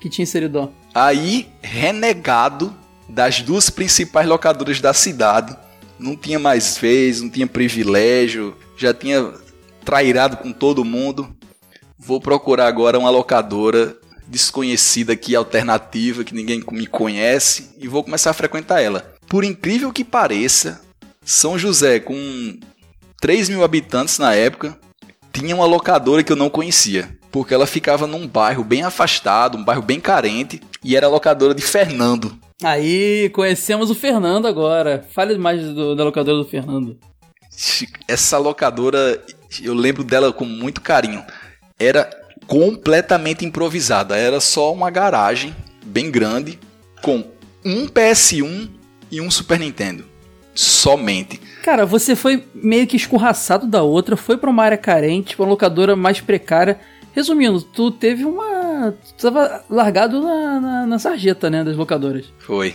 que 0.00 0.08
tinha 0.08 0.24
em 0.24 0.70
Aí, 0.94 1.48
renegado 1.60 2.74
das 3.06 3.42
duas 3.42 3.68
principais 3.68 4.26
locadoras 4.26 4.80
da 4.80 4.94
cidade. 4.94 5.54
Não 6.00 6.16
tinha 6.16 6.38
mais 6.38 6.78
vez, 6.78 7.20
não 7.20 7.28
tinha 7.28 7.46
privilégio, 7.46 8.56
já 8.76 8.94
tinha 8.94 9.34
trairado 9.84 10.38
com 10.38 10.50
todo 10.50 10.84
mundo. 10.84 11.36
Vou 11.98 12.20
procurar 12.20 12.66
agora 12.66 12.98
uma 12.98 13.10
locadora 13.10 13.96
desconhecida 14.26 15.12
aqui, 15.12 15.36
alternativa, 15.36 16.24
que 16.24 16.34
ninguém 16.34 16.64
me 16.70 16.86
conhece, 16.86 17.70
e 17.78 17.86
vou 17.86 18.02
começar 18.02 18.30
a 18.30 18.34
frequentar 18.34 18.80
ela. 18.80 19.14
Por 19.28 19.44
incrível 19.44 19.92
que 19.92 20.04
pareça, 20.04 20.80
São 21.24 21.58
José, 21.58 22.00
com 22.00 22.58
3 23.20 23.50
mil 23.50 23.62
habitantes 23.62 24.18
na 24.18 24.34
época, 24.34 24.78
tinha 25.32 25.54
uma 25.54 25.66
locadora 25.66 26.22
que 26.22 26.32
eu 26.32 26.36
não 26.36 26.48
conhecia. 26.48 27.18
Porque 27.30 27.52
ela 27.52 27.66
ficava 27.66 28.06
num 28.06 28.26
bairro 28.26 28.64
bem 28.64 28.82
afastado, 28.82 29.58
um 29.58 29.64
bairro 29.64 29.82
bem 29.82 30.00
carente, 30.00 30.60
e 30.82 30.96
era 30.96 31.06
a 31.06 31.10
locadora 31.10 31.54
de 31.54 31.62
Fernando. 31.62 32.36
Aí, 32.62 33.30
conhecemos 33.30 33.90
o 33.90 33.94
Fernando 33.94 34.46
agora. 34.46 35.04
Fale 35.10 35.38
mais 35.38 35.62
do, 35.62 35.96
da 35.96 36.04
locadora 36.04 36.36
do 36.36 36.44
Fernando. 36.44 36.98
Essa 38.06 38.38
locadora, 38.38 39.22
eu 39.62 39.74
lembro 39.74 40.04
dela 40.04 40.32
com 40.32 40.44
muito 40.44 40.80
carinho. 40.80 41.24
Era 41.78 42.08
completamente 42.46 43.44
improvisada. 43.44 44.16
Era 44.16 44.40
só 44.40 44.72
uma 44.72 44.90
garagem 44.90 45.54
bem 45.84 46.10
grande 46.10 46.58
com 47.02 47.24
um 47.64 47.86
PS1 47.86 48.68
e 49.10 49.20
um 49.20 49.30
Super 49.30 49.58
Nintendo. 49.58 50.04
Somente. 50.54 51.38
Cara, 51.62 51.86
você 51.86 52.14
foi 52.14 52.44
meio 52.54 52.86
que 52.86 52.96
escorraçado 52.96 53.66
da 53.66 53.82
outra, 53.82 54.16
foi 54.16 54.36
para 54.36 54.50
uma 54.50 54.64
área 54.64 54.76
carente, 54.76 55.36
pra 55.36 55.44
uma 55.44 55.50
locadora 55.50 55.94
mais 55.94 56.20
precária. 56.20 56.78
Resumindo, 57.12 57.62
tu 57.62 57.90
teve 57.90 58.24
uma. 58.24 58.69
Tu 59.16 59.22
tava 59.22 59.64
largado 59.68 60.20
na, 60.22 60.60
na, 60.60 60.86
na 60.86 60.98
sarjeta, 60.98 61.50
né, 61.50 61.64
das 61.64 61.76
locadoras. 61.76 62.26
Foi. 62.38 62.74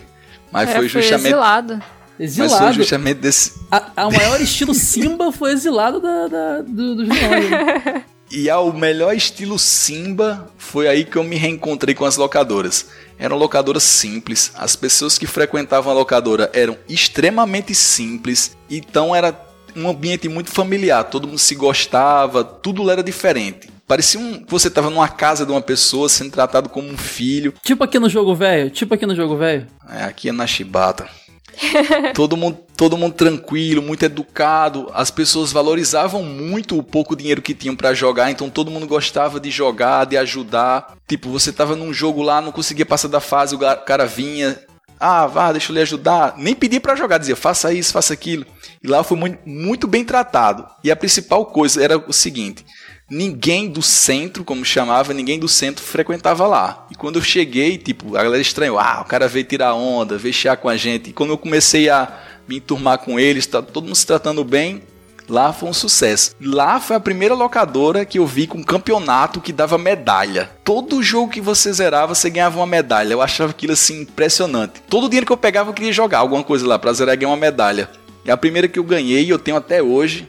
Mas 0.51 0.69
é, 0.69 0.75
foi 0.75 0.87
justamente. 0.87 1.21
Foi 1.21 1.29
exilado. 1.29 1.83
Exilado. 2.19 2.51
Mas 2.51 2.63
foi 2.63 2.73
justamente 2.73 3.17
desse. 3.17 3.53
A, 3.71 3.91
a 3.95 4.09
maior 4.09 4.39
estilo 4.39 4.73
Simba 4.73 5.31
foi 5.31 5.51
exilado 5.51 5.99
da, 5.99 6.27
da 6.27 6.61
do, 6.61 6.95
dos 6.95 7.07
leões. 7.07 7.49
Né? 7.49 8.03
E 8.31 8.49
ao 8.49 8.73
melhor 8.73 9.15
estilo 9.15 9.59
Simba, 9.59 10.49
foi 10.57 10.87
aí 10.87 11.05
que 11.05 11.15
eu 11.15 11.23
me 11.23 11.35
reencontrei 11.35 11.93
com 11.93 12.05
as 12.05 12.17
locadoras. 12.17 12.87
Eram 13.19 13.37
locadoras 13.37 13.83
simples, 13.83 14.51
as 14.55 14.75
pessoas 14.75 15.17
que 15.17 15.27
frequentavam 15.27 15.91
a 15.91 15.95
locadora 15.95 16.49
eram 16.53 16.75
extremamente 16.89 17.75
simples, 17.75 18.57
então 18.69 19.15
era 19.15 19.39
um 19.75 19.87
ambiente 19.87 20.27
muito 20.27 20.49
familiar, 20.49 21.03
todo 21.03 21.27
mundo 21.27 21.37
se 21.37 21.53
gostava, 21.53 22.43
tudo 22.43 22.89
era 22.89 23.03
diferente. 23.03 23.69
Parecia 23.87 24.19
um, 24.19 24.43
que 24.43 24.51
você 24.51 24.67
estava 24.67 24.89
numa 24.89 25.07
casa 25.07 25.45
de 25.45 25.51
uma 25.51 25.61
pessoa 25.61 26.09
sendo 26.09 26.31
tratado 26.31 26.69
como 26.69 26.87
um 26.87 26.97
filho. 26.97 27.53
Tipo 27.63 27.83
aqui 27.83 27.99
no 27.99 28.09
jogo 28.09 28.33
velho, 28.33 28.69
tipo 28.69 28.93
aqui 28.93 29.05
no 29.05 29.15
jogo 29.15 29.37
velho. 29.37 29.67
É, 29.89 30.03
aqui 30.03 30.29
é 30.29 30.31
na 30.31 30.47
Chibata. 30.47 31.07
todo 32.13 32.35
mundo, 32.35 32.57
todo 32.75 32.97
mundo 32.97 33.13
tranquilo, 33.13 33.81
muito 33.81 34.03
educado. 34.03 34.89
As 34.93 35.11
pessoas 35.11 35.51
valorizavam 35.51 36.23
muito 36.23 36.77
o 36.77 36.83
pouco 36.83 37.15
dinheiro 37.15 37.41
que 37.41 37.53
tinham 37.53 37.75
para 37.75 37.93
jogar, 37.93 38.31
então 38.31 38.49
todo 38.49 38.71
mundo 38.71 38.87
gostava 38.87 39.39
de 39.39 39.51
jogar, 39.51 40.05
de 40.05 40.17
ajudar. 40.17 40.95
Tipo, 41.07 41.29
você 41.29 41.51
tava 41.51 41.75
num 41.75 41.93
jogo 41.93 42.21
lá, 42.21 42.41
não 42.41 42.51
conseguia 42.51 42.85
passar 42.85 43.07
da 43.07 43.19
fase, 43.19 43.55
o 43.55 43.59
cara 43.85 44.05
vinha, 44.05 44.59
ah, 44.99 45.27
vá, 45.27 45.51
deixa 45.51 45.71
eu 45.71 45.75
lhe 45.75 45.81
ajudar. 45.81 46.35
Nem 46.37 46.55
pedia 46.55 46.81
para 46.81 46.95
jogar, 46.95 47.17
dizia, 47.17 47.35
faça 47.35 47.73
isso, 47.73 47.93
faça 47.93 48.13
aquilo. 48.13 48.45
E 48.83 48.87
lá 48.87 49.03
foi 49.03 49.17
muito, 49.17 49.39
muito 49.45 49.87
bem 49.87 50.03
tratado. 50.03 50.67
E 50.83 50.91
a 50.91 50.95
principal 50.95 51.45
coisa 51.45 51.83
era 51.83 51.97
o 51.97 52.13
seguinte: 52.13 52.65
ninguém 53.09 53.69
do 53.69 53.81
centro, 53.81 54.43
como 54.43 54.65
chamava, 54.65 55.13
ninguém 55.13 55.39
do 55.39 55.47
centro 55.47 55.83
frequentava 55.83 56.47
lá. 56.47 56.87
E 56.89 56.95
quando 56.95 57.17
eu 57.17 57.21
cheguei, 57.21 57.77
tipo, 57.77 58.15
a 58.15 58.23
galera 58.23 58.41
estranhou, 58.41 58.79
ah, 58.79 59.01
o 59.01 59.05
cara 59.05 59.27
veio 59.27 59.45
tirar 59.45 59.73
onda, 59.73 60.17
veio 60.17 60.33
chiar 60.33 60.57
com 60.57 60.69
a 60.69 60.75
gente. 60.75 61.09
E 61.09 61.13
quando 61.13 61.31
eu 61.31 61.37
comecei 61.37 61.89
a 61.89 62.11
me 62.47 62.57
enturmar 62.57 62.99
com 62.99 63.19
eles, 63.19 63.45
tá 63.45 63.61
todo 63.61 63.85
mundo 63.85 63.95
se 63.95 64.05
tratando 64.05 64.43
bem, 64.43 64.81
lá 65.27 65.53
foi 65.53 65.69
um 65.69 65.73
sucesso. 65.73 66.35
Lá 66.41 66.79
foi 66.79 66.95
a 66.95 66.99
primeira 66.99 67.33
locadora 67.33 68.05
que 68.05 68.19
eu 68.19 68.25
vi 68.25 68.47
com 68.47 68.59
um 68.59 68.63
campeonato 68.63 69.41
que 69.41 69.53
dava 69.53 69.77
medalha. 69.77 70.49
Todo 70.63 71.03
jogo 71.03 71.31
que 71.31 71.41
você 71.41 71.71
zerava, 71.73 72.13
você 72.13 72.29
ganhava 72.29 72.59
uma 72.59 72.67
medalha. 72.67 73.13
Eu 73.13 73.21
achava 73.21 73.51
aquilo 73.51 73.73
assim 73.73 74.01
impressionante. 74.01 74.81
Todo 74.89 75.07
dinheiro 75.07 75.25
que 75.25 75.31
eu 75.31 75.37
pegava, 75.37 75.69
eu 75.69 75.73
queria 75.73 75.93
jogar 75.93 76.19
alguma 76.19 76.43
coisa 76.43 76.67
lá 76.67 76.77
pra 76.79 76.93
zerar 76.93 77.13
e 77.13 77.17
ganhar 77.17 77.29
uma 77.29 77.37
medalha. 77.37 77.89
É 78.25 78.31
a 78.31 78.37
primeira 78.37 78.67
que 78.67 78.79
eu 78.79 78.83
ganhei 78.83 79.23
e 79.23 79.29
eu 79.29 79.37
tenho 79.37 79.57
até 79.57 79.83
hoje. 79.83 80.27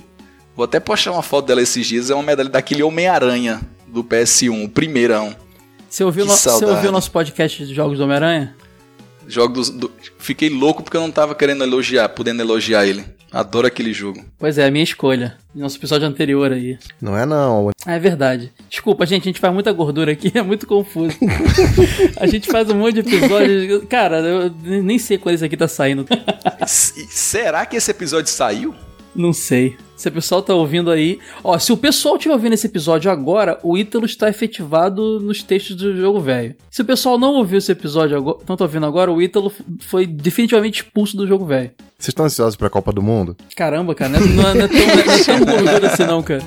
Vou 0.57 0.65
até 0.65 0.81
postar 0.81 1.13
uma 1.13 1.23
foto 1.23 1.47
dela 1.47 1.61
esses 1.61 1.87
dias. 1.87 2.09
É 2.09 2.15
uma 2.15 2.23
medalha 2.23 2.49
daquele 2.49 2.83
Homem-Aranha 2.83 3.61
do 3.87 4.03
PS1, 4.03 4.65
o 4.65 4.69
primeirão. 4.69 5.37
Você 5.89 6.03
ouviu, 6.03 6.25
no, 6.25 6.33
você 6.33 6.65
ouviu 6.65 6.91
nosso 6.91 7.11
podcast 7.11 7.67
de 7.67 7.75
jogos 7.75 7.99
do 7.99 8.05
Homem-Aranha? 8.05 8.57
Jogos 9.29 9.71
do, 9.71 9.91
Fiquei 10.19 10.49
louco 10.49 10.83
porque 10.83 10.97
eu 10.97 11.01
não 11.01 11.11
tava 11.11 11.35
querendo 11.35 11.63
elogiar, 11.63 12.09
podendo 12.09 12.41
elogiar 12.41 12.87
ele. 12.87 13.05
Adoro 13.31 13.67
aquele 13.67 13.93
jogo. 13.93 14.25
Pois 14.39 14.57
é, 14.57 14.67
a 14.67 14.71
minha 14.71 14.83
escolha. 14.83 15.37
Nosso 15.55 15.77
episódio 15.77 16.09
anterior 16.09 16.53
aí. 16.53 16.79
Não 17.01 17.17
é 17.17 17.27
não. 17.27 17.71
é 17.87 17.99
verdade. 17.99 18.51
Desculpa, 18.71 19.05
gente, 19.05 19.23
a 19.23 19.27
gente 19.27 19.41
faz 19.41 19.53
muita 19.53 19.73
gordura 19.73 20.13
aqui, 20.13 20.33
é 20.35 20.43
muito 20.43 20.67
confuso. 20.67 21.17
a 22.19 22.27
gente 22.27 22.51
faz 22.51 22.71
um 22.71 22.77
monte 22.77 23.03
de 23.03 23.15
episódios. 23.15 23.85
Cara, 23.89 24.21
eu 24.21 24.51
nem 24.83 24.99
sei 24.99 25.19
quando 25.19 25.35
esse 25.35 25.45
aqui 25.45 25.57
tá 25.57 25.69
saindo. 25.69 26.07
Será 26.67 27.67
que 27.67 27.77
esse 27.77 27.91
episódio 27.91 28.31
saiu? 28.33 28.75
Não 29.17 29.33
sei. 29.33 29.77
Se 29.97 30.09
o 30.09 30.13
pessoal 30.13 30.43
tá 30.43 30.55
ouvindo 30.55 30.91
aí. 30.91 31.19
Ó, 31.43 31.59
se 31.59 31.73
o 31.73 31.77
pessoal 31.77 32.17
estiver 32.17 32.35
ouvindo 32.35 32.53
esse 32.53 32.67
episódio 32.67 33.11
agora, 33.11 33.59
o 33.63 33.79
Ítalo 33.79 34.05
está 34.05 34.29
efetivado 34.29 35.19
nos 35.21 35.43
textos 35.43 35.75
do 35.75 35.97
jogo 35.97 36.21
velho. 36.21 36.55
Se 36.71 36.83
o 36.83 36.85
pessoal 36.85 37.19
não 37.19 37.35
ouviu 37.35 37.59
esse 37.59 37.73
episódio 37.73 38.17
agora, 38.17 38.39
não 38.47 38.57
tá 38.57 38.65
ouvindo 38.65 38.85
agora, 38.85 39.11
o 39.11 39.23
Ítalo 39.23 39.51
foi 39.81 40.07
definitivamente 40.07 40.83
expulso 40.83 41.17
do 41.17 41.27
jogo 41.27 41.47
velho. 41.47 41.71
Vocês 41.99 42.09
estão 42.09 42.27
ansiosos 42.27 42.57
pra 42.57 42.69
Copa 42.69 42.93
do 42.93 43.01
Mundo? 43.01 43.35
Caramba, 43.57 43.95
cara, 43.95 44.21
não 44.21 44.21
é, 44.21 44.29
não 44.29 44.49
é, 44.51 44.55
não 44.55 44.65
é 44.65 44.69
tão, 44.69 44.79
não 44.79 45.13
é 45.13 45.25
tão 45.25 45.39
gordura 45.65 45.87
assim 45.87 46.05
não, 46.05 46.23
cara. 46.23 46.45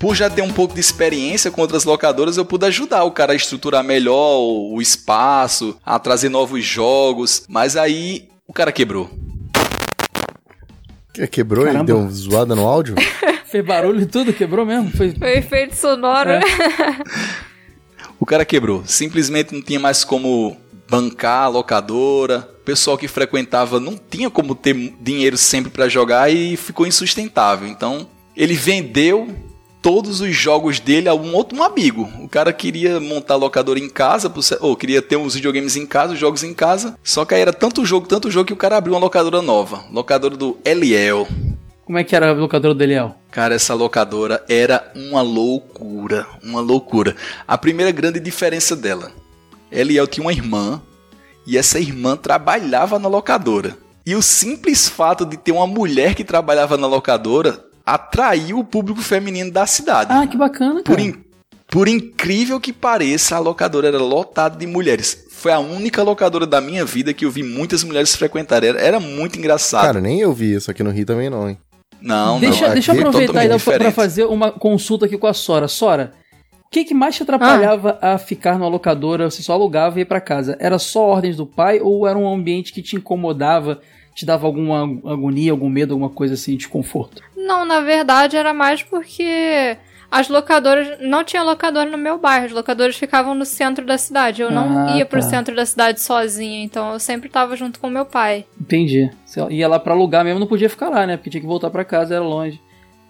Por 0.00 0.14
já 0.14 0.28
ter 0.28 0.42
um 0.42 0.52
pouco 0.52 0.74
de 0.74 0.80
experiência 0.80 1.50
com 1.50 1.60
outras 1.60 1.84
locadoras, 1.84 2.36
eu 2.36 2.44
pude 2.44 2.66
ajudar 2.66 3.04
o 3.04 3.10
cara 3.10 3.32
a 3.32 3.36
estruturar 3.36 3.82
melhor 3.82 4.38
o 4.38 4.80
espaço, 4.80 5.76
a 5.84 5.98
trazer 5.98 6.28
novos 6.28 6.64
jogos, 6.64 7.44
mas 7.48 7.76
aí 7.76 8.28
o 8.46 8.52
cara 8.52 8.72
quebrou. 8.72 9.10
Quebrou 11.30 11.64
Caramba. 11.64 11.84
e 11.84 11.86
deu 11.86 12.10
zoada 12.10 12.54
no 12.54 12.66
áudio? 12.66 12.94
Fez 13.46 13.64
barulho 13.64 14.02
e 14.02 14.06
tudo, 14.06 14.32
quebrou 14.32 14.66
mesmo? 14.66 14.90
Foi, 14.90 15.12
Foi 15.12 15.38
efeito 15.38 15.74
sonoro. 15.74 16.30
É. 16.30 16.40
o 18.20 18.26
cara 18.26 18.44
quebrou. 18.44 18.82
Simplesmente 18.84 19.54
não 19.54 19.62
tinha 19.62 19.80
mais 19.80 20.04
como 20.04 20.56
bancar 20.90 21.44
a 21.44 21.48
locadora. 21.48 22.48
O 22.60 22.64
pessoal 22.66 22.98
que 22.98 23.08
frequentava 23.08 23.80
não 23.80 23.96
tinha 23.96 24.28
como 24.28 24.54
ter 24.54 24.74
dinheiro 25.00 25.38
sempre 25.38 25.70
para 25.70 25.88
jogar 25.88 26.30
e 26.30 26.56
ficou 26.56 26.86
insustentável. 26.86 27.66
Então, 27.66 28.06
ele 28.36 28.54
vendeu 28.54 29.28
todos 29.86 30.20
os 30.20 30.34
jogos 30.34 30.80
dele 30.80 31.08
a 31.08 31.14
um 31.14 31.32
outro 31.32 31.56
um 31.56 31.62
amigo. 31.62 32.10
O 32.20 32.28
cara 32.28 32.52
queria 32.52 32.98
montar 32.98 33.36
locadora 33.36 33.78
em 33.78 33.88
casa, 33.88 34.28
ou 34.58 34.74
queria 34.74 35.00
ter 35.00 35.16
uns 35.16 35.36
videogames 35.36 35.76
em 35.76 35.86
casa, 35.86 36.14
os 36.14 36.18
jogos 36.18 36.42
em 36.42 36.52
casa. 36.52 36.98
Só 37.04 37.24
que 37.24 37.36
aí 37.36 37.40
era 37.40 37.52
tanto 37.52 37.86
jogo, 37.86 38.08
tanto 38.08 38.28
jogo 38.28 38.48
que 38.48 38.52
o 38.52 38.56
cara 38.56 38.76
abriu 38.76 38.94
uma 38.94 39.00
locadora 39.00 39.40
nova. 39.40 39.84
Locadora 39.92 40.36
do 40.36 40.58
Eliel. 40.64 41.28
Como 41.84 41.96
é 41.96 42.02
que 42.02 42.16
era 42.16 42.30
a 42.30 42.32
locadora 42.32 42.74
do 42.74 42.82
Eliel? 42.82 43.14
Cara, 43.30 43.54
essa 43.54 43.74
locadora 43.74 44.44
era 44.48 44.90
uma 44.92 45.22
loucura, 45.22 46.26
uma 46.42 46.60
loucura. 46.60 47.14
A 47.46 47.56
primeira 47.56 47.92
grande 47.92 48.18
diferença 48.18 48.74
dela. 48.74 49.12
Eliel 49.70 50.08
tinha 50.08 50.24
uma 50.26 50.32
irmã 50.32 50.82
e 51.46 51.56
essa 51.56 51.78
irmã 51.78 52.16
trabalhava 52.16 52.98
na 52.98 53.06
locadora. 53.06 53.78
E 54.04 54.16
o 54.16 54.22
simples 54.22 54.88
fato 54.88 55.24
de 55.24 55.36
ter 55.36 55.52
uma 55.52 55.66
mulher 55.66 56.16
que 56.16 56.24
trabalhava 56.24 56.76
na 56.76 56.88
locadora 56.88 57.65
atraiu 57.86 58.58
o 58.58 58.64
público 58.64 59.00
feminino 59.00 59.52
da 59.52 59.64
cidade. 59.64 60.12
Ah, 60.12 60.26
que 60.26 60.36
bacana, 60.36 60.82
cara. 60.82 60.84
Por, 60.84 60.98
in, 60.98 61.14
por 61.68 61.86
incrível 61.86 62.60
que 62.60 62.72
pareça, 62.72 63.36
a 63.36 63.38
locadora 63.38 63.86
era 63.86 63.98
lotada 63.98 64.58
de 64.58 64.66
mulheres. 64.66 65.26
Foi 65.30 65.52
a 65.52 65.60
única 65.60 66.02
locadora 66.02 66.46
da 66.46 66.60
minha 66.60 66.84
vida 66.84 67.14
que 67.14 67.24
eu 67.24 67.30
vi 67.30 67.44
muitas 67.44 67.84
mulheres 67.84 68.16
frequentarem. 68.16 68.70
Era, 68.70 68.80
era 68.80 69.00
muito 69.00 69.38
engraçado. 69.38 69.86
Cara, 69.86 70.00
nem 70.00 70.20
eu 70.20 70.32
vi 70.32 70.54
isso 70.54 70.70
aqui 70.70 70.82
no 70.82 70.90
Rio 70.90 71.06
também 71.06 71.30
não, 71.30 71.48
hein? 71.48 71.58
Não, 72.00 72.40
deixa, 72.40 72.66
não. 72.66 72.74
Deixa 72.74 72.92
eu 72.92 72.98
aproveitar 72.98 73.44
é 73.44 73.78
para 73.78 73.92
fazer 73.92 74.24
uma 74.24 74.50
consulta 74.50 75.06
aqui 75.06 75.16
com 75.16 75.26
a 75.26 75.32
Sora. 75.32 75.68
Sora, 75.68 76.12
o 76.64 76.70
que, 76.70 76.84
que 76.84 76.94
mais 76.94 77.14
te 77.14 77.22
atrapalhava 77.22 77.98
ah. 78.02 78.14
a 78.14 78.18
ficar 78.18 78.58
numa 78.58 78.68
locadora? 78.68 79.30
Você 79.30 79.42
só 79.42 79.52
alugava 79.52 79.98
e 79.98 80.00
ia 80.00 80.06
para 80.06 80.20
casa? 80.20 80.56
Era 80.58 80.78
só 80.78 81.00
ordens 81.06 81.36
do 81.36 81.46
pai 81.46 81.80
ou 81.80 82.06
era 82.06 82.18
um 82.18 82.32
ambiente 82.32 82.72
que 82.72 82.82
te 82.82 82.96
incomodava? 82.96 83.80
Te 84.16 84.24
dava 84.24 84.46
alguma 84.46 84.82
agonia, 85.12 85.52
algum 85.52 85.68
medo, 85.68 85.92
alguma 85.92 86.08
coisa 86.08 86.32
assim, 86.32 86.56
desconforto? 86.56 87.22
Não, 87.36 87.66
na 87.66 87.80
verdade 87.80 88.34
era 88.34 88.54
mais 88.54 88.82
porque 88.82 89.76
as 90.10 90.30
locadoras. 90.30 90.98
Não 91.00 91.22
tinha 91.22 91.42
locadora 91.42 91.90
no 91.90 91.98
meu 91.98 92.16
bairro, 92.18 92.46
as 92.46 92.52
locadoras 92.52 92.96
ficavam 92.96 93.34
no 93.34 93.44
centro 93.44 93.84
da 93.84 93.98
cidade. 93.98 94.40
Eu 94.40 94.50
não 94.50 94.88
ah, 94.88 94.96
ia 94.96 95.04
pro 95.04 95.20
tá. 95.20 95.28
centro 95.28 95.54
da 95.54 95.66
cidade 95.66 96.00
sozinha, 96.00 96.64
então 96.64 96.94
eu 96.94 96.98
sempre 96.98 97.28
tava 97.28 97.54
junto 97.56 97.78
com 97.78 97.90
meu 97.90 98.06
pai. 98.06 98.46
Entendi. 98.58 99.10
Você 99.26 99.46
ia 99.50 99.68
lá 99.68 99.78
pra 99.78 99.92
alugar 99.92 100.24
mesmo, 100.24 100.40
não 100.40 100.46
podia 100.46 100.70
ficar 100.70 100.88
lá, 100.88 101.06
né? 101.06 101.18
Porque 101.18 101.28
tinha 101.28 101.40
que 101.42 101.46
voltar 101.46 101.68
para 101.68 101.84
casa, 101.84 102.14
era 102.14 102.24
longe. 102.24 102.58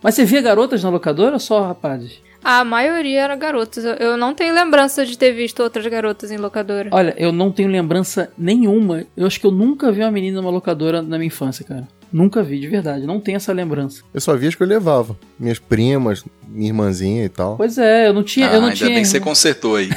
Mas 0.02 0.16
você 0.16 0.24
via 0.24 0.42
garotas 0.42 0.82
na 0.82 0.90
locadora 0.90 1.34
ou 1.34 1.40
só 1.40 1.62
rapazes? 1.68 2.20
A 2.42 2.64
maioria 2.64 3.22
era 3.22 3.36
garotas. 3.36 3.84
Eu 3.98 4.16
não 4.16 4.34
tenho 4.34 4.54
lembrança 4.54 5.04
de 5.04 5.18
ter 5.18 5.32
visto 5.32 5.62
outras 5.62 5.86
garotas 5.86 6.30
em 6.30 6.36
locadora. 6.36 6.88
Olha, 6.92 7.14
eu 7.18 7.32
não 7.32 7.50
tenho 7.50 7.68
lembrança 7.68 8.30
nenhuma. 8.38 9.04
Eu 9.16 9.26
acho 9.26 9.40
que 9.40 9.46
eu 9.46 9.50
nunca 9.50 9.90
vi 9.90 10.00
uma 10.00 10.10
menina 10.10 10.40
numa 10.40 10.50
locadora 10.50 11.02
na 11.02 11.18
minha 11.18 11.26
infância, 11.26 11.64
cara. 11.64 11.88
Nunca 12.12 12.42
vi, 12.42 12.60
de 12.60 12.68
verdade. 12.68 13.06
Não 13.06 13.20
tenho 13.20 13.36
essa 13.36 13.52
lembrança. 13.52 14.02
Eu 14.14 14.20
só 14.20 14.36
vi 14.36 14.46
as 14.46 14.54
que 14.54 14.62
eu 14.62 14.66
levava. 14.66 15.16
Minhas 15.38 15.58
primas, 15.58 16.24
minha 16.48 16.68
irmãzinha 16.68 17.24
e 17.24 17.28
tal. 17.28 17.56
Pois 17.56 17.78
é, 17.78 18.08
eu 18.08 18.12
não 18.12 18.22
tinha. 18.22 18.48
Ah, 18.48 18.54
eu 18.54 18.60
não 18.60 18.68
ainda 18.68 18.76
tinha... 18.76 18.90
bem 18.90 19.02
que 19.02 19.08
você 19.08 19.20
consertou 19.20 19.76
aí. 19.76 19.88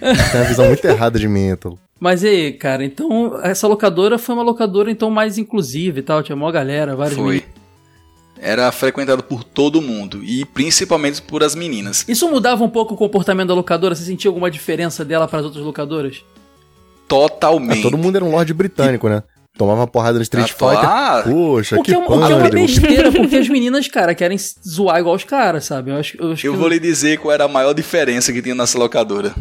Tem 0.00 0.40
uma 0.40 0.48
visão 0.48 0.66
muito 0.66 0.84
errada 0.84 1.18
de 1.18 1.28
mim, 1.28 1.48
então. 1.48 1.78
Mas 2.00 2.24
aí, 2.24 2.52
cara, 2.54 2.82
então 2.82 3.38
essa 3.42 3.68
locadora 3.68 4.16
foi 4.16 4.34
uma 4.34 4.42
locadora 4.42 4.90
então 4.90 5.10
mais 5.10 5.36
inclusiva 5.36 5.98
e 5.98 6.02
tal, 6.02 6.22
tinha 6.22 6.34
maior 6.34 6.50
galera, 6.50 6.96
vários 6.96 7.18
Foi 7.18 7.44
era 8.40 8.70
frequentado 8.72 9.22
por 9.22 9.44
todo 9.44 9.82
mundo 9.82 10.24
e 10.24 10.44
principalmente 10.44 11.20
por 11.20 11.42
as 11.42 11.54
meninas. 11.54 12.04
Isso 12.08 12.28
mudava 12.30 12.64
um 12.64 12.68
pouco 12.68 12.94
o 12.94 12.96
comportamento 12.96 13.48
da 13.48 13.54
locadora? 13.54 13.94
Você 13.94 14.04
sentia 14.04 14.28
alguma 14.28 14.50
diferença 14.50 15.04
dela 15.04 15.28
para 15.28 15.40
as 15.40 15.44
outras 15.44 15.64
locadoras? 15.64 16.24
Totalmente. 17.06 17.80
Ah, 17.80 17.82
todo 17.82 17.98
mundo 17.98 18.16
era 18.16 18.24
um 18.24 18.30
lord 18.30 18.52
britânico, 18.54 19.06
e... 19.06 19.10
né? 19.10 19.22
Tomava 19.58 19.80
uma 19.80 19.86
porrada 19.86 20.16
no 20.16 20.22
Street 20.22 20.50
ah, 20.50 20.54
Fighter. 20.54 20.88
Ah, 20.88 21.22
Poxa, 21.24 21.76
que, 21.76 21.82
que 21.82 21.94
é, 21.94 21.98
O 21.98 22.06
que 22.06 22.32
é 22.32 22.36
uma 22.36 22.48
besteira, 22.48 23.12
porque 23.12 23.36
as 23.36 23.48
meninas, 23.48 23.88
cara, 23.88 24.14
querem 24.14 24.38
zoar 24.38 25.00
igual 25.00 25.14
os 25.14 25.24
caras, 25.24 25.64
sabe? 25.64 25.90
Eu, 25.90 25.96
acho, 25.96 26.16
eu, 26.18 26.32
acho 26.32 26.46
eu 26.46 26.54
vou 26.54 26.66
eu... 26.66 26.70
lhe 26.70 26.78
dizer 26.78 27.18
qual 27.18 27.34
era 27.34 27.44
a 27.44 27.48
maior 27.48 27.74
diferença 27.74 28.32
que 28.32 28.40
tinha 28.40 28.54
nessa 28.54 28.78
locadora 28.78 29.34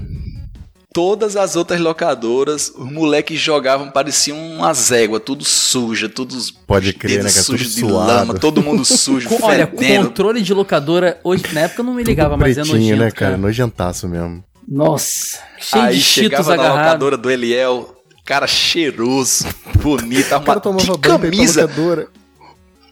todas 0.94 1.36
as 1.36 1.56
outras 1.56 1.80
locadoras, 1.80 2.72
os 2.76 2.92
moleques 2.92 3.40
jogavam, 3.40 3.90
pareciam 3.92 4.38
uma 4.38 4.74
zégua, 4.74 5.20
tudo 5.20 5.44
suja, 5.46 6.10
tudo 6.10 6.36
Pode 6.66 6.94
crer, 6.94 7.24
né, 7.24 7.30
sujo 7.30 7.64
de 7.64 7.80
suado. 7.82 8.08
lama, 8.08 8.34
todo 8.34 8.62
mundo 8.62 8.84
sujo, 8.86 9.30
Com, 9.30 9.46
Olha, 9.46 9.68
controle 9.68 10.42
de 10.42 10.54
locadora, 10.54 11.20
hoje 11.24 11.44
na 11.54 11.62
época 11.62 11.82
eu 11.82 11.86
não 11.86 11.94
me 11.94 12.04
ligava, 12.04 12.32
tudo 12.36 12.42
mas 12.42 12.58
é 12.58 12.62
nojento, 12.62 13.00
né, 13.00 13.12
cara? 13.12 13.32
cara? 13.32 13.38
Nojentaço 13.38 14.08
mesmo. 14.08 14.44
Nossa, 14.68 15.40
cheio 15.58 15.84
Aí 15.86 15.96
de 15.98 16.02
chegava 16.04 16.56
na 16.56 16.70
locadora 16.74 17.18
do 17.18 17.30
Eliel, 17.30 17.96
cara 18.26 18.46
cheiroso, 18.48 19.46
bonito, 19.82 20.32
arrumado. 20.34 20.62
que 20.62 21.00
camisa. 21.00 21.68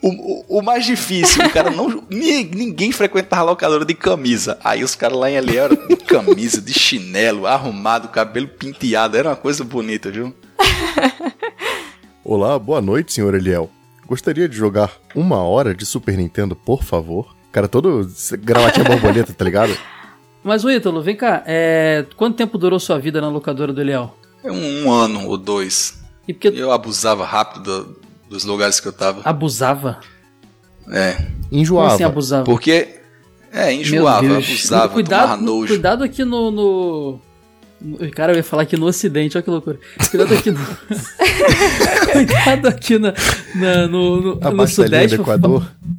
O, 0.01 0.09
o, 0.09 0.59
o, 0.59 0.61
mais 0.61 0.85
difícil, 0.85 1.43
o 1.45 1.49
cara 1.49 1.71
não. 1.71 2.03
ninguém 2.09 2.91
frequentava 2.91 3.43
locadora 3.43 3.83
de 3.83 3.93
camisa. 3.93 4.59
Aí 4.63 4.83
os 4.83 4.95
caras 4.95 5.17
lá 5.17 5.29
em 5.29 5.37
ali 5.37 5.57
eram 5.57 5.75
de 5.87 5.95
camisa, 5.95 6.61
de 6.61 6.73
chinelo, 6.73 7.47
arrumado, 7.47 8.09
cabelo 8.09 8.47
penteado. 8.47 9.17
Era 9.17 9.29
uma 9.29 9.35
coisa 9.35 9.63
bonita, 9.63 10.11
viu? 10.11 10.33
Olá, 12.23 12.59
boa 12.59 12.81
noite, 12.81 13.13
senhor 13.13 13.33
Eliel. 13.33 13.69
Gostaria 14.05 14.47
de 14.47 14.55
jogar 14.55 14.91
uma 15.15 15.41
hora 15.43 15.73
de 15.73 15.85
Super 15.85 16.17
Nintendo, 16.17 16.55
por 16.55 16.83
favor? 16.83 17.35
Cara, 17.51 17.67
todo 17.67 18.07
gravatinha 18.39 18.85
borboleta, 18.85 19.33
tá 19.33 19.43
ligado? 19.43 19.75
Mas, 20.43 20.63
o 20.63 20.69
Ítalo, 20.69 21.01
vem 21.01 21.15
cá. 21.15 21.43
É... 21.45 22.05
Quanto 22.15 22.37
tempo 22.37 22.57
durou 22.57 22.79
sua 22.79 22.99
vida 22.99 23.19
na 23.19 23.29
locadora 23.29 23.73
do 23.73 23.81
Eliel? 23.81 24.15
Um, 24.43 24.83
um 24.83 24.91
ano 24.91 25.27
ou 25.27 25.37
dois. 25.37 26.01
E 26.27 26.33
porque... 26.33 26.49
Eu 26.49 26.71
abusava 26.71 27.25
rápido 27.25 27.99
dos 28.29 28.43
lugares 28.43 28.79
que 28.79 28.87
eu 28.87 28.93
tava. 28.93 29.21
Abusava? 29.23 29.99
É. 30.89 31.17
Enjoava. 31.51 31.87
Como 31.87 31.95
assim 31.95 32.03
abusava? 32.03 32.43
Porque. 32.43 32.95
É, 33.51 33.73
enjoava, 33.73 34.37
abusava, 34.37 34.89
cuidado, 34.89 35.41
nojo. 35.41 35.73
Cuidado 35.73 36.03
aqui 36.03 36.25
no, 36.25 36.51
no... 36.51 37.21
Cara, 38.11 38.33
eu 38.33 38.37
ia 38.37 38.43
falar 38.43 38.63
aqui 38.63 38.75
no 38.75 38.85
Ocidente, 38.85 39.37
olha 39.37 39.43
que 39.43 39.49
loucura. 39.49 39.79
Cuidado 40.09 40.33
aqui 40.33 40.51
no. 40.51 40.59
Cuidado 42.11 42.67
aqui 42.67 42.99
na, 42.99 43.13
na, 43.55 43.87
no, 43.87 44.35
no, 44.35 44.51
no 44.51 44.67
Sudeste. 44.67 45.17
Pra, 45.17 45.37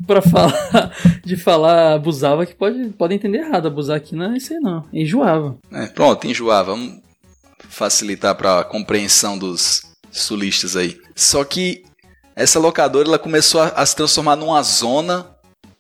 pra, 0.07 0.23
falar. 0.23 0.93
De 1.25 1.37
falar 1.37 1.95
abusava, 1.95 2.45
que 2.45 2.55
pode, 2.55 2.91
pode 2.91 3.15
entender 3.15 3.39
errado. 3.39 3.67
Abusar 3.67 3.97
aqui 3.97 4.15
não 4.15 4.33
é 4.33 4.37
isso 4.37 4.53
aí, 4.53 4.61
não. 4.61 4.85
Enjoava. 4.93 5.57
É, 5.73 5.87
pronto, 5.87 6.27
enjoava. 6.27 6.73
Vamos 6.73 7.01
facilitar 7.69 8.35
pra 8.35 8.63
compreensão 8.65 9.39
dos 9.39 9.83
sulistas 10.11 10.77
aí. 10.77 10.99
Só 11.15 11.45
que 11.45 11.83
essa 12.39 12.59
locadora 12.61 13.09
ela 13.09 13.19
começou 13.19 13.61
a, 13.61 13.69
a, 13.69 13.85
se 13.85 13.97
transformar 13.97 14.37
numa 14.37 14.63
zona 14.63 15.27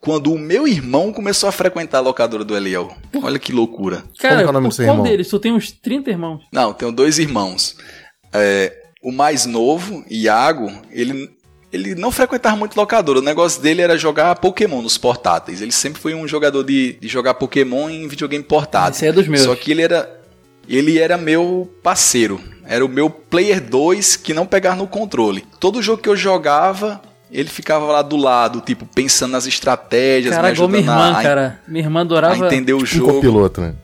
quando 0.01 0.33
o 0.33 0.39
meu 0.39 0.67
irmão 0.67 1.13
começou 1.13 1.49
a 1.49 1.53
frequentar 1.53 1.99
a 1.99 2.01
locadora 2.01 2.45
do 2.45 2.57
Eliel. 2.57 2.93
Olha 3.23 3.39
que 3.39 3.53
loucura. 3.53 4.03
Cara, 4.19 4.37
Como 4.37 4.47
é 4.47 4.51
o 4.51 4.53
nome 4.53 4.69
do 4.69 4.75
seu 4.75 4.85
qual 4.85 4.97
irmão? 4.97 5.07
deles? 5.09 5.29
Tu 5.29 5.39
tem 5.39 5.53
uns 5.53 5.71
30 5.71 6.11
irmãos? 6.11 6.41
Não, 6.53 6.73
tenho 6.73 6.91
dois 6.91 7.19
irmãos. 7.19 7.77
É, 8.33 8.77
o 9.03 9.13
mais 9.13 9.47
novo, 9.47 10.05
Iago, 10.11 10.71
ele, 10.91 11.31
ele 11.73 11.95
não 11.95 12.11
frequentava 12.11 12.57
muito 12.57 12.77
locadora. 12.77 13.21
O 13.21 13.23
negócio 13.23 13.63
dele 13.63 13.83
era 13.83 13.97
jogar 13.97 14.35
Pokémon 14.37 14.83
nos 14.83 14.99
portáteis. 14.99 15.63
Ele 15.63 15.73
sempre 15.73 16.01
foi 16.01 16.15
um 16.15 16.27
jogador 16.27 16.65
de, 16.65 16.95
de 17.01 17.07
jogar 17.09 17.35
Pokémon 17.35 17.89
em 17.89 18.09
videogame 18.09 18.43
portátil. 18.45 18.97
Esse 18.99 19.07
é 19.07 19.13
dos 19.13 19.29
meus. 19.29 19.45
Só 19.45 19.55
que 19.55 19.71
ele 19.71 19.83
era, 19.83 20.21
ele 20.69 20.99
era 20.99 21.17
meu 21.17 21.73
parceiro. 21.83 22.41
Era 22.71 22.85
o 22.85 22.89
meu 22.89 23.09
player 23.09 23.63
2 23.63 24.17
que 24.17 24.35
não 24.35 24.45
pegava 24.45 24.77
no 24.77 24.87
controle. 24.87 25.43
Todo 25.59 25.81
jogo 25.81 26.03
que 26.03 26.09
eu 26.09 26.15
jogava, 26.15 27.01
ele 27.33 27.49
ficava 27.49 27.87
lá 27.87 28.03
do 28.03 28.15
lado, 28.15 28.61
tipo, 28.61 28.85
pensando 28.85 29.33
nas 29.33 29.47
estratégias, 29.47 30.35
cara, 30.35 30.49
me 30.49 30.53
ajudando 30.53 30.71
minha 30.73 30.83
irmã, 30.83 31.11
a, 31.13 31.23
cara. 31.23 31.61
Minha 31.67 31.85
irmã 31.85 32.01
adorava... 32.03 32.45
A 32.45 32.47
entender 32.47 32.75
o 32.75 32.85
jogo. 32.85 33.11
Um 33.11 33.15
copiloto, 33.15 33.63
né? 33.63 33.75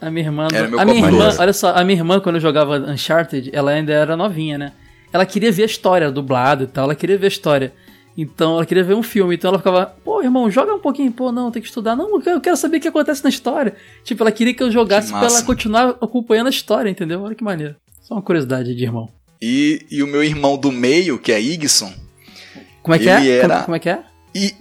A 0.00 0.10
minha 0.10 0.24
irmã... 0.24 0.48
Era 0.50 0.66
meu 0.66 0.80
a 0.80 0.84
minha 0.86 1.06
irmã, 1.06 1.36
olha 1.38 1.52
só, 1.52 1.74
a 1.74 1.84
minha 1.84 1.98
irmã, 1.98 2.20
quando 2.20 2.36
eu 2.36 2.40
jogava 2.40 2.78
Uncharted, 2.78 3.50
ela 3.52 3.72
ainda 3.72 3.92
era 3.92 4.16
novinha, 4.16 4.56
né? 4.56 4.72
Ela 5.12 5.26
queria 5.26 5.52
ver 5.52 5.64
a 5.64 5.66
história, 5.66 6.10
dublado 6.10 6.64
e 6.64 6.66
tal, 6.66 6.84
ela 6.84 6.94
queria 6.94 7.18
ver 7.18 7.26
a 7.26 7.28
história. 7.28 7.74
Então 8.16 8.54
ela 8.54 8.64
queria 8.64 8.82
ver 8.82 8.94
um 8.94 9.02
filme, 9.02 9.34
então 9.34 9.50
ela 9.50 9.58
ficava, 9.58 9.94
pô, 10.02 10.22
irmão, 10.22 10.50
joga 10.50 10.74
um 10.74 10.78
pouquinho, 10.78 11.12
pô, 11.12 11.30
não, 11.30 11.50
tem 11.50 11.60
que 11.60 11.68
estudar. 11.68 11.94
Não, 11.94 12.20
eu 12.24 12.40
quero 12.40 12.56
saber 12.56 12.78
o 12.78 12.80
que 12.80 12.88
acontece 12.88 13.22
na 13.22 13.30
história. 13.30 13.74
Tipo, 14.04 14.22
ela 14.22 14.32
queria 14.32 14.54
que 14.54 14.62
eu 14.62 14.70
jogasse 14.70 15.12
que 15.12 15.18
pra 15.18 15.28
ela 15.28 15.42
continuar 15.42 15.90
acompanhando 16.00 16.46
a 16.46 16.50
história, 16.50 16.88
entendeu? 16.88 17.22
Olha 17.22 17.34
que 17.34 17.44
maneiro. 17.44 17.76
Só 18.12 18.16
uma 18.16 18.22
curiosidade 18.22 18.74
de 18.74 18.84
irmão. 18.84 19.08
E, 19.40 19.86
e 19.90 20.02
o 20.02 20.06
meu 20.06 20.22
irmão 20.22 20.58
do 20.58 20.70
meio, 20.70 21.18
que 21.18 21.32
é 21.32 21.40
Igson. 21.40 21.90
Como 22.82 22.94
é 22.94 22.98
que 22.98 23.08
é? 23.08 23.26
Era... 23.26 23.54
Como, 23.54 23.64
como, 23.64 23.76
é 23.76 23.78
que 23.78 23.88
é? 23.88 24.00
E 24.34 24.54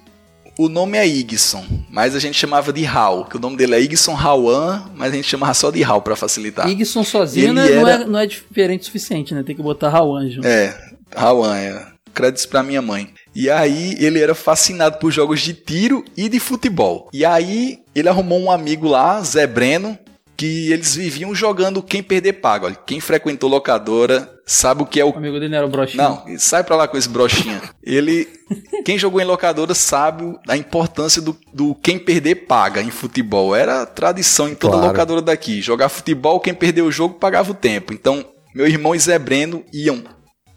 o 0.57 0.69
nome 0.69 0.97
é 0.97 1.05
Igson, 1.05 1.65
mas 1.89 2.15
a 2.15 2.19
gente 2.19 2.37
chamava 2.37 2.71
de 2.71 2.85
Hal, 2.85 3.25
que 3.25 3.35
o 3.35 3.39
nome 3.41 3.57
dele 3.57 3.75
é 3.75 3.81
Igson 3.81 4.15
Hauan, 4.15 4.89
mas 4.95 5.11
a 5.11 5.15
gente 5.17 5.27
chamava 5.27 5.53
só 5.53 5.69
de 5.69 5.83
Hal 5.83 6.01
para 6.01 6.15
facilitar. 6.15 6.69
Igson 6.69 7.03
sozinho 7.03 7.53
não, 7.53 7.61
é, 7.61 7.71
era... 7.71 7.81
não, 7.81 7.89
é, 7.89 8.05
não 8.05 8.19
é 8.19 8.25
diferente 8.25 8.83
o 8.83 8.85
suficiente, 8.85 9.33
né? 9.33 9.43
Tem 9.43 9.53
que 9.53 9.61
botar 9.61 9.89
Hauan 9.89 10.29
junto. 10.29 10.47
É, 10.47 10.73
Hauan, 11.13 11.57
é. 11.57 11.87
Créditos 12.13 12.45
para 12.45 12.63
minha 12.63 12.81
mãe. 12.81 13.09
E 13.35 13.49
aí 13.49 13.97
ele 13.99 14.19
era 14.19 14.35
fascinado 14.35 14.97
por 14.97 15.11
jogos 15.11 15.41
de 15.41 15.53
tiro 15.53 16.05
e 16.15 16.29
de 16.29 16.39
futebol. 16.39 17.09
E 17.11 17.25
aí 17.25 17.79
ele 17.93 18.07
arrumou 18.07 18.39
um 18.39 18.49
amigo 18.51 18.87
lá, 18.87 19.21
Zé 19.21 19.45
Breno, 19.45 19.97
que 20.41 20.71
eles 20.71 20.95
viviam 20.95 21.35
jogando 21.35 21.83
quem 21.83 22.01
perder 22.01 22.33
paga. 22.33 22.65
Olha, 22.65 22.75
quem 22.75 22.99
frequentou 22.99 23.47
locadora 23.47 24.27
sabe 24.43 24.81
o 24.81 24.87
que 24.87 24.99
é 24.99 25.05
o. 25.05 25.11
o 25.11 25.15
amigo 25.15 25.39
dele 25.39 25.55
era 25.55 25.67
o 25.67 25.69
brochinha. 25.69 26.03
Não, 26.03 26.25
sai 26.39 26.63
pra 26.63 26.75
lá 26.75 26.87
com 26.87 26.97
esse 26.97 27.07
brochinha. 27.07 27.61
Ele. 27.83 28.27
quem 28.83 28.97
jogou 28.97 29.21
em 29.21 29.23
locadora 29.23 29.75
sabe 29.75 30.35
a 30.47 30.57
importância 30.57 31.21
do, 31.21 31.37
do 31.53 31.75
quem 31.75 31.99
perder 31.99 32.47
paga 32.47 32.81
em 32.81 32.89
futebol. 32.89 33.55
Era 33.55 33.85
tradição 33.85 34.49
em 34.49 34.55
toda 34.55 34.73
claro. 34.73 34.87
locadora 34.87 35.21
daqui. 35.21 35.61
Jogar 35.61 35.89
futebol, 35.89 36.39
quem 36.39 36.55
perdeu 36.55 36.87
o 36.87 36.91
jogo 36.91 37.19
pagava 37.19 37.51
o 37.51 37.53
tempo. 37.55 37.93
Então, 37.93 38.25
meu 38.55 38.65
irmão 38.65 38.95
e 38.95 38.99
Zé 38.99 39.19
Breno 39.19 39.63
iam 39.71 40.03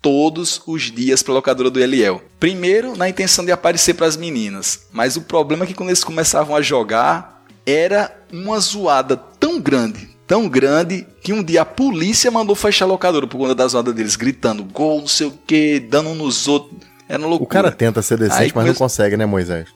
todos 0.01 0.63
os 0.67 0.85
dias 0.85 1.23
para 1.23 1.35
a 1.35 1.37
locadora 1.37 1.69
do 1.69 1.79
Eliel. 1.79 2.23
Primeiro, 2.41 2.97
na 2.97 3.07
intenção 3.07 3.45
de 3.45 3.53
aparecer 3.53 3.93
para 3.93 4.07
as 4.07 4.17
meninas, 4.17 4.87
mas 4.91 5.15
o 5.19 5.21
problema 5.21 5.65
é 5.65 5.67
que 5.67 5.75
quando 5.75 5.91
eles 5.91 6.05
começavam 6.05 6.57
a 6.57 6.63
jogar, 6.63 7.35
era 7.67 8.15
uma 8.33 8.59
zoada 8.59 9.17
tão 9.45 9.61
grande, 9.61 10.09
tão 10.27 10.49
grande, 10.49 11.07
que 11.23 11.31
um 11.31 11.45
dia 11.45 11.61
a 11.61 11.65
polícia 11.67 12.31
mandou 12.31 12.57
fechar 12.57 12.87
a 12.87 12.89
locadora 12.89 13.27
por 13.27 13.37
conta 13.37 13.55
da 13.55 13.69
zoada 13.69 13.93
deles, 13.93 14.17
gritando 14.17 14.65
gol, 14.65 15.01
não 15.01 15.07
sei 15.07 15.27
o 15.27 15.33
que, 15.47 15.79
dando 15.79 16.09
um 16.09 16.15
nos 16.15 16.49
outros. 16.49 16.81
Era 17.07 17.19
loucura. 17.27 17.45
O 17.45 17.47
cara 17.47 17.71
tenta 17.71 18.01
ser 18.01 18.17
decente, 18.17 18.41
Aí 18.41 18.47
mas 18.47 18.53
come... 18.55 18.69
não 18.69 18.75
consegue, 18.75 19.19
né, 19.19 19.27
Moisés? 19.27 19.69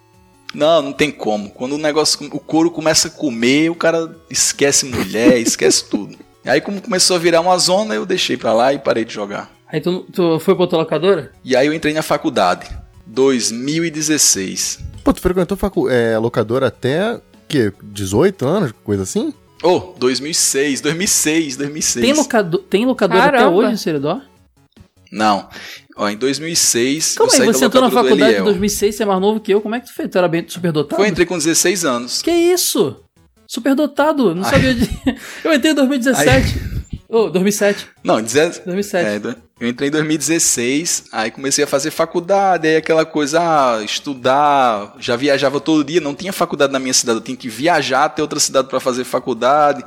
Não, 0.55 0.81
não 0.81 0.93
tem 0.95 1.11
como. 1.11 1.51
Quando 1.51 1.75
o 1.75 1.79
negócio, 1.79 2.19
o 2.33 2.41
couro 2.41 2.71
começa 2.71 3.09
a 3.09 3.11
comer, 3.11 3.71
o 3.71 3.75
cara 3.75 4.11
esquece 4.31 4.87
mulher, 4.87 5.37
esquece 5.39 5.85
tudo. 5.85 6.17
Aí 6.47 6.63
como 6.63 6.81
começou 6.81 7.17
a 7.17 7.19
virar 7.19 7.43
uma 7.43 7.59
zona, 7.59 7.95
eu 7.95 8.07
deixei 8.07 8.39
pra 8.39 8.55
lá 8.55 8.73
e 8.73 8.79
parei 8.79 9.05
de 9.05 9.13
jogar. 9.13 9.51
Aí 9.71 9.83
tu, 9.83 10.07
tu 10.11 10.41
foi 10.41 10.55
pra 10.55 10.65
outra 10.65 10.79
locadora? 10.79 11.31
E 11.45 11.55
aí 11.55 11.67
eu 11.67 11.75
entrei 11.75 11.93
na 11.93 12.01
faculdade. 12.01 12.71
2016. 13.07 14.79
Pô, 15.05 15.13
tu 15.13 15.21
frequentou 15.21 15.59
facu 15.59 15.91
é, 15.91 16.17
locadora 16.17 16.69
até 16.69 17.21
quê? 17.49 17.73
18 17.83 18.47
anos? 18.47 18.73
Coisa 18.85 19.03
assim? 19.03 19.35
Oh, 19.63 19.95
2006, 19.99 20.81
2006, 20.81 21.57
2006. 21.57 22.05
Tem, 22.05 22.15
locado, 22.15 22.59
tem 22.59 22.87
locador 22.87 23.19
Caramba. 23.19 23.39
até 23.39 23.49
hoje, 23.49 23.79
Seredó? 23.79 24.21
Não. 25.11 25.49
Ó, 25.97 26.09
em 26.09 26.17
2006, 26.17 27.15
Calma 27.15 27.31
eu 27.31 27.33
aí, 27.33 27.39
saí 27.39 27.47
você 27.47 27.65
entrou 27.65 27.83
na 27.83 27.91
faculdade 27.91 28.23
em 28.23 28.35
Eliel. 28.37 28.45
2006, 28.45 28.95
você 28.95 29.03
é 29.03 29.07
mais 29.07 29.21
novo 29.21 29.41
que 29.41 29.53
eu, 29.53 29.61
como 29.61 29.75
é 29.75 29.81
que 29.81 29.87
tu 29.87 29.95
fez? 29.95 30.09
Tu 30.09 30.19
era 30.19 30.29
bem 30.29 30.45
superdotado? 30.49 31.01
Foi, 31.01 31.09
entrei 31.09 31.27
com 31.27 31.37
16 31.37 31.85
anos. 31.85 32.23
Que 32.23 32.31
isso? 32.31 33.01
Superdotado, 33.49 34.35
não 34.35 34.45
sabia 34.45 34.75
de... 34.75 34.89
Eu 35.43 35.53
entrei 35.53 35.73
em 35.73 35.75
2017. 35.75 36.78
Ô, 37.09 37.31
2007, 37.31 37.89
Não, 38.05 38.21
17, 38.21 38.67
2007. 38.67 39.29
É, 39.29 39.37
eu 39.61 39.69
entrei 39.69 39.89
em 39.89 39.93
2016, 39.93 41.07
aí 41.11 41.31
comecei 41.31 41.65
a 41.65 41.67
fazer 41.67 41.91
faculdade, 41.91 42.69
aí 42.69 42.77
aquela 42.77 43.05
coisa, 43.05 43.41
ah, 43.41 43.83
estudar, 43.83 44.95
já 44.99 45.17
viajava 45.17 45.59
todo 45.59 45.83
dia, 45.85 46.01
não 46.01 46.15
tinha 46.15 46.33
faculdade 46.33 46.73
na 46.73 46.79
minha 46.79 46.95
cidade, 46.95 47.19
eu 47.19 47.25
tinha 47.25 47.37
que 47.37 47.49
viajar 47.49 48.05
até 48.05 48.23
outra 48.23 48.39
cidade 48.39 48.69
para 48.69 48.79
fazer 48.79 49.05
faculdade. 49.05 49.85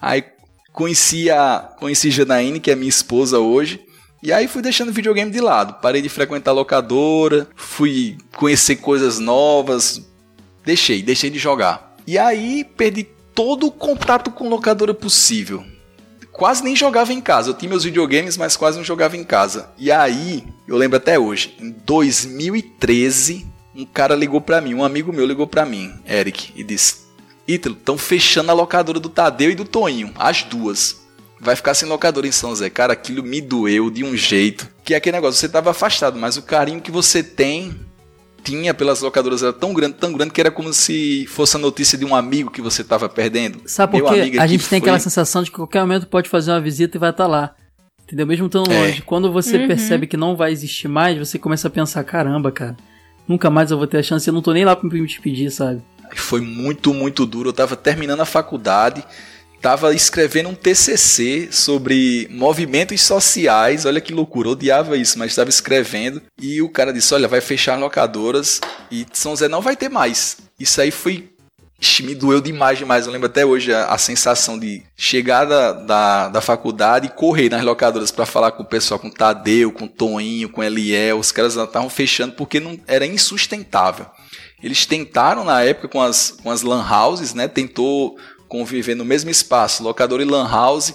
Aí 0.00 0.24
conheci 0.72 1.30
a 1.30 1.70
conheci 1.78 2.10
Janaíne, 2.10 2.60
que 2.60 2.70
é 2.70 2.76
minha 2.76 2.88
esposa 2.88 3.38
hoje, 3.38 3.80
e 4.22 4.32
aí 4.32 4.48
fui 4.48 4.62
deixando 4.62 4.88
o 4.90 4.92
videogame 4.92 5.30
de 5.30 5.40
lado. 5.40 5.80
Parei 5.82 6.00
de 6.00 6.08
frequentar 6.08 6.52
locadora, 6.52 7.46
fui 7.56 8.16
conhecer 8.36 8.76
coisas 8.76 9.18
novas, 9.18 10.00
deixei, 10.64 11.02
deixei 11.02 11.30
de 11.30 11.38
jogar. 11.38 11.94
E 12.06 12.16
aí 12.16 12.64
perdi 12.64 13.06
todo 13.34 13.66
o 13.66 13.70
contato 13.70 14.30
com 14.30 14.48
locadora 14.48 14.94
possível 14.94 15.64
quase 16.40 16.64
nem 16.64 16.74
jogava 16.74 17.12
em 17.12 17.20
casa. 17.20 17.50
Eu 17.50 17.54
tinha 17.54 17.68
meus 17.68 17.84
videogames, 17.84 18.38
mas 18.38 18.56
quase 18.56 18.78
não 18.78 18.84
jogava 18.84 19.14
em 19.14 19.22
casa. 19.22 19.68
E 19.76 19.92
aí, 19.92 20.42
eu 20.66 20.74
lembro 20.74 20.96
até 20.96 21.18
hoje, 21.18 21.54
em 21.60 21.70
2013, 21.70 23.46
um 23.76 23.84
cara 23.84 24.14
ligou 24.14 24.40
pra 24.40 24.58
mim, 24.58 24.72
um 24.72 24.82
amigo 24.82 25.12
meu 25.12 25.26
ligou 25.26 25.46
pra 25.46 25.66
mim, 25.66 25.92
Eric, 26.08 26.50
e 26.56 26.64
disse: 26.64 27.02
Ítalo, 27.46 27.76
estão 27.78 27.98
fechando 27.98 28.50
a 28.50 28.54
locadora 28.54 28.98
do 28.98 29.10
Tadeu 29.10 29.50
e 29.50 29.54
do 29.54 29.66
Toinho, 29.66 30.14
as 30.16 30.42
duas. 30.42 31.02
Vai 31.38 31.54
ficar 31.54 31.74
sem 31.74 31.86
locadora 31.86 32.26
em 32.26 32.32
São 32.32 32.54
Zé. 32.54 32.70
Cara, 32.70 32.94
aquilo 32.94 33.22
me 33.22 33.42
doeu 33.42 33.90
de 33.90 34.02
um 34.02 34.16
jeito. 34.16 34.66
Que 34.82 34.94
é 34.94 34.96
aquele 34.96 35.18
negócio, 35.18 35.38
você 35.38 35.48
tava 35.48 35.72
afastado, 35.72 36.18
mas 36.18 36.38
o 36.38 36.42
carinho 36.42 36.80
que 36.80 36.90
você 36.90 37.22
tem, 37.22 37.78
tinha 38.42 38.72
pelas 38.74 39.00
locadoras 39.00 39.42
era 39.42 39.52
tão 39.52 39.72
grande, 39.74 39.94
tão 39.94 40.12
grande, 40.12 40.32
que 40.32 40.40
era 40.40 40.50
como 40.50 40.72
se 40.72 41.26
fosse 41.26 41.56
a 41.56 41.58
notícia 41.60 41.96
de 41.98 42.04
um 42.04 42.14
amigo 42.14 42.50
que 42.50 42.60
você 42.62 42.82
tava 42.84 43.08
perdendo. 43.08 43.60
Sabe 43.66 44.00
por 44.00 44.12
quê? 44.12 44.38
A 44.38 44.46
gente 44.46 44.60
tem 44.68 44.68
foi- 44.68 44.78
aquela 44.78 44.98
sensação 44.98 45.42
de 45.42 45.50
que 45.50 45.56
qualquer 45.56 45.80
momento 45.80 46.06
pode 46.06 46.28
fazer 46.28 46.50
uma 46.50 46.60
visita 46.60 46.96
e 46.96 47.00
vai 47.00 47.10
estar 47.10 47.26
lá. 47.26 47.54
Entendeu? 48.04 48.26
Mesmo 48.26 48.46
estando 48.46 48.72
É. 48.72 48.78
longe. 48.80 49.02
Quando 49.02 49.32
você 49.32 49.56
Uhum. 49.56 49.68
percebe 49.68 50.06
que 50.06 50.16
não 50.16 50.34
vai 50.34 50.50
existir 50.52 50.88
mais, 50.88 51.16
você 51.16 51.38
começa 51.38 51.68
a 51.68 51.70
pensar, 51.70 52.02
caramba, 52.02 52.50
cara, 52.50 52.76
nunca 53.28 53.48
mais 53.48 53.70
eu 53.70 53.78
vou 53.78 53.86
ter 53.86 53.98
a 53.98 54.02
chance, 54.02 54.26
eu 54.28 54.34
não 54.34 54.42
tô 54.42 54.52
nem 54.52 54.64
lá 54.64 54.74
pra 54.74 54.88
me 54.88 55.06
despedir, 55.06 55.50
sabe? 55.52 55.80
Foi 56.16 56.40
muito, 56.40 56.92
muito 56.92 57.24
duro. 57.24 57.50
Eu 57.50 57.52
tava 57.52 57.76
terminando 57.76 58.18
a 58.20 58.24
faculdade, 58.24 59.04
tava 59.60 59.94
escrevendo 59.94 60.48
um 60.48 60.54
TCC 60.54 61.48
sobre 61.52 62.26
movimentos 62.30 63.00
sociais. 63.02 63.84
Olha 63.84 64.00
que 64.00 64.12
loucura, 64.12 64.50
odiava 64.50 64.96
isso, 64.96 65.18
mas 65.18 65.32
estava 65.32 65.50
escrevendo. 65.50 66.22
E 66.40 66.62
o 66.62 66.68
cara 66.68 66.92
disse: 66.92 67.14
Olha, 67.14 67.28
vai 67.28 67.40
fechar 67.40 67.78
locadoras 67.78 68.60
e 68.90 69.06
São 69.12 69.36
Zé 69.36 69.48
não 69.48 69.60
vai 69.60 69.76
ter 69.76 69.88
mais. 69.88 70.38
Isso 70.58 70.80
aí 70.80 70.90
foi. 70.90 71.30
Me 72.02 72.14
doeu 72.14 72.42
demais, 72.42 72.78
demais. 72.78 73.06
Eu 73.06 73.12
lembro 73.12 73.26
até 73.26 73.44
hoje 73.44 73.72
a, 73.72 73.86
a 73.86 73.96
sensação 73.96 74.58
de 74.58 74.82
chegar 74.94 75.46
da, 75.46 75.72
da, 75.72 76.28
da 76.28 76.40
faculdade 76.42 77.06
e 77.06 77.10
correr 77.10 77.48
nas 77.48 77.64
locadoras 77.64 78.10
para 78.10 78.26
falar 78.26 78.52
com 78.52 78.62
o 78.62 78.66
pessoal, 78.66 79.00
com 79.00 79.08
o 79.08 79.12
Tadeu, 79.12 79.72
com 79.72 79.86
o 79.86 79.88
Toinho, 79.88 80.50
com 80.50 80.60
o 80.60 80.64
Eliel. 80.64 81.18
Os 81.18 81.32
caras 81.32 81.56
estavam 81.56 81.88
fechando 81.88 82.34
porque 82.34 82.60
não 82.60 82.78
era 82.86 83.06
insustentável. 83.06 84.04
Eles 84.62 84.84
tentaram 84.84 85.42
na 85.42 85.62
época 85.62 85.88
com 85.88 86.02
as, 86.02 86.32
com 86.42 86.50
as 86.50 86.60
lan 86.60 86.86
houses, 86.86 87.32
né? 87.32 87.48
Tentou 87.48 88.18
conviver 88.50 88.94
no 88.94 89.04
mesmo 89.04 89.30
espaço, 89.30 89.82
locador 89.82 90.20
e 90.20 90.24
lan 90.24 90.46
house. 90.46 90.92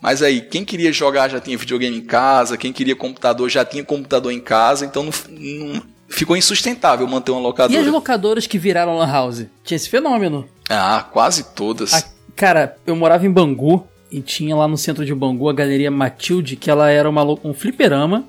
Mas 0.00 0.22
aí, 0.22 0.40
quem 0.42 0.64
queria 0.64 0.92
jogar 0.92 1.28
já 1.28 1.40
tinha 1.40 1.58
videogame 1.58 1.96
em 1.96 2.04
casa, 2.04 2.56
quem 2.56 2.72
queria 2.72 2.94
computador 2.94 3.48
já 3.48 3.64
tinha 3.64 3.82
computador 3.82 4.30
em 4.30 4.38
casa, 4.40 4.84
então 4.86 5.02
não, 5.02 5.12
não- 5.36 5.82
ficou 6.08 6.36
insustentável 6.36 7.06
manter 7.08 7.32
uma 7.32 7.40
E 7.40 7.42
locadora. 7.42 7.80
as 7.80 7.86
locadoras 7.88 8.46
que 8.46 8.58
viraram 8.58 8.96
Lan 8.96 9.10
House? 9.10 9.46
Tinha 9.64 9.76
esse 9.76 9.88
fenômeno. 9.88 10.46
Ah, 10.70 11.04
quase 11.10 11.42
todas. 11.54 11.92
A- 11.94 12.04
cara, 12.36 12.76
eu 12.86 12.94
morava 12.94 13.26
em 13.26 13.30
Bangu 13.30 13.86
e 14.10 14.20
tinha 14.22 14.54
lá 14.54 14.68
no 14.68 14.76
centro 14.78 15.04
de 15.04 15.12
Bangu 15.14 15.48
a 15.48 15.52
galeria 15.52 15.90
Matilde, 15.90 16.54
que 16.56 16.70
ela 16.70 16.88
era 16.90 17.08
uma, 17.10 17.24
um 17.42 17.52
fliperama 17.52 18.24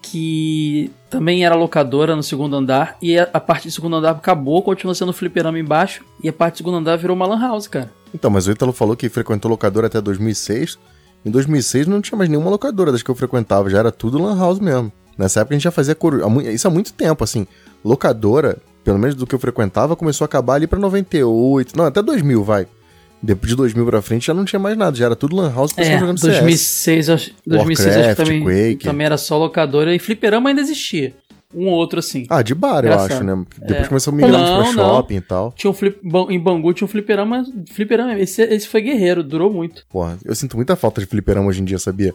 que 0.00 0.90
também 1.10 1.44
era 1.44 1.54
locadora 1.54 2.14
no 2.14 2.22
segundo 2.22 2.54
andar 2.54 2.96
e 3.02 3.18
a, 3.18 3.28
a 3.32 3.40
parte 3.40 3.66
do 3.66 3.70
segundo 3.72 3.96
andar 3.96 4.10
acabou, 4.12 4.62
continuou 4.62 4.94
sendo 4.94 5.12
fliperama 5.12 5.58
embaixo 5.58 6.04
e 6.22 6.28
a 6.28 6.32
parte 6.32 6.54
do 6.54 6.58
segundo 6.58 6.76
andar 6.76 6.96
virou 6.96 7.16
uma 7.16 7.26
lan 7.26 7.40
house, 7.40 7.66
cara. 7.66 7.90
Então, 8.14 8.30
mas 8.30 8.46
o 8.46 8.50
Ítalo 8.50 8.72
falou 8.72 8.96
que 8.96 9.08
frequentou 9.08 9.50
locadora 9.50 9.86
até 9.86 10.00
2006. 10.00 10.78
Em 11.24 11.30
2006 11.30 11.86
não 11.86 12.00
tinha 12.00 12.16
mais 12.16 12.30
nenhuma 12.30 12.50
locadora 12.50 12.90
das 12.92 13.02
que 13.02 13.10
eu 13.10 13.14
frequentava, 13.14 13.68
já 13.68 13.78
era 13.78 13.90
tudo 13.92 14.22
lan 14.22 14.38
house 14.38 14.58
mesmo. 14.60 14.90
Nessa 15.16 15.40
época 15.40 15.54
a 15.54 15.58
gente 15.58 15.64
já 15.64 15.70
fazia 15.70 15.96
isso 16.52 16.68
há 16.68 16.70
muito 16.70 16.92
tempo, 16.92 17.24
assim. 17.24 17.46
Locadora, 17.84 18.56
pelo 18.84 18.98
menos 18.98 19.16
do 19.16 19.26
que 19.26 19.34
eu 19.34 19.38
frequentava, 19.38 19.96
começou 19.96 20.24
a 20.24 20.26
acabar 20.26 20.54
ali 20.54 20.66
pra 20.66 20.78
98, 20.78 21.76
não, 21.76 21.84
até 21.84 22.00
2000, 22.02 22.44
vai. 22.44 22.66
Depois 23.20 23.50
de 23.50 23.56
2000 23.56 23.84
pra 23.84 24.00
frente 24.00 24.26
já 24.28 24.34
não 24.34 24.44
tinha 24.44 24.60
mais 24.60 24.76
nada, 24.76 24.96
já 24.96 25.06
era 25.06 25.16
tudo 25.16 25.34
lan 25.34 25.52
house, 25.52 25.74
É, 25.76 25.98
jogando 25.98 26.18
CS. 26.18 26.30
2006, 26.38 27.08
eu 27.08 27.14
acho- 27.16 27.30
2006 27.44 27.96
acho 27.96 28.08
que 28.10 28.14
também, 28.14 28.44
Quake. 28.44 28.84
também 28.84 29.04
era 29.06 29.18
só 29.18 29.36
locadora 29.36 29.92
e 29.92 29.98
fliperama 29.98 30.50
ainda 30.50 30.60
existia. 30.60 31.14
Um 31.54 31.66
ou 31.66 31.72
outro 31.74 31.98
assim. 31.98 32.26
Ah, 32.28 32.42
de 32.42 32.54
bar, 32.54 32.84
eu 32.84 32.92
acho, 32.92 33.24
né? 33.24 33.44
Depois 33.58 33.84
É. 33.86 33.88
começou 33.88 34.12
a 34.12 34.16
migrar 34.16 34.32
Não, 34.32 34.56
pra 34.62 34.64
não. 34.64 34.72
shopping 34.72 35.16
e 35.16 35.20
tal. 35.22 35.52
Tinha 35.56 35.70
um 35.70 35.74
flip, 35.74 35.98
em 36.28 36.38
Bangu 36.38 36.74
tinha 36.74 36.84
um 36.84 36.88
fliperama, 36.88 37.42
fliperama 37.72 38.18
esse, 38.18 38.42
esse 38.42 38.68
foi 38.68 38.82
guerreiro, 38.82 39.22
durou 39.24 39.50
muito. 39.50 39.86
Porra, 39.88 40.18
eu 40.24 40.34
sinto 40.34 40.56
muita 40.56 40.76
falta 40.76 41.00
de 41.00 41.06
fliperama 41.06 41.48
hoje 41.48 41.62
em 41.62 41.64
dia, 41.64 41.78
sabia? 41.78 42.14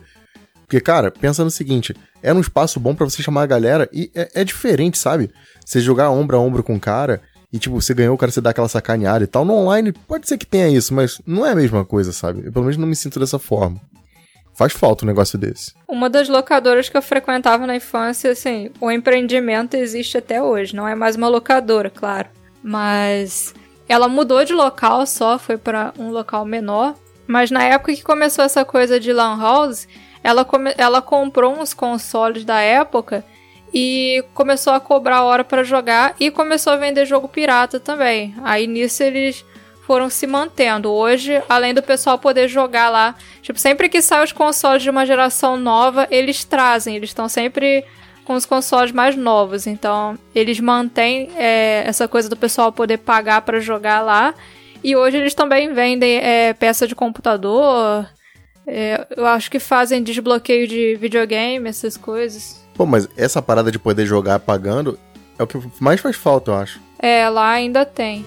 Porque, 0.61 0.79
cara, 0.79 1.09
pensa 1.11 1.43
no 1.43 1.49
seguinte: 1.51 1.95
era 2.21 2.36
um 2.38 2.41
espaço 2.41 2.79
bom 2.79 2.93
pra 2.93 3.09
você 3.09 3.23
chamar 3.23 3.41
a 3.43 3.47
galera 3.47 3.89
e 3.91 4.11
é, 4.13 4.29
é 4.41 4.43
diferente, 4.43 4.97
sabe? 4.99 5.29
Você 5.65 5.79
jogar 5.81 6.11
ombro 6.11 6.38
a 6.38 6.39
ombro 6.39 6.63
com 6.63 6.75
o 6.75 6.79
cara 6.79 7.19
e, 7.51 7.57
tipo, 7.57 7.79
você 7.81 7.93
ganhou 7.93 8.13
o 8.13 8.17
cara, 8.17 8.31
você 8.31 8.41
dá 8.41 8.51
aquela 8.51 8.67
sacaneada 8.69 9.23
e 9.23 9.27
tal. 9.27 9.43
No 9.45 9.53
online, 9.53 9.91
pode 9.91 10.27
ser 10.27 10.38
que 10.38 10.45
tenha 10.45 10.69
isso, 10.69 10.93
mas 10.93 11.19
não 11.25 11.45
é 11.45 11.51
a 11.51 11.55
mesma 11.55 11.84
coisa, 11.84 12.11
sabe? 12.11 12.43
Eu 12.45 12.51
pelo 12.51 12.65
menos 12.65 12.77
não 12.77 12.88
me 12.88 12.95
sinto 12.95 13.19
dessa 13.19 13.38
forma. 13.39 13.79
Faz 14.53 14.71
falta 14.73 15.03
um 15.03 15.07
negócio 15.07 15.37
desse. 15.37 15.73
Uma 15.87 16.09
das 16.09 16.29
locadoras 16.29 16.87
que 16.89 16.95
eu 16.95 17.01
frequentava 17.01 17.65
na 17.65 17.75
infância, 17.75 18.31
assim, 18.31 18.69
o 18.79 18.91
empreendimento 18.91 19.75
existe 19.75 20.17
até 20.17 20.41
hoje. 20.41 20.75
Não 20.75 20.87
é 20.87 20.93
mais 20.95 21.15
uma 21.15 21.27
locadora, 21.27 21.89
claro. 21.89 22.27
Mas 22.61 23.53
ela 23.89 24.07
mudou 24.07 24.43
de 24.45 24.53
local 24.53 25.05
só, 25.05 25.37
foi 25.37 25.57
para 25.57 25.93
um 25.97 26.09
local 26.09 26.45
menor. 26.45 26.95
Mas 27.25 27.51
na 27.51 27.63
época 27.63 27.93
que 27.93 28.03
começou 28.03 28.43
essa 28.45 28.63
coisa 28.63 28.99
de 28.99 29.11
Lan 29.13 29.39
House, 29.39 29.87
ela, 30.23 30.43
come- 30.45 30.73
ela 30.77 31.01
comprou 31.01 31.57
uns 31.59 31.73
consoles 31.73 32.45
da 32.45 32.59
época 32.59 33.23
e 33.73 34.23
começou 34.33 34.71
a 34.73 34.79
cobrar 34.79 35.23
hora 35.23 35.43
para 35.43 35.63
jogar 35.63 36.15
e 36.19 36.29
começou 36.29 36.73
a 36.73 36.77
vender 36.77 37.05
jogo 37.05 37.27
pirata 37.27 37.79
também. 37.79 38.35
Aí 38.43 38.67
nisso 38.67 39.01
eles 39.03 39.43
foram 39.86 40.09
se 40.09 40.25
mantendo. 40.25 40.91
Hoje, 40.91 41.41
além 41.47 41.73
do 41.73 41.84
pessoal 41.84 42.17
poder 42.17 42.47
jogar 42.47 42.89
lá, 42.89 43.15
tipo, 43.41 43.59
sempre 43.59 43.89
que 43.89 44.01
sai 44.01 44.23
os 44.23 44.31
consoles 44.31 44.81
de 44.81 44.89
uma 44.89 45.05
geração 45.05 45.57
nova, 45.57 46.07
eles 46.09 46.43
trazem, 46.43 46.95
eles 46.95 47.09
estão 47.09 47.27
sempre 47.27 47.86
com 48.25 48.34
os 48.34 48.45
consoles 48.45 48.91
mais 48.91 49.15
novos. 49.15 49.67
Então, 49.67 50.17
eles 50.34 50.59
mantêm 50.59 51.29
é, 51.36 51.84
essa 51.86 52.07
coisa 52.07 52.29
do 52.29 52.38
pessoal 52.38 52.71
poder 52.71 52.97
pagar 52.97 53.41
para 53.41 53.59
jogar 53.59 54.01
lá. 54.01 54.34
E 54.84 54.95
hoje 54.95 55.17
eles 55.17 55.34
também 55.34 55.73
vendem 55.73 56.17
é, 56.17 56.53
peça 56.53 56.88
de 56.88 56.95
computador. 56.95 58.07
é, 58.65 59.05
eu 59.15 59.25
acho 59.25 59.51
que 59.51 59.59
fazem 59.59 60.01
desbloqueio 60.01 60.67
de 60.67 60.95
videogame, 60.95 61.69
essas 61.69 61.97
coisas. 61.97 62.63
Pô, 62.75 62.86
mas 62.86 63.07
essa 63.17 63.41
parada 63.41 63.71
de 63.71 63.77
poder 63.77 64.05
jogar 64.05 64.39
pagando 64.39 64.97
é 65.38 65.43
o 65.43 65.47
que 65.47 65.59
mais 65.79 65.99
faz 65.99 66.15
falta, 66.15 66.51
eu 66.51 66.55
acho. 66.55 66.81
É, 66.99 67.27
lá 67.29 67.49
ainda 67.49 67.86
tem. 67.86 68.25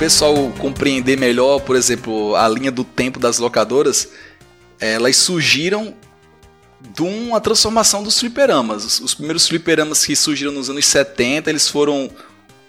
Pessoal 0.00 0.34
compreender 0.58 1.18
melhor, 1.18 1.60
por 1.60 1.76
exemplo, 1.76 2.34
a 2.34 2.48
linha 2.48 2.72
do 2.72 2.84
tempo 2.84 3.20
das 3.20 3.38
locadoras, 3.38 4.08
elas 4.80 5.14
surgiram 5.14 5.94
de 6.80 7.02
uma 7.02 7.38
transformação 7.38 8.02
dos 8.02 8.18
fliperamas. 8.18 8.82
Os, 8.82 9.00
os 9.00 9.14
primeiros 9.14 9.46
fliperamas 9.46 10.06
que 10.06 10.16
surgiram 10.16 10.52
nos 10.52 10.70
anos 10.70 10.86
70, 10.86 11.50
eles 11.50 11.68
foram 11.68 12.10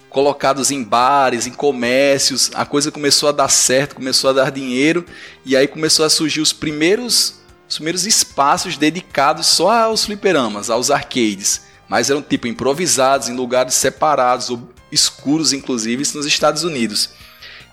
colocados 0.10 0.72
em 0.72 0.84
bares, 0.84 1.48
em 1.48 1.54
comércios, 1.54 2.52
a 2.54 2.66
coisa 2.66 2.92
começou 2.92 3.30
a 3.30 3.32
dar 3.32 3.48
certo, 3.48 3.96
começou 3.96 4.32
a 4.32 4.34
dar 4.34 4.52
dinheiro, 4.52 5.06
e 5.46 5.56
aí 5.56 5.70
começou 5.70 6.06
a 6.06 6.10
surgir 6.10 6.42
os 6.42 6.52
primeiros, 6.52 7.36
os 7.66 7.76
primeiros 7.76 8.06
espaços 8.06 8.76
dedicados 8.76 9.48
só 9.48 9.72
aos 9.72 10.04
fliperamas, 10.04 10.70
aos 10.70 10.92
arcades. 10.92 11.62
Mas 11.88 12.10
eram 12.10 12.22
tipo 12.22 12.46
improvisados, 12.46 13.30
em 13.30 13.36
lugares 13.38 13.76
separados, 13.76 14.50
ou 14.50 14.70
escuros 14.92 15.54
inclusive, 15.54 16.04
nos 16.14 16.26
Estados 16.26 16.66
Unidos. 16.66 17.21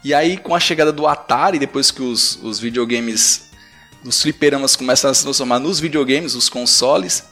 E 0.04 0.14
aí, 0.14 0.36
com 0.36 0.54
a 0.54 0.60
chegada 0.60 0.92
do 0.92 1.06
Atari, 1.06 1.58
depois 1.58 1.90
que 1.90 2.02
os, 2.02 2.38
os 2.42 2.60
videogames, 2.60 3.50
os 4.04 4.22
fliperamas 4.22 4.76
começaram 4.76 5.10
a 5.10 5.14
se 5.14 5.22
transformar 5.22 5.58
nos 5.58 5.80
videogames, 5.80 6.34
os 6.34 6.48
consoles, 6.48 7.24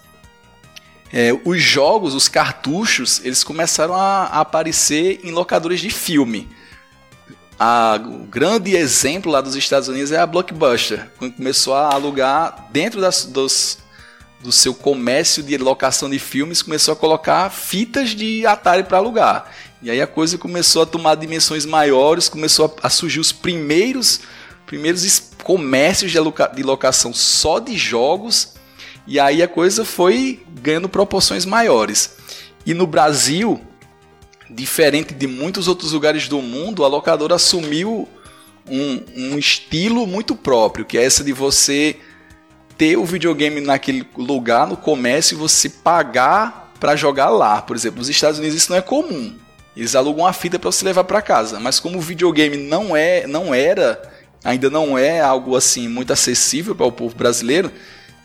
é, 1.12 1.32
os 1.44 1.62
jogos, 1.62 2.14
os 2.14 2.28
cartuchos, 2.28 3.24
eles 3.24 3.44
começaram 3.44 3.94
a, 3.94 4.24
a 4.24 4.40
aparecer 4.40 5.20
em 5.22 5.30
locadores 5.30 5.80
de 5.80 5.90
filme. 5.90 6.48
A, 7.58 7.98
o 8.04 8.26
grande 8.26 8.76
exemplo 8.76 9.30
lá 9.30 9.40
dos 9.40 9.54
Estados 9.54 9.88
Unidos 9.88 10.12
é 10.12 10.18
a 10.18 10.26
Blockbuster, 10.26 11.10
quando 11.16 11.34
começou 11.34 11.74
a 11.74 11.94
alugar 11.94 12.68
dentro 12.70 13.00
das, 13.00 13.24
dos, 13.24 13.78
do 14.40 14.52
seu 14.52 14.74
comércio 14.74 15.42
de 15.42 15.56
locação 15.56 16.10
de 16.10 16.18
filmes, 16.18 16.60
começou 16.60 16.92
a 16.92 16.96
colocar 16.96 17.48
fitas 17.50 18.10
de 18.10 18.44
Atari 18.44 18.82
para 18.82 18.98
alugar. 18.98 19.50
E 19.82 19.90
aí 19.90 20.00
a 20.00 20.06
coisa 20.06 20.38
começou 20.38 20.82
a 20.82 20.86
tomar 20.86 21.14
dimensões 21.16 21.66
maiores, 21.66 22.28
começou 22.28 22.74
a, 22.82 22.86
a 22.86 22.90
surgir 22.90 23.20
os 23.20 23.32
primeiros, 23.32 24.20
primeiros 24.66 25.30
comércios 25.42 26.10
de, 26.10 26.18
de 26.54 26.62
locação 26.62 27.12
só 27.12 27.58
de 27.58 27.76
jogos, 27.76 28.54
e 29.06 29.20
aí 29.20 29.42
a 29.42 29.48
coisa 29.48 29.84
foi 29.84 30.42
ganhando 30.60 30.88
proporções 30.88 31.44
maiores. 31.44 32.16
E 32.64 32.74
no 32.74 32.86
Brasil, 32.86 33.60
diferente 34.50 35.14
de 35.14 35.26
muitos 35.26 35.68
outros 35.68 35.92
lugares 35.92 36.26
do 36.26 36.42
mundo, 36.42 36.84
a 36.84 36.88
locadora 36.88 37.36
assumiu 37.36 38.08
um, 38.68 39.02
um 39.16 39.38
estilo 39.38 40.06
muito 40.06 40.34
próprio, 40.34 40.84
que 40.84 40.98
é 40.98 41.04
essa 41.04 41.22
de 41.22 41.32
você 41.32 41.96
ter 42.76 42.96
o 42.96 43.04
videogame 43.04 43.60
naquele 43.60 44.06
lugar, 44.16 44.66
no 44.66 44.76
comércio, 44.76 45.34
e 45.34 45.38
você 45.38 45.68
pagar 45.68 46.72
para 46.80 46.96
jogar 46.96 47.30
lá. 47.30 47.62
Por 47.62 47.76
exemplo, 47.76 47.98
nos 47.98 48.08
Estados 48.08 48.38
Unidos 48.38 48.56
isso 48.56 48.70
não 48.70 48.78
é 48.78 48.82
comum. 48.82 49.45
Eles 49.76 49.94
alugam 49.94 50.24
uma 50.24 50.32
fita 50.32 50.58
para 50.58 50.72
você 50.72 50.84
levar 50.84 51.04
para 51.04 51.20
casa, 51.20 51.60
mas 51.60 51.78
como 51.78 51.98
o 51.98 52.00
videogame 52.00 52.56
não 52.56 52.96
é, 52.96 53.26
não 53.26 53.54
era, 53.54 54.00
ainda 54.42 54.70
não 54.70 54.96
é 54.96 55.20
algo 55.20 55.54
assim 55.54 55.86
muito 55.86 56.12
acessível 56.12 56.74
para 56.74 56.86
o 56.86 56.92
povo 56.92 57.14
brasileiro, 57.14 57.70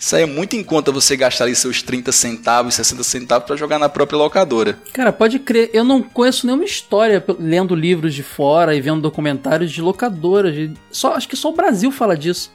Sai 0.01 0.23
é 0.23 0.25
muito 0.25 0.55
em 0.55 0.63
conta 0.63 0.91
você 0.91 1.15
gastar 1.15 1.43
ali 1.43 1.55
seus 1.55 1.83
30 1.83 2.11
centavos, 2.11 2.73
60 2.73 3.03
centavos 3.03 3.45
para 3.45 3.55
jogar 3.55 3.77
na 3.77 3.87
própria 3.87 4.17
locadora. 4.17 4.79
Cara, 4.91 5.13
pode 5.13 5.37
crer, 5.37 5.69
eu 5.73 5.83
não 5.83 6.01
conheço 6.01 6.47
nenhuma 6.47 6.65
história 6.65 7.23
lendo 7.39 7.75
livros 7.75 8.15
de 8.15 8.23
fora 8.23 8.73
e 8.73 8.81
vendo 8.81 8.99
documentários 8.99 9.71
de 9.71 9.79
locadoras. 9.79 10.55
De... 10.55 10.73
Só, 10.89 11.13
acho 11.13 11.29
que 11.29 11.35
só 11.35 11.49
o 11.49 11.55
Brasil 11.55 11.91
fala 11.91 12.17
disso. 12.17 12.51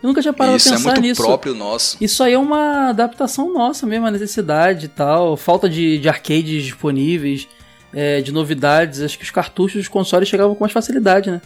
Eu 0.00 0.06
nunca 0.06 0.22
tinha 0.22 0.32
parado 0.32 0.56
Isso 0.56 0.68
a 0.68 0.76
pensar 0.76 0.90
é 0.90 0.92
muito 0.92 1.04
nisso. 1.04 1.20
próprio 1.20 1.52
nosso. 1.52 1.96
Isso 2.00 2.22
aí 2.22 2.34
é 2.34 2.38
uma 2.38 2.90
adaptação 2.90 3.52
nossa 3.52 3.84
mesmo, 3.88 4.06
a 4.06 4.10
necessidade 4.12 4.86
e 4.86 4.88
tal. 4.88 5.36
Falta 5.36 5.68
de, 5.68 5.98
de 5.98 6.08
arcades 6.08 6.62
disponíveis, 6.62 7.48
é, 7.94 8.20
de 8.20 8.32
novidades. 8.32 9.00
Acho 9.00 9.16
que 9.16 9.24
os 9.24 9.30
cartuchos 9.30 9.76
dos 9.76 9.88
consoles 9.88 10.28
chegavam 10.28 10.54
com 10.54 10.64
mais 10.64 10.72
facilidade, 10.72 11.30
né? 11.30 11.40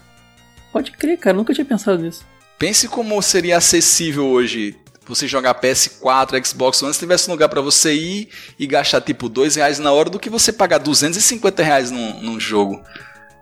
Pode 0.73 0.93
crer, 0.93 1.19
cara, 1.19 1.37
nunca 1.37 1.55
tinha 1.55 1.65
pensado 1.65 2.03
nisso. 2.03 2.27
Pense 2.59 2.89
como 2.89 3.21
seria 3.23 3.57
acessível 3.57 4.27
hoje 4.27 4.77
você 5.07 5.27
jogar 5.27 5.55
PS4, 5.55 6.47
Xbox 6.47 6.83
One, 6.83 6.93
se 6.93 7.01
tivesse 7.01 7.29
um 7.29 7.33
lugar 7.33 7.49
para 7.49 7.63
você 7.63 7.95
ir 7.95 8.29
e 8.59 8.67
gastar 8.67 9.01
tipo 9.01 9.29
dois 9.29 9.57
reais 9.57 9.79
na 9.79 9.91
hora 9.91 10.11
do 10.11 10.19
que 10.19 10.29
você 10.29 10.53
pagar 10.53 10.79
250 10.79 11.63
reais 11.63 11.91
num, 11.91 12.21
num 12.21 12.39
jogo. 12.39 12.83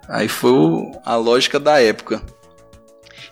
Aí 0.09 0.29
foi 0.29 0.53
o, 0.53 0.93
a 1.05 1.17
lógica 1.17 1.59
da 1.59 1.81
época. 1.83 2.23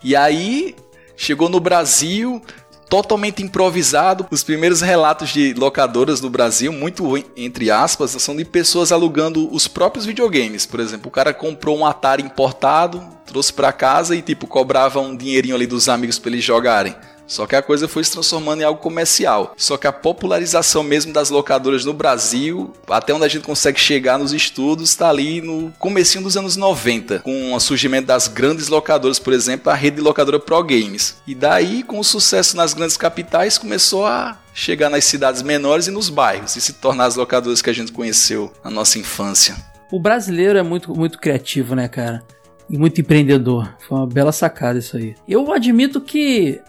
E 0.03 0.17
aí 0.17 0.75
chegou 1.17 1.49
no 1.49 1.61
Brasil, 1.61 2.43
totalmente 2.89 3.43
improvisado. 3.43 4.27
Os 4.31 4.43
primeiros 4.43 4.81
relatos 4.81 5.31
de 5.31 5.55
locadoras 5.55 6.21
no 6.21 6.31
Brasil, 6.31 6.73
muito 6.73 7.17
entre 7.37 7.71
aspas, 7.71 8.11
são 8.13 8.37
de 8.37 8.45
pessoas 8.45 8.93
alugando 8.93 9.53
os 9.53 9.67
próprios 9.69 10.05
videogames. 10.07 10.67
Por 10.67 10.81
exemplo, 10.81 11.09
o 11.09 11.13
cara 11.13 11.35
comprou 11.35 11.79
um 11.79 11.87
Atari 11.87 12.23
importado, 12.23 13.03
trouxe 13.27 13.53
para 13.53 13.73
casa 13.73 14.15
e 14.15 14.23
tipo 14.23 14.47
cobrava 14.47 15.01
um 15.01 15.17
dinheirinho 15.17 15.55
ali 15.55 15.67
dos 15.67 15.89
amigos 15.89 16.19
para 16.19 16.31
eles 16.31 16.45
jogarem. 16.45 16.95
Só 17.27 17.47
que 17.47 17.57
a 17.57 17.63
coisa 17.63 17.89
foi 17.89 18.05
se 18.05 18.13
transformando 18.13 18.61
em 18.61 18.65
algo 18.65 18.81
comercial. 18.81 19.55
Só 19.57 19.77
que 19.77 19.87
a 19.87 19.93
popularização 19.93 20.83
mesmo 20.83 21.13
das 21.13 21.31
locadoras 21.31 21.85
no 21.85 21.93
Brasil, 21.93 22.73
até 22.89 23.15
onde 23.15 23.25
a 23.25 23.29
gente 23.29 23.45
consegue 23.45 23.81
chegar 23.81 24.19
nos 24.19 24.33
estudos, 24.33 24.91
está 24.91 25.09
ali 25.09 25.41
no 25.41 25.73
comecinho 25.79 26.25
dos 26.25 26.37
anos 26.37 26.57
90, 26.57 27.21
com 27.21 27.55
o 27.55 27.61
surgimento 27.61 28.07
das 28.07 28.29
grandes 28.29 28.69
locadoras, 28.69 29.19
por 29.19 29.33
exemplo, 29.33 29.71
a 29.71 29.75
rede 29.75 29.97
de 29.97 30.03
locadora 30.03 30.39
Pro 30.39 30.63
Games. 30.63 31.17
E 31.27 31.35
daí, 31.35 31.83
com 31.83 31.99
o 31.99 32.05
sucesso 32.05 32.57
nas 32.57 32.75
grandes 32.75 32.97
capitais, 32.97 33.59
começou 33.59 34.07
a 34.07 34.39
chegar 34.53 34.89
nas 34.89 35.05
cidades 35.05 35.43
menores 35.43 35.89
e 35.89 35.91
nos 35.91 36.09
bairros 36.09 36.55
e 36.57 36.61
se 36.61 36.75
tornar 36.75 37.07
as 37.07 37.17
locadoras 37.17 37.61
que 37.61 37.71
a 37.71 37.75
gente 37.75 37.91
conheceu 37.91 38.53
na 38.63 38.71
nossa 38.71 38.99
infância. 38.99 39.57
O 39.91 39.99
brasileiro 39.99 40.59
é 40.59 40.63
muito, 40.63 40.95
muito 40.95 41.19
criativo, 41.19 41.75
né, 41.75 41.89
cara? 41.89 42.23
E 42.71 42.79
muito 42.79 43.01
empreendedor. 43.01 43.75
Foi 43.87 43.99
uma 43.99 44.07
bela 44.07 44.33
sacada 44.33 44.79
isso 44.79 44.97
aí. 44.97 45.15
Eu 45.29 45.53
admito 45.53 46.01
que 46.01 46.61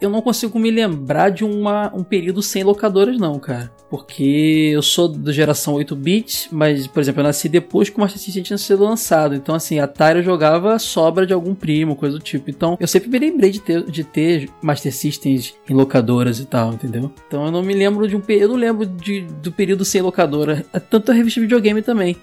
eu 0.00 0.08
não 0.08 0.22
consigo 0.22 0.58
me 0.58 0.70
lembrar 0.70 1.30
de 1.30 1.44
uma, 1.44 1.94
um 1.94 2.02
período 2.02 2.42
sem 2.42 2.64
locadoras, 2.64 3.18
não, 3.18 3.38
cara. 3.38 3.70
Porque 3.90 4.70
eu 4.72 4.82
sou 4.82 5.08
da 5.08 5.32
geração 5.32 5.74
8 5.74 5.94
bits, 5.94 6.48
mas, 6.50 6.86
por 6.86 7.00
exemplo, 7.00 7.20
eu 7.20 7.24
nasci 7.24 7.48
depois 7.48 7.90
que 7.90 7.96
o 7.96 8.00
Master 8.00 8.20
System 8.20 8.42
tinha 8.42 8.58
sido 8.58 8.84
lançado. 8.84 9.34
Então, 9.34 9.54
assim, 9.54 9.78
Atari 9.78 10.20
eu 10.20 10.24
jogava 10.24 10.78
sobra 10.78 11.26
de 11.26 11.32
algum 11.32 11.54
primo, 11.54 11.96
coisa 11.96 12.18
do 12.18 12.22
tipo. 12.22 12.48
Então, 12.48 12.78
eu 12.80 12.86
sempre 12.86 13.10
me 13.10 13.18
lembrei 13.18 13.50
de 13.50 13.60
ter, 13.60 13.82
de 13.84 14.04
ter 14.04 14.48
Master 14.62 14.94
Systems 14.94 15.54
em 15.68 15.74
locadoras 15.74 16.38
e 16.38 16.46
tal, 16.46 16.72
entendeu? 16.72 17.12
Então, 17.26 17.46
eu 17.46 17.52
não 17.52 17.62
me 17.62 17.74
lembro 17.74 18.08
de 18.08 18.16
um 18.16 18.20
período, 18.20 18.42
eu 18.42 18.48
não 18.48 18.56
lembro 18.56 18.86
de, 18.86 19.22
do 19.42 19.52
período 19.52 19.84
sem 19.84 20.00
locadora. 20.00 20.64
Tanto 20.88 21.10
a 21.10 21.14
revista 21.14 21.40
videogame 21.40 21.82
também. 21.82 22.16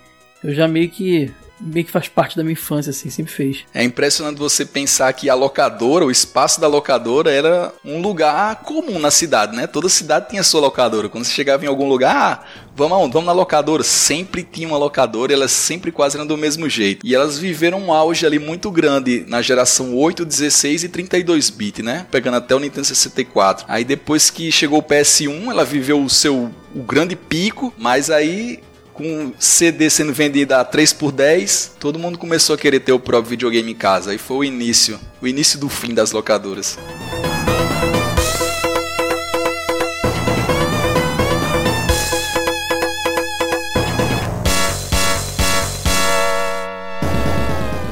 Eu 0.44 0.54
já 0.54 0.68
meio 0.68 0.90
que 0.90 1.32
meio 1.60 1.86
que 1.86 1.92
faz 1.92 2.08
parte 2.08 2.36
da 2.36 2.44
minha 2.44 2.54
infância, 2.54 2.90
assim, 2.90 3.10
sempre 3.10 3.32
fez. 3.32 3.66
É 3.74 3.84
impressionante 3.84 4.38
você 4.38 4.66
pensar 4.66 5.12
que 5.14 5.30
a 5.30 5.34
locadora, 5.34 6.06
o 6.06 6.12
espaço 6.12 6.60
da 6.62 6.68
locadora 6.68 7.32
era 7.32 7.74
um 7.84 8.02
lugar 8.02 8.58
comum 8.58 9.00
na 9.00 9.12
cidade, 9.12 9.56
né? 9.56 9.68
Toda 9.68 9.90
cidade 9.90 10.30
tinha 10.30 10.44
sua 10.44 10.62
locadora. 10.62 11.10
Quando 11.10 11.26
você 11.26 11.32
chegava 11.32 11.66
em 11.66 11.68
algum 11.68 11.88
lugar, 11.88 12.16
ah, 12.16 12.46
vamos 12.76 12.98
aonde? 12.98 13.14
Vamos 13.14 13.28
na 13.28 13.34
locadora. 13.34 13.84
Sempre 13.84 14.44
tinha 14.44 14.68
uma 14.68 14.78
locadora 14.78 15.34
elas 15.34 15.52
sempre 15.52 15.92
quase 15.92 16.16
eram 16.16 16.28
do 16.28 16.38
mesmo 16.38 16.70
jeito. 16.70 17.06
E 17.06 17.16
elas 17.16 17.38
viveram 17.38 17.80
um 17.80 17.94
auge 17.94 18.26
ali 18.26 18.40
muito 18.40 18.70
grande 18.72 19.26
na 19.28 19.42
geração 19.42 19.96
8, 19.96 20.26
16 20.26 20.84
e 20.84 20.90
32 20.90 21.50
bit, 21.50 21.82
né? 21.82 22.06
Pegando 22.12 22.38
até 22.38 22.56
o 22.56 22.60
Nintendo 22.60 22.86
64. 22.86 23.66
Aí 23.68 23.84
depois 23.84 24.30
que 24.30 24.52
chegou 24.52 24.80
o 24.80 24.84
PS1, 24.84 25.50
ela 25.50 25.66
viveu 25.66 26.02
o 26.02 26.10
seu 26.10 26.52
o 26.76 26.84
grande 26.84 27.16
pico, 27.16 27.74
mas 27.78 28.12
aí 28.12 28.60
com 28.98 29.32
CD 29.38 29.90
sendo 29.92 30.12
vendido 30.12 30.56
a 30.56 30.66
3 30.66 30.92
por 30.94 31.12
10, 31.12 31.76
todo 31.80 32.00
mundo 32.00 32.18
começou 32.18 32.56
a 32.56 32.58
querer 32.58 32.80
ter 32.80 32.92
o 32.92 33.00
próprio 33.00 33.30
videogame 33.30 33.72
em 33.72 33.76
casa. 33.76 34.14
E 34.14 34.18
foi 34.18 34.38
o 34.38 34.44
início, 34.44 35.00
o 35.22 35.28
início 35.28 35.60
do 35.60 35.70
fim 35.70 35.94
das 35.94 36.12
locadoras. 36.12 36.78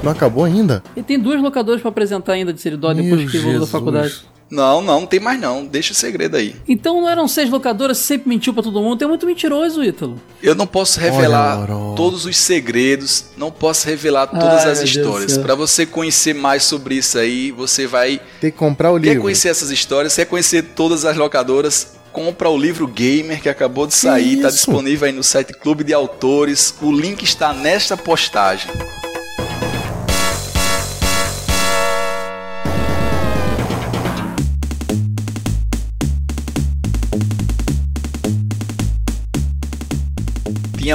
Não 0.03 0.11
acabou 0.11 0.43
ainda? 0.43 0.83
E 0.95 1.01
tem 1.01 1.19
duas 1.19 1.41
locadoras 1.41 1.81
para 1.81 1.89
apresentar 1.89 2.33
ainda 2.33 2.53
de 2.53 2.61
Seridó 2.61 2.93
depois 2.93 3.31
que 3.31 3.37
voltou 3.39 3.61
da 3.61 3.67
faculdade. 3.67 4.23
Não, 4.49 4.81
não, 4.81 5.01
não 5.01 5.07
tem 5.07 5.19
mais 5.19 5.39
não. 5.39 5.65
Deixa 5.65 5.91
o 5.91 5.95
segredo 5.95 6.37
aí. 6.37 6.55
Então 6.67 7.01
não 7.01 7.09
eram 7.09 7.27
seis 7.27 7.49
locadoras, 7.49 7.97
sempre 7.97 8.29
mentiu 8.29 8.53
para 8.53 8.63
todo 8.63 8.79
mundo. 8.81 8.97
Tem 8.97 9.07
muito 9.07 9.25
mentiroso, 9.25 9.83
Ítalo. 9.83 10.21
Eu 10.41 10.53
não 10.53 10.67
posso 10.67 10.99
revelar 10.99 11.69
Olha, 11.69 11.95
todos 11.95 12.25
os 12.25 12.37
segredos, 12.37 13.25
não 13.37 13.51
posso 13.51 13.87
revelar 13.87 14.27
todas 14.27 14.65
Ai, 14.65 14.71
as 14.71 14.81
histórias. 14.81 15.37
Para 15.37 15.55
você 15.55 15.85
conhecer 15.85 16.33
mais 16.33 16.63
sobre 16.63 16.95
isso 16.95 17.17
aí, 17.17 17.51
você 17.51 17.87
vai 17.87 18.21
ter 18.39 18.51
que 18.51 18.57
comprar 18.57 18.91
o 18.91 18.97
livro. 18.97 19.15
Quer 19.15 19.21
conhecer 19.21 19.49
essas 19.49 19.71
histórias, 19.71 20.15
quer 20.15 20.25
conhecer 20.25 20.61
todas 20.75 21.05
as 21.05 21.17
locadoras, 21.17 21.95
compra 22.13 22.49
o 22.49 22.57
livro 22.57 22.87
Gamer 22.87 23.41
que 23.41 23.49
acabou 23.49 23.87
de 23.87 23.93
sair, 23.93 24.35
está 24.35 24.49
disponível 24.49 25.07
aí 25.07 25.11
no 25.11 25.23
site 25.23 25.53
Clube 25.53 25.83
de 25.83 25.93
Autores. 25.93 26.73
O 26.81 26.91
link 26.91 27.23
está 27.23 27.51
nesta 27.51 27.97
postagem. 27.97 28.71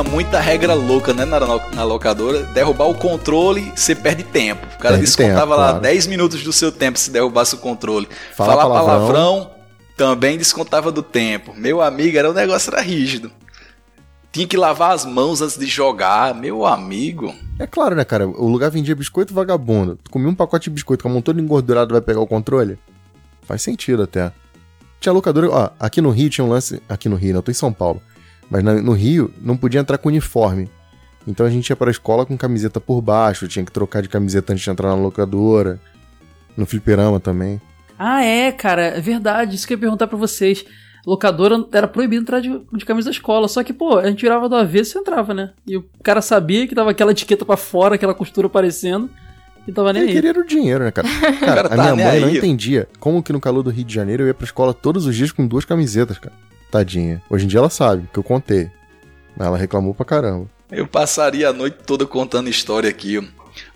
Tinha 0.00 0.04
muita 0.04 0.40
regra 0.40 0.74
louca, 0.74 1.12
né, 1.12 1.24
na, 1.24 1.38
na 1.40 1.84
locadora. 1.84 2.44
Derrubar 2.44 2.88
o 2.88 2.94
controle, 2.94 3.72
você 3.76 3.94
perde 3.94 4.22
tempo. 4.22 4.66
O 4.66 4.78
cara 4.78 4.94
perde 4.94 5.04
descontava 5.04 5.40
tempo, 5.40 5.50
lá 5.50 5.68
claro. 5.68 5.80
10 5.80 6.06
minutos 6.06 6.42
do 6.42 6.52
seu 6.52 6.72
tempo 6.72 6.98
se 6.98 7.10
derrubasse 7.10 7.54
o 7.54 7.58
controle. 7.58 8.08
Fala 8.34 8.52
Falar 8.52 8.62
palavrão. 8.62 8.86
palavrão 8.86 9.50
também 9.96 10.38
descontava 10.38 10.90
do 10.90 11.02
tempo. 11.02 11.52
Meu 11.54 11.82
amigo, 11.82 12.16
era 12.16 12.28
o 12.28 12.32
um 12.32 12.34
negócio 12.34 12.72
era 12.72 12.82
rígido. 12.82 13.30
Tinha 14.32 14.46
que 14.46 14.56
lavar 14.56 14.92
as 14.92 15.04
mãos 15.04 15.42
antes 15.42 15.58
de 15.58 15.66
jogar, 15.66 16.34
meu 16.34 16.64
amigo. 16.64 17.34
É 17.58 17.66
claro, 17.66 17.94
né, 17.94 18.04
cara? 18.04 18.26
O 18.26 18.48
lugar 18.48 18.70
vendia 18.70 18.94
biscoito 18.94 19.34
vagabundo. 19.34 19.98
Tu 20.02 20.10
comia 20.10 20.28
um 20.28 20.34
pacote 20.34 20.64
de 20.64 20.70
biscoito 20.70 21.02
com 21.02 21.08
a 21.08 21.12
mão 21.12 21.20
toda 21.20 21.40
engordurada, 21.40 21.92
vai 21.92 22.00
pegar 22.00 22.20
o 22.20 22.26
controle? 22.26 22.78
Faz 23.42 23.60
sentido 23.62 24.04
até. 24.04 24.32
Tinha 25.00 25.12
locadora, 25.12 25.50
ó, 25.50 25.70
aqui 25.80 26.00
no 26.00 26.10
Rio 26.10 26.30
tinha 26.30 26.44
um 26.44 26.48
lance. 26.48 26.80
Aqui 26.88 27.08
no 27.08 27.16
Rio, 27.16 27.32
não, 27.32 27.38
eu 27.38 27.42
tô 27.42 27.50
em 27.50 27.54
São 27.54 27.72
Paulo. 27.72 28.00
Mas 28.50 28.64
no 28.64 28.92
Rio 28.92 29.32
não 29.40 29.56
podia 29.56 29.80
entrar 29.80 29.96
com 29.96 30.08
uniforme. 30.08 30.68
Então 31.26 31.46
a 31.46 31.50
gente 31.50 31.70
ia 31.70 31.76
para 31.76 31.88
a 31.88 31.92
escola 31.92 32.26
com 32.26 32.36
camiseta 32.36 32.80
por 32.80 33.00
baixo, 33.00 33.46
tinha 33.46 33.64
que 33.64 33.70
trocar 33.70 34.02
de 34.02 34.08
camiseta 34.08 34.52
antes 34.52 34.64
de 34.64 34.70
entrar 34.70 34.88
na 34.88 34.94
locadora. 34.94 35.78
No 36.56 36.66
fliperama 36.66 37.20
também. 37.20 37.60
Ah, 37.98 38.24
é, 38.24 38.50
cara, 38.50 38.82
é 38.82 39.00
verdade. 39.00 39.54
Isso 39.54 39.66
que 39.66 39.74
eu 39.74 39.76
ia 39.76 39.80
perguntar 39.80 40.06
para 40.08 40.18
vocês. 40.18 40.64
locadora 41.06 41.64
era 41.72 41.86
proibido 41.86 42.22
entrar 42.22 42.40
de, 42.40 42.60
de 42.72 42.84
camisa 42.84 43.06
da 43.06 43.12
escola. 43.12 43.46
Só 43.46 43.62
que, 43.62 43.72
pô, 43.72 43.98
a 43.98 44.08
gente 44.08 44.22
virava 44.22 44.48
do 44.48 44.56
avesso 44.56 44.98
e 44.98 45.00
entrava, 45.00 45.32
né? 45.32 45.52
E 45.66 45.76
o 45.76 45.84
cara 46.02 46.20
sabia 46.20 46.66
que 46.66 46.74
tava 46.74 46.90
aquela 46.90 47.12
etiqueta 47.12 47.44
pra 47.44 47.56
fora, 47.56 47.94
aquela 47.94 48.14
costura 48.14 48.48
aparecendo. 48.48 49.08
E 49.68 49.72
tava 49.72 49.92
nem 49.92 50.02
Ele 50.02 50.10
aí. 50.12 50.16
queria 50.16 50.40
o 50.40 50.46
dinheiro, 50.46 50.82
né, 50.82 50.90
cara? 50.90 51.06
Cara, 51.38 51.38
cara 51.38 51.60
a 51.66 51.68
tá 51.68 51.94
minha 51.94 52.08
mãe 52.10 52.20
não 52.20 52.30
entendia 52.30 52.88
como 52.98 53.22
que 53.22 53.32
no 53.32 53.40
calor 53.40 53.62
do 53.62 53.70
Rio 53.70 53.84
de 53.84 53.94
Janeiro 53.94 54.22
eu 54.22 54.26
ia 54.28 54.34
pra 54.34 54.44
escola 54.44 54.72
todos 54.72 55.06
os 55.06 55.14
dias 55.14 55.30
com 55.30 55.46
duas 55.46 55.64
camisetas, 55.64 56.18
cara. 56.18 56.34
Tadinha. 56.70 57.22
Hoje 57.28 57.44
em 57.44 57.48
dia 57.48 57.58
ela 57.58 57.70
sabe, 57.70 58.08
que 58.12 58.18
eu 58.18 58.22
contei. 58.22 58.70
Mas 59.36 59.46
ela 59.46 59.58
reclamou 59.58 59.94
pra 59.94 60.04
caramba. 60.04 60.48
Eu 60.70 60.86
passaria 60.86 61.48
a 61.48 61.52
noite 61.52 61.78
toda 61.84 62.06
contando 62.06 62.48
história 62.48 62.88
aqui, 62.88 63.28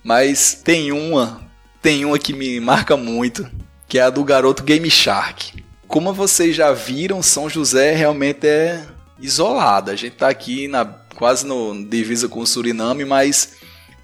mas 0.03 0.55
tem 0.55 0.93
uma, 0.93 1.43
tem 1.83 2.05
uma 2.05 2.19
que 2.19 2.33
me 2.33 2.61
marca 2.61 2.97
muito, 2.97 3.51
que 3.89 3.99
é 3.99 4.03
a 4.03 4.11
do 4.11 4.23
garoto 4.23 4.62
Game 4.62 4.89
Shark. 4.89 5.65
Como 5.89 6.12
vocês 6.12 6.55
já 6.55 6.73
viram, 6.73 7.21
São 7.21 7.49
José 7.49 7.95
realmente 7.95 8.47
é 8.47 8.87
isolada. 9.21 9.93
A 9.93 9.97
gente 9.97 10.16
tá 10.16 10.29
aqui 10.29 10.69
na 10.69 10.85
quase 11.15 11.47
no 11.47 11.85
divisa 11.85 12.29
com 12.29 12.41
o 12.41 12.47
Suriname, 12.47 13.05
mas 13.05 13.55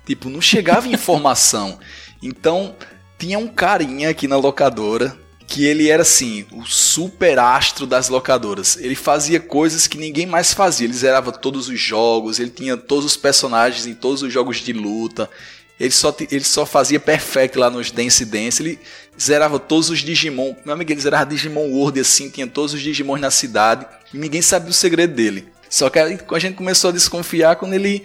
tipo, 0.05 0.29
não 0.29 0.41
chegava 0.41 0.87
informação. 0.89 1.79
Então, 2.23 2.75
tinha 3.19 3.39
um 3.39 3.49
carinha 3.49 4.11
aqui 4.11 4.27
na 4.27 4.37
locadora 4.37 5.17
que 5.51 5.66
ele 5.66 5.89
era 5.89 6.02
assim, 6.02 6.47
o 6.52 6.64
super 6.64 7.36
astro 7.40 7.85
das 7.85 8.09
locadoras. 8.09 8.77
Ele 8.77 8.94
fazia 8.94 9.40
coisas 9.40 9.89
que 9.89 9.98
ninguém 9.98 10.24
mais 10.24 10.55
fazia. 10.55 10.86
Ele 10.86 10.94
zerava 10.94 11.32
todos 11.32 11.68
os 11.68 11.78
jogos, 11.78 12.39
ele 12.39 12.51
tinha 12.51 12.77
todos 12.77 13.05
os 13.05 13.16
personagens 13.16 13.85
em 13.85 13.93
todos 13.93 14.22
os 14.22 14.32
jogos 14.32 14.59
de 14.59 14.72
luta. 14.72 15.28
Ele 15.78 15.90
só, 15.90 16.14
ele 16.31 16.44
só 16.44 16.64
fazia 16.64 17.01
perfect 17.01 17.59
lá 17.59 17.68
nos 17.68 17.90
Dance 17.90 18.24
Dance. 18.24 18.62
Ele 18.62 18.78
zerava 19.20 19.59
todos 19.59 19.90
os 19.90 19.98
Digimon. 19.98 20.55
Meu 20.64 20.74
amigo, 20.74 20.93
ele 20.93 21.01
zerava 21.01 21.27
Digimon 21.27 21.68
World 21.72 21.98
assim, 21.98 22.31
tinha 22.31 22.47
todos 22.47 22.72
os 22.72 22.81
Digimon 22.81 23.16
na 23.16 23.32
cidade. 23.32 23.85
E 24.14 24.18
ninguém 24.18 24.40
sabia 24.40 24.70
o 24.70 24.72
segredo 24.72 25.14
dele. 25.14 25.48
Só 25.68 25.90
que 25.90 25.98
a 25.98 26.39
gente 26.39 26.55
começou 26.55 26.90
a 26.90 26.93
desconfiar 26.93 27.56
quando 27.56 27.74
ele 27.74 28.05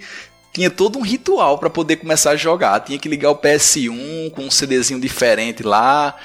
tinha 0.56 0.70
todo 0.70 0.98
um 0.98 1.02
ritual 1.02 1.58
para 1.58 1.68
poder 1.68 1.96
começar 1.96 2.30
a 2.30 2.36
jogar. 2.36 2.80
Tinha 2.80 2.98
que 2.98 3.10
ligar 3.10 3.30
o 3.30 3.36
PS1 3.36 4.30
com 4.30 4.46
um 4.46 4.50
CDzinho 4.50 4.98
diferente 4.98 5.62
lá. 5.62 6.16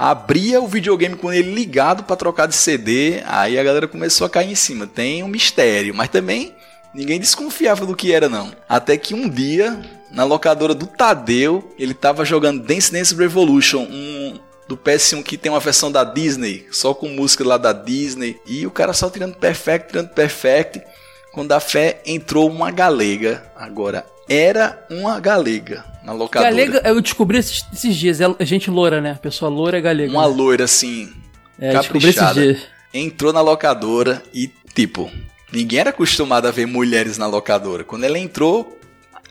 Abria 0.00 0.60
o 0.60 0.68
videogame 0.68 1.16
com 1.16 1.32
ele 1.32 1.52
ligado 1.52 2.04
para 2.04 2.14
trocar 2.14 2.46
de 2.46 2.54
CD. 2.54 3.20
Aí 3.26 3.58
a 3.58 3.64
galera 3.64 3.88
começou 3.88 4.24
a 4.24 4.30
cair 4.30 4.48
em 4.48 4.54
cima. 4.54 4.86
Tem 4.86 5.24
um 5.24 5.28
mistério, 5.28 5.92
mas 5.92 6.08
também 6.08 6.54
ninguém 6.94 7.18
desconfiava 7.18 7.84
do 7.84 7.96
que 7.96 8.12
era 8.12 8.28
não. 8.28 8.52
Até 8.68 8.96
que 8.96 9.12
um 9.12 9.28
dia, 9.28 9.76
na 10.08 10.22
locadora 10.22 10.72
do 10.72 10.86
Tadeu, 10.86 11.74
ele 11.76 11.94
tava 11.94 12.24
jogando 12.24 12.62
Dance 12.62 12.92
Dance 12.92 13.12
Revolution, 13.12 13.88
um 13.90 14.38
do 14.68 14.76
PS1 14.76 15.24
que 15.24 15.36
tem 15.36 15.50
uma 15.50 15.58
versão 15.58 15.90
da 15.90 16.04
Disney, 16.04 16.68
só 16.70 16.94
com 16.94 17.08
música 17.08 17.44
lá 17.44 17.58
da 17.58 17.72
Disney, 17.72 18.40
e 18.46 18.64
o 18.68 18.70
cara 18.70 18.92
só 18.92 19.10
tirando 19.10 19.34
perfect, 19.34 19.88
tirando 19.88 20.10
perfect. 20.10 20.80
Quando 21.32 21.50
a 21.50 21.58
fé 21.58 22.00
entrou 22.06 22.48
uma 22.48 22.70
galega, 22.70 23.50
agora 23.56 24.06
era 24.28 24.84
uma 24.90 25.18
galega 25.20 25.84
na 26.04 26.12
locadora. 26.12 26.50
Galega, 26.50 26.82
eu 26.84 27.00
descobri 27.00 27.38
esses, 27.38 27.64
esses 27.72 27.96
dias, 27.96 28.18
é 28.20 28.44
gente 28.44 28.70
loura, 28.70 29.00
né? 29.00 29.18
Pessoa 29.20 29.50
loura 29.50 29.78
é 29.78 29.80
galega. 29.80 30.10
Uma 30.12 30.28
né? 30.28 30.34
loira 30.34 30.64
assim, 30.64 31.12
É, 31.58 31.72
caprichada. 31.72 32.56
entrou 32.92 33.32
na 33.32 33.40
locadora 33.40 34.22
e, 34.32 34.50
tipo, 34.74 35.10
ninguém 35.52 35.80
era 35.80 35.90
acostumado 35.90 36.46
a 36.46 36.50
ver 36.50 36.66
mulheres 36.66 37.18
na 37.18 37.26
locadora. 37.26 37.84
Quando 37.84 38.04
ela 38.04 38.18
entrou, 38.18 38.78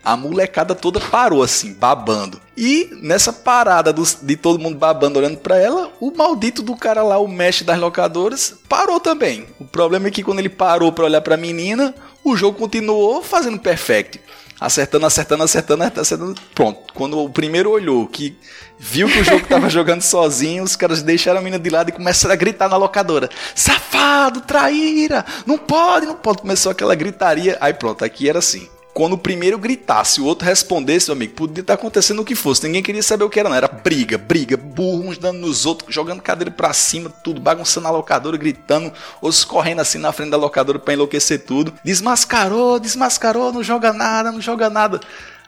a 0.04 0.16
molecada 0.16 0.74
toda 0.76 1.00
parou 1.00 1.44
assim, 1.44 1.74
babando. 1.74 2.40
E 2.56 2.90
nessa 3.02 3.34
parada 3.34 3.92
dos- 3.92 4.18
de 4.22 4.36
todo 4.36 4.60
mundo 4.60 4.78
babando, 4.78 5.20
olhando 5.20 5.38
pra 5.38 5.58
ela, 5.60 5.92
o 6.00 6.12
maldito 6.16 6.62
do 6.64 6.76
cara 6.76 7.04
lá, 7.04 7.18
o 7.20 7.28
mestre 7.28 7.66
das 7.66 7.78
locadoras, 7.80 8.56
parou 8.70 9.00
também. 9.00 9.46
O 9.60 9.66
problema 9.66 10.08
é 10.08 10.12
que 10.12 10.24
quando 10.24 10.40
ele 10.40 10.50
parou 10.50 10.92
pra 10.92 11.06
olhar 11.06 11.22
pra 11.22 11.36
menina, 11.38 11.94
o 12.24 12.36
jogo 12.38 12.58
continuou 12.58 13.22
fazendo 13.22 13.60
perfect. 13.60 14.20
Acertando, 14.60 15.06
acertando, 15.06 15.44
acertando, 15.44 15.84
acertando. 15.84 16.36
Pronto. 16.56 16.94
Quando 16.94 17.20
o 17.20 17.30
primeiro 17.30 17.70
olhou 17.70 18.08
que 18.08 18.36
viu 18.80 19.08
que 19.08 19.20
o 19.20 19.24
jogo 19.24 19.46
tava 19.48 19.70
jogando 19.70 20.02
sozinho, 20.02 20.64
os 20.64 20.76
caras 20.76 21.04
deixaram 21.04 21.40
a 21.40 21.44
menina 21.44 21.62
de 21.62 21.70
lado 21.70 21.90
e 21.90 21.94
começaram 21.94 22.34
a 22.34 22.38
gritar 22.38 22.68
na 22.68 22.78
locadora: 22.78 23.30
Safado, 23.54 24.42
traíra! 24.42 25.26
Não 25.46 25.58
pode, 25.58 26.06
não 26.06 26.16
pode. 26.16 26.42
Começou 26.42 26.72
aquela 26.72 26.96
gritaria. 26.96 27.58
Aí 27.62 27.74
pronto, 27.74 28.04
aqui 28.04 28.28
era 28.28 28.40
assim. 28.40 28.68
Quando 28.98 29.14
o 29.14 29.18
primeiro 29.20 29.60
gritasse 29.60 30.20
o 30.20 30.26
outro 30.26 30.48
respondesse, 30.48 31.06
meu 31.10 31.16
amigo, 31.16 31.36
podia 31.36 31.62
estar 31.62 31.76
acontecendo 31.76 32.20
o 32.20 32.26
que 32.26 32.34
fosse. 32.34 32.66
Ninguém 32.66 32.82
queria 32.82 33.04
saber 33.04 33.24
o 33.24 33.30
que 33.30 33.40
era, 33.40 33.48
não. 33.48 33.56
Era 33.56 33.68
briga, 33.68 34.18
briga, 34.18 34.58
burro, 34.58 35.08
uns 35.08 35.20
dando 35.20 35.38
nos 35.38 35.68
outros, 35.68 35.94
jogando 35.94 36.20
cadeira 36.20 36.50
pra 36.50 36.74
cima, 36.74 37.08
tudo, 37.08 37.40
bagunçando 37.40 37.88
a 37.88 37.92
locadora, 37.92 38.36
gritando, 38.38 38.92
outros 39.22 39.46
correndo 39.46 39.82
assim 39.82 40.00
na 40.00 40.12
frente 40.12 40.32
da 40.32 40.38
locadora 40.38 40.80
pra 40.80 40.96
enlouquecer 40.96 41.46
tudo. 41.46 41.76
Desmascarou, 41.84 42.80
desmascarou, 42.80 43.54
não 43.54 43.62
joga 43.62 43.94
nada, 43.94 44.32
não 44.32 44.42
joga 44.42 44.68
nada. 44.68 45.00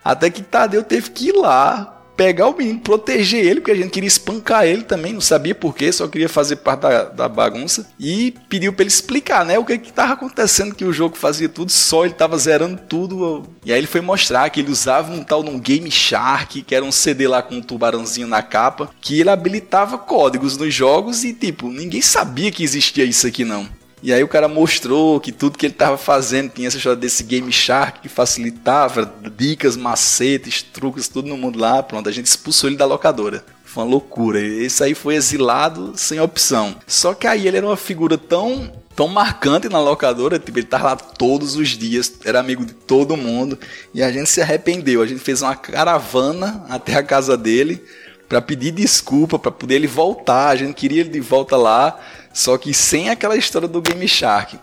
Até 0.06 0.30
que 0.30 0.44
Tadeu 0.44 0.84
teve 0.84 1.10
que 1.10 1.30
ir 1.30 1.36
lá, 1.36 1.99
pegar 2.20 2.50
o 2.50 2.58
menino, 2.58 2.82
proteger 2.82 3.46
ele, 3.46 3.62
porque 3.62 3.72
a 3.72 3.76
gente 3.76 3.92
queria 3.92 4.08
espancar 4.10 4.66
ele 4.66 4.84
também, 4.84 5.14
não 5.14 5.22
sabia 5.22 5.56
porquê, 5.56 5.90
só 5.90 6.06
queria 6.06 6.28
fazer 6.28 6.58
parte 6.58 6.82
da, 6.82 7.06
da 7.06 7.30
bagunça. 7.30 7.90
E 7.98 8.34
pediu 8.50 8.74
pra 8.74 8.84
ele 8.84 8.90
explicar, 8.90 9.46
né, 9.46 9.58
o 9.58 9.64
que 9.64 9.78
que 9.78 9.94
tava 9.94 10.12
acontecendo, 10.12 10.76
que 10.76 10.84
o 10.84 10.92
jogo 10.92 11.16
fazia 11.16 11.48
tudo, 11.48 11.72
só 11.72 12.04
ele 12.04 12.14
tava 12.14 12.38
zerando 12.38 12.82
tudo. 12.90 13.48
E 13.64 13.72
aí 13.72 13.78
ele 13.78 13.88
foi 13.88 14.02
mostrar 14.02 14.50
que 14.50 14.60
ele 14.60 14.70
usava 14.70 15.14
um 15.14 15.24
tal 15.24 15.42
num 15.42 15.58
Game 15.58 15.90
Shark, 15.90 16.62
que 16.62 16.76
era 16.76 16.84
um 16.84 16.92
CD 16.92 17.26
lá 17.26 17.42
com 17.42 17.56
um 17.56 17.62
tubarãozinho 17.62 18.28
na 18.28 18.42
capa, 18.42 18.90
que 19.00 19.22
ele 19.22 19.30
habilitava 19.30 19.98
códigos 19.98 20.58
nos 20.58 20.74
jogos 20.74 21.24
e, 21.24 21.34
tipo, 21.34 21.70
ninguém 21.70 22.02
sabia 22.02 22.52
que 22.52 22.66
existia 22.66 23.06
isso 23.06 23.26
aqui 23.26 23.46
não. 23.46 23.79
E 24.02 24.14
aí 24.14 24.24
o 24.24 24.28
cara 24.28 24.48
mostrou 24.48 25.20
que 25.20 25.32
tudo 25.32 25.58
que 25.58 25.66
ele 25.66 25.74
tava 25.74 25.98
fazendo 25.98 26.50
tinha 26.50 26.68
essa 26.68 26.78
história 26.78 26.98
desse 26.98 27.24
Game 27.24 27.52
Shark 27.52 28.00
que 28.00 28.10
facilitava 28.10 29.14
dicas, 29.36 29.76
macetes, 29.76 30.62
truques, 30.64 31.08
tudo 31.08 31.28
no 31.28 31.38
mundo 31.38 31.60
lá. 31.60 31.84
Pronto, 31.84 32.08
a 32.08 32.12
gente 32.12 32.28
expulsou 32.28 32.70
ele 32.70 32.78
da 32.78 32.86
locadora. 32.86 33.44
Foi 33.64 33.84
uma 33.84 33.90
loucura. 33.90 34.40
Esse 34.40 34.84
aí 34.84 34.96
foi 34.96 35.16
exilado 35.16 35.94
sem 35.96 36.20
opção. 36.20 36.76
Só 36.88 37.14
que 37.14 37.28
aí 37.28 37.48
ele 37.48 37.58
era 37.58 37.66
uma 37.66 37.78
figura 37.78 38.18
tão 38.18 38.72
tão 38.96 39.08
marcante 39.08 39.70
na 39.70 39.80
locadora, 39.80 40.38
tipo, 40.38 40.60
ele 40.60 40.68
tava 40.68 40.88
lá 40.88 40.96
todos 40.98 41.56
os 41.56 41.70
dias, 41.70 42.16
era 42.26 42.38
amigo 42.38 42.66
de 42.66 42.74
todo 42.74 43.16
mundo, 43.16 43.58
e 43.94 44.04
a 44.04 44.12
gente 44.12 44.30
se 44.30 44.42
arrependeu. 44.42 45.02
A 45.02 45.06
gente 45.06 45.22
fez 45.22 45.42
uma 45.42 45.56
caravana 45.56 46.66
até 46.68 46.96
a 46.96 47.04
casa 47.04 47.38
dele 47.38 47.82
para 48.28 48.42
pedir 48.42 48.72
desculpa, 48.72 49.40
para 49.40 49.52
poder 49.52 49.76
ele 49.76 49.88
voltar. 49.88 50.50
A 50.50 50.56
gente 50.58 50.74
queria 50.74 51.00
ele 51.00 51.10
de 51.10 51.22
volta 51.22 51.56
lá, 51.56 51.98
só 52.40 52.58
que 52.58 52.74
sem 52.74 53.10
aquela 53.10 53.36
história 53.36 53.68
do 53.68 53.82
Game 53.82 54.08
Shark. 54.08 54.58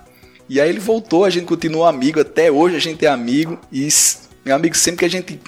E 0.48 0.59
aí 0.61 0.69
ele 0.70 0.81
voltou, 0.81 1.24
a 1.27 1.31
gente 1.31 1.44
continuou 1.44 1.85
amigo, 1.85 2.19
até 2.20 2.51
hoje 2.51 2.74
a 2.77 2.78
gente 2.78 3.05
é 3.05 3.09
amigo 3.09 3.59
e 3.70 3.86
meu 4.44 4.55
amigo, 4.55 4.74
sempre 4.77 5.01
que 5.01 5.05
a 5.05 5.11
gente 5.11 5.39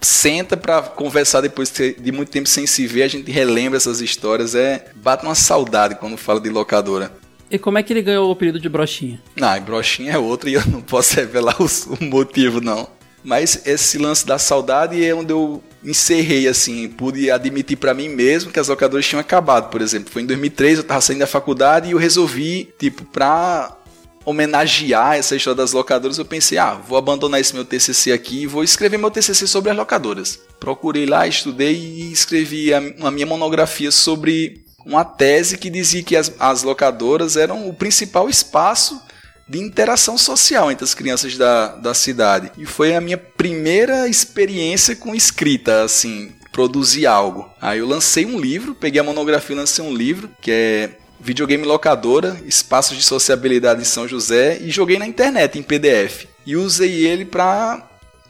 senta 0.00 0.56
pra 0.56 0.82
conversar 0.82 1.42
depois 1.42 1.70
de 1.70 2.10
muito 2.10 2.30
tempo 2.30 2.48
sem 2.48 2.66
se 2.66 2.86
ver, 2.86 3.02
a 3.04 3.08
gente 3.08 3.30
relembra 3.30 3.76
essas 3.76 4.00
histórias, 4.00 4.54
é 4.54 4.86
bate 4.96 5.24
uma 5.24 5.34
saudade 5.34 5.94
quando 5.94 6.16
fala 6.16 6.40
de 6.40 6.48
locadora. 6.48 7.12
E 7.50 7.58
como 7.58 7.78
é 7.78 7.82
que 7.82 7.92
ele 7.92 8.02
ganhou 8.02 8.28
o 8.28 8.32
apelido 8.32 8.58
de 8.58 8.68
brochinha? 8.68 9.22
Não, 9.36 9.56
e 9.56 9.60
brochinha 9.60 10.12
é 10.12 10.18
outra 10.18 10.50
e 10.50 10.54
eu 10.54 10.66
não 10.66 10.80
posso 10.80 11.14
revelar 11.14 11.62
os- 11.62 11.86
o 11.86 12.02
motivo, 12.02 12.60
não. 12.60 12.88
Mas 13.26 13.66
esse 13.66 13.98
lance 13.98 14.24
da 14.24 14.38
saudade 14.38 15.04
é 15.04 15.12
onde 15.12 15.32
eu 15.32 15.60
encerrei, 15.82 16.46
assim, 16.46 16.88
pude 16.88 17.28
admitir 17.28 17.76
pra 17.76 17.92
mim 17.92 18.08
mesmo 18.08 18.52
que 18.52 18.60
as 18.60 18.68
locadoras 18.68 19.04
tinham 19.04 19.18
acabado, 19.18 19.68
por 19.68 19.82
exemplo. 19.82 20.12
Foi 20.12 20.22
em 20.22 20.26
2003, 20.26 20.78
eu 20.78 20.84
tava 20.84 21.00
saindo 21.00 21.18
da 21.18 21.26
faculdade 21.26 21.88
e 21.88 21.90
eu 21.90 21.98
resolvi, 21.98 22.72
tipo, 22.78 23.04
pra 23.06 23.76
homenagear 24.24 25.16
essa 25.16 25.34
história 25.34 25.56
das 25.56 25.72
locadoras, 25.72 26.18
eu 26.18 26.24
pensei, 26.24 26.56
ah, 26.56 26.74
vou 26.74 26.96
abandonar 26.96 27.40
esse 27.40 27.52
meu 27.52 27.64
TCC 27.64 28.12
aqui 28.12 28.42
e 28.42 28.46
vou 28.46 28.62
escrever 28.62 28.96
meu 28.96 29.10
TCC 29.10 29.48
sobre 29.48 29.72
as 29.72 29.76
locadoras. 29.76 30.38
Procurei 30.60 31.04
lá, 31.04 31.26
estudei 31.26 31.74
e 31.74 32.12
escrevi 32.12 32.72
a, 32.72 32.78
a 32.78 33.10
minha 33.10 33.26
monografia 33.26 33.90
sobre 33.90 34.64
uma 34.84 35.04
tese 35.04 35.58
que 35.58 35.68
dizia 35.68 36.04
que 36.04 36.14
as, 36.14 36.32
as 36.38 36.62
locadoras 36.62 37.36
eram 37.36 37.68
o 37.68 37.74
principal 37.74 38.30
espaço 38.30 39.00
de 39.48 39.58
interação 39.58 40.18
social 40.18 40.70
entre 40.70 40.84
as 40.84 40.94
crianças 40.94 41.36
da, 41.36 41.68
da 41.76 41.94
cidade. 41.94 42.50
E 42.58 42.66
foi 42.66 42.94
a 42.94 43.00
minha 43.00 43.18
primeira 43.18 44.08
experiência 44.08 44.96
com 44.96 45.14
escrita, 45.14 45.82
assim, 45.82 46.32
produzir 46.52 47.06
algo. 47.06 47.50
Aí 47.60 47.78
eu 47.78 47.86
lancei 47.86 48.26
um 48.26 48.40
livro, 48.40 48.74
peguei 48.74 49.00
a 49.00 49.04
monografia 49.04 49.54
e 49.54 49.58
lancei 49.58 49.84
um 49.84 49.94
livro, 49.94 50.30
que 50.40 50.50
é 50.50 50.98
Videogame 51.20 51.64
Locadora, 51.64 52.40
Espaços 52.44 52.96
de 52.96 53.02
Sociabilidade 53.02 53.80
em 53.80 53.84
São 53.84 54.08
José, 54.08 54.58
e 54.60 54.70
joguei 54.70 54.98
na 54.98 55.06
internet, 55.06 55.58
em 55.58 55.62
PDF. 55.62 56.26
E 56.44 56.56
usei 56.56 57.06
ele 57.06 57.24
para 57.24 57.88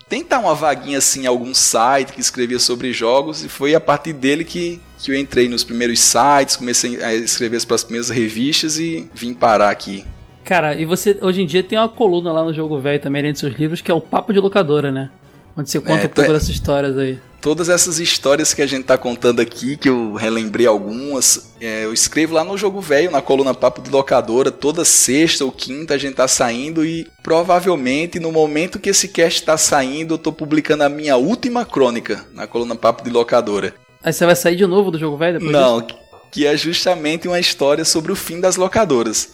tentar 0.08 0.38
uma 0.38 0.54
vaguinha 0.54 0.98
assim 0.98 1.22
em 1.22 1.26
algum 1.26 1.52
site 1.52 2.12
que 2.12 2.20
escrevia 2.20 2.58
sobre 2.58 2.92
jogos, 2.92 3.42
e 3.42 3.48
foi 3.48 3.74
a 3.74 3.80
partir 3.80 4.12
dele 4.12 4.44
que, 4.44 4.80
que 4.98 5.10
eu 5.10 5.16
entrei 5.16 5.48
nos 5.48 5.64
primeiros 5.64 6.00
sites, 6.00 6.56
comecei 6.56 7.02
a 7.02 7.14
escrever 7.14 7.56
as 7.56 7.84
primeiras 7.84 8.10
revistas 8.10 8.78
e 8.78 9.10
vim 9.14 9.34
parar 9.34 9.70
aqui. 9.70 10.04
Cara, 10.46 10.74
e 10.80 10.84
você 10.84 11.18
hoje 11.20 11.42
em 11.42 11.46
dia 11.46 11.62
tem 11.62 11.76
uma 11.78 11.88
coluna 11.88 12.32
lá 12.32 12.44
no 12.44 12.54
Jogo 12.54 12.78
Velho 12.80 13.00
também, 13.00 13.20
além 13.20 13.32
dos 13.32 13.40
seus 13.40 13.54
livros, 13.54 13.80
que 13.80 13.90
é 13.90 13.94
o 13.94 14.00
Papo 14.00 14.32
de 14.32 14.38
Locadora, 14.38 14.92
né? 14.92 15.10
Onde 15.56 15.68
você 15.70 15.80
conta 15.80 15.92
É, 15.92 15.96
um 16.04 16.08
pouco 16.08 16.14
tô- 16.26 16.32
dessas 16.34 16.48
histórias 16.50 16.96
aí. 16.96 17.18
todas 17.40 17.68
essas 17.68 17.98
histórias 17.98 18.54
que 18.54 18.62
a 18.62 18.66
gente 18.66 18.84
tá 18.84 18.96
contando 18.96 19.40
aqui, 19.40 19.76
que 19.76 19.88
eu 19.88 20.14
relembrei 20.14 20.66
algumas, 20.66 21.52
é, 21.60 21.84
eu 21.84 21.92
escrevo 21.92 22.34
lá 22.34 22.44
no 22.44 22.56
Jogo 22.56 22.80
Velho, 22.80 23.10
na 23.10 23.20
coluna 23.20 23.54
Papo 23.54 23.80
de 23.82 23.90
Locadora, 23.90 24.50
toda 24.52 24.84
sexta 24.84 25.44
ou 25.44 25.50
quinta 25.50 25.94
a 25.94 25.98
gente 25.98 26.14
tá 26.14 26.28
saindo 26.28 26.84
e 26.84 27.06
provavelmente 27.24 28.20
no 28.20 28.30
momento 28.30 28.78
que 28.78 28.90
esse 28.90 29.08
cast 29.08 29.42
tá 29.44 29.56
saindo, 29.56 30.14
eu 30.14 30.18
tô 30.18 30.30
publicando 30.32 30.84
a 30.84 30.88
minha 30.88 31.16
última 31.16 31.64
crônica 31.64 32.24
na 32.34 32.46
coluna 32.46 32.76
Papo 32.76 33.02
de 33.02 33.10
Locadora. 33.10 33.74
Aí 34.04 34.12
você 34.12 34.24
vai 34.26 34.36
sair 34.36 34.54
de 34.56 34.66
novo 34.66 34.90
do 34.92 34.98
Jogo 34.98 35.16
Velho 35.16 35.38
depois 35.40 35.50
Não, 35.52 35.80
disso? 35.80 35.98
que 36.30 36.46
é 36.46 36.56
justamente 36.56 37.26
uma 37.26 37.40
história 37.40 37.84
sobre 37.84 38.12
o 38.12 38.16
fim 38.16 38.38
das 38.40 38.56
locadoras. 38.56 39.30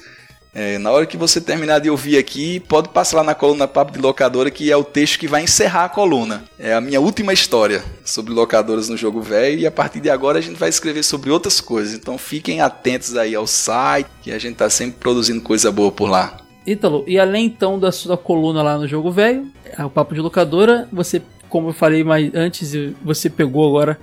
É, 0.55 0.77
na 0.77 0.91
hora 0.91 1.07
que 1.07 1.17
você 1.17 1.41
terminar 1.41 1.79
de 1.79 1.89
ouvir 1.89 2.19
aqui, 2.19 2.61
pode 2.61 2.91
passar 2.91 3.17
lá 3.17 3.25
na 3.25 3.35
coluna 3.35 3.67
Papo 3.67 3.93
de 3.93 3.99
Locadora, 3.99 4.51
que 4.51 4.71
é 4.71 4.77
o 4.77 4.85
texto 4.85 5.19
que 5.19 5.27
vai 5.27 5.45
encerrar 5.45 5.87
a 5.87 5.89
coluna. 5.89 6.45
É 6.59 6.75
a 6.75 6.81
minha 6.81 7.01
última 7.01 7.33
história 7.33 7.83
sobre 8.05 8.35
locadoras 8.35 8.87
no 8.91 8.97
jogo 8.97 9.23
velho, 9.23 9.61
e 9.61 9.67
a 9.67 9.71
partir 9.71 10.01
de 10.01 10.11
agora 10.11 10.39
a 10.39 10.43
gente 10.43 10.59
vai 10.59 10.69
escrever 10.69 11.05
sobre 11.05 11.31
outras 11.31 11.59
coisas. 11.59 11.95
Então 11.95 12.19
fiquem 12.19 12.61
atentos 12.61 13.17
aí 13.17 13.35
ao 13.35 13.47
site, 13.47 14.11
que 14.23 14.31
a 14.31 14.39
gente 14.39 14.57
tá 14.57 14.69
sempre 14.69 15.01
produzindo 15.01 15.41
coisa 15.41 15.73
boa 15.73 15.91
por 15.91 16.11
lá. 16.11 16.37
Ítalo, 16.67 17.03
e 17.07 17.19
além 17.19 17.47
então 17.47 17.79
da 17.79 17.91
sua 17.91 18.19
coluna 18.19 18.63
lá 18.63 18.77
no 18.77 18.87
Jogo 18.87 19.11
Velho, 19.11 19.47
é 19.65 19.83
o 19.83 19.89
Papo 19.89 20.15
de 20.15 20.21
Locadora, 20.21 20.87
você, 20.93 21.23
como 21.49 21.71
eu 21.71 21.73
falei 21.73 22.05
mais 22.05 22.31
antes, 22.35 22.75
você 23.03 23.31
pegou 23.31 23.67
agora 23.67 23.99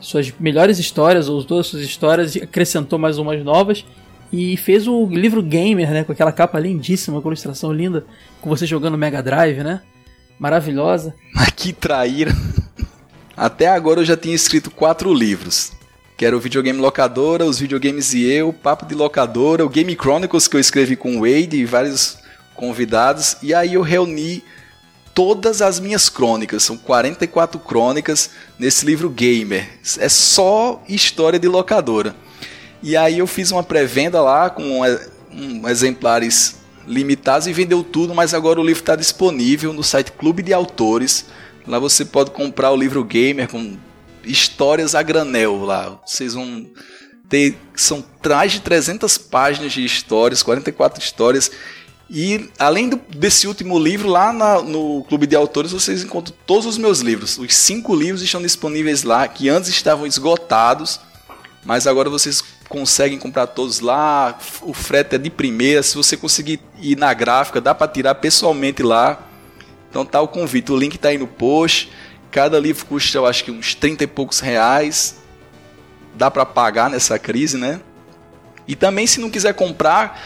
suas 0.00 0.32
melhores 0.40 0.80
histórias, 0.80 1.28
ou 1.28 1.44
todas 1.44 1.66
as 1.66 1.70
suas 1.70 1.82
histórias, 1.84 2.34
e 2.34 2.42
acrescentou 2.42 2.98
mais 2.98 3.18
umas 3.18 3.42
novas. 3.44 3.84
E 4.32 4.56
fez 4.56 4.88
o 4.88 5.06
livro 5.06 5.42
Gamer, 5.42 5.90
né? 5.90 6.04
Com 6.04 6.12
aquela 6.12 6.32
capa 6.32 6.58
lindíssima, 6.58 7.20
com 7.20 7.28
ilustração 7.28 7.72
linda, 7.72 8.06
com 8.40 8.48
você 8.48 8.64
jogando 8.64 8.96
Mega 8.96 9.22
Drive, 9.22 9.62
né? 9.62 9.82
Maravilhosa. 10.38 11.14
Mas 11.34 11.50
que 11.50 11.72
traíra. 11.72 12.34
Até 13.36 13.68
agora 13.68 14.00
eu 14.00 14.04
já 14.04 14.16
tinha 14.16 14.34
escrito 14.34 14.70
quatro 14.70 15.12
livros. 15.12 15.72
Que 16.16 16.24
era 16.24 16.36
o 16.36 16.40
Videogame 16.40 16.78
Locadora, 16.78 17.44
Os 17.44 17.58
Videogames 17.58 18.14
e 18.14 18.24
Eu, 18.24 18.52
Papo 18.52 18.86
de 18.86 18.94
Locadora, 18.94 19.64
o 19.64 19.68
Game 19.68 19.92
Chronicles 19.94 20.48
que 20.48 20.56
eu 20.56 20.60
escrevi 20.60 20.96
com 20.96 21.16
o 21.16 21.20
Wade 21.20 21.56
e 21.56 21.64
vários 21.64 22.18
convidados. 22.54 23.36
E 23.42 23.52
aí 23.52 23.74
eu 23.74 23.82
reuni 23.82 24.42
todas 25.14 25.60
as 25.60 25.78
minhas 25.78 26.08
crônicas, 26.08 26.62
são 26.62 26.76
44 26.76 27.58
crônicas 27.60 28.30
nesse 28.58 28.86
livro 28.86 29.10
Gamer. 29.10 29.68
É 29.98 30.08
só 30.08 30.82
história 30.88 31.38
de 31.38 31.48
locadora. 31.48 32.14
E 32.82 32.96
aí 32.96 33.18
eu 33.18 33.26
fiz 33.26 33.50
uma 33.52 33.62
pré-venda 33.62 34.20
lá 34.20 34.50
com 34.50 34.84
é, 34.84 35.08
um, 35.32 35.68
exemplares 35.68 36.56
limitados 36.86 37.46
e 37.46 37.52
vendeu 37.52 37.84
tudo, 37.84 38.14
mas 38.14 38.34
agora 38.34 38.60
o 38.60 38.64
livro 38.64 38.82
está 38.82 38.96
disponível 38.96 39.72
no 39.72 39.84
site 39.84 40.12
Clube 40.12 40.42
de 40.42 40.52
Autores. 40.52 41.26
Lá 41.66 41.78
você 41.78 42.04
pode 42.04 42.32
comprar 42.32 42.72
o 42.72 42.76
livro 42.76 43.04
Gamer 43.04 43.48
com 43.48 43.76
histórias 44.24 44.94
a 44.94 45.02
granel 45.02 45.64
lá. 45.64 46.00
Vocês 46.04 46.34
vão 46.34 46.66
ter 47.28 47.56
são 47.74 48.04
mais 48.28 48.52
de 48.52 48.60
300 48.60 49.16
páginas 49.16 49.72
de 49.72 49.84
histórias, 49.84 50.42
44 50.42 51.02
histórias. 51.02 51.50
E 52.10 52.50
além 52.58 52.88
do, 52.88 53.00
desse 53.16 53.46
último 53.46 53.78
livro, 53.78 54.08
lá 54.08 54.32
na, 54.32 54.60
no 54.60 55.04
Clube 55.04 55.26
de 55.26 55.34
Autores 55.36 55.72
vocês 55.72 56.02
encontram 56.02 56.34
todos 56.44 56.66
os 56.66 56.76
meus 56.76 57.00
livros. 57.00 57.38
Os 57.38 57.54
cinco 57.54 57.94
livros 57.94 58.22
estão 58.22 58.42
disponíveis 58.42 59.02
lá, 59.02 59.26
que 59.26 59.48
antes 59.48 59.70
estavam 59.70 60.06
esgotados, 60.06 61.00
mas 61.64 61.86
agora 61.86 62.10
vocês 62.10 62.42
conseguem 62.72 63.18
comprar 63.18 63.46
todos 63.48 63.80
lá. 63.80 64.38
O 64.62 64.72
frete 64.72 65.16
é 65.16 65.18
de 65.18 65.28
primeira. 65.28 65.82
Se 65.82 65.94
você 65.94 66.16
conseguir 66.16 66.58
ir 66.80 66.96
na 66.96 67.12
gráfica, 67.12 67.60
dá 67.60 67.74
para 67.74 67.86
tirar 67.86 68.14
pessoalmente 68.14 68.82
lá. 68.82 69.28
Então 69.90 70.06
tá 70.06 70.22
o 70.22 70.26
convite. 70.26 70.72
O 70.72 70.76
link 70.76 70.96
tá 70.96 71.10
aí 71.10 71.18
no 71.18 71.26
post. 71.26 71.92
Cada 72.30 72.58
livro 72.58 72.86
custa, 72.86 73.18
eu 73.18 73.26
acho 73.26 73.44
que 73.44 73.50
uns 73.50 73.74
30 73.74 74.04
e 74.04 74.06
poucos 74.06 74.40
reais. 74.40 75.16
Dá 76.14 76.30
para 76.30 76.46
pagar 76.46 76.88
nessa 76.88 77.18
crise, 77.18 77.58
né? 77.58 77.78
E 78.66 78.74
também 78.74 79.06
se 79.06 79.20
não 79.20 79.28
quiser 79.28 79.52
comprar, 79.52 80.22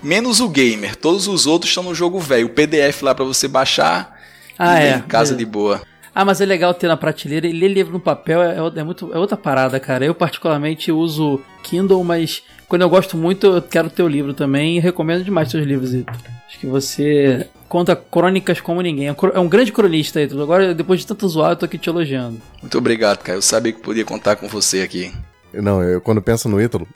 menos 0.00 0.38
o 0.38 0.48
gamer, 0.48 0.94
todos 0.94 1.26
os 1.26 1.46
outros 1.46 1.70
estão 1.70 1.82
no 1.82 1.94
jogo 1.96 2.20
velho. 2.20 2.46
O 2.46 2.50
PDF 2.50 3.02
lá 3.02 3.12
para 3.12 3.24
você 3.24 3.48
baixar 3.48 4.20
ah, 4.56 4.80
é, 4.80 4.98
em 4.98 5.02
casa 5.02 5.34
é. 5.34 5.36
de 5.36 5.44
boa. 5.44 5.82
Ah, 6.18 6.24
mas 6.24 6.40
é 6.40 6.44
legal 6.44 6.74
ter 6.74 6.88
na 6.88 6.96
prateleira 6.96 7.46
e 7.46 7.52
ler 7.52 7.68
livro 7.68 7.92
no 7.92 8.00
papel 8.00 8.42
é, 8.42 8.56
é, 8.56 8.82
muito, 8.82 9.08
é 9.14 9.18
outra 9.20 9.36
parada, 9.36 9.78
cara. 9.78 10.04
Eu 10.04 10.12
particularmente 10.12 10.90
uso 10.90 11.40
Kindle, 11.62 12.02
mas 12.02 12.42
quando 12.66 12.82
eu 12.82 12.90
gosto 12.90 13.16
muito 13.16 13.46
eu 13.46 13.62
quero 13.62 13.88
ter 13.88 14.02
o 14.02 14.08
livro 14.08 14.34
também 14.34 14.76
e 14.76 14.80
recomendo 14.80 15.22
demais 15.22 15.48
seus 15.48 15.64
livros, 15.64 15.94
Ito. 15.94 16.12
Acho 16.48 16.58
que 16.58 16.66
você 16.66 17.46
conta 17.68 17.94
crônicas 17.94 18.60
como 18.60 18.82
ninguém. 18.82 19.06
É 19.06 19.38
um 19.38 19.46
É 19.46 19.48
grande 19.48 19.70
cronista, 19.70 20.20
Ito. 20.20 20.42
Agora, 20.42 20.74
depois 20.74 20.98
de 20.98 21.06
tanto 21.06 21.28
zoar, 21.28 21.52
eu 21.52 21.56
tô 21.56 21.66
aqui 21.66 21.78
te 21.78 21.88
elogiando. 21.88 22.42
Muito 22.60 22.76
obrigado, 22.76 23.18
cara. 23.18 23.38
Eu 23.38 23.42
sabia 23.42 23.72
que 23.72 23.80
podia 23.80 24.04
contar 24.04 24.34
com 24.34 24.48
você 24.48 24.80
aqui. 24.80 25.12
Não, 25.54 25.84
eu 25.84 26.00
quando 26.00 26.20
penso 26.20 26.48
no 26.48 26.60
Ítalo, 26.60 26.88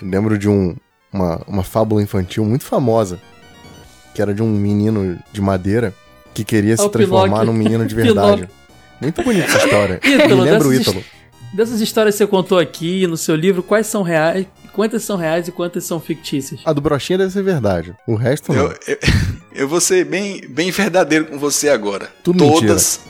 lembro 0.00 0.38
de 0.38 0.48
um, 0.48 0.74
uma, 1.12 1.42
uma 1.46 1.62
fábula 1.62 2.02
infantil 2.02 2.42
muito 2.46 2.64
famosa, 2.64 3.20
que 4.14 4.22
era 4.22 4.32
de 4.32 4.42
um 4.42 4.48
menino 4.48 5.18
de 5.30 5.42
madeira 5.42 5.92
que 6.32 6.42
queria 6.42 6.72
Ah, 6.72 6.78
se 6.78 6.88
transformar 6.88 7.40
Pinóquio. 7.40 7.46
num 7.52 7.52
menino 7.52 7.84
de 7.84 7.92
verdade. 7.94 8.48
Muito 9.02 9.22
bonita 9.22 9.46
essa 9.46 9.64
história. 9.64 10.00
Ítalo, 10.04 10.44
Me 10.44 10.50
lembra 10.50 10.68
o 10.68 10.72
Ítalo. 10.72 11.04
dessas 11.52 11.80
histórias 11.80 12.14
que 12.14 12.18
você 12.18 12.26
contou 12.26 12.58
aqui 12.58 13.06
no 13.06 13.16
seu 13.16 13.34
livro, 13.34 13.62
quais 13.62 13.86
são 13.86 14.02
reais, 14.02 14.46
quantas 14.72 15.02
são 15.02 15.16
reais 15.16 15.48
e 15.48 15.52
quantas 15.52 15.84
são 15.84 16.00
fictícias? 16.00 16.60
A 16.64 16.72
do 16.72 16.80
Brochinha 16.80 17.18
deve 17.18 17.32
ser 17.32 17.42
verdade. 17.42 17.94
O 18.06 18.14
resto 18.14 18.52
não. 18.52 18.62
Eu, 18.62 18.78
eu, 18.86 18.98
eu 19.54 19.68
vou 19.68 19.80
ser 19.80 20.04
bem, 20.04 20.40
bem 20.48 20.70
verdadeiro 20.70 21.26
com 21.26 21.38
você 21.38 21.68
agora. 21.68 22.08
Tudo 22.22 22.38
todas, 22.38 23.00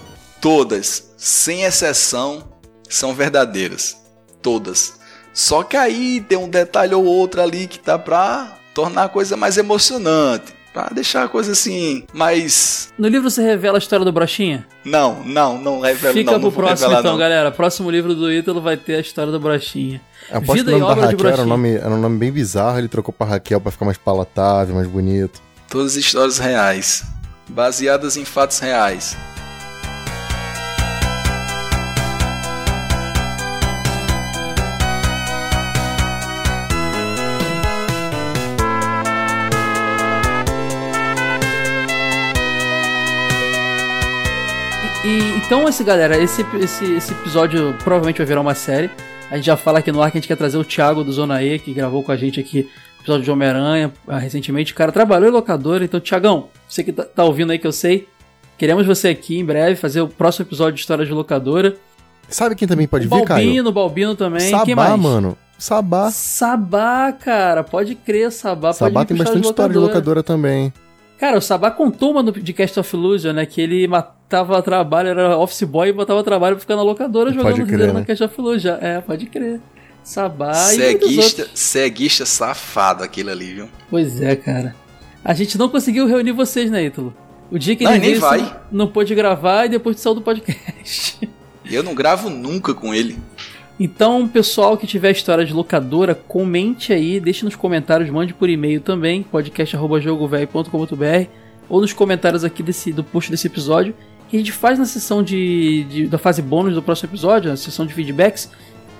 todas, 0.41 1.13
sem 1.17 1.63
exceção, 1.63 2.43
são 2.89 3.15
verdadeiras. 3.15 3.97
Todas. 4.41 4.95
Só 5.33 5.63
que 5.63 5.77
aí 5.77 6.21
tem 6.21 6.37
um 6.37 6.49
detalhe 6.49 6.95
ou 6.95 7.05
outro 7.05 7.41
ali 7.41 7.67
que 7.67 7.79
tá 7.79 7.99
pra 7.99 8.59
tornar 8.75 9.05
a 9.05 9.09
coisa 9.09 9.37
mais 9.37 9.57
emocionante. 9.57 10.53
Pra 10.73 10.89
deixar 10.89 11.25
a 11.25 11.29
coisa 11.29 11.53
assim, 11.53 12.05
mais. 12.15 12.93
No 12.97 13.07
livro 13.07 13.31
você 13.31 13.43
revela 13.43 13.77
a 13.77 13.79
história 13.79 14.05
do 14.07 14.13
Brochinha? 14.13 14.67
Não, 14.85 15.23
não, 15.23 15.59
não 15.59 15.81
revela 15.81 16.15
Fica 16.15 16.33
não, 16.33 16.41
pro 16.41 16.49
não 16.49 16.57
próximo 16.57 16.89
revelar, 16.89 17.01
então, 17.01 17.13
não. 17.13 17.19
galera. 17.19 17.51
Próximo 17.51 17.91
livro 17.91 18.15
do 18.15 18.33
Ítalo 18.33 18.61
vai 18.61 18.79
ter 18.79 18.95
a 18.95 19.01
história 19.01 19.31
do 19.31 19.39
Brochinha. 19.39 20.01
Aposto 20.31 20.55
Vida 20.55 20.71
que 20.71 20.77
o 20.77 20.79
e 20.79 20.81
nome 20.81 20.95
da 20.95 21.01
obra 21.01 21.09
de 21.09 21.23
Raquel 21.23 21.31
era 21.31 21.43
um, 21.43 21.47
nome, 21.47 21.75
era 21.75 21.91
um 21.91 22.01
nome 22.01 22.19
bem 22.19 22.33
bizarro, 22.33 22.79
ele 22.79 22.89
trocou 22.89 23.13
pra 23.13 23.27
Raquel 23.27 23.61
pra 23.61 23.71
ficar 23.71 23.85
mais 23.85 23.99
palatável, 23.99 24.75
mais 24.75 24.89
bonito. 24.89 25.43
Todas 25.69 25.95
histórias 25.95 26.39
reais, 26.39 27.05
baseadas 27.49 28.17
em 28.17 28.25
fatos 28.25 28.59
reais. 28.59 29.15
Então, 45.53 45.69
esse 45.69 45.85
galera, 45.85 46.17
esse, 46.17 46.41
esse, 46.63 46.95
esse 46.95 47.13
episódio 47.13 47.77
provavelmente 47.85 48.17
vai 48.17 48.25
virar 48.25 48.41
uma 48.41 48.55
série. 48.55 48.91
A 49.31 49.37
gente 49.37 49.45
já 49.45 49.55
fala 49.55 49.81
aqui 49.81 49.93
no 49.93 50.01
ar 50.01 50.11
que 50.11 50.17
a 50.17 50.19
gente 50.19 50.27
quer 50.27 50.37
trazer 50.37 50.57
o 50.57 50.65
Thiago 50.65 51.05
do 51.05 51.13
Zona 51.13 51.43
E, 51.43 51.59
que 51.59 51.75
gravou 51.75 52.03
com 52.03 52.11
a 52.11 52.17
gente 52.17 52.41
aqui 52.41 52.71
o 52.97 53.03
episódio 53.03 53.23
de 53.23 53.31
Homem-Aranha 53.31 53.93
ah, 54.09 54.19
recentemente. 54.19 54.73
O 54.73 54.75
cara 54.75 54.91
trabalhou 54.91 55.29
em 55.29 55.31
locadora, 55.31 55.85
então, 55.85 56.01
Thiagão, 56.01 56.49
você 56.67 56.83
que 56.83 56.91
tá, 56.91 57.05
tá 57.05 57.23
ouvindo 57.23 57.53
aí 57.53 57.59
que 57.59 57.67
eu 57.67 57.73
sei, 57.73 58.09
queremos 58.57 58.87
você 58.87 59.09
aqui 59.09 59.39
em 59.39 59.45
breve 59.45 59.77
fazer 59.77 60.01
o 60.01 60.09
próximo 60.09 60.47
episódio 60.47 60.73
de 60.73 60.81
História 60.81 61.05
de 61.05 61.13
Locadora. 61.13 61.77
Sabe 62.31 62.55
quem 62.55 62.67
também 62.67 62.89
pode 62.89 63.07
o 63.07 63.11
vir, 63.11 63.23
Caio? 63.27 63.45
Balbino, 63.45 63.73
Balbino 63.73 64.17
também. 64.17 64.41
Quem 64.41 64.75
Sabá, 64.75 64.75
mais? 64.75 65.01
mano. 65.01 65.37
Sabá. 65.59 66.11
Sabá, 66.11 67.13
cara, 67.13 67.63
pode 67.63 67.95
crer, 67.95 68.33
Sabá. 68.33 68.73
Sabá 68.73 69.05
tem 69.05 69.15
bastante 69.15 69.47
história 69.47 69.75
de 69.75 69.79
locadora 69.79 70.23
também. 70.23 70.73
Cara, 71.23 71.39
o 71.39 71.41
Sabá 71.41 71.71
contou 71.71 72.11
uma 72.11 72.21
no- 72.21 72.33
de 72.33 72.53
Cast 72.53 72.81
of 72.81 72.97
Illusion, 72.97 73.33
né? 73.33 73.47
Que 73.47 73.61
ele 73.61 73.87
matava 73.87 74.61
trabalho, 74.61 75.11
era 75.11 75.39
office 75.39 75.63
boy 75.63 75.89
e 75.89 75.93
botava 75.93 76.21
trabalho 76.25 76.57
pra 76.57 76.61
ficar 76.61 76.75
na 76.75 76.83
locadora 76.83 77.33
Pode 77.33 77.59
jogando 77.59 77.69
crer, 77.69 77.87
né? 77.87 77.93
na 78.01 78.05
Cast 78.05 78.25
of 78.25 78.35
Illusion. 78.41 78.75
É, 78.81 79.01
pode 79.01 79.27
crer. 79.27 79.61
Sabá 80.03 80.51
e 80.75 80.79
muitos 80.79 81.09
ceguista, 81.09 81.43
outros. 81.43 81.61
ceguista 81.61 82.27
safado 82.27 83.05
aquilo 83.05 83.31
ali, 83.31 83.55
viu? 83.55 83.69
Pois 83.89 84.21
é, 84.21 84.35
cara. 84.35 84.75
A 85.25 85.33
gente 85.33 85.57
não 85.57 85.69
conseguiu 85.69 86.09
reunir 86.09 86.33
vocês, 86.33 86.69
né, 86.69 86.83
Ítalo? 86.87 87.15
O 87.53 87.57
dia 87.57 87.77
que 87.77 87.85
Não, 87.85 87.93
ele 87.93 87.99
e 87.99 88.11
nem 88.11 88.11
veio, 88.19 88.21
vai. 88.21 88.61
não 88.73 88.89
pôde 88.89 89.15
gravar 89.15 89.67
e 89.67 89.69
depois 89.69 90.01
saiu 90.01 90.17
do 90.17 90.23
podcast. 90.23 91.21
Eu 91.71 91.85
não 91.85 91.95
gravo 91.95 92.29
nunca 92.31 92.75
com 92.75 92.93
ele. 92.93 93.17
Então, 93.81 94.29
pessoal 94.29 94.77
que 94.77 94.87
tiver 94.87 95.11
história 95.11 95.45
de 95.45 95.53
locadora, 95.53 96.15
comente 96.15 96.93
aí, 96.93 97.19
deixe 97.19 97.45
nos 97.45 97.57
comentários, 97.57 98.11
mande 98.11 98.33
por 98.35 98.49
e-mail 98.49 98.81
também, 98.81 99.23
podcast.jogovelho.com.br 99.23 101.29
ou 101.69 101.81
nos 101.81 101.93
comentários 101.93 102.45
aqui 102.45 102.63
desse, 102.63 102.93
do 102.93 103.03
post 103.03 103.31
desse 103.31 103.47
episódio, 103.47 103.95
que 104.29 104.37
a 104.37 104.39
gente 104.39 104.53
faz 104.53 104.79
na 104.79 104.85
sessão 104.85 105.23
de, 105.23 105.85
de- 105.85 106.07
da 106.07 106.19
fase 106.19 106.43
bônus 106.43 106.75
do 106.75 106.83
próximo 106.83 107.09
episódio, 107.11 107.51
na 107.51 107.57
sessão 107.57 107.87
de 107.87 107.95
feedbacks, 107.95 108.51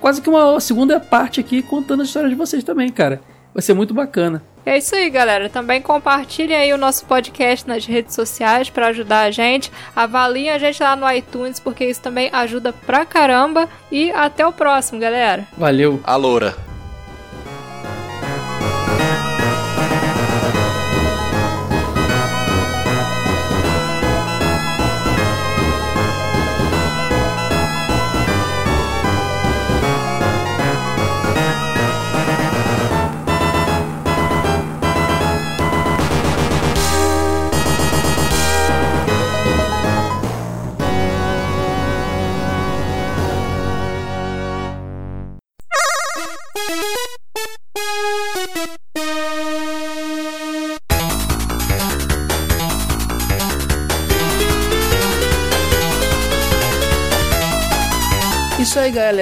quase 0.01 0.21
que 0.21 0.29
uma 0.29 0.59
segunda 0.59 0.99
parte 0.99 1.39
aqui 1.39 1.61
contando 1.61 2.01
as 2.01 2.07
histórias 2.07 2.31
de 2.31 2.37
vocês 2.37 2.63
também, 2.63 2.91
cara. 2.91 3.21
Vai 3.53 3.61
ser 3.61 3.73
muito 3.73 3.93
bacana. 3.93 4.41
É 4.65 4.77
isso 4.77 4.95
aí, 4.95 5.09
galera. 5.09 5.49
Também 5.49 5.81
compartilhem 5.81 6.55
aí 6.55 6.73
o 6.73 6.77
nosso 6.77 7.05
podcast 7.05 7.67
nas 7.67 7.85
redes 7.85 8.15
sociais 8.15 8.69
para 8.69 8.87
ajudar 8.87 9.21
a 9.21 9.31
gente. 9.31 9.71
Avaliem 9.95 10.51
a 10.51 10.57
gente 10.57 10.81
lá 10.81 10.95
no 10.95 11.09
iTunes, 11.11 11.59
porque 11.59 11.85
isso 11.85 12.01
também 12.01 12.29
ajuda 12.31 12.71
pra 12.71 13.05
caramba. 13.05 13.67
E 13.91 14.11
até 14.11 14.45
o 14.47 14.53
próximo, 14.53 14.99
galera. 14.99 15.45
Valeu. 15.57 15.99
Aloura. 16.03 16.72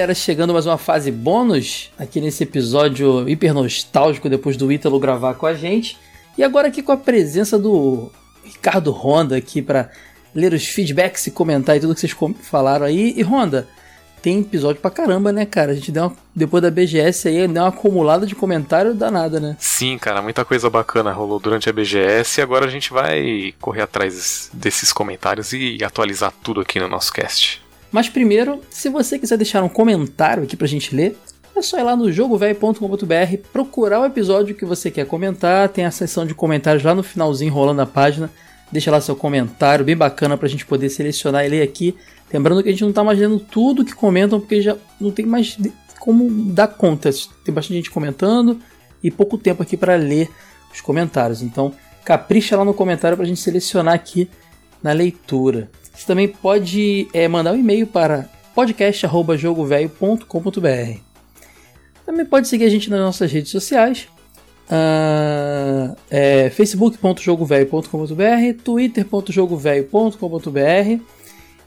Galera, 0.02 0.14
chegando 0.16 0.52
mais 0.52 0.66
uma 0.66 0.78
fase 0.78 1.12
bônus 1.12 1.92
aqui 1.96 2.20
nesse 2.20 2.42
episódio 2.42 3.28
hiper 3.28 3.54
nostálgico 3.54 4.28
depois 4.28 4.56
do 4.56 4.72
Ítalo 4.72 4.98
gravar 4.98 5.34
com 5.34 5.46
a 5.46 5.54
gente. 5.54 5.96
E 6.36 6.42
agora 6.42 6.66
aqui 6.66 6.82
com 6.82 6.90
a 6.90 6.96
presença 6.96 7.56
do 7.56 8.10
Ricardo 8.42 8.90
Honda 8.90 9.36
aqui 9.36 9.62
para 9.62 9.90
ler 10.34 10.52
os 10.54 10.66
feedbacks 10.66 11.28
e 11.28 11.30
comentar 11.30 11.76
e 11.76 11.80
tudo 11.80 11.94
que 11.94 12.00
vocês 12.00 12.16
falaram 12.40 12.84
aí. 12.84 13.14
E 13.16 13.22
Honda, 13.22 13.68
tem 14.20 14.40
episódio 14.40 14.82
pra 14.82 14.90
caramba, 14.90 15.30
né, 15.30 15.46
cara? 15.46 15.70
A 15.70 15.74
gente 15.76 15.92
deu 15.92 16.06
uma, 16.06 16.16
depois 16.34 16.60
da 16.60 16.70
BGS 16.70 17.28
aí, 17.28 17.46
deu 17.46 17.62
uma 17.62 17.68
acumulada 17.68 18.26
de 18.26 18.34
comentário 18.34 18.94
danada, 18.94 19.38
né? 19.38 19.56
Sim, 19.60 19.98
cara, 19.98 20.20
muita 20.20 20.44
coisa 20.44 20.68
bacana 20.68 21.12
rolou 21.12 21.38
durante 21.38 21.70
a 21.70 21.72
BGS 21.72 22.40
e 22.40 22.42
agora 22.42 22.66
a 22.66 22.70
gente 22.70 22.92
vai 22.92 23.54
correr 23.60 23.82
atrás 23.82 24.50
desses 24.52 24.92
comentários 24.92 25.52
e 25.52 25.78
atualizar 25.84 26.32
tudo 26.42 26.60
aqui 26.60 26.80
no 26.80 26.88
nosso 26.88 27.12
cast. 27.12 27.62
Mas 27.92 28.08
primeiro, 28.08 28.60
se 28.70 28.88
você 28.88 29.18
quiser 29.18 29.36
deixar 29.36 29.62
um 29.62 29.68
comentário 29.68 30.42
aqui 30.42 30.56
pra 30.56 30.66
gente 30.66 30.96
ler, 30.96 31.16
é 31.54 31.60
só 31.60 31.78
ir 31.78 31.82
lá 31.82 31.94
no 31.94 32.10
jogovelho.com.br, 32.10 33.36
procurar 33.52 34.00
o 34.00 34.06
episódio 34.06 34.54
que 34.54 34.64
você 34.64 34.90
quer 34.90 35.06
comentar, 35.06 35.68
tem 35.68 35.84
a 35.84 35.90
seção 35.90 36.24
de 36.24 36.34
comentários 36.34 36.82
lá 36.82 36.94
no 36.94 37.02
finalzinho 37.02 37.52
rolando 37.52 37.82
a 37.82 37.86
página. 37.86 38.30
Deixa 38.72 38.90
lá 38.90 39.02
seu 39.02 39.14
comentário, 39.14 39.84
bem 39.84 39.94
bacana 39.94 40.38
pra 40.38 40.48
gente 40.48 40.64
poder 40.64 40.88
selecionar 40.88 41.44
e 41.44 41.48
ler 41.50 41.60
aqui. 41.60 41.94
Lembrando 42.32 42.62
que 42.62 42.70
a 42.70 42.72
gente 42.72 42.84
não 42.84 42.92
tá 42.92 43.04
mais 43.04 43.18
lendo 43.18 43.38
tudo 43.38 43.84
que 43.84 43.94
comentam, 43.94 44.40
porque 44.40 44.62
já 44.62 44.74
não 44.98 45.10
tem 45.10 45.26
mais 45.26 45.58
como 46.00 46.30
dar 46.52 46.68
conta. 46.68 47.10
Tem 47.44 47.54
bastante 47.54 47.74
gente 47.74 47.90
comentando 47.90 48.58
e 49.02 49.10
pouco 49.10 49.36
tempo 49.36 49.62
aqui 49.62 49.76
para 49.76 49.96
ler 49.96 50.30
os 50.72 50.80
comentários. 50.80 51.42
Então, 51.42 51.74
capricha 52.02 52.56
lá 52.56 52.64
no 52.64 52.72
comentário 52.72 53.14
pra 53.14 53.26
gente 53.26 53.40
selecionar 53.40 53.92
aqui 53.92 54.30
na 54.82 54.92
leitura. 54.92 55.70
Você 55.92 56.06
também 56.06 56.28
pode 56.28 57.08
é, 57.12 57.28
mandar 57.28 57.52
um 57.52 57.56
e-mail 57.56 57.86
para 57.86 58.30
podcast.jogovelho.com.br. 58.54 60.98
Também 62.04 62.26
pode 62.26 62.48
seguir 62.48 62.64
a 62.64 62.70
gente 62.70 62.90
nas 62.90 62.98
nossas 63.00 63.30
redes 63.30 63.50
sociais. 63.50 64.08
Uh, 64.68 65.96
é, 66.10 66.50
facebook.jogovelho.com.br, 66.50 68.62
twitter.jogovelho.com.br 68.64 71.02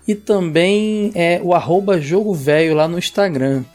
e 0.08 0.16
também 0.16 1.12
é, 1.14 1.42
o 1.44 1.54
arroba 1.54 2.00
Jogo 2.00 2.34
Velho 2.34 2.74
lá 2.76 2.88
no 2.88 2.98
Instagram. 2.98 3.66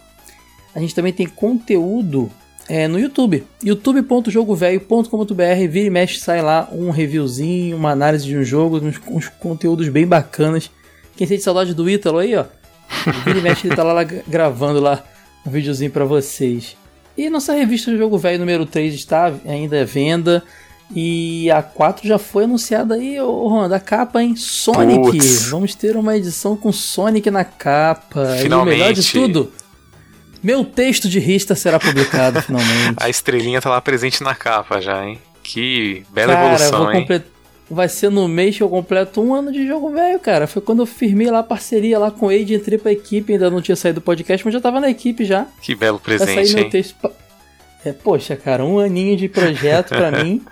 A 0.75 0.81
gente 0.81 0.95
também 0.95 1.13
tem 1.13 1.27
conteúdo 1.27 2.31
é, 2.71 2.87
no 2.87 3.01
YouTube, 3.01 3.45
youtube.jogovelho.com.br, 3.65 5.69
vira 5.69 5.87
e 5.89 5.91
mexe, 5.91 6.21
sai 6.21 6.41
lá 6.41 6.69
um 6.71 6.91
reviewzinho, 6.91 7.77
uma 7.77 7.91
análise 7.91 8.25
de 8.25 8.37
um 8.37 8.45
jogo, 8.45 8.77
uns, 8.77 9.01
uns 9.09 9.27
conteúdos 9.27 9.89
bem 9.89 10.07
bacanas. 10.07 10.71
Quem 11.17 11.27
sente 11.27 11.43
saudade 11.43 11.75
do 11.75 11.91
Ítalo 11.91 12.19
aí, 12.19 12.37
ó, 12.37 12.45
vira 13.27 13.41
e 13.41 13.43
mexe, 13.43 13.67
ele 13.67 13.75
tá 13.75 13.83
lá, 13.83 13.93
lá 13.93 14.05
gravando 14.05 14.79
lá 14.79 15.03
um 15.45 15.51
videozinho 15.51 15.91
para 15.91 16.05
vocês. 16.05 16.77
E 17.19 17.29
nossa 17.29 17.53
revista 17.55 17.97
Jogo 17.97 18.17
Velho 18.17 18.39
número 18.39 18.65
3 18.65 18.95
está 18.95 19.35
ainda 19.45 19.83
à 19.83 19.85
venda. 19.85 20.41
E 20.95 21.51
a 21.51 21.63
4 21.63 22.07
já 22.07 22.19
foi 22.19 22.45
anunciada 22.45 22.95
aí, 22.95 23.21
ô 23.21 23.49
Ronda, 23.49 23.77
a 23.77 23.81
capa, 23.81 24.23
hein? 24.23 24.37
Sonic! 24.37 25.19
Vamos 25.49 25.75
ter 25.75 25.97
uma 25.97 26.17
edição 26.17 26.57
com 26.57 26.73
Sonic 26.73 27.29
na 27.33 27.45
capa. 27.45 28.37
E 28.37 28.39
o 28.39 28.43
Finalmente. 28.43 28.79
melhor 28.79 28.93
de 28.93 29.13
tudo, 29.13 29.53
meu 30.43 30.65
texto 30.65 31.09
de 31.09 31.19
rista 31.19 31.55
será 31.55 31.79
publicado 31.79 32.41
finalmente. 32.43 32.97
A 32.97 33.09
estrelinha 33.09 33.61
tá 33.61 33.71
lá 33.71 33.81
presente 33.81 34.23
na 34.23 34.35
capa 34.35 34.81
já, 34.81 35.05
hein? 35.07 35.19
Que 35.43 36.05
bela 36.11 36.33
Cara, 36.35 36.45
evolução, 36.55 36.93
hein? 36.93 37.01
complet... 37.01 37.25
vai 37.71 37.89
ser 37.89 38.11
no 38.11 38.29
mês 38.29 38.57
que 38.57 38.63
eu 38.63 38.69
completo 38.69 39.21
um 39.23 39.35
ano 39.35 39.51
de 39.53 39.67
jogo 39.67 39.91
velho, 39.91 40.19
cara. 40.21 40.47
Foi 40.47 40.61
quando 40.63 40.81
eu 40.81 40.87
firmei 40.87 41.31
lá 41.31 41.41
a 41.41 41.43
parceria 41.43 41.99
lá 41.99 42.11
com 42.11 42.27
o 42.27 42.29
Age, 42.29 42.55
entrei 42.55 42.79
pra 42.79 42.93
equipe, 42.93 43.33
ainda 43.33 43.51
não 43.51 43.61
tinha 43.63 43.77
saído 43.77 44.01
do 44.01 44.05
podcast, 44.05 44.45
mas 44.45 44.53
já 44.55 44.61
tava 44.61 44.81
na 44.81 44.91
equipe 44.91 45.25
já. 45.25 45.47
Que 45.63 45.75
belo 45.75 46.01
Vai 46.05 46.19
sair 46.19 46.27
presente, 46.35 46.55
meu 46.55 46.65
hein? 46.65 46.71
texto. 46.71 46.95
pa- 47.01 47.11
É, 47.85 47.93
poxa, 47.93 48.37
cara, 48.37 48.63
um 48.65 48.79
aninho 48.79 49.17
de 49.17 49.29
projeto 49.29 49.89
pra 49.89 50.11
mim 50.23 50.43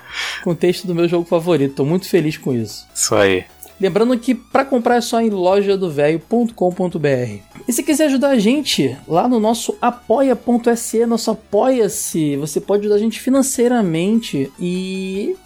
com 0.42 0.50
o 0.50 0.54
texto 0.54 0.86
do 0.86 0.94
meu 0.94 1.06
jogo 1.06 1.28
favorito. 1.28 1.74
Tô 1.74 1.84
muito 1.84 2.08
feliz 2.08 2.36
com 2.38 2.54
isso. 2.54 2.86
Isso 2.94 3.14
aí. 3.14 3.44
Lembrando 3.80 4.18
que 4.18 4.34
para 4.34 4.64
comprar 4.64 4.96
é 4.96 5.00
só 5.00 5.20
em 5.20 5.30
lojadovelho.com.br. 5.30 7.42
E 7.66 7.72
se 7.72 7.82
quiser 7.82 8.06
ajudar 8.06 8.30
a 8.30 8.38
gente 8.38 8.96
lá 9.06 9.28
no 9.28 9.38
nosso 9.38 9.76
apoia.se, 9.80 11.06
nosso 11.06 11.30
apoia-se, 11.30 12.36
você 12.36 12.60
pode 12.60 12.80
ajudar 12.80 12.96
a 12.96 12.98
gente 12.98 13.20
financeiramente 13.20 14.50
e 14.58 15.36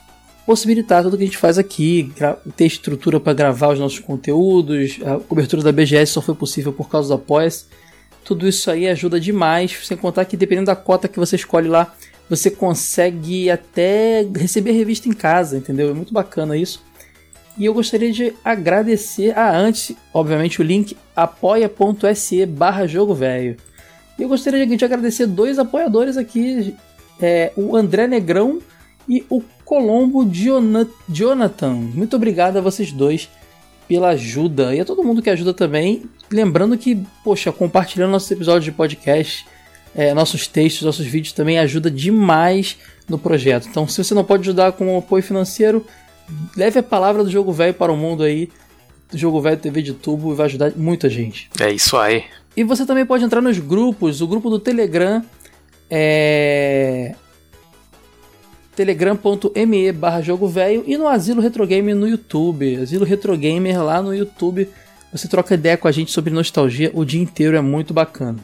possibilitar 0.46 1.02
tudo 1.02 1.16
que 1.16 1.24
a 1.24 1.26
gente 1.26 1.38
faz 1.38 1.58
aqui, 1.58 2.12
ter 2.56 2.66
estrutura 2.66 3.20
para 3.20 3.32
gravar 3.32 3.74
os 3.74 3.78
nossos 3.78 3.98
conteúdos, 3.98 4.98
a 5.04 5.18
cobertura 5.18 5.62
da 5.62 5.70
BGS 5.70 6.12
só 6.12 6.22
foi 6.22 6.34
possível 6.34 6.72
por 6.72 6.88
causa 6.88 7.08
do 7.08 7.14
apoia-se. 7.14 7.66
Tudo 8.24 8.48
isso 8.48 8.70
aí 8.70 8.88
ajuda 8.88 9.20
demais, 9.20 9.76
sem 9.84 9.96
contar 9.96 10.24
que 10.24 10.36
dependendo 10.36 10.66
da 10.66 10.76
cota 10.76 11.08
que 11.08 11.18
você 11.18 11.36
escolhe 11.36 11.68
lá, 11.68 11.94
você 12.30 12.50
consegue 12.50 13.50
até 13.50 14.26
receber 14.34 14.72
revista 14.72 15.08
em 15.08 15.12
casa, 15.12 15.58
entendeu? 15.58 15.90
É 15.90 15.92
muito 15.92 16.14
bacana 16.14 16.56
isso. 16.56 16.82
E 17.56 17.64
eu 17.64 17.74
gostaria 17.74 18.10
de 18.10 18.32
agradecer. 18.44 19.36
Ah, 19.36 19.56
antes, 19.56 19.94
obviamente, 20.12 20.60
o 20.60 20.64
link 20.64 20.96
apoia.se 21.14 22.46
barra 22.46 22.86
jogo 22.86 23.14
velho. 23.14 23.56
E 24.18 24.22
eu 24.22 24.28
gostaria 24.28 24.66
de 24.66 24.84
agradecer 24.84 25.26
dois 25.26 25.58
apoiadores 25.58 26.16
aqui: 26.16 26.74
é, 27.20 27.52
o 27.56 27.76
André 27.76 28.06
Negrão 28.06 28.60
e 29.08 29.24
o 29.28 29.42
Colombo 29.64 30.28
Jonathan. 31.08 31.72
Muito 31.72 32.16
obrigado 32.16 32.56
a 32.56 32.60
vocês 32.60 32.92
dois 32.92 33.28
pela 33.88 34.10
ajuda. 34.10 34.74
E 34.74 34.80
a 34.80 34.84
todo 34.84 35.04
mundo 35.04 35.22
que 35.22 35.30
ajuda 35.30 35.52
também. 35.52 36.04
Lembrando 36.30 36.78
que, 36.78 36.98
poxa, 37.22 37.52
compartilhando 37.52 38.10
nossos 38.10 38.30
episódios 38.30 38.64
de 38.64 38.72
podcast, 38.72 39.46
é, 39.94 40.14
nossos 40.14 40.46
textos, 40.46 40.82
nossos 40.82 41.06
vídeos 41.06 41.34
também 41.34 41.58
ajuda 41.58 41.90
demais 41.90 42.78
no 43.08 43.18
projeto. 43.18 43.68
Então, 43.68 43.86
se 43.86 44.02
você 44.02 44.14
não 44.14 44.24
pode 44.24 44.42
ajudar 44.42 44.72
com 44.72 44.94
o 44.94 44.98
apoio 44.98 45.22
financeiro, 45.22 45.84
leve 46.56 46.78
a 46.78 46.82
palavra 46.82 47.24
do 47.24 47.30
Jogo 47.30 47.52
Velho 47.52 47.74
para 47.74 47.92
o 47.92 47.96
mundo 47.96 48.22
aí, 48.22 48.48
do 49.10 49.18
Jogo 49.18 49.40
Velho 49.40 49.56
TV 49.56 49.82
de 49.82 49.92
Tubo, 49.92 50.34
vai 50.34 50.46
ajudar 50.46 50.72
muita 50.76 51.08
gente. 51.08 51.50
É 51.60 51.70
isso 51.70 51.96
aí. 51.96 52.24
E 52.56 52.64
você 52.64 52.84
também 52.84 53.06
pode 53.06 53.24
entrar 53.24 53.40
nos 53.40 53.58
grupos, 53.58 54.20
o 54.20 54.26
grupo 54.26 54.50
do 54.50 54.58
Telegram 54.58 55.22
é 55.90 57.14
telegram.me 58.74 59.92
barra 59.92 60.22
jogo 60.22 60.48
velho 60.48 60.82
e 60.86 60.96
no 60.96 61.06
Asilo 61.06 61.42
Retro 61.42 61.66
Gamer 61.66 61.94
no 61.94 62.08
YouTube. 62.08 62.76
Asilo 62.76 63.04
Retro 63.04 63.36
Gamer 63.36 63.82
lá 63.82 64.02
no 64.02 64.14
YouTube. 64.14 64.68
Você 65.12 65.28
troca 65.28 65.54
ideia 65.54 65.76
com 65.76 65.86
a 65.86 65.92
gente 65.92 66.10
sobre 66.10 66.32
nostalgia 66.32 66.90
o 66.94 67.04
dia 67.04 67.20
inteiro, 67.20 67.56
é 67.56 67.60
muito 67.60 67.92
bacana. 67.92 68.38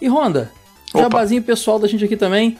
E 0.00 0.08
Honda, 0.08 0.50
Opa. 0.92 1.02
jabazinho 1.02 1.42
pessoal 1.42 1.78
da 1.78 1.86
gente 1.86 2.04
aqui 2.04 2.16
também. 2.16 2.58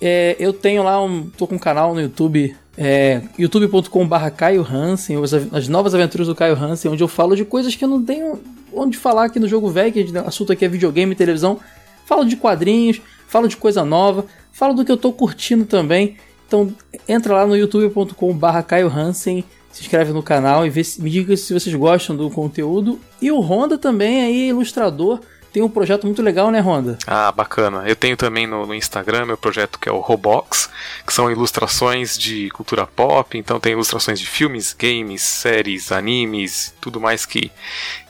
É, 0.00 0.36
eu 0.38 0.52
tenho 0.52 0.82
lá 0.82 1.02
um. 1.02 1.28
tô 1.28 1.46
com 1.46 1.56
um 1.56 1.58
canal 1.58 1.94
no 1.94 2.00
YouTube, 2.00 2.54
é, 2.76 3.22
youtube.com.br 3.38 4.30
Caio 4.36 4.62
Hansen, 4.62 5.22
as, 5.22 5.32
as 5.32 5.68
novas 5.68 5.94
aventuras 5.94 6.26
do 6.26 6.34
Caio 6.34 6.54
Hansen, 6.54 6.90
onde 6.90 7.02
eu 7.02 7.08
falo 7.08 7.34
de 7.34 7.44
coisas 7.44 7.74
que 7.74 7.84
eu 7.84 7.88
não 7.88 8.02
tenho 8.02 8.38
onde 8.72 8.98
falar 8.98 9.24
aqui 9.24 9.40
no 9.40 9.48
jogo 9.48 9.68
velho, 9.70 9.92
que 9.92 10.02
o 10.02 10.18
assunto 10.26 10.52
aqui 10.52 10.64
é 10.64 10.68
videogame 10.68 11.12
e 11.12 11.16
televisão. 11.16 11.58
Falo 12.04 12.24
de 12.24 12.36
quadrinhos, 12.36 13.00
falo 13.26 13.48
de 13.48 13.56
coisa 13.56 13.84
nova, 13.84 14.26
falo 14.52 14.74
do 14.74 14.84
que 14.84 14.92
eu 14.92 14.96
tô 14.96 15.12
curtindo 15.12 15.64
também. 15.64 16.16
Então 16.46 16.72
entra 17.08 17.34
lá 17.34 17.46
no 17.46 17.56
youtube.com.br 17.56 18.62
Caio 18.66 18.88
Hansen, 18.88 19.44
se 19.72 19.82
inscreve 19.82 20.12
no 20.12 20.22
canal 20.22 20.66
e 20.66 20.70
vê 20.70 20.82
me 20.98 21.10
diga 21.10 21.36
se 21.36 21.52
vocês 21.52 21.74
gostam 21.74 22.14
do 22.14 22.30
conteúdo. 22.30 23.00
E 23.20 23.30
o 23.30 23.40
Honda 23.40 23.78
também 23.78 24.22
aí, 24.22 24.48
ilustrador, 24.48 25.20
tem 25.56 25.62
um 25.62 25.70
projeto 25.70 26.04
muito 26.04 26.20
legal, 26.20 26.50
né, 26.50 26.60
Honda? 26.60 26.98
Ah, 27.06 27.32
bacana. 27.32 27.82
Eu 27.86 27.96
tenho 27.96 28.14
também 28.14 28.46
no, 28.46 28.66
no 28.66 28.74
Instagram 28.74 29.24
meu 29.24 29.38
projeto 29.38 29.78
que 29.78 29.88
é 29.88 29.92
o 29.92 30.00
Robox, 30.00 30.68
que 31.06 31.14
são 31.14 31.30
ilustrações 31.30 32.18
de 32.18 32.50
cultura 32.50 32.86
pop, 32.86 33.38
então 33.38 33.58
tem 33.58 33.72
ilustrações 33.72 34.20
de 34.20 34.26
filmes, 34.26 34.76
games, 34.78 35.22
séries, 35.22 35.90
animes, 35.90 36.74
tudo 36.78 37.00
mais 37.00 37.24
que, 37.24 37.50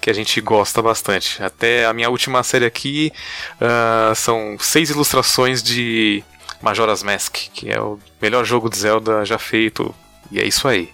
que 0.01 0.11
a 0.11 0.13
gente 0.13 0.41
gosta 0.41 0.83
bastante. 0.83 1.41
Até 1.41 1.87
a 1.87 1.93
minha 1.93 2.11
última 2.11 2.43
série 2.43 2.67
aqui 2.67 3.13
uh, 3.61 4.13
são 4.17 4.57
seis 4.59 4.91
ilustrações 4.91 5.63
de 5.63 6.25
Majora's 6.61 7.05
Mask, 7.05 7.37
que 7.55 7.71
é 7.71 7.81
o 7.81 7.97
melhor 8.21 8.45
jogo 8.45 8.69
de 8.69 8.77
Zelda 8.77 9.25
já 9.25 9.39
feito, 9.39 9.95
e 10.33 10.41
é 10.41 10.45
isso 10.45 10.67
aí. 10.67 10.91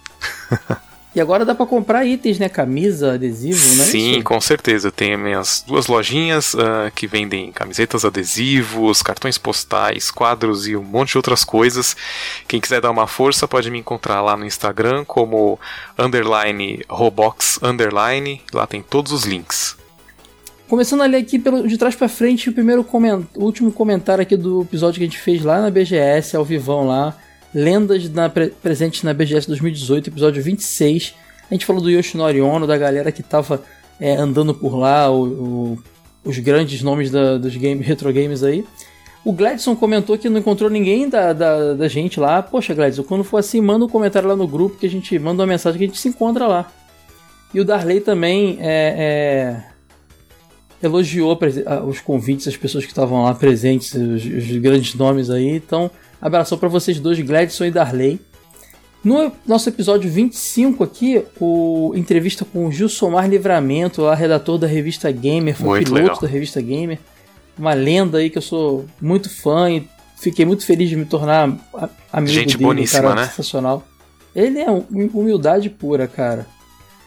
E 1.15 1.21
agora 1.21 1.45
dá 1.45 1.53
para 1.53 1.67
comprar 1.67 2.05
itens, 2.05 2.39
né? 2.39 2.49
Camisa, 2.49 3.13
adesivo, 3.13 3.75
né? 3.75 3.83
Sim, 3.83 4.21
com 4.23 4.41
certeza. 4.41 4.87
Eu 4.87 4.91
tenho 4.91 5.17
minhas 5.19 5.63
duas 5.65 5.85
lojinhas 5.85 6.55
uh, 6.55 6.91
que 6.95 7.05
vendem 7.05 7.51
camisetas, 7.51 8.03
adesivos, 8.03 9.03
cartões 9.03 9.37
postais, 9.37 10.09
quadros 10.09 10.67
e 10.67 10.75
um 10.75 10.83
monte 10.83 11.11
de 11.11 11.17
outras 11.17 11.43
coisas. 11.43 11.95
Quem 12.47 12.59
quiser 12.59 12.81
dar 12.81 12.89
uma 12.89 13.05
força 13.05 13.47
pode 13.47 13.69
me 13.69 13.77
encontrar 13.77 14.21
lá 14.21 14.35
no 14.35 14.43
Instagram 14.43 15.05
como 15.05 15.59
underline 15.99 16.83
robox 16.89 17.59
underline. 17.61 18.41
Lá 18.51 18.65
tem 18.65 18.81
todos 18.81 19.11
os 19.11 19.23
links. 19.23 19.77
Começando 20.67 21.01
a 21.01 21.05
ler 21.05 21.17
aqui 21.17 21.37
pelo, 21.37 21.67
de 21.67 21.77
trás 21.77 21.95
para 21.95 22.09
frente 22.09 22.49
o 22.49 22.53
primeiro 22.53 22.83
coment, 22.83 23.25
o 23.35 23.43
último 23.43 23.71
comentário 23.71 24.23
aqui 24.23 24.35
do 24.35 24.63
episódio 24.63 24.97
que 24.97 25.03
a 25.03 25.07
gente 25.07 25.19
fez 25.19 25.43
lá 25.43 25.61
na 25.61 25.69
BGS, 25.69 26.35
ao 26.35 26.43
vivão 26.43 26.87
lá 26.87 27.15
lendas 27.53 28.09
na, 28.09 28.29
presentes 28.29 29.03
na 29.03 29.13
BGS 29.13 29.47
2018, 29.47 30.09
episódio 30.09 30.41
26. 30.41 31.13
A 31.49 31.53
gente 31.53 31.65
falou 31.65 31.81
do 31.81 31.89
Yoshinori 31.89 32.41
Ono, 32.41 32.65
da 32.65 32.77
galera 32.77 33.11
que 33.11 33.21
tava 33.21 33.63
é, 33.99 34.15
andando 34.15 34.53
por 34.53 34.75
lá, 34.75 35.09
o, 35.11 35.23
o, 35.23 35.83
os 36.25 36.37
grandes 36.39 36.81
nomes 36.81 37.11
da, 37.11 37.37
dos 37.37 37.55
game, 37.55 37.83
retro 37.83 38.11
games 38.11 38.43
aí. 38.43 38.65
O 39.25 39.31
Gladson 39.31 39.75
comentou 39.75 40.17
que 40.17 40.27
não 40.29 40.39
encontrou 40.39 40.69
ninguém 40.69 41.07
da, 41.07 41.31
da, 41.31 41.73
da, 41.73 41.87
gente 41.87 42.19
lá. 42.19 42.41
Poxa, 42.41 42.73
Gladson, 42.73 43.03
quando 43.03 43.23
for 43.23 43.37
assim, 43.37 43.61
manda 43.61 43.85
um 43.85 43.89
comentário 43.89 44.27
lá 44.27 44.35
no 44.35 44.47
grupo 44.47 44.77
que 44.77 44.85
a 44.85 44.89
gente 44.89 45.17
manda 45.17 45.41
uma 45.41 45.47
mensagem 45.47 45.77
que 45.77 45.85
a 45.85 45.87
gente 45.87 45.99
se 45.99 46.09
encontra 46.09 46.45
lá. 46.45 46.69
E 47.53 47.59
o 47.59 47.63
Darley 47.63 48.01
também 48.01 48.57
é, 48.59 49.63
é, 50.81 50.85
elogiou 50.85 51.39
os 51.87 52.01
convites, 52.01 52.47
as 52.47 52.57
pessoas 52.57 52.83
que 52.83 52.91
estavam 52.91 53.23
lá 53.23 53.33
presentes, 53.33 53.93
os, 53.93 54.25
os 54.25 54.57
grandes 54.57 54.95
nomes 54.95 55.29
aí. 55.29 55.49
Então, 55.55 55.89
Abração 56.23 56.57
para 56.57 56.69
vocês 56.69 57.01
dois, 57.01 57.19
Gladson 57.19 57.65
e 57.65 57.71
Darley. 57.71 58.17
No 59.03 59.29
nosso 59.45 59.67
episódio 59.67 60.09
25 60.09 60.81
aqui, 60.81 61.21
o 61.37 61.91
entrevista 61.97 62.45
com 62.45 62.65
o 62.65 62.71
Gilsomar 62.71 63.27
Livramento, 63.27 64.05
a 64.05 64.15
redator 64.15 64.57
da 64.57 64.65
revista 64.65 65.11
Gamer, 65.11 65.53
foi 65.53 65.67
muito 65.67 65.87
piloto 65.87 66.01
legal. 66.01 66.21
da 66.21 66.27
revista 66.29 66.61
Gamer. 66.61 66.97
Uma 67.59 67.73
lenda 67.73 68.19
aí 68.19 68.29
que 68.29 68.37
eu 68.37 68.41
sou 68.41 68.85
muito 69.01 69.29
fã 69.29 69.69
e 69.69 69.85
fiquei 70.15 70.45
muito 70.45 70.65
feliz 70.65 70.87
de 70.87 70.95
me 70.95 71.03
tornar 71.03 71.57
amigo 72.13 72.33
Gente 72.33 72.53
dele, 72.55 72.67
boníssima, 72.67 73.01
cara 73.01 73.15
né? 73.15 73.27
sensacional. 73.27 73.83
Ele 74.33 74.59
é 74.59 74.67
humildade 75.13 75.69
pura, 75.69 76.07
cara. 76.07 76.47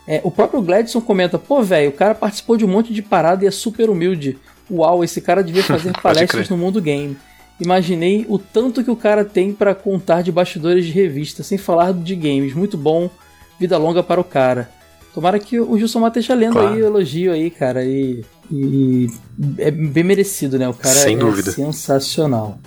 É, 0.06 0.20
o 0.22 0.30
próprio 0.30 0.60
Gladson 0.60 1.00
comenta, 1.00 1.38
pô, 1.38 1.62
velho, 1.62 1.88
o 1.88 1.94
cara 1.94 2.14
participou 2.14 2.58
de 2.58 2.66
um 2.66 2.68
monte 2.68 2.92
de 2.92 3.00
parada 3.00 3.46
e 3.46 3.48
é 3.48 3.50
super 3.50 3.88
humilde. 3.88 4.36
Uau, 4.70 5.02
esse 5.02 5.22
cara 5.22 5.42
devia 5.42 5.64
fazer 5.64 5.98
palestras 6.02 6.50
no 6.50 6.58
mundo 6.58 6.82
game 6.82 7.16
imaginei 7.60 8.26
o 8.28 8.38
tanto 8.38 8.84
que 8.84 8.90
o 8.90 8.96
cara 8.96 9.24
tem 9.24 9.52
para 9.52 9.74
contar 9.74 10.22
de 10.22 10.30
bastidores 10.30 10.84
de 10.84 10.92
revista, 10.92 11.42
sem 11.42 11.58
falar 11.58 11.92
de 11.92 12.14
games. 12.14 12.54
Muito 12.54 12.76
bom, 12.76 13.10
vida 13.58 13.76
longa 13.78 14.02
para 14.02 14.20
o 14.20 14.24
cara. 14.24 14.70
Tomara 15.14 15.38
que 15.38 15.58
o 15.58 15.78
Gilson 15.78 16.06
esteja 16.06 16.34
lendo 16.34 16.52
claro. 16.52 16.74
aí 16.74 16.82
o 16.82 16.86
elogio 16.86 17.32
aí, 17.32 17.50
cara. 17.50 17.82
E, 17.84 18.22
e, 18.50 19.06
é 19.56 19.70
bem 19.70 20.04
merecido, 20.04 20.58
né? 20.58 20.68
O 20.68 20.74
cara 20.74 20.94
Sem 20.94 21.16
é 21.16 21.18
dúvida. 21.18 21.50
sensacional. 21.50 22.58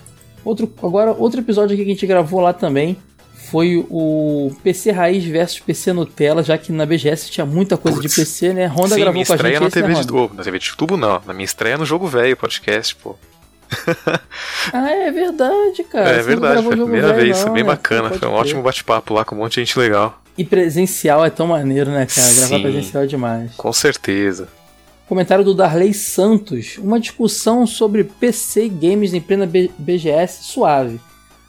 Outro, 0.44 0.74
agora, 0.82 1.12
outro 1.12 1.42
episódio 1.42 1.76
aqui 1.76 1.84
que 1.84 1.92
a 1.92 1.94
gente 1.94 2.08
gravou 2.08 2.40
lá 2.40 2.52
também 2.52 2.98
foi 3.52 3.86
o 3.90 4.52
PC 4.64 4.92
Raiz 4.92 5.24
versus 5.26 5.60
PC 5.60 5.94
Nutella, 5.94 6.42
já 6.42 6.58
que 6.58 6.72
na 6.72 6.86
BGS 6.86 7.30
tinha 7.30 7.46
muita 7.46 7.78
coisa 7.78 8.00
Puts. 8.00 8.16
de 8.16 8.22
PC, 8.22 8.54
né? 8.54 8.66
Honda 8.66 8.96
Sim, 8.96 9.02
gravou 9.02 9.26
com 9.26 9.34
a 9.34 9.38
gente. 9.38 9.60
Na 9.60 9.70
TV 9.70 9.88
né, 9.88 10.02
de, 10.02 10.36
na 10.36 10.44
TV 10.44 10.60
de 10.60 10.76
tubo 10.76 10.98
não, 10.98 11.22
na 11.26 11.34
minha 11.34 11.46
estreia 11.46 11.78
no 11.78 11.86
Jogo 11.86 12.08
Velho 12.08 12.36
podcast, 12.36 12.96
pô. 12.96 13.16
ah, 14.74 14.90
é 14.92 15.12
verdade, 15.12 15.84
cara. 15.84 16.10
É 16.10 16.16
Você 16.16 16.28
verdade, 16.28 16.64
foi 16.64 16.74
a 16.74 16.78
primeira 16.78 17.14
vez, 17.14 17.46
não, 17.46 17.54
bem 17.54 17.64
né? 17.64 17.70
bacana. 17.70 18.10
Foi 18.12 18.28
um 18.28 18.34
ótimo 18.34 18.62
bate-papo 18.62 19.14
lá 19.14 19.24
com 19.24 19.36
um 19.36 19.40
monte 19.40 19.56
de 19.56 19.62
gente 19.62 19.78
legal. 19.78 20.22
E 20.38 20.44
presencial 20.44 21.24
é 21.26 21.30
tão 21.30 21.48
maneiro, 21.48 21.92
né, 21.92 22.06
cara? 22.06 22.28
Sim, 22.28 22.40
Gravar 22.40 22.62
presencial 22.62 23.04
é 23.04 23.08
demais. 23.08 23.52
Com 23.56 23.74
certeza. 23.74 24.48
Comentário 25.08 25.44
do 25.44 25.54
Darley 25.54 25.94
Santos. 25.94 26.78
Uma 26.78 27.00
discussão 27.00 27.66
sobre 27.66 28.04
PC 28.04 28.66
e 28.66 28.70
games 28.70 29.14
em 29.14 29.22
plena 29.22 29.50
BGS 29.78 30.44
suave. 30.44 31.00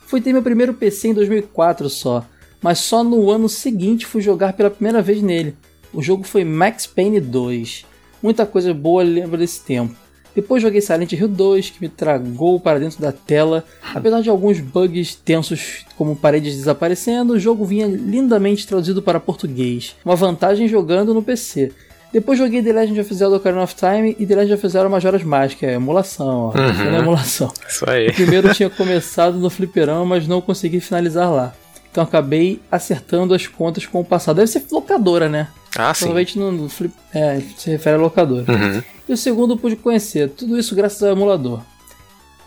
Fui 0.07 0.21
ter 0.21 0.33
meu 0.33 0.43
primeiro 0.43 0.75
PC 0.75 1.09
em 1.09 1.15
2004 1.15 1.89
só, 1.89 2.25
mas 2.61 2.81
só 2.81 3.05
no 3.05 3.31
ano 3.31 3.49
seguinte 3.49 4.07
fui 4.07 4.21
jogar 4.21 4.55
pela 4.55 4.71
primeira 4.71 5.01
vez 5.01 5.23
nele. 5.23 5.55
O 5.93 6.03
jogo 6.03 6.25
foi 6.25 6.45
Max 6.45 6.87
Payne 6.87 7.21
2. 7.21 7.87
Muita 8.23 8.45
coisa 8.45 8.75
boa 8.75 9.03
lembro 9.03 9.39
desse 9.39 9.61
tempo. 9.61 9.95
Depois 10.35 10.63
joguei 10.63 10.81
Silent 10.81 11.13
Hill 11.13 11.29
2, 11.29 11.71
que 11.71 11.81
me 11.81 11.89
tragou 11.89 12.61
para 12.61 12.79
dentro 12.79 13.01
da 13.01 13.13
tela. 13.13 13.65
Apesar 13.95 14.21
de 14.21 14.31
alguns 14.31 14.61
bugs 14.61 15.15
tensos, 15.17 15.85
como 15.97 16.17
paredes 16.17 16.57
desaparecendo, 16.57 17.35
o 17.35 17.39
jogo 17.39 17.65
vinha 17.65 17.87
lindamente 17.87 18.67
traduzido 18.67 19.03
para 19.03 19.21
português. 19.21 19.97
Uma 20.05 20.17
vantagem 20.17 20.69
jogando 20.69 21.13
no 21.13 21.23
PC. 21.23 21.73
Depois 22.13 22.39
joguei 22.39 22.61
The 22.61 22.73
Legend 22.73 23.01
of 23.01 23.15
Zelda 23.15 23.37
Ocarina 23.37 23.63
of 23.63 23.75
Time 23.75 24.17
e 24.19 24.27
The 24.27 24.35
Legend 24.35 24.55
of 24.55 24.69
Zelda 24.69 24.89
Majora's 24.89 25.23
Mask, 25.23 25.63
é 25.63 25.75
emulação, 25.75 26.53
ó. 26.55 26.59
Uhum. 26.59 26.95
É 26.95 26.99
emulação. 26.99 27.53
Isso 27.69 27.89
aí. 27.89 28.09
O 28.09 28.15
primeiro 28.15 28.53
tinha 28.53 28.69
começado 28.69 29.39
no 29.39 29.49
fliperão, 29.49 30.05
mas 30.05 30.27
não 30.27 30.41
consegui 30.41 30.81
finalizar 30.81 31.31
lá. 31.31 31.55
Então 31.91 32.03
acabei 32.03 32.61
acertando 32.71 33.35
as 33.35 33.47
contas 33.47 33.87
com 33.87 34.01
o 34.01 34.05
passado. 34.05 34.37
Deve 34.37 34.49
ser 34.49 34.65
locadora, 34.73 35.29
né? 35.29 35.49
Ah, 35.77 35.95
sim. 35.95 36.07
Provavelmente 36.07 36.39
no, 36.39 36.53
no 36.53 36.69
flip, 36.69 36.95
é, 37.15 37.41
se 37.57 37.71
refere 37.71 37.97
a 37.97 38.01
locadora. 38.01 38.51
Uhum. 38.51 38.83
E 39.09 39.13
o 39.13 39.17
segundo 39.17 39.57
pude 39.57 39.77
conhecer, 39.77 40.31
tudo 40.31 40.59
isso 40.59 40.75
graças 40.75 41.03
ao 41.03 41.11
emulador. 41.11 41.63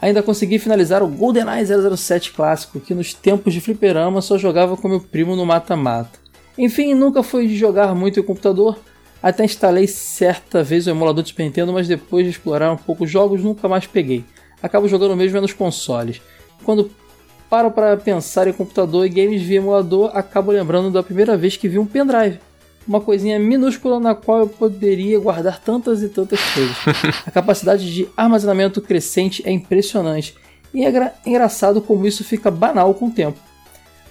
Ainda 0.01 0.21
consegui 0.21 0.59
finalizar 0.59 1.01
o 1.01 1.07
GoldenEye 1.07 1.65
007 1.65 2.33
clássico, 2.33 2.79
que 2.79 2.93
nos 2.93 3.13
tempos 3.13 3.53
de 3.53 3.61
fliperama 3.61 4.21
só 4.21 4.37
jogava 4.37 4.75
com 4.75 4.89
meu 4.89 4.99
primo 4.99 5.35
no 5.35 5.45
mata-mata. 5.45 6.19
Enfim, 6.57 6.93
nunca 6.93 7.23
fui 7.23 7.47
de 7.47 7.55
jogar 7.57 7.95
muito 7.95 8.19
em 8.19 8.23
computador, 8.23 8.77
até 9.21 9.45
instalei 9.45 9.87
certa 9.87 10.61
vez 10.61 10.85
o 10.85 10.89
emulador 10.89 11.23
de 11.23 11.29
Super 11.29 11.43
Nintendo, 11.43 11.71
mas 11.71 11.87
depois 11.87 12.25
de 12.25 12.31
explorar 12.31 12.71
um 12.71 12.77
pouco 12.77 13.05
os 13.05 13.09
jogos 13.09 13.41
nunca 13.41 13.69
mais 13.69 13.87
peguei. 13.87 14.25
Acabo 14.61 14.87
jogando 14.87 15.15
mesmo 15.15 15.39
nos 15.39 15.53
consoles. 15.53 16.21
Quando 16.63 16.91
paro 17.49 17.71
para 17.71 17.95
pensar 17.95 18.47
em 18.47 18.53
computador 18.53 19.05
e 19.05 19.09
games 19.09 19.41
via 19.41 19.57
emulador, 19.57 20.11
acabo 20.13 20.51
lembrando 20.51 20.91
da 20.91 21.01
primeira 21.01 21.37
vez 21.37 21.55
que 21.55 21.69
vi 21.69 21.79
um 21.79 21.85
pendrive 21.85 22.39
uma 22.87 22.99
coisinha 23.01 23.39
minúscula 23.39 23.99
na 23.99 24.13
qual 24.13 24.39
eu 24.39 24.47
poderia 24.47 25.19
guardar 25.19 25.59
tantas 25.59 26.01
e 26.03 26.09
tantas 26.09 26.39
coisas. 26.53 26.75
A 27.25 27.31
capacidade 27.31 27.91
de 27.93 28.07
armazenamento 28.15 28.81
crescente 28.81 29.41
é 29.45 29.51
impressionante 29.51 30.35
e 30.73 30.85
é 30.85 31.13
engraçado 31.25 31.81
como 31.81 32.05
isso 32.05 32.23
fica 32.23 32.49
banal 32.49 32.93
com 32.93 33.07
o 33.07 33.11
tempo. 33.11 33.39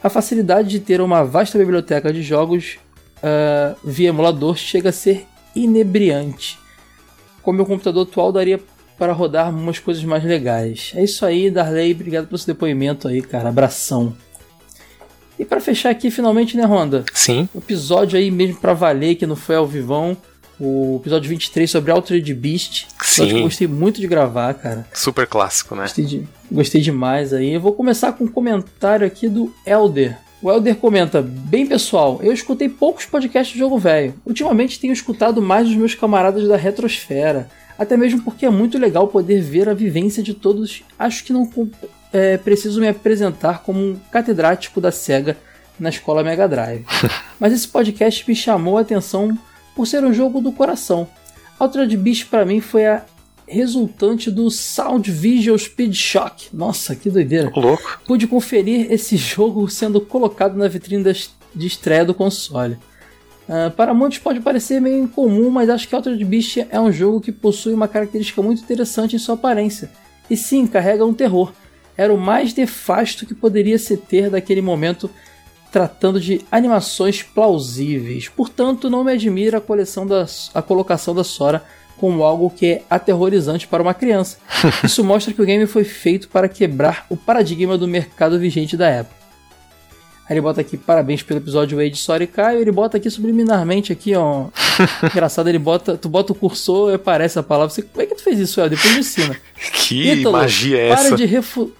A 0.03 0.09
facilidade 0.09 0.69
de 0.69 0.81
ter 0.81 1.01
uma 1.01 1.25
vasta 1.25 1.59
biblioteca 1.59 2.13
de 2.13 2.23
jogos 2.23 2.79
uh, 3.19 3.77
via 3.85 4.09
emulador 4.09 4.57
chega 4.57 4.89
a 4.89 4.93
ser 4.93 5.27
inebriante. 5.55 6.59
Com 7.43 7.53
meu 7.53 7.67
computador 7.67 8.07
atual 8.07 8.33
daria 8.33 8.61
para 8.99 9.13
rodar 9.13 9.51
umas 9.51 9.79
coisas 9.79 10.05
mais 10.05 10.23
legais. 10.23 10.93
É 10.95 11.03
isso 11.03 11.27
aí, 11.27 11.51
Darley. 11.51 11.93
Obrigado 11.93 12.27
pelo 12.27 12.39
seu 12.39 12.55
depoimento 12.55 13.09
aí, 13.09 13.21
cara. 13.21 13.49
Abração. 13.49 14.17
E 15.43 15.45
para 15.45 15.61
fechar 15.61 15.91
aqui, 15.91 16.09
finalmente, 16.09 16.57
né, 16.57 16.65
Honda? 16.65 17.05
Sim. 17.13 17.49
O 17.53 17.59
episódio 17.59 18.17
aí 18.17 18.31
mesmo 18.31 18.61
para 18.61 18.75
valer, 18.75 19.17
que 19.17 19.27
não 19.27 19.35
foi 19.35 19.57
ao 19.57 19.67
vivão. 19.67 20.17
O 20.61 21.01
episódio 21.01 21.29
23 21.29 21.69
sobre 21.69 21.91
Altered 21.91 22.33
Beast. 22.33 22.87
Sim. 23.03 23.39
Eu 23.39 23.43
gostei 23.43 23.67
muito 23.67 24.01
de 24.01 24.07
gravar, 24.07 24.55
cara. 24.55 24.87
Super 24.95 25.27
clássico, 25.27 25.75
né? 25.75 25.83
Gostei, 25.83 26.05
de, 26.05 26.29
gostei 26.49 26.81
demais 26.81 27.33
aí. 27.33 27.55
Eu 27.55 27.61
vou 27.61 27.73
começar 27.73 28.13
com 28.13 28.23
um 28.23 28.29
comentário 28.29 29.05
aqui 29.05 29.29
do 29.29 29.53
Elder. 29.67 30.17
O 30.41 30.49
Elder 30.49 30.77
comenta: 30.77 31.21
Bem 31.21 31.67
pessoal, 31.67 32.21
eu 32.23 32.33
escutei 32.33 32.69
poucos 32.69 33.05
podcasts 33.05 33.53
de 33.53 33.59
jogo 33.59 33.81
velho. 33.81 34.15
Ultimamente 34.25 34.79
tenho 34.79 34.93
escutado 34.93 35.43
mais 35.43 35.67
dos 35.67 35.77
meus 35.77 35.97
camaradas 35.97 36.47
da 36.47 36.57
Retrosfera. 36.57 37.51
Até 37.77 37.97
mesmo 37.97 38.23
porque 38.23 38.47
é 38.47 38.51
muito 38.51 38.79
legal 38.79 39.09
poder 39.09 39.43
ver 39.43 39.69
a 39.69 39.75
vivência 39.75 40.23
de 40.23 40.35
todos. 40.35 40.85
Acho 40.97 41.25
que 41.25 41.33
não 41.33 41.45
é, 42.13 42.37
preciso 42.37 42.81
me 42.81 42.89
apresentar 42.89 43.63
como 43.63 43.81
um 43.81 43.97
catedrático 44.11 44.81
da 44.81 44.93
SEGA 44.93 45.37
na 45.79 45.89
escola 45.89 46.23
Mega 46.23 46.47
Drive. 46.47 46.85
Mas 47.41 47.53
esse 47.53 47.67
podcast 47.67 48.29
me 48.29 48.37
chamou 48.37 48.79
a 48.79 48.83
atenção 48.83 49.37
por 49.75 49.87
ser 49.87 50.05
um 50.05 50.13
jogo 50.13 50.41
do 50.41 50.53
coração. 50.53 51.09
Altered 51.59 51.97
Beast 51.97 52.27
para 52.27 52.45
mim 52.45 52.61
foi 52.61 52.87
a 52.87 53.05
resultante 53.47 54.31
do 54.31 54.51
Sound 54.51 55.11
Visual 55.11 55.59
Speed 55.59 55.95
Shock. 55.95 56.49
Nossa, 56.53 56.95
que 56.95 57.11
doideira. 57.11 57.53
Louco. 57.55 58.01
Pude 58.07 58.27
conferir 58.27 58.91
esse 58.91 59.17
jogo 59.17 59.69
sendo 59.69 60.01
colocado 60.01 60.57
na 60.57 60.69
vitrine 60.69 61.05
de 61.55 61.67
estreia 61.67 62.05
do 62.05 62.15
console. 62.15 62.79
Uh, 63.49 63.71
para 63.73 63.93
muitos 63.93 64.19
pode 64.19 64.41
parecer 64.41 64.81
meio 64.81 65.03
incomum, 65.03 65.51
mas 65.51 65.69
acho 65.69 65.89
que 65.89 65.95
Altered 65.95 66.25
Beast 66.25 66.59
é 66.71 66.81
um 66.81 66.93
jogo 66.93 67.21
que 67.21 67.33
possui 67.33 67.75
uma 67.75 67.89
característica 67.89 68.41
muito 68.41 68.63
interessante 68.63 69.17
em 69.17 69.19
sua 69.19 69.35
aparência. 69.35 69.91
E 70.31 70.37
sim, 70.37 70.67
carrega 70.67 71.05
um 71.05 71.13
terror. 71.13 71.53
Era 71.97 72.13
o 72.13 72.19
mais 72.19 72.55
nefasto 72.55 73.27
que 73.27 73.35
poderia 73.35 73.79
se 73.79 73.97
ter 73.97 74.31
daquele 74.31 74.63
momento, 74.63 75.11
tratando 75.71 76.21
de 76.21 76.41
animações 76.51 77.23
plausíveis. 77.23 78.29
Portanto, 78.29 78.91
não 78.91 79.05
me 79.05 79.13
admira 79.13 79.59
a, 79.59 79.61
coleção 79.61 80.07
da, 80.07 80.27
a 80.55 80.63
colocação 80.63 81.15
da 81.15 81.25
Sora 81.25 81.65
como 81.99 82.25
algo 82.25 82.51
que 82.51 82.67
é 82.67 82.83
aterrorizante 82.91 83.69
para 83.69 83.83
uma 83.83 83.95
criança. 83.95 84.39
Isso 84.83 85.05
mostra 85.05 85.33
que 85.33 85.41
o 85.41 85.45
game 85.45 85.67
foi 85.67 85.85
feito 85.85 86.29
para 86.29 86.49
quebrar 86.49 87.07
o 87.09 87.17
paradigma 87.17 87.79
do 87.79 87.87
mercado 87.87 88.39
vigente 88.39 88.77
da 88.77 88.89
época. 88.89 89.23
Aí 90.29 90.35
ele 90.35 90.41
bota 90.41 90.61
aqui, 90.61 90.77
parabéns 90.77 91.23
pelo 91.23 91.41
episódio 91.41 91.79
Wade, 91.79 91.97
Sorry 91.97 92.27
Caio. 92.27 92.61
Ele 92.61 92.73
bota 92.73 92.97
aqui 92.97 93.11
subliminarmente 93.11 93.93
aqui, 93.93 94.15
ó. 94.15 94.47
Engraçado, 95.13 95.49
ele 95.49 95.59
bota. 95.59 95.97
Tu 95.97 96.09
bota 96.09 96.33
o 96.33 96.35
cursor 96.35 96.93
e 96.93 96.95
aparece 96.95 97.39
a 97.39 97.43
palavra. 97.43 97.69
Você, 97.73 97.83
como 97.83 98.03
é 98.03 98.07
que 98.07 98.15
tu 98.15 98.23
fez 98.23 98.39
isso, 98.39 98.61
El? 98.61 98.71
Depois 98.71 98.95
me 98.95 99.01
ensina. 99.01 99.37
Que 99.75 100.13
Ítalo, 100.13 100.33
magia 100.33 100.79
é 100.79 100.89
essa? 100.89 101.09
Para 101.09 101.17
de 101.17 101.25
refu... 101.25 101.73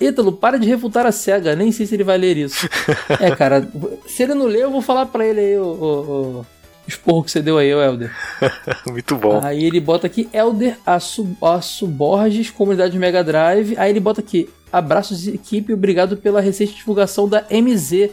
Ítalo, 0.00 0.32
para 0.32 0.58
de 0.58 0.66
refutar 0.66 1.06
a 1.06 1.12
SEGA. 1.12 1.54
Nem 1.54 1.70
sei 1.70 1.86
se 1.86 1.94
ele 1.94 2.04
vai 2.04 2.16
ler 2.16 2.36
isso. 2.36 2.68
é, 3.20 3.30
cara, 3.36 3.68
se 4.06 4.22
ele 4.22 4.34
não 4.34 4.46
ler, 4.46 4.62
eu 4.62 4.70
vou 4.70 4.82
falar 4.82 5.06
pra 5.06 5.24
ele 5.24 5.40
aí, 5.40 5.58
o, 5.58 5.64
o, 5.64 6.40
o 6.40 6.46
esporro 6.88 7.22
que 7.22 7.30
você 7.30 7.42
deu 7.42 7.58
aí, 7.58 7.72
o 7.74 7.80
Helder. 7.80 8.10
Muito 8.90 9.16
bom. 9.16 9.40
Aí 9.42 9.64
ele 9.64 9.80
bota 9.80 10.06
aqui 10.06 10.28
Helder 10.32 10.78
Aço, 10.86 11.36
Aço 11.42 11.86
Borges, 11.86 12.50
comunidade 12.50 12.98
Mega 12.98 13.22
Drive. 13.22 13.74
Aí 13.76 13.90
ele 13.90 14.00
bota 14.00 14.20
aqui 14.20 14.48
Abraços, 14.72 15.28
equipe, 15.28 15.72
obrigado 15.72 16.16
pela 16.16 16.40
recente 16.40 16.74
divulgação 16.74 17.28
da 17.28 17.44
MZ. 17.50 18.10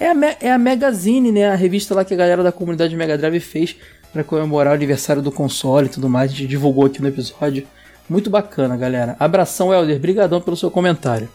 É 0.00 0.08
a, 0.08 0.14
é 0.40 0.52
a 0.52 0.58
Magazine, 0.58 1.32
né? 1.32 1.50
A 1.50 1.54
revista 1.54 1.94
lá 1.94 2.04
que 2.04 2.14
a 2.14 2.16
galera 2.16 2.42
da 2.42 2.52
comunidade 2.52 2.96
Mega 2.96 3.18
Drive 3.18 3.40
fez 3.40 3.76
para 4.12 4.22
comemorar 4.22 4.72
o 4.72 4.76
aniversário 4.76 5.20
do 5.20 5.32
console 5.32 5.86
e 5.86 5.90
tudo 5.90 6.08
mais. 6.08 6.30
A 6.30 6.34
gente 6.34 6.48
divulgou 6.48 6.86
aqui 6.86 7.02
no 7.02 7.08
episódio. 7.08 7.66
Muito 8.08 8.30
bacana, 8.30 8.76
galera. 8.76 9.16
Abração, 9.18 9.72
Helder. 9.72 9.98
Brigadão 9.98 10.40
pelo 10.40 10.56
seu 10.56 10.70
comentário. 10.70 11.28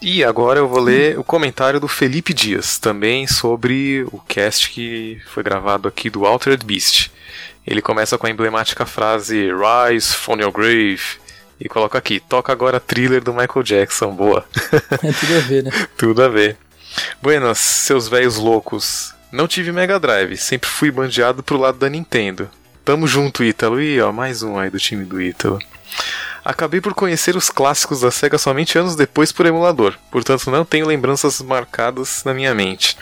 E 0.00 0.22
agora 0.22 0.60
eu 0.60 0.68
vou 0.68 0.80
ler 0.80 1.18
o 1.18 1.24
comentário 1.24 1.80
do 1.80 1.88
Felipe 1.88 2.34
Dias, 2.34 2.78
também 2.78 3.26
sobre 3.26 4.06
o 4.12 4.20
cast 4.28 4.70
que 4.70 5.20
foi 5.26 5.42
gravado 5.42 5.88
aqui 5.88 6.10
do 6.10 6.26
Altered 6.26 6.64
Beast. 6.64 7.10
Ele 7.66 7.80
começa 7.80 8.18
com 8.18 8.26
a 8.26 8.30
emblemática 8.30 8.84
frase 8.84 9.48
Rise 9.50 10.14
from 10.14 10.36
your 10.36 10.52
grave 10.52 11.02
e 11.58 11.68
coloca 11.68 11.96
aqui, 11.96 12.20
toca 12.20 12.52
agora 12.52 12.78
thriller 12.78 13.24
do 13.24 13.32
Michael 13.32 13.62
Jackson, 13.62 14.12
boa. 14.12 14.44
É 15.02 15.12
tudo 15.12 15.36
a 15.36 15.40
ver, 15.40 15.64
né? 15.64 15.70
tudo 15.96 16.22
a 16.22 16.28
ver. 16.28 16.56
Buenas, 17.22 17.58
seus 17.58 18.06
velhos 18.06 18.36
loucos. 18.36 19.14
Não 19.32 19.48
tive 19.48 19.72
Mega 19.72 19.98
Drive, 19.98 20.36
sempre 20.36 20.68
fui 20.68 20.90
bandeado 20.90 21.42
pro 21.42 21.58
lado 21.58 21.78
da 21.78 21.88
Nintendo. 21.88 22.48
Tamo 22.86 23.08
junto, 23.08 23.42
Ítalo. 23.42 23.80
E 23.80 24.00
ó, 24.00 24.12
mais 24.12 24.44
um 24.44 24.56
aí 24.56 24.70
do 24.70 24.78
time 24.78 25.04
do 25.04 25.20
Ítalo. 25.20 25.58
Acabei 26.44 26.80
por 26.80 26.94
conhecer 26.94 27.34
os 27.36 27.50
clássicos 27.50 28.02
da 28.02 28.12
SEGA 28.12 28.38
somente 28.38 28.78
anos 28.78 28.94
depois 28.94 29.32
por 29.32 29.44
emulador, 29.44 29.98
portanto 30.08 30.48
não 30.52 30.64
tenho 30.64 30.86
lembranças 30.86 31.42
marcadas 31.42 32.22
na 32.24 32.32
minha 32.32 32.54
mente. 32.54 32.96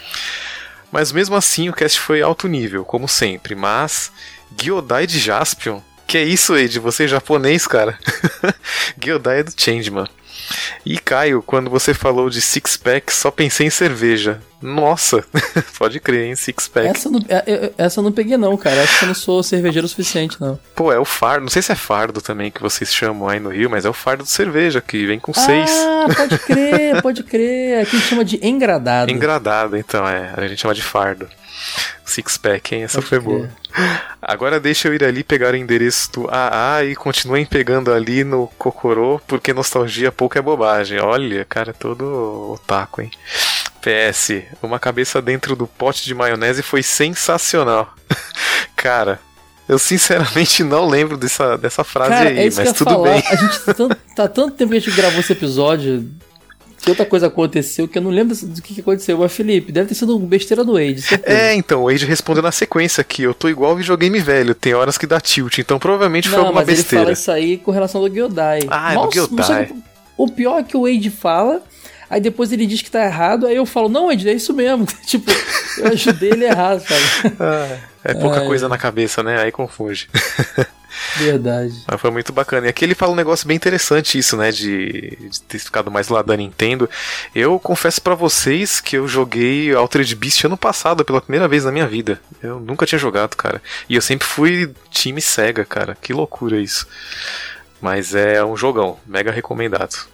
Mas 0.91 1.13
mesmo 1.13 1.37
assim 1.37 1.69
o 1.69 1.75
cast 1.75 2.01
foi 2.01 2.23
alto 2.23 2.49
nível, 2.49 2.83
como 2.83 3.07
sempre, 3.07 3.55
mas 3.55 4.11
Gyodai 4.59 5.07
de 5.07 5.19
Jaspion 5.19 5.83
que 6.07 6.19
é 6.19 6.23
isso, 6.23 6.57
Ed? 6.57 6.79
Você 6.79 7.05
é 7.05 7.09
japonês, 7.09 7.67
cara. 7.67 7.99
Gyodai 9.03 9.41
é 9.41 9.43
do 9.43 9.53
Changeman. 9.57 10.07
E 10.85 10.99
Caio, 10.99 11.43
quando 11.43 11.71
você 11.71 11.95
falou 11.95 12.29
de 12.29 12.41
six 12.41 12.77
pack, 12.77 13.13
só 13.13 13.31
pensei 13.31 13.67
em 13.67 13.71
cerveja. 13.71 14.41
Nossa, 14.61 15.25
pode 15.79 16.01
crer, 16.01 16.27
hein? 16.27 16.35
Six 16.35 16.69
pack. 16.69 16.87
Essa, 16.87 17.11
não, 17.11 17.21
é, 17.29 17.73
essa 17.77 18.01
eu 18.01 18.05
não 18.05 18.13
peguei, 18.13 18.37
não, 18.37 18.57
cara. 18.57 18.83
Acho 18.83 18.99
que 18.99 19.05
eu 19.05 19.09
não 19.09 19.15
sou 19.15 19.43
cervejeiro 19.43 19.85
o 19.85 19.89
suficiente, 19.89 20.41
não. 20.41 20.59
Pô, 20.75 20.91
é 20.91 20.99
o 20.99 21.05
fardo. 21.05 21.43
Não 21.43 21.51
sei 21.51 21.61
se 21.61 21.71
é 21.71 21.75
fardo 21.75 22.21
também 22.23 22.51
que 22.51 22.63
vocês 22.63 22.93
chamam 22.93 23.29
aí 23.29 23.39
no 23.39 23.51
Rio, 23.51 23.69
mas 23.69 23.85
é 23.85 23.91
o 23.91 23.93
fardo 23.93 24.25
de 24.25 24.31
cerveja, 24.31 24.81
que 24.81 25.05
vem 25.05 25.19
com 25.19 25.33
ah, 25.33 25.41
seis. 25.41 25.71
Ah, 25.71 26.07
pode 26.15 26.39
crer, 26.39 27.01
pode 27.03 27.23
crer. 27.23 27.83
Aqui 27.83 27.97
a 27.97 27.99
gente 27.99 28.09
chama 28.09 28.25
de 28.25 28.47
engradado. 28.47 29.11
Engradado, 29.11 29.77
então, 29.77 30.09
é. 30.09 30.33
A 30.35 30.47
gente 30.49 30.61
chama 30.61 30.75
de 30.75 30.83
fardo. 30.83 31.29
Six 32.05 32.37
pack, 32.37 32.75
hein? 32.75 32.85
Essa 32.85 32.99
Pode 32.99 33.09
foi 33.09 33.19
boa. 33.19 33.51
Agora 34.21 34.61
deixa 34.61 34.89
eu 34.89 34.95
ir 34.95 35.03
ali 35.05 35.25
pegar 35.25 35.53
o 35.53 35.57
endereço 35.57 36.13
do 36.13 36.29
AA 36.31 36.85
e 36.85 36.95
continuem 36.95 37.45
pegando 37.45 37.93
ali 37.93 38.25
no 38.25 38.47
Cocorô, 38.59 39.21
porque 39.27 39.53
nostalgia 39.53 40.13
pouco 40.13 40.39
é 40.39 40.43
bobagem. 40.43 41.01
Olha, 41.01 41.45
cara, 41.45 41.73
todo 41.73 42.53
otaku, 42.53 43.03
hein? 43.03 43.11
PS, 43.81 44.45
uma 44.63 44.79
cabeça 44.79 45.21
dentro 45.21 45.55
do 45.55 45.67
pote 45.67 46.05
de 46.05 46.15
maionese 46.15 46.63
foi 46.63 46.83
sensacional. 46.83 47.95
cara, 48.75 49.21
eu 49.69 49.79
sinceramente 49.79 50.63
não 50.63 50.87
lembro 50.87 51.17
dessa, 51.17 51.57
dessa 51.57 51.83
frase 51.85 52.11
cara, 52.11 52.29
aí, 52.29 52.49
é 52.49 52.51
mas 52.51 52.73
tudo 52.73 52.91
falar. 52.91 53.11
bem. 53.11 53.23
A 53.29 53.37
gente 53.37 53.61
tá, 53.61 53.97
tá 54.17 54.29
tanto 54.29 54.57
tempo 54.57 54.71
que 54.71 54.77
a 54.77 54.81
gente 54.81 54.97
gravou 54.97 55.21
esse 55.21 55.33
episódio 55.33 56.09
outra 56.91 57.07
coisa 57.07 57.27
aconteceu 57.27 57.89
que 57.89 57.99
eu 57.99 58.03
não 58.03 58.11
lembro 58.11 58.35
do 58.37 58.63
que, 58.63 58.81
aconteceu. 58.81 59.19
Mas, 59.19 59.33
Felipe, 59.33 59.73
deve 59.73 59.89
ter 59.89 59.95
sido 59.95 60.19
besteira 60.19 60.65
do. 60.65 60.75
Certeza. 60.75 61.23
É, 61.25 61.55
então, 61.55 61.83
o 61.83 61.87
Wade 61.87 62.05
respondeu 62.05 62.43
na 62.43 62.53
sequência 62.53 63.01
aqui. 63.01 63.23
Eu 63.23 63.33
tô 63.33 63.49
igual 63.49 63.77
videogame 63.77 64.19
velho, 64.19 64.55
tem 64.55 64.75
horas 64.75 64.99
que 64.99 65.07
dá 65.07 65.21
tilt, 65.21 65.59
então 65.59 65.79
provavelmente 65.79 66.29
não, 66.29 66.35
foi 66.35 66.41
alguma 66.41 66.61
mas 66.61 66.67
besteira. 66.67 67.05
Ele 67.05 67.05
fala 67.05 67.13
isso 67.13 67.31
aí 67.31 67.57
com 67.59 67.71
relação 67.71 68.01
ao 68.01 68.09
Gyodai. 68.09 68.61
Ah, 68.69 68.93
é 68.93 68.95
Nossa, 68.97 69.09
do 69.09 69.15
Gyodai. 69.15 69.73
O 70.17 70.29
pior 70.29 70.59
é 70.59 70.63
que 70.63 70.77
o 70.77 70.83
Wade 70.83 71.11
fala. 71.11 71.63
Aí 72.11 72.21
depois 72.21 72.53
ele 72.53 72.67
diz 72.67 72.83
que 72.83 72.91
tá 72.91 73.05
errado, 73.05 73.47
aí 73.47 73.57
eu 73.57 73.67
falo, 73.67 73.89
não, 73.89 74.07
Wade, 74.09 74.29
é 74.29 74.33
isso 74.33 74.53
mesmo. 74.53 74.87
tipo, 75.07 75.31
eu 75.79 75.89
ajudei 75.89 76.31
ele 76.31 76.45
errado, 76.45 76.81
sabe? 76.81 77.35
Ah, 77.41 77.79
é 78.05 78.15
pouca 78.15 78.41
Ai. 78.41 78.47
coisa 78.47 78.69
na 78.69 78.77
cabeça, 78.77 79.23
né? 79.23 79.41
Aí 79.41 79.51
confunde. 79.51 80.09
Verdade. 81.17 81.83
Mas 81.87 82.01
foi 82.01 82.11
muito 82.11 82.33
bacana. 82.33 82.67
E 82.67 82.71
aqui 82.71 82.85
ele 82.85 82.95
fala 82.95 83.13
um 83.13 83.17
negócio 83.17 83.47
bem 83.47 83.57
interessante, 83.57 84.19
isso, 84.19 84.37
né? 84.37 84.51
De, 84.51 85.17
de 85.31 85.43
ter 85.43 85.59
ficado 85.59 85.91
mais 85.91 86.09
lá 86.09 86.23
da 86.23 86.37
Nintendo. 86.37 86.89
Eu 87.35 87.59
confesso 87.59 88.01
para 88.01 88.15
vocês 88.15 88.81
que 88.81 88.97
eu 88.97 89.07
joguei 89.07 89.75
Altered 89.75 90.15
Beast 90.15 90.45
ano 90.45 90.57
passado 90.57 91.05
pela 91.05 91.21
primeira 91.21 91.49
vez 91.49 91.65
na 91.65 91.73
minha 91.73 91.87
vida. 91.87 92.21
Eu 92.43 92.61
nunca 92.61 92.87
tinha 92.87 92.99
jogado, 92.99 93.37
cara. 93.37 93.63
E 93.89 93.95
eu 93.95 94.03
sempre 94.03 94.27
fui 94.27 94.73
time 94.91 95.21
Sega, 95.21 95.65
cara. 95.65 95.97
Que 96.01 96.13
loucura 96.13 96.61
isso. 96.61 96.87
Mas 97.81 98.15
é 98.15 98.45
um 98.45 98.57
jogão, 98.57 98.99
mega 99.07 99.31
recomendado. 99.31 100.07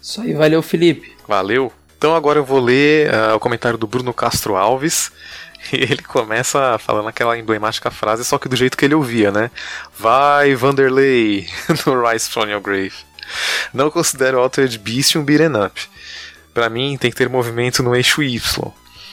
Isso 0.00 0.20
aí, 0.20 0.34
valeu, 0.34 0.62
Felipe. 0.62 1.16
Valeu. 1.26 1.72
Então 1.98 2.14
agora 2.14 2.38
eu 2.38 2.44
vou 2.44 2.60
ler 2.60 3.10
uh, 3.10 3.36
o 3.36 3.40
comentário 3.40 3.78
do 3.78 3.86
Bruno 3.86 4.12
Castro 4.12 4.54
Alves. 4.54 5.10
E 5.72 5.82
ele 5.82 6.02
começa 6.02 6.78
falando 6.78 7.08
aquela 7.08 7.38
emblemática 7.38 7.90
frase, 7.90 8.24
só 8.24 8.38
que 8.38 8.48
do 8.48 8.56
jeito 8.56 8.76
que 8.76 8.84
ele 8.84 8.94
ouvia, 8.94 9.30
né? 9.30 9.50
Vai, 9.98 10.54
Vanderlei, 10.54 11.48
no 11.86 12.06
Rise 12.06 12.28
from 12.28 12.46
Your 12.46 12.60
Grave. 12.60 12.94
Não 13.72 13.90
considero 13.90 14.38
Altered 14.38 14.78
Beast 14.78 15.16
um 15.16 15.24
beat'em 15.24 15.56
up. 15.56 15.80
Para 16.54 16.70
mim, 16.70 16.96
tem 16.96 17.10
que 17.10 17.16
ter 17.16 17.28
movimento 17.28 17.82
no 17.82 17.94
eixo 17.94 18.22
Y. 18.22 18.72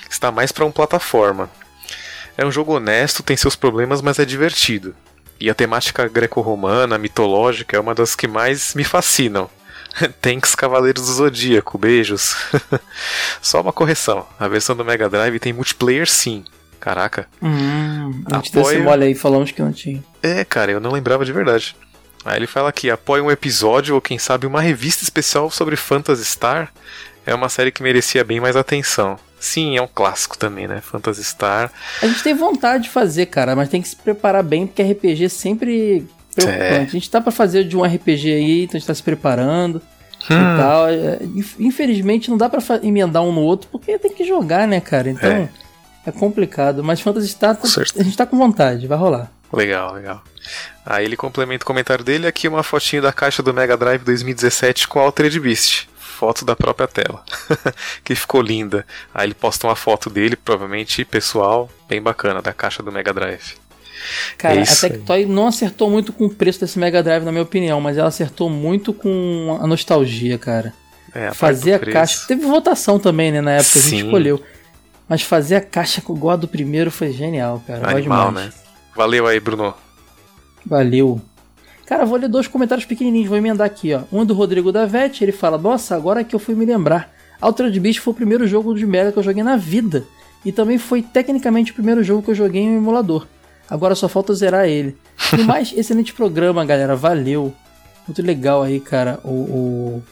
Está 0.09 0.31
mais 0.31 0.51
para 0.51 0.65
um 0.65 0.71
plataforma. 0.71 1.49
É 2.37 2.45
um 2.45 2.51
jogo 2.51 2.75
honesto, 2.75 3.23
tem 3.23 3.35
seus 3.35 3.55
problemas, 3.55 4.01
mas 4.01 4.19
é 4.19 4.25
divertido. 4.25 4.95
E 5.39 5.49
a 5.49 5.55
temática 5.55 6.07
greco-romana, 6.07 6.97
mitológica, 6.97 7.75
é 7.75 7.79
uma 7.79 7.93
das 7.93 8.15
que 8.15 8.27
mais 8.27 8.73
me 8.75 8.83
fascinam. 8.83 9.49
Tanks 10.21 10.55
Cavaleiros 10.55 11.05
do 11.05 11.13
Zodíaco, 11.13 11.77
beijos. 11.77 12.35
Só 13.41 13.61
uma 13.61 13.73
correção: 13.73 14.25
a 14.39 14.47
versão 14.47 14.75
do 14.75 14.85
Mega 14.85 15.09
Drive 15.09 15.39
tem 15.39 15.53
multiplayer 15.53 16.07
sim. 16.07 16.43
Caraca. 16.79 17.27
Hum, 17.41 18.23
a 18.29 18.35
gente 18.35 18.49
apoia... 18.49 18.63
deu 18.65 18.71
esse 18.73 18.77
mole 18.79 19.05
aí, 19.05 19.15
falamos 19.15 19.51
que 19.51 19.61
não 19.61 19.71
tinha. 19.71 20.03
É, 20.21 20.43
cara, 20.43 20.71
eu 20.71 20.81
não 20.81 20.91
lembrava 20.91 21.23
de 21.23 21.31
verdade. 21.31 21.75
Aí 22.25 22.37
ele 22.37 22.47
fala 22.47 22.69
aqui: 22.69 22.89
apoia 22.89 23.23
um 23.23 23.31
episódio 23.31 23.95
ou 23.95 24.01
quem 24.01 24.19
sabe 24.19 24.45
uma 24.45 24.61
revista 24.61 25.03
especial 25.03 25.49
sobre 25.49 25.75
Phantasy 25.75 26.25
Star. 26.25 26.71
É 27.25 27.33
uma 27.33 27.47
série 27.47 27.71
que 27.71 27.81
merecia 27.81 28.23
bem 28.23 28.41
mais 28.41 28.57
atenção. 28.57 29.17
Sim, 29.39 29.77
é 29.77 29.81
um 29.81 29.87
clássico 29.87 30.37
também, 30.37 30.67
né? 30.67 30.81
Phantasy 30.81 31.23
Star. 31.23 31.71
A 32.01 32.07
gente 32.07 32.23
tem 32.23 32.33
vontade 32.33 32.83
de 32.83 32.89
fazer, 32.89 33.27
cara, 33.27 33.55
mas 33.55 33.69
tem 33.69 33.81
que 33.81 33.87
se 33.87 33.95
preparar 33.95 34.43
bem, 34.43 34.67
porque 34.67 34.83
RPG 34.83 35.29
sempre 35.29 36.05
preocupante. 36.35 36.63
É. 36.63 36.81
A 36.81 36.85
gente 36.85 37.09
tá 37.09 37.21
para 37.21 37.31
fazer 37.31 37.63
de 37.63 37.77
um 37.77 37.83
RPG 37.83 38.33
aí, 38.33 38.63
então 38.63 38.77
a 38.77 38.79
gente 38.79 38.87
tá 38.87 38.93
se 38.93 39.03
preparando 39.03 39.81
hum. 40.29 40.33
e 40.33 40.57
tal. 40.57 40.87
É, 40.87 41.19
infelizmente 41.59 42.29
não 42.29 42.37
dá 42.37 42.49
para 42.49 42.61
emendar 42.83 43.23
um 43.23 43.31
no 43.31 43.41
outro 43.41 43.69
porque 43.71 43.97
tem 43.97 44.13
que 44.13 44.23
jogar, 44.23 44.67
né, 44.67 44.79
cara? 44.79 45.09
Então 45.09 45.29
é, 45.29 45.49
é 46.05 46.11
complicado. 46.11 46.83
Mas 46.83 47.01
Fantasy 47.01 47.29
Star 47.29 47.57
a 47.61 48.03
gente 48.03 48.17
tá 48.17 48.25
com 48.25 48.37
vontade, 48.37 48.87
vai 48.87 48.97
rolar. 48.97 49.31
Legal, 49.51 49.93
legal. 49.93 50.23
Aí 50.85 51.05
ele 51.05 51.15
complementa 51.15 51.63
o 51.63 51.67
comentário 51.67 52.03
dele 52.03 52.27
aqui 52.27 52.47
uma 52.47 52.63
fotinho 52.63 53.01
da 53.01 53.13
caixa 53.13 53.43
do 53.43 53.53
Mega 53.53 53.77
Drive 53.77 54.03
2017 54.03 54.87
com 54.87 54.99
Altered 54.99 55.39
Beast. 55.39 55.87
Foto 55.95 56.43
da 56.43 56.55
própria 56.55 56.87
tela. 56.87 57.23
que 58.03 58.15
ficou 58.15 58.41
linda. 58.41 58.85
Aí 59.13 59.27
ele 59.27 59.33
posta 59.33 59.67
uma 59.67 59.75
foto 59.75 60.09
dele, 60.09 60.35
provavelmente 60.35 61.05
pessoal, 61.05 61.69
bem 61.87 62.01
bacana, 62.01 62.41
da 62.41 62.53
caixa 62.53 62.81
do 62.81 62.91
Mega 62.91 63.13
Drive. 63.13 63.55
Cara, 64.37 64.59
é 64.59 64.63
a 64.63 64.75
Tectoy 64.75 65.25
não 65.25 65.47
acertou 65.47 65.89
muito 65.89 66.11
com 66.11 66.25
o 66.25 66.29
preço 66.29 66.59
desse 66.59 66.77
Mega 66.77 67.01
Drive, 67.01 67.23
na 67.23 67.31
minha 67.31 67.43
opinião, 67.43 67.79
mas 67.79 67.97
ela 67.97 68.07
acertou 68.07 68.49
muito 68.49 68.93
com 68.93 69.57
a 69.61 69.67
nostalgia, 69.67 70.37
cara. 70.37 70.73
É, 71.13 71.27
a 71.27 71.33
Fazer 71.33 71.73
a 71.73 71.79
caixa. 71.79 72.25
Teve 72.27 72.45
votação 72.45 72.97
também, 72.97 73.31
né? 73.31 73.41
Na 73.41 73.51
época 73.51 73.79
Sim. 73.79 73.79
a 73.79 73.89
gente 73.89 74.05
escolheu. 74.05 74.41
Mas 75.07 75.21
fazer 75.21 75.55
a 75.55 75.61
caixa 75.61 76.01
com 76.01 76.15
igual 76.15 76.33
a 76.33 76.37
do 76.37 76.47
primeiro 76.47 76.89
foi 76.89 77.11
genial, 77.11 77.61
cara. 77.67 77.89
Animal, 77.91 78.31
né? 78.31 78.51
Valeu 78.95 79.27
aí, 79.27 79.39
Bruno. 79.39 79.73
Valeu. 80.65 81.21
Cara, 81.85 82.05
vou 82.05 82.17
ler 82.17 82.29
dois 82.29 82.47
comentários 82.47 82.85
pequenininhos, 82.85 83.27
vou 83.27 83.37
emendar 83.37 83.67
aqui, 83.67 83.93
ó. 83.93 84.01
Um 84.11 84.21
é 84.21 84.25
do 84.25 84.33
Rodrigo 84.33 84.71
Davete, 84.71 85.23
ele 85.23 85.31
fala: 85.31 85.57
Nossa, 85.57 85.95
agora 85.95 86.23
que 86.23 86.33
eu 86.33 86.39
fui 86.39 86.55
me 86.55 86.65
lembrar. 86.65 87.13
Altered 87.41 87.77
Beast 87.79 87.99
foi 87.99 88.13
o 88.13 88.15
primeiro 88.15 88.47
jogo 88.47 88.73
de 88.73 88.85
Mega 88.85 89.11
que 89.11 89.19
eu 89.19 89.23
joguei 89.23 89.43
na 89.43 89.57
vida. 89.57 90.05
E 90.45 90.51
também 90.51 90.77
foi 90.77 91.01
tecnicamente 91.01 91.71
o 91.71 91.75
primeiro 91.75 92.03
jogo 92.03 92.23
que 92.23 92.31
eu 92.31 92.35
joguei 92.35 92.61
em 92.61 92.71
um 92.71 92.77
emulador. 92.77 93.27
Agora 93.69 93.95
só 93.95 94.07
falta 94.07 94.33
zerar 94.33 94.67
ele. 94.67 94.95
E 95.37 95.41
mais, 95.43 95.73
excelente 95.75 96.13
programa, 96.13 96.65
galera. 96.65 96.95
Valeu. 96.95 97.53
Muito 98.07 98.21
legal 98.21 98.63
aí, 98.63 98.79
cara. 98.79 99.19
O, 99.23 99.29
o, 99.29 100.03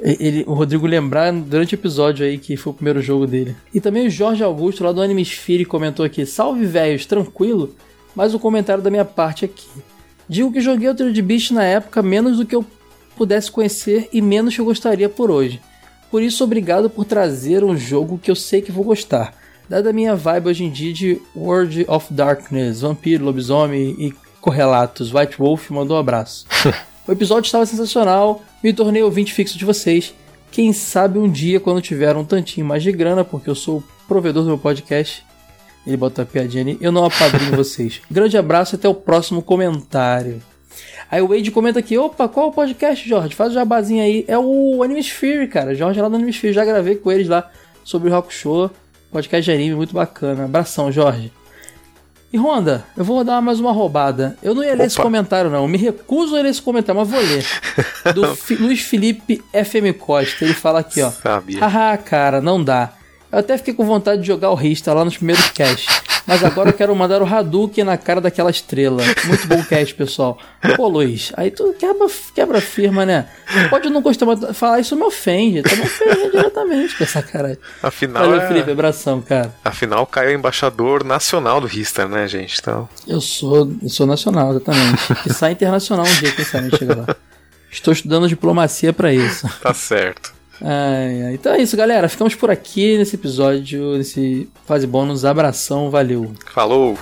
ele, 0.00 0.44
o 0.46 0.54
Rodrigo 0.54 0.86
lembrar 0.86 1.32
durante 1.32 1.74
o 1.74 1.76
episódio 1.76 2.24
aí 2.24 2.38
que 2.38 2.56
foi 2.56 2.72
o 2.72 2.74
primeiro 2.74 3.02
jogo 3.02 3.26
dele. 3.26 3.54
E 3.72 3.80
também 3.80 4.06
o 4.06 4.10
Jorge 4.10 4.42
Augusto, 4.42 4.82
lá 4.82 4.92
do 4.92 5.02
Anime 5.02 5.22
Sphere, 5.22 5.64
comentou 5.64 6.04
aqui: 6.04 6.24
Salve, 6.24 6.64
velhos, 6.64 7.06
tranquilo? 7.06 7.74
Mais 8.14 8.34
um 8.34 8.38
comentário 8.38 8.82
da 8.82 8.90
minha 8.90 9.04
parte 9.04 9.44
aqui. 9.44 9.68
Digo 10.28 10.52
que 10.52 10.60
joguei 10.60 10.88
o 10.88 10.94
Trio 10.94 11.12
de 11.12 11.22
Beast 11.22 11.50
na 11.50 11.64
época 11.64 12.02
menos 12.02 12.38
do 12.38 12.46
que 12.46 12.54
eu 12.54 12.64
pudesse 13.16 13.50
conhecer 13.50 14.08
e 14.12 14.22
menos 14.22 14.54
que 14.54 14.60
eu 14.60 14.64
gostaria 14.64 15.08
por 15.08 15.30
hoje. 15.30 15.60
Por 16.10 16.22
isso, 16.22 16.44
obrigado 16.44 16.90
por 16.90 17.04
trazer 17.04 17.64
um 17.64 17.76
jogo 17.76 18.18
que 18.18 18.30
eu 18.30 18.34
sei 18.34 18.60
que 18.60 18.72
vou 18.72 18.84
gostar. 18.84 19.34
Dada 19.72 19.88
a 19.88 19.92
minha 19.94 20.14
vibe 20.14 20.50
hoje 20.50 20.64
em 20.64 20.70
dia 20.70 20.92
de 20.92 21.18
World 21.34 21.86
of 21.88 22.12
Darkness, 22.12 22.82
Vampiro, 22.82 23.24
Lobisomem 23.24 23.96
e 23.98 24.12
Correlatos, 24.38 25.14
White 25.14 25.38
Wolf 25.38 25.70
mandou 25.70 25.96
um 25.96 26.00
abraço. 26.00 26.44
o 27.08 27.10
episódio 27.10 27.46
estava 27.48 27.64
sensacional, 27.64 28.42
me 28.62 28.70
tornei 28.74 29.02
ouvinte 29.02 29.32
fixo 29.32 29.56
de 29.56 29.64
vocês. 29.64 30.14
Quem 30.50 30.74
sabe 30.74 31.18
um 31.18 31.26
dia, 31.26 31.58
quando 31.58 31.80
tiver 31.80 32.14
um 32.16 32.22
tantinho 32.22 32.66
mais 32.66 32.82
de 32.82 32.92
grana, 32.92 33.24
porque 33.24 33.48
eu 33.48 33.54
sou 33.54 33.78
o 33.78 33.84
provedor 34.06 34.42
do 34.42 34.48
meu 34.48 34.58
podcast, 34.58 35.24
ele 35.86 35.96
bota 35.96 36.20
a 36.20 36.26
piadinha 36.26 36.62
ali, 36.62 36.76
eu 36.78 36.92
não 36.92 37.06
apadrinho 37.06 37.52
vocês. 37.56 38.02
Grande 38.10 38.36
abraço 38.36 38.74
e 38.74 38.76
até 38.76 38.90
o 38.90 38.94
próximo 38.94 39.40
comentário. 39.40 40.42
Aí 41.10 41.22
o 41.22 41.28
Wade 41.28 41.50
comenta 41.50 41.78
aqui, 41.78 41.96
opa, 41.96 42.28
qual 42.28 42.48
é 42.48 42.48
o 42.50 42.52
podcast, 42.52 43.08
Jorge? 43.08 43.34
Faz 43.34 43.52
o 43.52 43.54
jabazinho 43.54 44.02
aí. 44.02 44.26
É 44.28 44.38
o 44.38 44.82
Animesphere, 44.82 45.48
cara. 45.48 45.74
Jorge 45.74 45.98
é 45.98 46.02
lá 46.02 46.10
no 46.10 46.16
Animesphere, 46.16 46.52
já 46.52 46.62
gravei 46.62 46.96
com 46.96 47.10
eles 47.10 47.26
lá 47.26 47.50
sobre 47.82 48.10
o 48.10 48.12
Rock 48.12 48.34
Show. 48.34 48.70
Podcast 49.12 49.44
de 49.44 49.54
anime, 49.54 49.76
muito 49.76 49.92
bacana. 49.92 50.46
Abração, 50.46 50.90
Jorge. 50.90 51.30
E 52.32 52.38
Honda, 52.38 52.82
eu 52.96 53.04
vou 53.04 53.22
dar 53.22 53.42
mais 53.42 53.60
uma 53.60 53.70
roubada. 53.70 54.38
Eu 54.42 54.54
não 54.54 54.62
ia 54.62 54.70
ler 54.70 54.76
Opa. 54.76 54.84
esse 54.86 54.96
comentário, 54.96 55.50
não. 55.50 55.64
Eu 55.64 55.68
me 55.68 55.76
recuso 55.76 56.34
a 56.34 56.40
ler 56.40 56.48
esse 56.48 56.62
comentário, 56.62 56.98
mas 56.98 57.10
vou 57.10 57.20
ler. 57.20 57.44
Do 58.14 58.34
Fi 58.34 58.54
Luiz 58.54 58.80
Felipe 58.80 59.44
FM 59.52 59.94
Costa. 59.98 60.42
Ele 60.46 60.54
fala 60.54 60.80
aqui, 60.80 61.02
ó. 61.02 61.10
Sabia. 61.10 61.60
Haha, 61.60 61.98
cara, 61.98 62.40
não 62.40 62.64
dá. 62.64 62.94
Eu 63.30 63.40
até 63.40 63.58
fiquei 63.58 63.74
com 63.74 63.84
vontade 63.84 64.22
de 64.22 64.26
jogar 64.26 64.50
o 64.50 64.54
Rista 64.54 64.94
lá 64.94 65.04
nos 65.04 65.18
primeiros 65.18 65.46
casts. 65.50 66.01
Mas 66.26 66.44
agora 66.44 66.70
eu 66.70 66.72
quero 66.72 66.94
mandar 66.94 67.20
o 67.22 67.26
Hadouken 67.26 67.84
na 67.84 67.96
cara 67.96 68.20
daquela 68.20 68.50
estrela. 68.50 69.02
Muito 69.24 69.46
bom 69.46 69.62
cast, 69.64 69.94
pessoal. 69.94 70.38
Pô, 70.76 70.88
Luiz, 70.88 71.32
aí 71.36 71.50
tu 71.50 71.74
quebra, 71.78 72.06
quebra 72.34 72.60
firma, 72.60 73.04
né? 73.04 73.28
Pode 73.68 73.90
não 73.90 74.00
gostar, 74.00 74.26
mas 74.26 74.56
falar 74.56 74.80
isso 74.80 74.94
me 74.96 75.02
ofende. 75.02 75.62
Tu 75.62 75.76
me 75.76 75.82
ofende 75.82 76.30
diretamente 76.30 76.96
com 76.96 77.04
essa 77.04 77.22
cara. 77.22 77.58
Afinal. 77.82 78.24
Valeu, 78.24 78.40
é... 78.40 78.48
Felipe, 78.48 78.70
abração, 78.70 79.20
cara. 79.20 79.52
Afinal, 79.64 80.06
Caio 80.06 80.30
é 80.30 80.34
embaixador 80.34 81.04
nacional 81.04 81.60
do 81.60 81.66
Rista, 81.66 82.06
né, 82.06 82.28
gente? 82.28 82.58
Então... 82.60 82.88
Eu 83.06 83.20
sou, 83.20 83.70
eu 83.82 83.88
sou 83.88 84.06
nacional, 84.06 84.50
exatamente. 84.50 85.02
E 85.26 85.32
sai 85.32 85.52
internacional 85.52 86.06
um 86.06 86.14
dia, 86.20 86.32
quem 86.32 86.44
sabe, 86.44 86.76
chega 86.76 86.94
lá. 86.94 87.16
Estou 87.70 87.92
estudando 87.92 88.28
diplomacia 88.28 88.92
para 88.92 89.12
isso. 89.12 89.48
Tá 89.62 89.72
certo. 89.72 90.34
Ai, 90.62 91.22
ai. 91.24 91.34
Então 91.34 91.52
é 91.52 91.60
isso, 91.60 91.76
galera. 91.76 92.08
Ficamos 92.08 92.34
por 92.34 92.50
aqui 92.50 92.96
nesse 92.96 93.16
episódio, 93.16 93.96
nesse 93.98 94.48
fase 94.64 94.86
bônus. 94.86 95.24
Abração, 95.24 95.90
valeu. 95.90 96.32
Falou! 96.52 96.96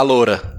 A 0.00 0.02
loura. 0.02 0.49